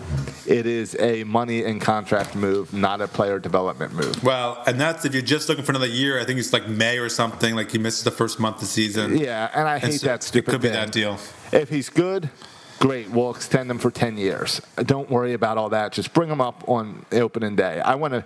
it 0.47 0.67
is 0.67 0.97
a 1.01 1.25
money 1.25 1.65
and 1.65 1.81
contract 1.81 2.37
move, 2.37 2.73
not 2.73 3.01
a 3.01 3.09
player 3.09 3.41
development 3.41 3.93
move. 3.93 4.23
Well, 4.23 4.63
and 4.69 4.81
that's 4.81 5.05
if 5.05 5.13
you're 5.13 5.23
just 5.23 5.49
looking 5.49 5.65
for 5.65 5.73
another 5.73 5.89
year. 5.89 6.21
I 6.21 6.25
think 6.25 6.39
it's 6.39 6.53
like 6.53 6.69
May 6.69 6.99
or 6.99 7.09
something. 7.09 7.57
Like 7.57 7.73
he 7.73 7.79
misses 7.79 8.05
the 8.05 8.13
first 8.13 8.39
month 8.39 8.57
of 8.57 8.61
the 8.61 8.67
season. 8.67 9.19
Yeah, 9.19 9.51
and 9.53 9.67
I 9.69 9.75
And 9.75 9.85
hate 9.85 10.01
so 10.01 10.07
that 10.07 10.23
stupid 10.23 10.51
It 10.51 10.53
could 10.53 10.63
be 10.63 10.69
thing. 10.69 10.77
that 10.77 10.93
deal. 10.93 11.19
If 11.51 11.71
he's 11.71 11.89
good, 11.89 12.31
great. 12.79 13.11
We'll 13.11 13.31
extend 13.35 13.69
him 13.71 13.79
for 13.79 13.91
10 13.91 14.17
years. 14.17 14.61
Don't 14.77 15.11
worry 15.11 15.33
about 15.33 15.59
all 15.59 15.71
that. 15.71 15.91
Just 15.93 16.13
bring 16.15 16.29
him 16.29 16.41
up 16.41 16.63
on 16.69 17.05
opening 17.11 17.57
day. 17.57 17.81
I 17.81 17.97
want 17.97 18.15
to. 18.15 18.25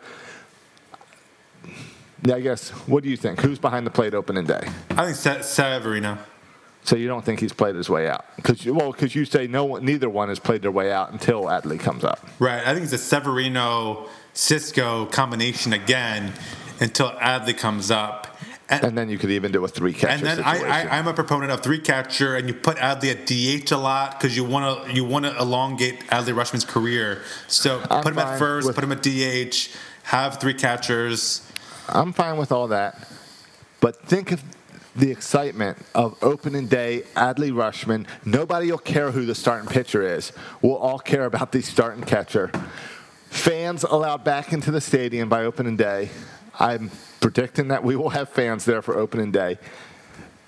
Yeah, 2.23 2.35
I 2.35 2.41
guess. 2.41 2.71
What 2.71 3.03
do 3.03 3.11
you 3.11 3.16
think? 3.16 3.41
Who's 3.41 3.59
behind 3.59 3.87
the 3.87 3.91
plate 3.91 4.14
opening 4.14 4.45
day? 4.45 4.69
I 4.91 5.05
think 5.05 5.16
Se- 5.16 5.43
Severino. 5.43 6.19
So 6.85 6.97
you 6.97 7.07
don't 7.07 7.25
think 7.25 7.41
he's 7.41 7.53
played 7.53 7.75
his 7.75 7.91
way 7.91 8.09
out? 8.09 8.25
Because 8.37 8.64
well, 8.64 8.93
because 8.93 9.14
you 9.14 9.25
say 9.25 9.47
no 9.47 9.64
one, 9.64 9.85
neither 9.85 10.09
one 10.09 10.31
has 10.31 10.39
played 10.39 10.62
their 10.62 10.71
way 10.71 10.91
out 10.91 11.12
until 11.12 11.45
Adley 11.45 11.79
comes 11.79 12.03
up. 12.03 12.27
Right. 12.39 12.66
I 12.66 12.73
think 12.73 12.85
it's 12.85 12.95
a 12.95 12.99
Severino 12.99 14.09
Sisco 14.35 15.11
combination 15.12 15.73
again 15.73 16.33
until 16.81 17.11
Adley 17.11 17.57
comes 17.57 17.91
up. 17.91 18.27
And, 18.71 18.85
And 18.85 18.99
then 18.99 19.09
you 19.09 19.16
could 19.19 19.31
even 19.31 19.51
do 19.51 19.64
a 19.64 19.69
three 19.69 19.95
catcher 19.95 20.09
and 20.09 20.23
then 20.23 20.37
situation. 20.39 20.66
I, 20.66 20.85
I, 20.85 20.99
I'm 20.99 21.09
a 21.09 21.14
proponent 21.14 21.53
of 21.53 21.61
three 21.61 21.79
catcher, 21.79 22.37
and 22.37 22.49
you 22.49 22.55
put 22.55 22.77
Adley 22.77 23.11
at 23.11 23.27
DH 23.27 23.73
a 23.73 23.79
lot 23.79 24.19
because 24.19 24.37
you 24.37 24.45
want 24.45 24.87
to 24.87 24.93
you 24.95 25.05
want 25.05 25.25
to 25.25 25.37
elongate 25.39 26.01
Adley 26.09 26.35
Rutschman's 26.35 26.66
career. 26.66 27.23
So 27.47 27.83
I'm 27.91 28.03
put 28.03 28.12
him 28.12 28.19
at 28.19 28.39
first, 28.39 28.75
put 28.75 28.85
him 28.85 28.93
at 28.93 29.03
DH, 29.03 29.71
have 30.05 30.39
three 30.39 30.55
catchers. 30.55 31.48
I'm 31.89 32.12
fine 32.12 32.36
with 32.36 32.53
all 32.53 32.68
that, 32.68 33.09
but 33.80 34.03
think 34.03 34.32
of 34.32 34.43
the 34.95 35.11
excitement 35.11 35.78
of 35.95 36.22
opening 36.22 36.66
day, 36.66 37.05
Adley 37.14 37.53
Rutschman. 37.53 38.07
Nobody 38.24 38.70
will 38.70 38.78
care 38.78 39.11
who 39.11 39.24
the 39.24 39.34
starting 39.34 39.68
pitcher 39.68 40.03
is. 40.03 40.32
We'll 40.61 40.76
all 40.76 40.99
care 40.99 41.24
about 41.24 41.53
the 41.53 41.62
starting 41.62 42.03
catcher. 42.03 42.51
Fans 43.30 43.84
allowed 43.84 44.24
back 44.24 44.53
into 44.53 44.70
the 44.70 44.80
stadium 44.80 45.28
by 45.28 45.45
opening 45.45 45.76
day. 45.76 46.11
I'm 46.59 46.91
predicting 47.20 47.68
that 47.68 47.84
we 47.84 47.95
will 47.95 48.11
have 48.11 48.28
fans 48.28 48.64
there 48.64 48.82
for 48.82 48.97
opening 48.99 49.30
day. 49.30 49.59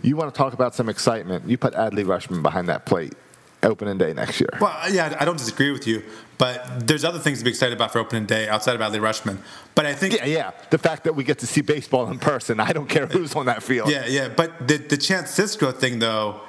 You 0.03 0.17
want 0.17 0.35
to 0.35 0.37
talk 0.37 0.53
about 0.53 0.75
some 0.75 0.89
excitement? 0.89 1.49
You 1.49 1.57
put 1.57 1.75
Adley 1.75 2.05
Rutschman 2.05 2.43
behind 2.43 2.69
that 2.69 2.87
plate 2.87 3.15
opening 3.63 3.99
day 3.99 4.13
next 4.13 4.41
year. 4.41 4.51
Well, 4.61 4.77
uh, 4.83 4.89
yeah, 4.91 5.17
I 5.19 5.25
don't 5.25 5.39
disagree 5.39 5.71
with 5.71 5.87
you, 5.87 6.03
but 6.39 6.87
there's 6.87 7.05
other 7.05 7.19
things 7.19 7.39
to 7.39 7.45
be 7.45 7.51
excited 7.51 7.75
about 7.77 7.93
for 7.93 7.99
opening 7.99 8.27
day 8.27 8.49
outside 8.49 8.75
of 8.75 8.81
Adley 8.81 9.01
Rutschman. 9.01 9.39
But 9.75 9.87
I 9.87 9.95
think 9.95 10.15
Yeah, 10.15 10.25
yeah. 10.27 10.51
The 10.71 10.79
fact 10.79 11.05
that 11.05 11.15
we 11.15 11.25
get 11.25 11.39
to 11.41 11.47
see 11.47 11.61
baseball 11.61 12.11
in 12.11 12.19
person, 12.19 12.61
I 12.61 12.73
don't 12.73 12.89
care 12.89 13.07
who's 13.07 13.35
on 13.35 13.47
that 13.47 13.63
field. 13.63 13.91
Yeah, 13.91 14.07
yeah. 14.07 14.29
But 14.29 14.67
the 14.67 14.79
the 14.79 14.97
Chance 14.97 15.37
Sisco 15.37 15.75
thing 15.75 15.99
though 15.99 16.41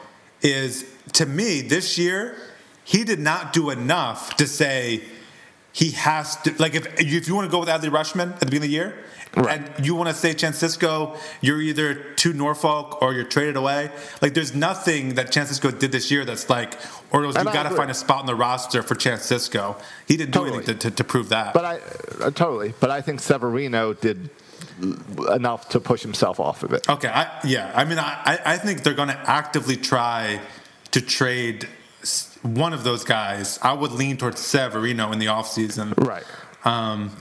is 0.41 0.85
to 1.13 1.25
me 1.25 1.61
this 1.61 1.97
year 1.97 2.35
he 2.83 3.03
did 3.03 3.19
not 3.19 3.53
do 3.53 3.69
enough 3.69 4.35
to 4.37 4.47
say 4.47 5.03
he 5.71 5.91
has 5.91 6.35
to 6.41 6.53
like 6.59 6.75
if 6.75 6.87
if 6.99 7.27
you 7.27 7.35
want 7.35 7.45
to 7.47 7.51
go 7.51 7.59
with 7.59 7.69
Adley 7.69 7.89
Rutschman 7.89 8.33
at 8.33 8.39
the 8.39 8.45
beginning 8.45 8.57
of 8.57 8.69
the 8.69 8.69
year. 8.69 8.95
Right. 9.35 9.61
And 9.77 9.85
you 9.85 9.95
want 9.95 10.09
to 10.09 10.13
say 10.15 10.33
Francisco, 10.33 11.15
you're 11.39 11.61
either 11.61 11.93
to 11.95 12.33
Norfolk 12.33 13.01
or 13.01 13.13
you're 13.13 13.23
traded 13.23 13.55
away. 13.55 13.89
Like, 14.21 14.33
there's 14.33 14.53
nothing 14.53 15.15
that 15.15 15.33
Francisco 15.33 15.71
did 15.71 15.93
this 15.93 16.11
year 16.11 16.25
that's 16.25 16.49
like, 16.49 16.73
or 17.13 17.23
you 17.23 17.31
got 17.33 17.63
to 17.63 17.75
find 17.75 17.89
a 17.89 17.93
spot 17.93 18.19
on 18.19 18.25
the 18.25 18.35
roster 18.35 18.83
for 18.83 18.95
Francisco. 18.95 19.77
He 20.07 20.17
didn't 20.17 20.33
do 20.33 20.45
anything 20.45 20.77
to, 20.77 20.89
to, 20.89 20.91
to 20.91 21.03
prove 21.05 21.29
that. 21.29 21.53
But 21.53 21.63
I 21.65 21.79
uh, 22.21 22.31
totally. 22.31 22.73
But 22.79 22.91
I 22.91 23.01
think 23.01 23.21
Severino 23.21 23.93
did 23.93 24.29
enough 25.31 25.69
to 25.69 25.79
push 25.79 26.01
himself 26.01 26.39
off 26.39 26.63
of 26.63 26.73
it. 26.73 26.89
Okay, 26.89 27.07
I, 27.07 27.39
yeah. 27.45 27.71
I 27.73 27.85
mean, 27.85 27.99
I, 27.99 28.21
I- 28.25 28.39
I 28.53 28.57
think 28.57 28.83
they're 28.83 28.93
going 28.93 29.09
to 29.09 29.29
actively 29.29 29.77
try 29.77 30.41
to 30.91 31.01
trade 31.01 31.67
one 32.41 32.73
of 32.73 32.83
those 32.83 33.03
guys. 33.05 33.59
I 33.61 33.73
would 33.73 33.91
lean 33.91 34.17
towards 34.17 34.41
Severino 34.41 35.11
in 35.11 35.19
the 35.19 35.27
offseason. 35.27 35.93
Right. 36.05 36.23
Um, 36.65 37.11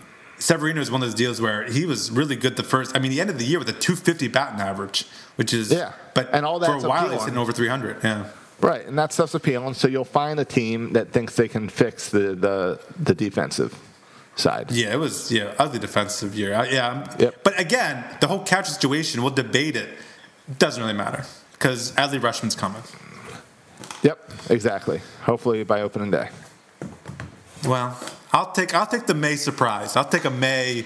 Severino 0.41 0.81
is 0.81 0.91
one 0.91 1.03
of 1.03 1.09
those 1.09 1.15
deals 1.15 1.41
where 1.41 1.65
he 1.65 1.85
was 1.87 2.11
really 2.11 2.35
good 2.35 2.57
the 2.57 2.63
first. 2.65 2.97
I 2.97 2.99
mean, 2.99 3.11
the 3.13 3.21
end 3.21 3.31
of 3.31 3.39
the 3.39 3.45
year 3.45 3.59
with 3.59 3.69
a 3.69 3.73
250 3.73 4.27
batting 4.29 4.61
average, 4.61 5.07
which 5.37 5.53
is 5.55 5.71
Yeah. 5.71 5.93
But 6.15 6.31
And 6.33 6.45
all 6.45 6.59
that 6.59 6.67
for 6.67 6.85
a 6.87 6.89
while, 6.89 7.09
he's 7.11 7.21
hitting 7.23 7.39
over 7.39 7.53
300. 7.53 7.99
Yeah. 8.03 8.25
Right, 8.61 8.85
and 8.87 8.99
that 8.99 9.13
stuff's 9.13 9.35
appealing. 9.35 9.75
So 9.75 9.87
you'll 9.89 10.05
find 10.05 10.39
a 10.41 10.45
team 10.45 10.93
that 10.95 11.13
thinks 11.13 11.37
they 11.37 11.49
can 11.49 11.69
fix 11.69 12.09
the 12.11 12.35
the, 12.35 12.81
the 12.99 13.15
defensive 13.15 13.75
side. 14.37 14.71
Yeah, 14.71 14.93
it 14.93 14.99
was 14.99 15.31
yeah 15.33 15.55
ugly 15.59 15.79
defensive 15.79 16.35
year. 16.35 16.55
I- 16.55 16.69
Yeah, 16.69 17.17
Yep. 17.19 17.43
but 17.45 17.59
again, 17.61 18.05
the 18.21 18.27
whole 18.27 18.41
catch 18.41 18.69
situation, 18.69 19.23
we'll 19.23 19.33
debate 19.35 19.77
it. 19.77 19.89
Doesn't 20.59 20.83
really 20.83 20.97
matter 20.97 21.25
because 21.53 21.93
Adley 21.93 22.21
Rutschman's 22.21 22.55
coming. 22.57 22.83
Yep, 24.03 24.19
exactly. 24.51 25.01
Hopefully 25.23 25.63
by 25.65 25.81
opening 25.83 26.11
day. 26.11 26.29
Well, 27.67 27.97
I'll 28.33 28.53
take 28.53 28.75
I'll 28.75 28.87
take 28.87 29.07
the 29.07 29.15
May 29.15 29.37
surprise. 29.37 29.97
I'll 29.97 30.05
take 30.05 30.25
a 30.25 30.31
May. 30.31 30.85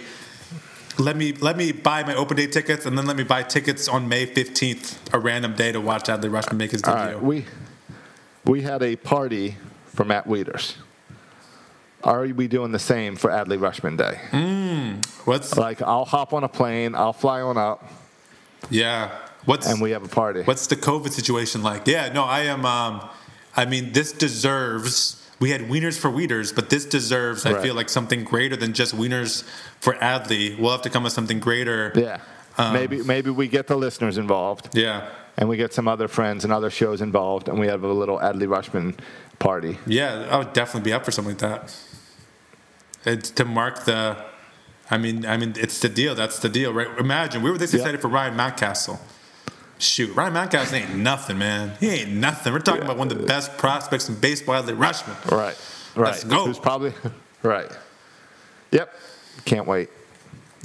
Let 0.98 1.16
me 1.16 1.32
let 1.32 1.56
me 1.56 1.72
buy 1.72 2.02
my 2.04 2.14
open 2.14 2.36
day 2.36 2.46
tickets 2.46 2.86
and 2.86 2.96
then 2.96 3.06
let 3.06 3.16
me 3.16 3.24
buy 3.24 3.42
tickets 3.42 3.88
on 3.88 4.08
May 4.08 4.26
fifteenth, 4.26 4.98
a 5.12 5.18
random 5.18 5.54
day 5.54 5.72
to 5.72 5.80
watch 5.80 6.04
Adley 6.04 6.30
Rutschman 6.30 6.56
make 6.56 6.70
his 6.70 6.82
debut. 6.82 7.00
right, 7.00 7.22
we 7.22 7.44
we 8.44 8.62
had 8.62 8.82
a 8.82 8.96
party 8.96 9.56
for 9.86 10.04
Matt 10.04 10.26
Wieters. 10.26 10.76
Are 12.04 12.22
we 12.26 12.48
doing 12.48 12.70
the 12.72 12.78
same 12.78 13.16
for 13.16 13.30
Adley 13.30 13.58
Rutschman 13.58 13.96
Day? 13.96 15.00
What's 15.24 15.56
Like, 15.56 15.80
I'll 15.80 16.04
hop 16.04 16.34
on 16.34 16.44
a 16.44 16.48
plane, 16.48 16.94
I'll 16.94 17.14
fly 17.14 17.40
on 17.40 17.56
up, 17.56 17.82
yeah? 18.70 19.10
What's 19.46 19.66
and 19.66 19.80
we 19.80 19.90
have 19.92 20.04
a 20.04 20.08
party. 20.08 20.42
what's 20.42 20.66
the 20.66 20.76
COVID 20.76 21.10
situation 21.10 21.62
like? 21.62 21.86
Yeah, 21.86 22.12
no, 22.12 22.24
I 22.24 22.40
am. 22.42 22.64
Um, 22.64 23.08
I 23.56 23.64
mean, 23.64 23.92
this 23.92 24.12
deserves. 24.12 25.23
We 25.40 25.50
had 25.50 25.62
wieners 25.62 25.98
for 25.98 26.10
Wieters, 26.10 26.54
but 26.54 26.70
this 26.70 26.84
deserves. 26.84 27.44
I 27.44 27.60
feel 27.60 27.74
like 27.74 27.88
something 27.88 28.24
greater 28.24 28.56
than 28.56 28.72
just 28.72 28.94
wieners 28.96 29.42
for 29.80 29.94
Adley. 29.94 30.58
We'll 30.58 30.70
have 30.72 30.82
to 30.82 30.90
come 30.90 31.02
with 31.02 31.12
something 31.12 31.40
greater. 31.40 31.92
Yeah. 31.94 32.20
Um, 32.56 32.72
maybe 32.72 33.02
maybe 33.02 33.30
we 33.30 33.48
get 33.48 33.66
the 33.66 33.76
listeners 33.76 34.16
involved, 34.16 34.76
Yeah. 34.78 35.08
and 35.36 35.48
we 35.48 35.56
get 35.56 35.72
some 35.74 35.88
other 35.88 36.06
friends 36.06 36.44
and 36.44 36.52
other 36.52 36.70
shows 36.70 37.00
involved, 37.00 37.48
and 37.48 37.58
we 37.58 37.66
have 37.66 37.82
a 37.82 37.92
little 37.92 38.18
Adley 38.18 38.46
Rutschman 38.46 38.96
party. 39.40 39.76
Yeah, 39.86 40.28
I 40.30 40.38
would 40.38 40.52
definitely 40.52 40.88
be 40.88 40.92
up 40.92 41.04
for 41.04 41.10
something 41.10 41.32
like 41.36 41.40
that. 41.40 41.74
It's 43.04 43.30
to 43.30 43.44
mark 43.44 43.84
the. 43.84 44.16
I 44.90 44.98
mean, 44.98 45.26
I 45.26 45.36
mean, 45.36 45.54
it's 45.56 45.80
the 45.80 45.88
deal. 45.88 46.14
That's 46.14 46.38
the 46.38 46.48
deal, 46.48 46.72
right? 46.72 46.88
Imagine 46.98 47.42
we 47.42 47.50
were 47.50 47.58
this 47.58 47.74
excited 47.74 48.00
for 48.00 48.08
Ryan 48.08 48.36
Mountcastle. 48.36 48.98
Shoot, 49.84 50.14
Ryan 50.16 50.34
Mountcastle 50.34 50.80
ain't 50.80 50.94
nothing, 50.96 51.38
man. 51.38 51.72
He 51.78 51.88
ain't 51.90 52.10
nothing. 52.10 52.52
We're 52.52 52.60
talking 52.60 52.82
about 52.82 52.96
one 52.96 53.10
of 53.10 53.18
the 53.18 53.26
best 53.26 53.56
prospects 53.58 54.08
in 54.08 54.14
baseball, 54.16 54.62
Adley 54.62 54.76
Rutschman. 54.76 55.30
Right. 55.30 55.56
Right. 55.94 56.06
Let's 56.06 56.24
go. 56.24 56.46
Who's 56.46 56.58
probably 56.58 56.92
right. 57.42 57.70
Yep. 58.70 58.92
Can't 59.44 59.66
wait. 59.66 59.90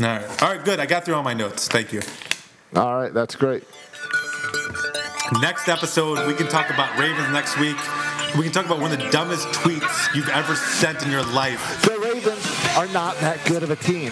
All 0.01 0.07
right, 0.07 0.43
all 0.43 0.49
right, 0.55 0.63
good. 0.63 0.79
I 0.79 0.85
got 0.85 1.03
through 1.03 1.15
all 1.15 1.23
my 1.23 1.33
notes. 1.33 1.67
Thank 1.67 1.91
you. 1.91 2.01
All 2.75 2.95
right, 2.95 3.13
that's 3.13 3.35
great. 3.35 3.63
Next 5.41 5.67
episode, 5.67 6.25
we 6.25 6.33
can 6.33 6.47
talk 6.47 6.69
about 6.69 6.97
Ravens 6.97 7.29
next 7.33 7.59
week. 7.59 7.75
We 8.37 8.43
can 8.43 8.51
talk 8.53 8.65
about 8.65 8.79
one 8.79 8.91
of 8.93 8.99
the 8.99 9.09
dumbest 9.09 9.47
tweets 9.49 10.15
you've 10.15 10.29
ever 10.29 10.55
sent 10.55 11.03
in 11.03 11.11
your 11.11 11.23
life. 11.23 11.83
Ravens 12.19 12.45
are 12.75 12.87
not 12.87 13.15
that 13.21 13.39
good 13.45 13.63
of 13.63 13.71
a 13.71 13.77
team. 13.77 14.11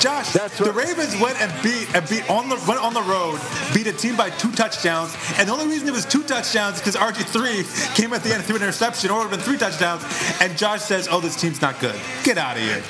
Josh, 0.00 0.32
That's 0.32 0.56
the 0.58 0.72
Ravens 0.72 1.20
went 1.20 1.40
and 1.40 1.50
beat 1.62 1.92
and 1.94 2.08
beat 2.08 2.28
on 2.30 2.48
the 2.48 2.54
went 2.68 2.80
on 2.80 2.94
the 2.94 3.02
road, 3.02 3.40
beat 3.74 3.88
a 3.88 3.92
team 3.92 4.14
by 4.16 4.30
two 4.30 4.52
touchdowns, 4.52 5.16
and 5.38 5.48
the 5.48 5.52
only 5.52 5.66
reason 5.66 5.88
it 5.88 5.92
was 5.92 6.04
two 6.06 6.22
touchdowns 6.22 6.76
is 6.76 6.80
because 6.80 6.94
RG 6.94 7.24
three 7.24 7.64
came 7.96 8.12
at 8.12 8.22
the 8.22 8.28
end 8.30 8.38
and 8.38 8.44
threw 8.44 8.54
an 8.56 8.62
interception, 8.62 9.10
or 9.10 9.14
it 9.14 9.24
would 9.24 9.30
have 9.30 9.38
been 9.38 9.40
three 9.40 9.58
touchdowns. 9.58 10.04
And 10.40 10.56
Josh 10.56 10.82
says, 10.82 11.08
"Oh, 11.10 11.18
this 11.20 11.34
team's 11.34 11.60
not 11.60 11.80
good. 11.80 11.96
Get 12.22 12.38
out 12.38 12.56
of 12.56 12.62
here." 12.62 12.80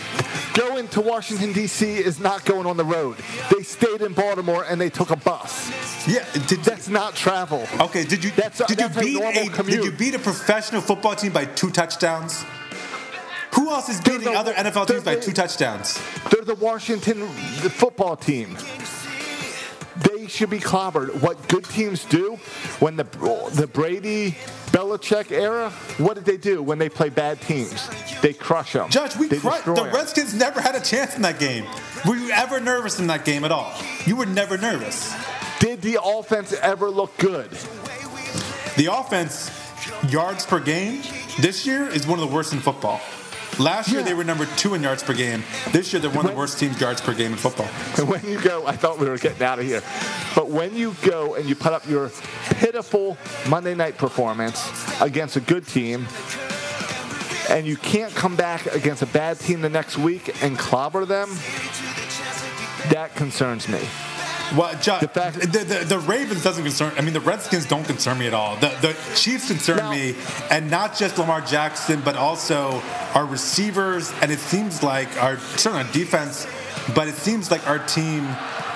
Going 0.52 0.88
to 0.88 1.00
Washington 1.00 1.52
D.C. 1.54 1.86
is 1.96 2.20
not 2.20 2.44
going 2.44 2.66
on 2.66 2.76
the 2.76 2.84
road. 2.84 3.16
They 3.54 3.62
stayed 3.62 4.02
in 4.02 4.12
Baltimore 4.12 4.64
and 4.68 4.78
they 4.80 4.90
took 4.90 5.10
a 5.10 5.16
bus. 5.16 5.70
Yeah, 6.06 6.24
did, 6.46 6.60
That's 6.64 6.88
not 6.88 7.14
travel. 7.14 7.66
okay. 7.80 8.04
Did 8.04 8.24
you 8.24 8.32
That's 8.32 8.60
a- 8.60 8.66
did 8.66 8.80
you 8.80 8.88
beat 8.88 9.22
a, 9.22 9.48
commute. 9.50 9.76
did 9.76 9.84
you 9.84 9.92
beat 9.92 10.14
a 10.14 10.18
professional 10.18 10.80
football 10.82 11.14
team 11.14 11.32
by 11.32 11.44
two 11.46 11.70
touchdowns? 11.70 12.44
Who 13.54 13.70
else 13.70 13.88
is 13.88 14.00
beating 14.00 14.20
the- 14.24 14.32
other 14.32 14.52
NFL 14.54 14.86
teams 14.86 15.02
by 15.04 15.16
the- 15.16 15.20
two 15.22 15.32
touchdowns? 15.32 15.98
They're 16.30 16.44
the 16.44 16.54
Washington 16.54 17.20
the 17.62 17.70
football 17.70 18.16
team. 18.16 18.56
They 19.96 20.28
should 20.28 20.50
be 20.50 20.60
clobbered. 20.60 21.22
What 21.22 21.48
good 21.48 21.64
teams 21.64 22.04
do 22.04 22.38
when 22.78 22.96
the 22.96 23.04
the 23.52 23.66
Brady 23.66 24.36
Belichick 24.70 25.32
era, 25.32 25.70
what 25.96 26.14
did 26.14 26.24
they 26.24 26.36
do 26.36 26.62
when 26.62 26.78
they 26.78 26.88
play 26.88 27.08
bad 27.08 27.40
teams? 27.40 27.88
They 28.20 28.32
crush 28.32 28.74
them. 28.74 28.90
Judge, 28.90 29.16
we 29.16 29.28
crushed. 29.28 29.64
The 29.64 29.72
'em. 29.74 29.90
Redskins 29.92 30.34
never 30.34 30.60
had 30.60 30.76
a 30.76 30.80
chance 30.80 31.16
in 31.16 31.22
that 31.22 31.38
game. 31.40 31.64
Were 32.06 32.14
you 32.16 32.30
ever 32.30 32.60
nervous 32.60 33.00
in 33.00 33.08
that 33.08 33.24
game 33.24 33.44
at 33.44 33.50
all? 33.50 33.72
You 34.06 34.14
were 34.16 34.26
never 34.26 34.56
nervous. 34.56 35.12
Did 35.58 35.82
the 35.82 35.98
offense 36.02 36.52
ever 36.52 36.90
look 36.90 37.16
good? 37.18 37.50
The 38.76 38.86
offense, 38.92 39.50
yards 40.08 40.46
per 40.46 40.60
game, 40.60 41.02
this 41.40 41.66
year 41.66 41.88
is 41.88 42.06
one 42.06 42.20
of 42.20 42.28
the 42.28 42.32
worst 42.32 42.52
in 42.52 42.60
football. 42.60 43.00
Last 43.58 43.88
year 43.90 44.00
Yeah. 44.00 44.06
they 44.06 44.14
were 44.14 44.24
number 44.24 44.46
two 44.56 44.74
in 44.74 44.82
yards 44.82 45.02
per 45.02 45.14
game. 45.14 45.42
This 45.72 45.92
year 45.92 46.00
they're 46.00 46.10
one 46.10 46.24
of 46.26 46.30
the 46.30 46.36
worst 46.36 46.58
teams 46.58 46.80
yards 46.80 47.00
per 47.00 47.12
game 47.14 47.32
in 47.32 47.38
football. 47.38 47.68
And 47.98 48.08
when 48.08 48.24
you 48.24 48.40
go, 48.40 48.66
I 48.66 48.76
thought 48.76 48.98
we 48.98 49.08
were 49.08 49.18
getting 49.18 49.42
out 49.42 49.58
of 49.58 49.64
here. 49.64 49.82
But 50.34 50.48
when 50.48 50.76
you 50.76 50.94
go 51.02 51.34
and 51.34 51.48
you 51.48 51.54
put 51.54 51.72
up 51.72 51.86
your 51.88 52.10
pitiful 52.60 53.16
Monday 53.48 53.74
night 53.74 53.96
performance 53.98 54.70
against 55.00 55.36
a 55.36 55.40
good 55.40 55.66
team, 55.66 56.06
and 57.50 57.66
you 57.66 57.76
can't 57.76 58.14
come 58.14 58.36
back 58.36 58.66
against 58.74 59.02
a 59.02 59.06
bad 59.06 59.38
team 59.40 59.62
the 59.62 59.70
next 59.70 59.96
week 59.98 60.42
and 60.42 60.58
clobber 60.58 61.04
them, 61.04 61.28
that 62.90 63.10
concerns 63.16 63.68
me. 63.68 63.80
Well, 64.56 64.72
The 64.74 65.08
fact- 65.08 65.40
the, 65.40 65.58
the, 65.58 65.84
the 65.84 65.98
Ravens 66.00 66.42
doesn't 66.42 66.64
concern. 66.64 66.92
I 66.96 67.02
mean, 67.02 67.12
the 67.12 67.20
Redskins 67.20 67.66
don't 67.66 67.84
concern 67.84 68.18
me 68.18 68.26
at 68.26 68.34
all. 68.34 68.56
The, 68.56 68.68
the 68.80 68.96
Chiefs 69.14 69.48
concern 69.48 69.90
me, 69.90 70.14
and 70.50 70.70
not 70.70 70.96
just 70.96 71.18
Lamar 71.18 71.40
Jackson, 71.40 72.00
but 72.04 72.16
also 72.16 72.80
our 73.14 73.26
receivers. 73.26 74.12
And 74.22 74.30
it 74.32 74.38
seems 74.38 74.82
like 74.82 75.22
our 75.22 75.38
certainly 75.38 75.84
on 75.84 75.92
defense, 75.92 76.46
but 76.94 77.08
it 77.08 77.14
seems 77.16 77.50
like 77.50 77.66
our 77.68 77.78
team 77.80 78.24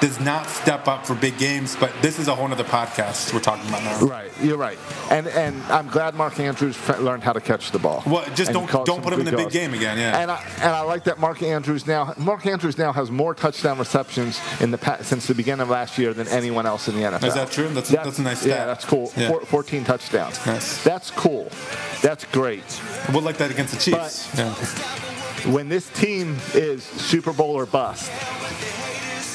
does 0.03 0.21
not 0.21 0.47
step 0.51 0.89
up 0.89 1.07
for 1.07 1.15
big 1.15 1.39
games. 1.39 1.77
But 1.77 1.93
this 2.03 2.19
is 2.19 2.27
a 2.29 2.35
whole 2.35 2.51
other 2.53 2.65
podcast 2.65 3.33
we're 3.33 3.41
talking 3.41 3.67
about 3.69 3.83
now. 3.85 4.01
Right, 4.05 4.31
you're 4.43 4.59
right. 4.59 4.77
And 5.11 5.27
and 5.29 5.63
I'm 5.65 5.87
glad 5.89 6.15
Mark 6.15 6.39
Andrews 6.41 6.77
learned 6.99 7.23
how 7.23 7.33
to 7.33 7.41
catch 7.41 7.71
the 7.71 7.79
ball. 7.79 8.03
Well, 8.05 8.25
just 8.35 8.53
don't- 8.53 8.69
don't 8.85 9.03
put 9.03 9.13
him 9.13 9.21
in 9.21 9.25
the 9.27 9.31
big 9.31 9.41
calls. 9.43 9.53
game 9.53 9.73
again, 9.75 9.97
yeah. 9.97 10.19
And 10.21 10.31
I 10.31 10.45
and 10.61 10.73
I 10.75 10.81
like 10.83 11.05
that 11.05 11.19
Mark 11.21 11.41
Andrews 11.43 11.87
now. 11.87 12.13
Mark 12.19 12.45
Andrews 12.47 12.77
now 12.77 12.93
has 12.93 13.11
more 13.11 13.35
touchdown 13.35 13.79
receptions 13.79 14.41
in 14.61 14.71
the 14.73 14.79
pa- 14.79 14.99
since 15.03 15.27
the 15.29 15.35
beginning 15.35 15.63
of 15.63 15.71
last 15.71 15.97
year 15.99 16.13
than 16.13 16.27
anyone 16.29 16.67
else 16.67 16.89
in 16.89 16.97
the 16.97 17.03
NFL. 17.03 17.29
Is 17.29 17.35
that 17.35 17.51
true? 17.53 17.69
That's- 17.69 17.89
that's 17.89 18.19
a 18.19 18.23
nice 18.23 18.45
Yeah, 18.45 18.55
stat. 18.55 18.67
that's 18.67 18.85
cool. 18.85 19.13
Yeah. 19.17 19.29
Four, 19.29 19.41
14 19.43 19.85
touchdowns. 19.85 20.45
Nice. 20.45 20.83
That's 20.83 21.11
cool. 21.13 21.49
That's 22.03 22.25
great. 22.27 22.65
We'll 23.13 23.23
like 23.23 23.37
that 23.39 23.51
against 23.53 23.73
the 23.75 23.81
Chiefs. 23.81 24.29
But- 24.35 24.39
yeah. 24.39 24.55
When 25.53 25.69
this 25.69 25.89
team 25.91 26.37
is 26.55 26.85
Super 26.85 27.33
Bowl 27.33 27.57
or 27.57 27.67
bust, 27.67 28.11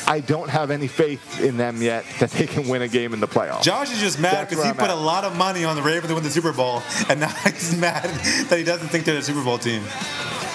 I 0.09 0.21
don't 0.21 0.49
have 0.49 0.71
any 0.71 0.87
faith 0.87 1.41
in 1.41 1.57
them 1.57 1.81
yet 1.81 2.05
that 2.19 2.31
they 2.31 2.47
can 2.47 2.69
win 2.69 2.81
a 2.81 2.87
game 2.87 3.13
in 3.13 3.19
the 3.19 3.27
playoffs. 3.27 3.63
Josh 3.63 3.91
is 3.91 3.99
just 3.99 4.19
mad 4.19 4.47
because 4.49 4.63
he 4.63 4.69
I'm 4.69 4.75
put 4.77 4.85
at. 4.89 4.91
a 4.91 4.95
lot 4.95 5.25
of 5.25 5.35
money 5.35 5.65
on 5.65 5.75
the 5.75 5.81
Ravens 5.81 6.07
to 6.07 6.13
win 6.15 6.23
the 6.23 6.29
Super 6.29 6.53
Bowl, 6.53 6.81
and 7.09 7.19
now 7.19 7.27
he's 7.43 7.75
mad 7.77 8.05
that 8.49 8.57
he 8.57 8.63
doesn't 8.63 8.87
think 8.87 9.03
they're 9.03 9.17
a 9.17 9.21
Super 9.21 9.43
Bowl 9.43 9.57
team. 9.57 9.83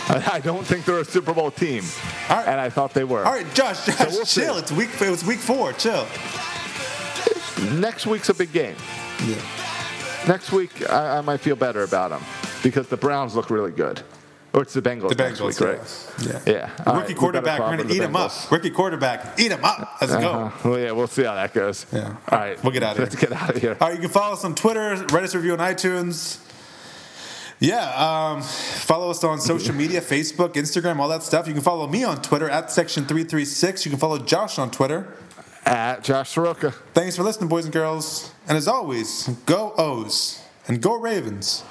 I 0.08 0.40
don't 0.42 0.64
think 0.66 0.84
they're 0.84 0.98
a 1.00 1.04
Super 1.04 1.32
Bowl 1.32 1.50
team, 1.50 1.84
All 2.28 2.36
right. 2.36 2.48
and 2.48 2.60
I 2.60 2.70
thought 2.70 2.92
they 2.94 3.04
were. 3.04 3.24
All 3.24 3.32
right, 3.32 3.46
Josh, 3.54 3.86
Josh, 3.86 3.98
we'll 4.10 4.24
see. 4.26 4.40
chill. 4.40 4.56
It's 4.56 4.72
week. 4.72 4.90
It 5.00 5.10
was 5.10 5.24
week 5.24 5.38
four. 5.38 5.72
Chill. 5.74 6.06
Next 7.78 8.06
week's 8.06 8.28
a 8.28 8.34
big 8.34 8.52
game. 8.52 8.76
Yeah. 9.26 9.36
Next 10.26 10.50
week, 10.52 10.88
I, 10.90 11.18
I 11.18 11.20
might 11.20 11.40
feel 11.40 11.56
better 11.56 11.82
about 11.82 12.10
them 12.10 12.22
because 12.62 12.88
the 12.88 12.96
Browns 12.96 13.34
look 13.36 13.50
really 13.50 13.70
good. 13.70 14.02
Oh, 14.54 14.60
it's 14.60 14.74
the 14.74 14.82
Bengals. 14.82 15.08
The 15.08 15.14
Bengals, 15.14 15.46
week, 15.46 15.60
yeah. 15.60 15.66
right? 15.66 16.46
Yeah. 16.46 16.52
yeah. 16.54 16.84
All 16.86 16.96
rookie 16.96 17.14
right, 17.14 17.16
quarterback, 17.16 17.60
we're 17.60 17.76
going 17.76 17.88
to 17.88 17.94
eat 17.94 18.02
him 18.02 18.14
up. 18.14 18.32
Rookie 18.50 18.70
quarterback, 18.70 19.40
eat 19.40 19.50
him 19.50 19.64
up. 19.64 19.96
Let's 20.00 20.12
uh-huh. 20.12 20.50
go. 20.62 20.70
Well, 20.70 20.78
yeah, 20.78 20.92
we'll 20.92 21.06
see 21.06 21.24
how 21.24 21.34
that 21.34 21.54
goes. 21.54 21.86
Yeah. 21.90 22.16
All 22.28 22.38
right. 22.38 22.62
We'll 22.62 22.72
get 22.72 22.82
out 22.82 22.92
of 22.92 22.96
here. 22.98 23.06
Let's 23.06 23.16
get 23.16 23.32
out 23.32 23.56
of 23.56 23.62
here. 23.62 23.76
All 23.80 23.88
right, 23.88 23.94
you 23.94 24.00
can 24.00 24.10
follow 24.10 24.34
us 24.34 24.44
on 24.44 24.54
Twitter, 24.54 24.94
write 25.10 25.24
us 25.24 25.34
a 25.34 25.38
review 25.38 25.54
on 25.54 25.58
iTunes. 25.58 26.38
Yeah, 27.60 27.94
um, 27.94 28.42
follow 28.42 29.10
us 29.10 29.22
on 29.22 29.40
social 29.40 29.72
media, 29.74 30.00
Facebook, 30.02 30.54
Instagram, 30.54 30.98
all 30.98 31.08
that 31.08 31.22
stuff. 31.22 31.46
You 31.46 31.54
can 31.54 31.62
follow 31.62 31.86
me 31.86 32.02
on 32.02 32.20
Twitter 32.20 32.50
at 32.50 32.66
Section336. 32.66 33.84
You 33.84 33.90
can 33.92 34.00
follow 34.00 34.18
Josh 34.18 34.58
on 34.58 34.70
Twitter. 34.70 35.14
At 35.64 36.02
Josh 36.02 36.30
Soroka. 36.30 36.72
Thanks 36.92 37.16
for 37.16 37.22
listening, 37.22 37.48
boys 37.48 37.64
and 37.64 37.72
girls. 37.72 38.32
And 38.48 38.58
as 38.58 38.66
always, 38.66 39.28
go 39.46 39.74
O's 39.78 40.42
and 40.66 40.82
go 40.82 40.98
Ravens. 40.98 41.62